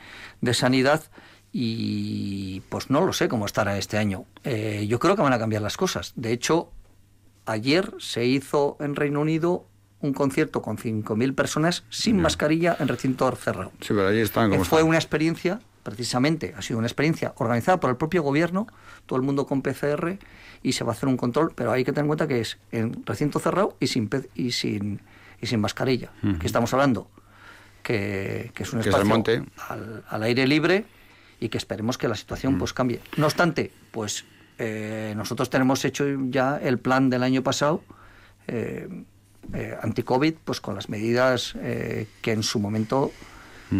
de 0.41 0.53
Sanidad 0.53 1.03
y 1.53 2.61
pues 2.69 2.89
no 2.89 3.01
lo 3.05 3.13
sé 3.13 3.27
cómo 3.27 3.45
estará 3.45 3.77
este 3.77 3.97
año. 3.97 4.25
Eh, 4.43 4.85
yo 4.87 4.99
creo 4.99 5.15
que 5.15 5.21
van 5.21 5.33
a 5.33 5.39
cambiar 5.39 5.61
las 5.61 5.77
cosas. 5.77 6.13
De 6.15 6.31
hecho, 6.31 6.71
ayer 7.45 7.93
se 7.99 8.25
hizo 8.25 8.77
en 8.79 8.95
Reino 8.95 9.21
Unido 9.21 9.67
un 10.01 10.13
concierto 10.13 10.61
con 10.61 10.77
5.000 10.77 11.35
personas 11.35 11.83
sin 11.89 12.21
mascarilla 12.21 12.75
en 12.79 12.87
recinto 12.87 13.29
cerrado. 13.35 13.71
Sí, 13.81 13.89
pero 13.89 14.07
allí 14.07 14.19
están 14.19 14.49
como 14.49 14.61
Eh, 14.63 14.65
Fue 14.65 14.79
están. 14.79 14.89
una 14.89 14.97
experiencia, 14.97 15.59
precisamente, 15.83 16.53
ha 16.57 16.61
sido 16.61 16.79
una 16.79 16.87
experiencia 16.87 17.33
organizada 17.37 17.79
por 17.79 17.89
el 17.89 17.97
propio 17.97 18.23
gobierno, 18.23 18.67
todo 19.05 19.17
el 19.17 19.23
mundo 19.23 19.45
con 19.45 19.61
PCR, 19.61 20.17
y 20.63 20.73
se 20.73 20.83
va 20.83 20.91
a 20.91 20.95
hacer 20.95 21.07
un 21.09 21.17
control, 21.17 21.53
pero 21.55 21.71
hay 21.71 21.83
que 21.83 21.91
tener 21.91 22.03
en 22.05 22.07
cuenta 22.07 22.27
que 22.27 22.39
es 22.41 22.57
en 22.71 23.03
recinto 23.05 23.39
cerrado 23.39 23.75
y 23.79 23.87
sin, 23.87 24.07
pe- 24.09 24.29
y 24.35 24.51
sin, 24.51 25.01
y 25.39 25.47
sin 25.47 25.59
mascarilla. 25.59 26.11
Ujú. 26.23 26.39
Que 26.39 26.45
estamos 26.47 26.73
hablando 26.73 27.09
que, 27.83 28.51
que 28.53 28.63
es 28.63 28.73
un 28.73 28.81
Que 28.81 28.89
espacio 28.89 29.07
monte. 29.09 29.43
al, 29.69 30.03
al 30.07 30.23
aire 30.23 30.45
libre 30.47 30.85
y 31.39 31.49
que 31.49 31.57
esperemos 31.57 31.97
que 31.97 32.07
la 32.07 32.13
Mm. 32.13 32.17
situación 32.17 32.57
pues 32.59 32.73
cambie. 32.73 33.01
No 33.17 33.25
obstante, 33.25 33.71
pues 33.91 34.25
eh, 34.59 35.13
nosotros 35.17 35.49
tenemos 35.49 35.83
hecho 35.85 36.05
ya 36.29 36.57
el 36.57 36.77
plan 36.77 37.09
del 37.09 37.23
año 37.23 37.41
pasado 37.41 37.83
eh, 38.47 38.87
eh, 39.53 39.75
anti-COVID, 39.81 40.35
pues 40.45 40.61
con 40.61 40.75
las 40.75 40.89
medidas 40.89 41.55
eh, 41.61 42.07
que 42.21 42.31
en 42.31 42.43
su 42.43 42.59
momento 42.59 43.11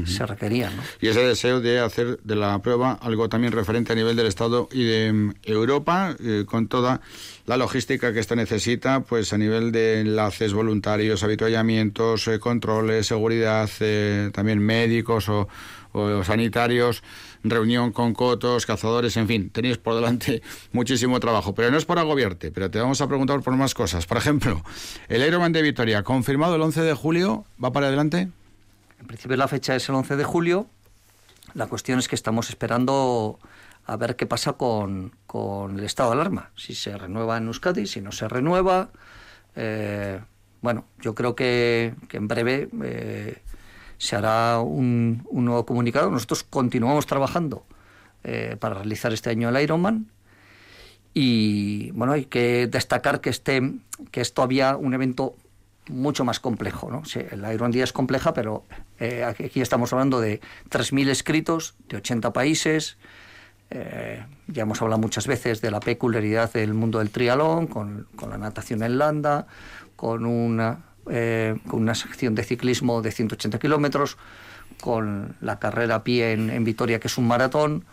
se 0.06 0.26
requerían. 0.26 0.76
¿no? 0.76 0.84
Y 1.00 1.08
ese 1.08 1.22
deseo 1.22 1.62
de 1.62 1.80
hacer 1.80 2.20
de 2.24 2.36
la 2.36 2.60
prueba 2.60 2.94
algo 3.02 3.30
también 3.30 3.54
referente 3.54 3.94
a 3.94 3.96
nivel 3.96 4.16
del 4.16 4.28
Estado 4.28 4.70
y 4.72 4.84
de 4.84 5.14
mm, 5.14 5.34
Europa, 5.44 6.16
eh, 6.24 6.46
con 6.46 6.68
toda 6.68 7.02
la 7.46 7.58
logística 7.58 8.14
que 8.14 8.20
esto 8.20 8.36
necesita, 8.36 9.02
pues 9.02 9.34
a 9.34 9.38
nivel 9.38 9.72
de 9.72 10.02
enlaces 10.02 10.54
voluntarios, 10.54 11.24
habituallamientos, 11.24 12.28
eh, 12.28 12.40
controles, 12.40 13.08
seguridad, 13.08 13.70
eh, 13.80 14.30
también 14.34 14.60
médicos 14.60 15.28
o, 15.30 15.48
o 15.92 16.24
sanitarios, 16.24 17.04
reunión 17.44 17.92
con 17.92 18.14
cotos, 18.14 18.66
cazadores, 18.66 19.18
en 19.18 19.28
fin, 19.28 19.50
tenéis 19.50 19.78
por 19.78 19.96
delante 19.96 20.42
muchísimo 20.72 21.20
trabajo. 21.20 21.54
Pero 21.54 21.72
no 21.72 21.78
es 21.78 21.86
por 21.86 22.00
agobiarte, 22.00 22.52
pero 22.52 22.70
te 22.70 22.80
vamos 22.80 23.02
a 23.02 23.08
preguntar 23.08 23.42
por 23.42 23.56
más 23.56 23.74
cosas. 23.74 24.06
Por 24.06 24.18
ejemplo, 24.18 24.64
el 25.10 25.26
Ironman 25.26 25.52
de 25.52 25.62
Vitoria, 25.62 26.04
confirmado 26.04 26.56
el 26.56 26.62
11 26.62 26.82
de 26.82 26.94
julio, 26.94 27.46
¿va 27.64 27.72
para 27.72 27.88
adelante? 27.88 28.30
En 29.02 29.08
principio 29.08 29.36
la 29.36 29.48
fecha 29.48 29.76
es 29.76 29.90
el 29.90 29.96
11 29.96 30.16
de 30.16 30.24
julio. 30.24 30.68
La 31.56 31.68
cuestión 31.68 32.00
es 32.00 32.08
que 32.08 32.16
estamos 32.16 32.50
esperando 32.50 33.40
a 33.86 33.98
ver 33.98 34.16
qué 34.16 34.28
pasa 34.28 34.54
con, 34.54 35.16
con 35.26 35.78
el 35.80 35.84
estado 35.84 36.12
de 36.12 36.22
alarma. 36.22 36.52
Si 36.56 36.76
se 36.76 36.96
renueva 36.96 37.38
en 37.38 37.48
Euskadi, 37.48 37.88
si 37.88 38.00
no 38.00 38.12
se 38.12 38.28
renueva. 38.28 38.92
Eh, 39.56 40.22
bueno, 40.62 40.86
yo 41.02 41.16
creo 41.16 41.36
que, 41.36 41.96
en 42.12 42.28
breve 42.28 42.70
eh, 42.84 43.42
se 43.98 44.16
hará 44.16 44.60
un, 44.60 45.26
un 45.30 45.46
nuevo 45.46 45.66
comunicado. 45.66 46.12
Nosotros 46.12 46.44
continuamos 46.44 47.08
trabajando 47.08 47.66
eh, 48.24 48.56
para 48.60 48.76
realizar 48.76 49.12
este 49.14 49.32
año 49.32 49.50
el 49.50 49.62
Ironman. 49.62 50.12
Y 51.16 51.90
bueno, 51.92 52.14
hay 52.14 52.26
que 52.26 52.68
destacar 52.68 53.20
que, 53.20 53.32
este, 53.32 53.74
que 54.12 54.22
es 54.22 54.34
todavía 54.34 54.78
un 54.78 54.94
evento 54.94 55.36
mucho 55.92 56.26
más 56.26 56.40
complejo. 56.40 56.90
¿no? 56.90 57.06
Sí, 57.06 57.20
el 57.30 57.46
Iron 57.54 57.72
Día 57.72 57.84
es 57.84 57.94
compleja, 57.94 58.34
pero 58.34 58.66
eh, 59.00 59.24
aquí 59.24 59.46
aquí 59.46 59.62
estamos 59.62 59.94
hablando 59.94 60.20
de 60.20 60.42
3.000 60.70 61.10
escritos 61.10 61.76
de 61.90 61.98
80 61.98 62.34
países. 62.34 62.98
Eh, 63.70 64.26
ya 64.48 64.64
hemos 64.64 64.82
hablado 64.82 65.00
muchas 65.00 65.28
veces 65.28 65.62
de 65.62 65.72
la 65.72 65.80
peculiaridad 65.80 66.52
del 66.52 66.74
mundo 66.74 67.00
del 67.00 67.10
trialón, 67.10 67.68
con, 67.68 68.08
con 68.16 68.30
la 68.30 68.38
natación 68.38 68.84
en 68.84 68.98
landa, 68.98 69.48
con 69.96 70.26
una, 70.26 70.80
eh, 71.10 71.58
con 71.68 71.82
una 71.82 71.96
sección 71.96 72.36
de 72.36 72.44
ciclismo 72.44 73.02
de 73.02 73.12
180 73.12 73.60
kilómetros, 73.60 74.18
con 74.82 75.36
la 75.42 75.60
carrera 75.60 75.96
a 75.96 76.04
pie 76.04 76.34
en, 76.34 76.50
en 76.50 76.64
Vitoria, 76.64 77.00
que 77.00 77.08
es 77.08 77.18
un 77.18 77.28
maratón. 77.28 77.86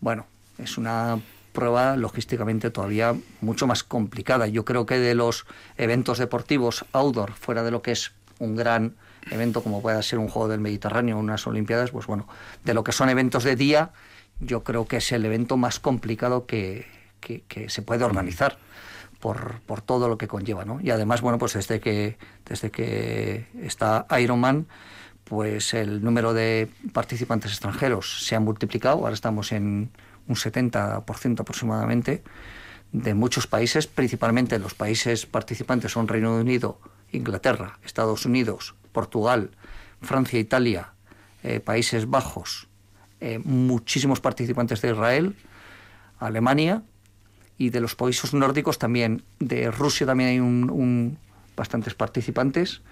Bueno, 0.00 0.26
es 0.58 0.78
una 0.78 1.18
prueba 1.52 1.96
logísticamente 1.96 2.70
todavía 2.70 3.14
mucho 3.40 3.66
más 3.66 3.82
complicada. 3.82 4.46
Yo 4.46 4.64
creo 4.64 4.86
que 4.86 4.98
de 4.98 5.14
los 5.14 5.46
eventos 5.76 6.18
deportivos 6.18 6.84
outdoor, 6.92 7.32
fuera 7.32 7.62
de 7.62 7.70
lo 7.70 7.82
que 7.82 7.92
es 7.92 8.12
un 8.38 8.56
gran 8.56 8.94
evento 9.30 9.62
como 9.62 9.82
pueda 9.82 10.02
ser 10.02 10.18
un 10.18 10.28
Juego 10.28 10.48
del 10.48 10.60
Mediterráneo, 10.60 11.18
unas 11.18 11.46
Olimpiadas, 11.46 11.90
pues 11.90 12.06
bueno, 12.06 12.26
de 12.64 12.74
lo 12.74 12.82
que 12.82 12.92
son 12.92 13.08
eventos 13.08 13.44
de 13.44 13.56
día, 13.56 13.90
yo 14.40 14.64
creo 14.64 14.86
que 14.86 14.96
es 14.96 15.12
el 15.12 15.24
evento 15.24 15.56
más 15.56 15.78
complicado 15.78 16.46
que, 16.46 16.86
se 17.68 17.82
puede 17.82 18.04
organizar 18.04 18.58
por, 19.20 19.60
por 19.60 19.80
todo 19.80 20.08
lo 20.08 20.18
que 20.18 20.26
conlleva, 20.26 20.64
¿no? 20.64 20.80
Y 20.82 20.90
además, 20.90 21.20
bueno, 21.20 21.38
pues 21.38 21.52
desde 21.52 21.78
que, 21.78 22.18
desde 22.44 22.70
que 22.72 23.46
está 23.62 24.06
Ironman, 24.18 24.66
pues 25.24 25.72
el 25.72 26.02
número 26.02 26.34
de 26.34 26.68
participantes 26.92 27.52
extranjeros 27.52 28.26
se 28.26 28.34
ha 28.34 28.40
multiplicado, 28.40 28.98
ahora 28.98 29.14
estamos 29.14 29.52
en 29.52 29.90
un 30.28 30.36
70% 30.36 31.40
aproximadamente 31.40 32.22
de 32.92 33.14
muchos 33.14 33.46
países, 33.46 33.86
principalmente 33.86 34.58
los 34.58 34.74
países 34.74 35.26
participantes 35.26 35.92
son 35.92 36.08
Reino 36.08 36.36
Unido, 36.36 36.78
Inglaterra, 37.10 37.78
Estados 37.84 38.26
Unidos, 38.26 38.74
Portugal, 38.92 39.50
Francia, 40.02 40.38
Italia, 40.38 40.92
eh, 41.42 41.60
Países 41.60 42.08
Bajos, 42.08 42.68
eh, 43.20 43.38
muchísimos 43.44 44.20
participantes 44.20 44.82
de 44.82 44.90
Israel, 44.90 45.36
Alemania 46.18 46.82
y 47.56 47.70
de 47.70 47.80
los 47.80 47.94
países 47.94 48.34
nórdicos 48.34 48.78
también. 48.78 49.22
De 49.38 49.70
Rusia 49.70 50.06
también 50.06 50.30
hay 50.30 50.40
un, 50.40 51.18
bastantes 51.56 51.94
participantes 51.94 52.82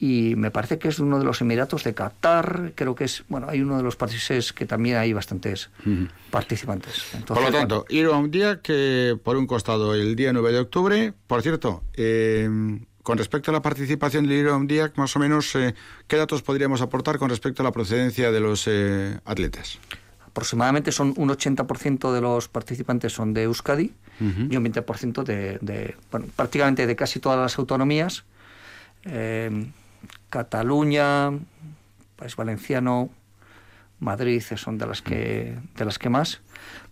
y 0.00 0.34
me 0.34 0.50
parece 0.50 0.78
que 0.78 0.88
es 0.88 0.98
uno 0.98 1.18
de 1.18 1.26
los 1.26 1.42
Emiratos 1.42 1.84
de 1.84 1.92
Qatar, 1.92 2.72
creo 2.74 2.94
que 2.94 3.04
es, 3.04 3.22
bueno, 3.28 3.48
hay 3.50 3.60
uno 3.60 3.76
de 3.76 3.82
los 3.82 3.96
países 3.96 4.54
que 4.54 4.64
también 4.64 4.96
hay 4.96 5.12
bastantes 5.12 5.68
participantes. 6.30 7.04
por 7.26 7.42
lo 7.42 7.52
tanto, 7.52 7.84
ir 7.90 8.06
a 8.06 8.16
un 8.16 8.30
día 8.30 8.62
que, 8.62 9.18
por 9.22 9.36
un 9.36 9.46
costado, 9.46 9.94
el 9.94 10.16
día 10.16 10.32
9 10.32 10.52
de 10.52 10.58
octubre, 10.58 11.12
por 11.26 11.42
cierto, 11.42 11.82
eh, 11.92 12.48
con 13.02 13.18
respecto 13.18 13.50
a 13.50 13.54
la 13.54 13.60
participación 13.60 14.26
del 14.26 14.48
un 14.48 14.66
día, 14.66 14.90
más 14.96 15.14
o 15.16 15.18
menos, 15.18 15.54
eh, 15.54 15.74
¿qué 16.08 16.16
datos 16.16 16.40
podríamos 16.40 16.80
aportar 16.80 17.18
con 17.18 17.28
respecto 17.28 17.62
a 17.62 17.64
la 17.64 17.72
procedencia 17.72 18.32
de 18.32 18.40
los 18.40 18.66
eh, 18.68 19.18
atletas? 19.26 19.78
Aproximadamente 20.26 20.92
son 20.92 21.12
un 21.18 21.28
80% 21.28 22.10
de 22.10 22.20
los 22.22 22.48
participantes 22.48 23.12
son 23.12 23.34
de 23.34 23.42
Euskadi 23.42 23.92
y 24.20 24.56
un 24.56 24.64
20% 24.64 25.24
de, 25.24 25.58
de 25.60 25.96
bueno, 26.10 26.26
prácticamente 26.36 26.86
de 26.86 26.96
casi 26.96 27.20
todas 27.20 27.38
las 27.38 27.58
autonomías. 27.58 28.24
Cataluña, 30.30 31.32
País 32.16 32.36
Valenciano, 32.36 33.10
Madrid 33.98 34.42
son 34.56 34.78
de 34.78 34.86
las 34.86 35.02
que 35.02 35.58
de 35.76 35.84
las 35.84 35.98
que 35.98 36.08
más, 36.08 36.40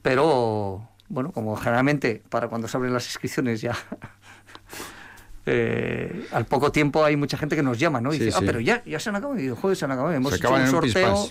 pero 0.03 0.87
bueno, 1.09 1.33
como 1.33 1.57
generalmente 1.57 2.23
para 2.29 2.49
cuando 2.49 2.69
se 2.69 2.77
abren 2.77 2.93
las 2.93 3.07
inscripciones 3.07 3.63
ya 3.63 3.75
eh, 5.47 6.27
al 6.33 6.45
poco 6.45 6.71
tiempo 6.71 7.05
hay 7.05 7.17
mucha 7.17 7.39
gente 7.39 7.57
que 7.57 7.63
nos 7.63 7.79
llama, 7.79 8.01
¿no? 8.01 8.13
Y 8.13 8.19
dice, 8.19 8.37
ah, 8.37 8.43
pero 8.45 8.61
ya, 8.61 8.85
ya 8.85 9.01
se 9.01 9.09
han 9.09 9.17
acabado. 9.17 9.41
Y 9.41 9.49
joder, 9.49 9.77
se 9.77 9.87
han 9.87 9.93
acabado. 9.93 10.15
Hemos 10.15 10.35
hecho 10.35 10.53
un 10.53 10.67
sorteo. 10.67 11.31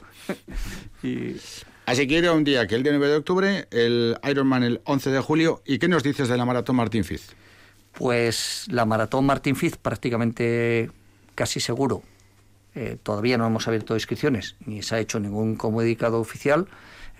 Así 1.86 2.06
que 2.08 2.18
era 2.18 2.34
un 2.34 2.44
día 2.44 2.68
que 2.68 2.76
el 2.76 2.84
día 2.84 2.92
9 2.92 3.08
de 3.08 3.16
octubre, 3.16 3.68
el 3.72 4.18
Ironman 4.28 4.64
el 4.64 4.82
11 4.84 5.10
de 5.12 5.20
julio. 5.22 5.62
¿Y 5.66 5.78
qué 5.78 5.88
nos 5.88 6.04
dices 6.04 6.28
de 6.28 6.36
la 6.36 6.46
maratón 6.46 6.76
Martín 6.76 7.04
Fiz? 7.04 7.30
Pues 7.94 8.66
la 8.70 8.86
maratón 8.86 9.26
Martín 9.26 9.56
Fiz 9.56 9.78
prácticamente 9.78 10.90
casi 11.38 11.60
seguro. 11.60 12.02
Eh, 12.76 12.98
todavía 13.02 13.38
no 13.38 13.48
hemos 13.48 13.68
abierto 13.68 13.94
inscripciones 13.94 14.56
ni 14.66 14.82
se 14.82 14.96
ha 14.96 15.00
hecho 15.00 15.20
ningún 15.20 15.56
comunicado 15.56 16.20
oficial. 16.20 16.68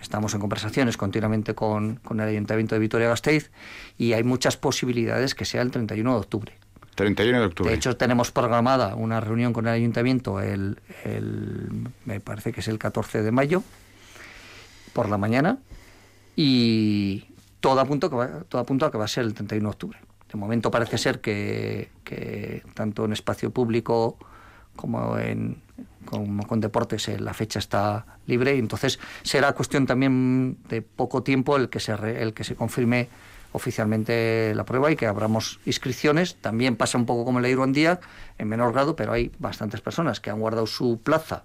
Estamos 0.02 0.34
en 0.34 0.40
conversaciones 0.40 0.96
continuamente 0.96 1.54
con, 1.54 1.96
con 1.96 2.20
el 2.20 2.28
Ayuntamiento 2.28 2.74
de 2.74 2.80
Vitoria-Gasteiz 2.80 3.50
y 3.96 4.12
hay 4.12 4.24
muchas 4.24 4.56
posibilidades 4.56 5.34
que 5.34 5.44
sea 5.44 5.62
el 5.62 5.70
31 5.70 6.12
de 6.12 6.18
octubre. 6.18 6.52
31 6.96 7.40
de 7.40 7.46
octubre. 7.46 7.70
De 7.70 7.76
hecho, 7.76 7.96
tenemos 7.96 8.32
programada 8.32 8.96
una 8.96 9.20
reunión 9.20 9.52
con 9.52 9.66
el 9.68 9.72
ayuntamiento 9.72 10.40
el, 10.40 10.80
el, 11.04 11.68
me 12.04 12.18
parece 12.18 12.52
que 12.52 12.60
es 12.60 12.68
el 12.68 12.78
14 12.78 13.22
de 13.22 13.30
mayo, 13.30 13.62
por 14.92 15.08
la 15.08 15.16
mañana, 15.16 15.58
y 16.34 17.24
todo 17.60 17.80
apunta, 17.80 18.08
que 18.08 18.16
va, 18.16 18.28
todo 18.48 18.60
apunta 18.60 18.86
a 18.86 18.90
que 18.90 18.98
va 18.98 19.04
a 19.04 19.08
ser 19.08 19.24
el 19.24 19.34
31 19.34 19.68
de 19.68 19.70
octubre. 19.70 19.98
De 20.30 20.38
momento 20.38 20.70
parece 20.70 20.98
ser 20.98 21.20
que, 21.20 21.90
tanto 22.74 23.04
en 23.04 23.12
espacio 23.12 23.50
público 23.50 24.16
como 24.76 25.18
en 25.18 25.62
con 26.04 26.60
deportes 26.60 27.08
eh, 27.08 27.18
la 27.18 27.34
fecha 27.34 27.58
está 27.58 28.06
libre 28.26 28.56
y 28.56 28.58
entonces 28.58 28.98
será 29.22 29.52
cuestión 29.52 29.86
también 29.86 30.56
de 30.68 30.80
poco 30.80 31.22
tiempo 31.22 31.56
el 31.56 31.68
que 31.68 31.80
se 31.80 31.92
el 32.22 32.32
que 32.32 32.44
se 32.44 32.54
confirme 32.54 33.08
oficialmente 33.52 34.52
la 34.54 34.64
prueba 34.64 34.90
y 34.90 34.96
que 34.96 35.06
abramos 35.06 35.60
inscripciones. 35.64 36.36
También 36.36 36.76
pasa 36.76 36.98
un 36.98 37.06
poco 37.06 37.24
como 37.24 37.38
el 37.38 37.72
día 37.72 38.00
en 38.38 38.48
menor 38.48 38.72
grado, 38.72 38.96
pero 38.96 39.12
hay 39.12 39.32
bastantes 39.38 39.80
personas 39.80 40.20
que 40.20 40.30
han 40.30 40.38
guardado 40.38 40.66
su 40.66 41.00
plaza, 41.02 41.44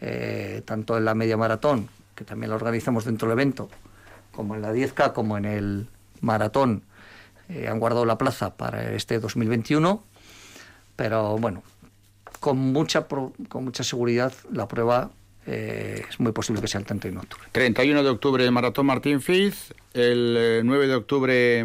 eh, 0.00 0.62
tanto 0.64 0.96
en 0.96 1.04
la 1.04 1.14
media 1.14 1.36
maratón, 1.36 1.88
que 2.14 2.24
también 2.24 2.50
la 2.50 2.56
organizamos 2.56 3.04
dentro 3.04 3.28
del 3.28 3.38
evento, 3.38 3.68
como 4.32 4.54
en 4.54 4.62
la 4.62 4.72
10K, 4.72 5.12
como 5.12 5.38
en 5.38 5.44
el 5.44 5.88
maratón 6.20 6.82
eh, 7.50 7.66
han 7.68 7.80
guardado 7.80 8.04
la 8.04 8.16
plaza 8.16 8.56
para 8.56 8.94
este 8.94 9.18
2021, 9.18 10.04
pero 10.94 11.36
bueno, 11.36 11.64
con 12.38 12.58
mucha, 12.58 13.06
con 13.06 13.64
mucha 13.64 13.82
seguridad 13.82 14.32
la 14.52 14.68
prueba 14.68 15.10
eh, 15.46 16.04
es 16.08 16.20
muy 16.20 16.30
posible 16.30 16.60
que 16.60 16.68
sea 16.68 16.78
el 16.78 16.86
31 16.86 17.20
de 17.20 17.24
octubre. 17.24 17.48
31 17.50 18.02
de 18.04 18.08
octubre 18.08 18.50
Maratón 18.52 18.86
Martín 18.86 19.20
Fiz, 19.20 19.74
el 19.94 20.62
9 20.64 20.84
eh, 20.84 20.88
de 20.88 20.94
octubre 20.94 21.60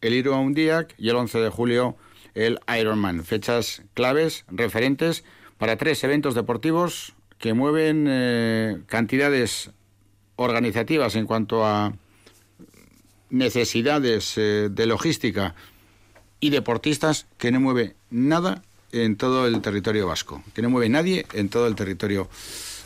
el 0.00 0.14
Iron 0.14 0.40
Undiac 0.40 0.94
y 0.98 1.08
el 1.08 1.16
11 1.16 1.38
de 1.38 1.50
julio 1.50 1.96
el 2.34 2.58
Ironman. 2.76 3.24
Fechas 3.24 3.82
claves, 3.94 4.44
referentes 4.50 5.24
para 5.56 5.76
tres 5.76 6.02
eventos 6.02 6.34
deportivos 6.34 7.14
que 7.38 7.54
mueven 7.54 8.84
cantidades 8.86 9.70
organizativas 10.34 11.14
en 11.14 11.26
cuanto 11.26 11.64
a 11.64 11.94
necesidades 13.30 14.34
eh, 14.36 14.68
de 14.70 14.86
logística 14.86 15.54
y 16.40 16.50
deportistas 16.50 17.26
que 17.36 17.50
no 17.50 17.60
mueve 17.60 17.96
nada 18.10 18.62
en 18.92 19.16
todo 19.16 19.46
el 19.46 19.60
territorio 19.60 20.06
vasco, 20.06 20.42
que 20.54 20.62
no 20.62 20.70
mueve 20.70 20.88
nadie 20.88 21.26
en 21.32 21.48
todo 21.48 21.66
el 21.66 21.74
territorio 21.74 22.28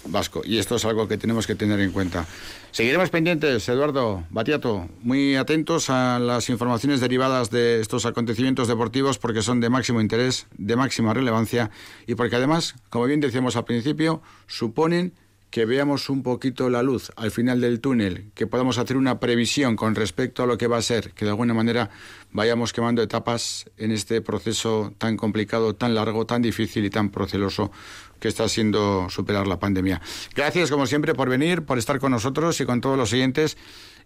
vasco. 0.06 0.43
Y 0.44 0.59
esto 0.59 0.77
es 0.77 0.85
algo 0.85 1.06
que 1.06 1.16
tenemos 1.16 1.47
que 1.47 1.55
tener 1.55 1.81
en 1.81 1.93
cuenta. 1.93 2.27
Seguiremos 2.70 3.10
pendientes, 3.10 3.69
Eduardo 3.69 4.24
Batiato, 4.31 4.89
muy 5.02 5.36
atentos 5.36 5.90
a 5.90 6.19
las 6.19 6.48
informaciones 6.48 7.01
derivadas 7.01 7.51
de 7.51 7.81
estos 7.81 8.06
acontecimientos 8.06 8.69
deportivos 8.69 9.19
porque 9.19 9.43
son 9.43 9.60
de 9.60 9.70
máximo 9.70 10.01
interés, 10.01 10.47
de 10.56 10.77
máxima 10.77 11.14
relevancia 11.14 11.70
y 12.06 12.14
porque 12.14 12.36
además, 12.36 12.74
como 12.89 13.05
bien 13.05 13.20
decíamos 13.20 13.56
al 13.56 13.64
principio, 13.64 14.23
suponen 14.47 15.12
que 15.53 15.66
veamos 15.66 16.09
un 16.09 16.23
poquito 16.23 16.70
la 16.70 16.83
luz 16.83 17.12
al 17.15 17.31
final 17.31 17.61
del 17.61 17.79
túnel, 17.81 18.33
que 18.35 18.47
podamos 18.47 18.79
hacer 18.79 18.97
una 18.97 19.20
previsión 19.20 19.77
con 19.77 19.95
respecto 19.95 20.43
a 20.43 20.47
lo 20.47 20.57
que 20.57 20.66
va 20.66 20.79
a 20.79 20.83
ser, 20.83 21.12
que 21.12 21.27
de 21.27 21.31
alguna 21.31 21.53
manera 21.53 21.91
vayamos 22.31 22.73
quemando 22.73 23.03
etapas 23.03 23.66
en 23.77 23.93
este 23.93 24.23
proceso 24.23 24.95
tan 24.97 25.19
complicado, 25.19 25.74
tan 25.74 25.95
largo, 25.95 26.24
tan 26.24 26.41
difícil 26.41 26.87
y 26.87 26.91
tan 26.91 27.11
proceloso 27.11 27.70
que 28.19 28.29
está 28.29 28.49
siendo 28.49 29.11
superar 29.11 29.47
la 29.47 29.61
pandemia. 29.61 30.01
Gracias, 30.35 30.70
como 30.70 30.87
siempre, 30.87 31.15
por 31.15 31.29
venir, 31.29 31.66
por 31.66 31.77
estar 31.77 32.01
con 32.01 32.12
nosotros 32.12 32.59
y 32.62 32.65
con 32.65 32.81
todos 32.81 32.97
los 32.97 33.11
siguientes 33.11 33.59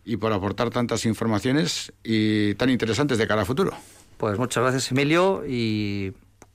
y 0.05 0.17
por 0.17 0.33
aportar 0.33 0.71
tantas 0.71 1.07
informaciones 1.07 1.93
y 2.03 2.57
tan 2.57 2.71
interesantes 2.71 3.19
de 3.19 3.27
cara 3.29 3.43
a 3.43 3.45
futuro. 3.45 3.73
Pues 4.17 4.37
muchas 4.37 4.65
gracias, 4.65 4.91
Emilio, 4.91 5.45
y 5.47 6.13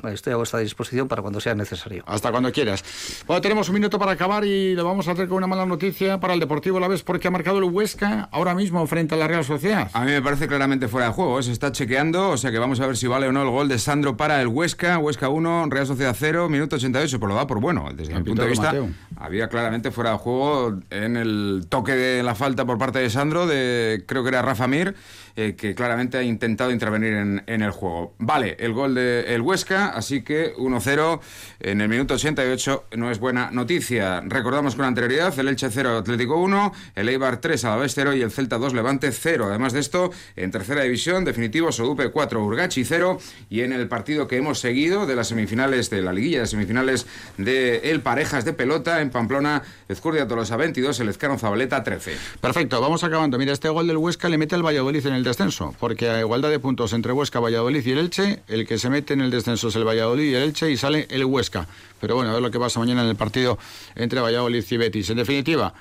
Estoy 0.09 0.33
a 0.33 0.35
vuestra 0.37 0.59
disposición 0.59 1.07
para 1.07 1.21
cuando 1.21 1.39
sea 1.39 1.55
necesario. 1.55 2.03
Hasta 2.07 2.31
cuando 2.31 2.51
quieras. 2.51 2.83
Bueno, 3.27 3.41
tenemos 3.41 3.69
un 3.69 3.75
minuto 3.75 3.99
para 3.99 4.13
acabar 4.13 4.45
y 4.45 4.75
lo 4.75 4.83
vamos 4.83 5.07
a 5.07 5.11
hacer 5.11 5.27
con 5.27 5.37
una 5.37 5.47
mala 5.47 5.65
noticia 5.65 6.19
para 6.19 6.33
el 6.33 6.39
Deportivo 6.39 6.79
La 6.79 6.87
Vez 6.87 7.03
porque 7.03 7.27
ha 7.27 7.31
marcado 7.31 7.59
el 7.59 7.65
Huesca 7.65 8.29
ahora 8.31 8.55
mismo 8.55 8.85
frente 8.87 9.15
a 9.15 9.17
la 9.17 9.27
Real 9.27 9.43
Sociedad. 9.45 9.89
A 9.93 10.01
mí 10.01 10.11
me 10.11 10.21
parece 10.21 10.47
claramente 10.47 10.87
fuera 10.87 11.07
de 11.07 11.13
juego. 11.13 11.39
¿eh? 11.39 11.43
Se 11.43 11.51
está 11.51 11.71
chequeando, 11.71 12.29
o 12.29 12.37
sea 12.37 12.51
que 12.51 12.59
vamos 12.59 12.79
a 12.79 12.87
ver 12.87 12.97
si 12.97 13.07
vale 13.07 13.27
o 13.27 13.31
no 13.31 13.43
el 13.43 13.49
gol 13.49 13.67
de 13.67 13.79
Sandro 13.79 14.17
para 14.17 14.41
el 14.41 14.47
Huesca. 14.47 14.97
Huesca 14.97 15.29
1, 15.29 15.67
Real 15.69 15.87
Sociedad 15.87 16.15
0, 16.17 16.49
minuto 16.49 16.75
88. 16.75 17.19
Por 17.19 17.29
lo 17.29 17.35
da 17.35 17.47
por 17.47 17.59
bueno. 17.59 17.89
Desde 17.93 18.15
mi 18.15 18.23
punto 18.23 18.43
de 18.43 18.49
vista, 18.49 18.73
había 19.17 19.47
claramente 19.49 19.91
fuera 19.91 20.11
de 20.11 20.17
juego 20.17 20.79
en 20.89 21.17
el 21.17 21.65
toque 21.69 21.93
de 21.93 22.23
la 22.23 22.35
falta 22.35 22.65
por 22.65 22.77
parte 22.77 22.99
de 22.99 23.09
Sandro, 23.09 23.47
de 23.47 24.03
creo 24.07 24.23
que 24.23 24.29
era 24.29 24.41
Rafa 24.41 24.67
Mir. 24.67 24.95
Eh, 25.35 25.55
que 25.55 25.73
claramente 25.73 26.17
ha 26.17 26.23
intentado 26.23 26.71
intervenir 26.71 27.13
en, 27.13 27.43
en, 27.47 27.61
el 27.61 27.71
juego. 27.71 28.13
Vale, 28.19 28.57
el 28.59 28.73
gol 28.73 28.95
de 28.95 29.33
el 29.33 29.41
Huesca, 29.41 29.87
así 29.87 30.23
que 30.23 30.53
1-0 30.55 31.19
en 31.61 31.79
el 31.79 31.87
minuto 31.87 32.15
88 32.15 32.85
no 32.97 33.09
es 33.09 33.19
buena 33.19 33.49
noticia. 33.49 34.21
Recordamos 34.25 34.75
con 34.75 34.85
anterioridad 34.85 35.37
el 35.39 35.47
Elche 35.47 35.69
0 35.69 35.99
Atlético 35.99 36.37
1, 36.37 36.73
el 36.95 37.09
Eibar 37.09 37.37
3 37.37 37.63
Alavés 37.63 37.93
0 37.95 38.13
y 38.15 38.21
el 38.21 38.31
Celta 38.31 38.57
2 38.57 38.73
Levante 38.73 39.11
0. 39.11 39.45
Además 39.47 39.71
de 39.71 39.79
esto, 39.79 40.11
en 40.35 40.51
tercera 40.51 40.83
división, 40.83 41.23
definitivo 41.23 41.71
Sodupe 41.71 42.11
4 42.11 42.43
Urgachi 42.43 42.83
0 42.83 43.17
y 43.49 43.61
en 43.61 43.71
el 43.71 43.87
partido 43.87 44.27
que 44.27 44.35
hemos 44.35 44.59
seguido 44.59 45.05
de 45.05 45.15
las 45.15 45.29
semifinales 45.29 45.89
de 45.89 46.01
la 46.01 46.11
liguilla 46.11 46.41
de 46.41 46.47
semifinales 46.47 47.07
de 47.37 47.91
el 47.91 48.01
Parejas 48.01 48.43
de 48.43 48.53
pelota 48.53 49.01
en 49.01 49.09
Pamplona, 49.11 49.63
Ezcurdia 49.87 50.27
Tolosa 50.27 50.57
22, 50.57 50.99
el 50.99 51.09
Ezcano 51.09 51.37
Zabaleta 51.37 51.83
13. 51.83 52.17
Perfecto, 52.41 52.81
vamos 52.81 53.03
acabando. 53.03 53.37
Mira, 53.37 53.53
este 53.53 53.69
gol 53.69 53.87
del 53.87 53.97
Huesca 53.97 54.27
le 54.27 54.37
mete 54.37 54.55
al 54.55 54.65
Valladolid 54.65 55.05
en 55.05 55.13
el 55.13 55.20
descenso, 55.23 55.73
porque 55.79 56.09
a 56.09 56.19
igualdad 56.19 56.49
de 56.49 56.59
puntos 56.59 56.93
entre 56.93 57.11
Huesca, 57.11 57.39
Valladolid 57.39 57.85
y 57.85 57.91
el 57.91 57.97
Elche, 57.97 58.41
el 58.47 58.67
que 58.67 58.77
se 58.77 58.89
mete 58.89 59.13
en 59.13 59.21
el 59.21 59.31
descenso 59.31 59.67
es 59.69 59.75
el 59.75 59.87
Valladolid 59.87 60.31
y 60.31 60.35
el 60.35 60.43
Elche 60.43 60.71
y 60.71 60.77
sale 60.77 61.07
el 61.09 61.25
Huesca. 61.25 61.67
Pero 61.99 62.15
bueno, 62.15 62.31
a 62.31 62.33
ver 62.33 62.41
lo 62.41 62.51
que 62.51 62.59
pasa 62.59 62.79
mañana 62.79 63.03
en 63.03 63.09
el 63.09 63.15
partido 63.15 63.57
entre 63.95 64.21
Valladolid 64.21 64.63
y 64.69 64.77
Betis. 64.77 65.09
En 65.09 65.17
definitiva, 65.17 65.73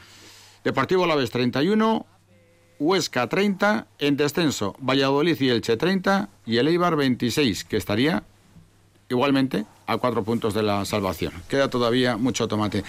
Deportivo 0.65 1.07
Laves 1.07 1.31
31, 1.31 2.07
Huesca 2.79 3.29
30, 3.29 3.87
en 3.99 4.17
descenso 4.17 4.75
Valladolid 4.81 5.41
y 5.41 5.49
Elche 5.51 5.77
30 5.77 6.29
y 6.47 6.59
el 6.59 6.69
Eibar 6.69 6.97
26, 6.97 7.65
que 7.65 7.77
estaría 7.77 8.25
igualmente 9.11 9.66
a 9.87 9.99
cuatro 9.99 10.23
puntos 10.23 10.55
de 10.55 10.62
la 10.62 10.85
salvación. 10.85 11.32
Queda 11.49 11.69
todavía 11.69 12.16
mucho 12.16 12.49
tomate. 12.49 12.85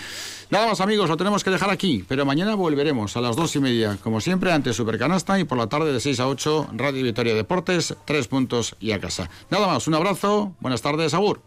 Nada 0.49 0.67
más 0.67 0.79
amigos, 0.79 1.09
lo 1.09 1.17
tenemos 1.17 1.43
que 1.43 1.49
dejar 1.49 1.69
aquí, 1.69 2.05
pero 2.07 2.25
mañana 2.25 2.55
volveremos 2.55 3.17
a 3.17 3.21
las 3.21 3.35
dos 3.35 3.55
y 3.55 3.59
media, 3.59 3.97
como 4.01 4.21
siempre, 4.21 4.51
ante 4.51 4.73
Supercanasta 4.73 5.39
y 5.39 5.43
por 5.43 5.57
la 5.57 5.67
tarde 5.67 5.91
de 5.91 5.99
6 5.99 6.19
a 6.19 6.27
8, 6.27 6.69
Radio 6.73 7.03
Victoria 7.03 7.33
Deportes, 7.33 7.95
tres 8.05 8.27
puntos 8.27 8.75
y 8.79 8.91
a 8.91 8.99
casa. 8.99 9.29
Nada 9.49 9.67
más, 9.67 9.87
un 9.87 9.95
abrazo, 9.95 10.53
buenas 10.59 10.81
tardes, 10.81 11.13
Agur. 11.13 11.41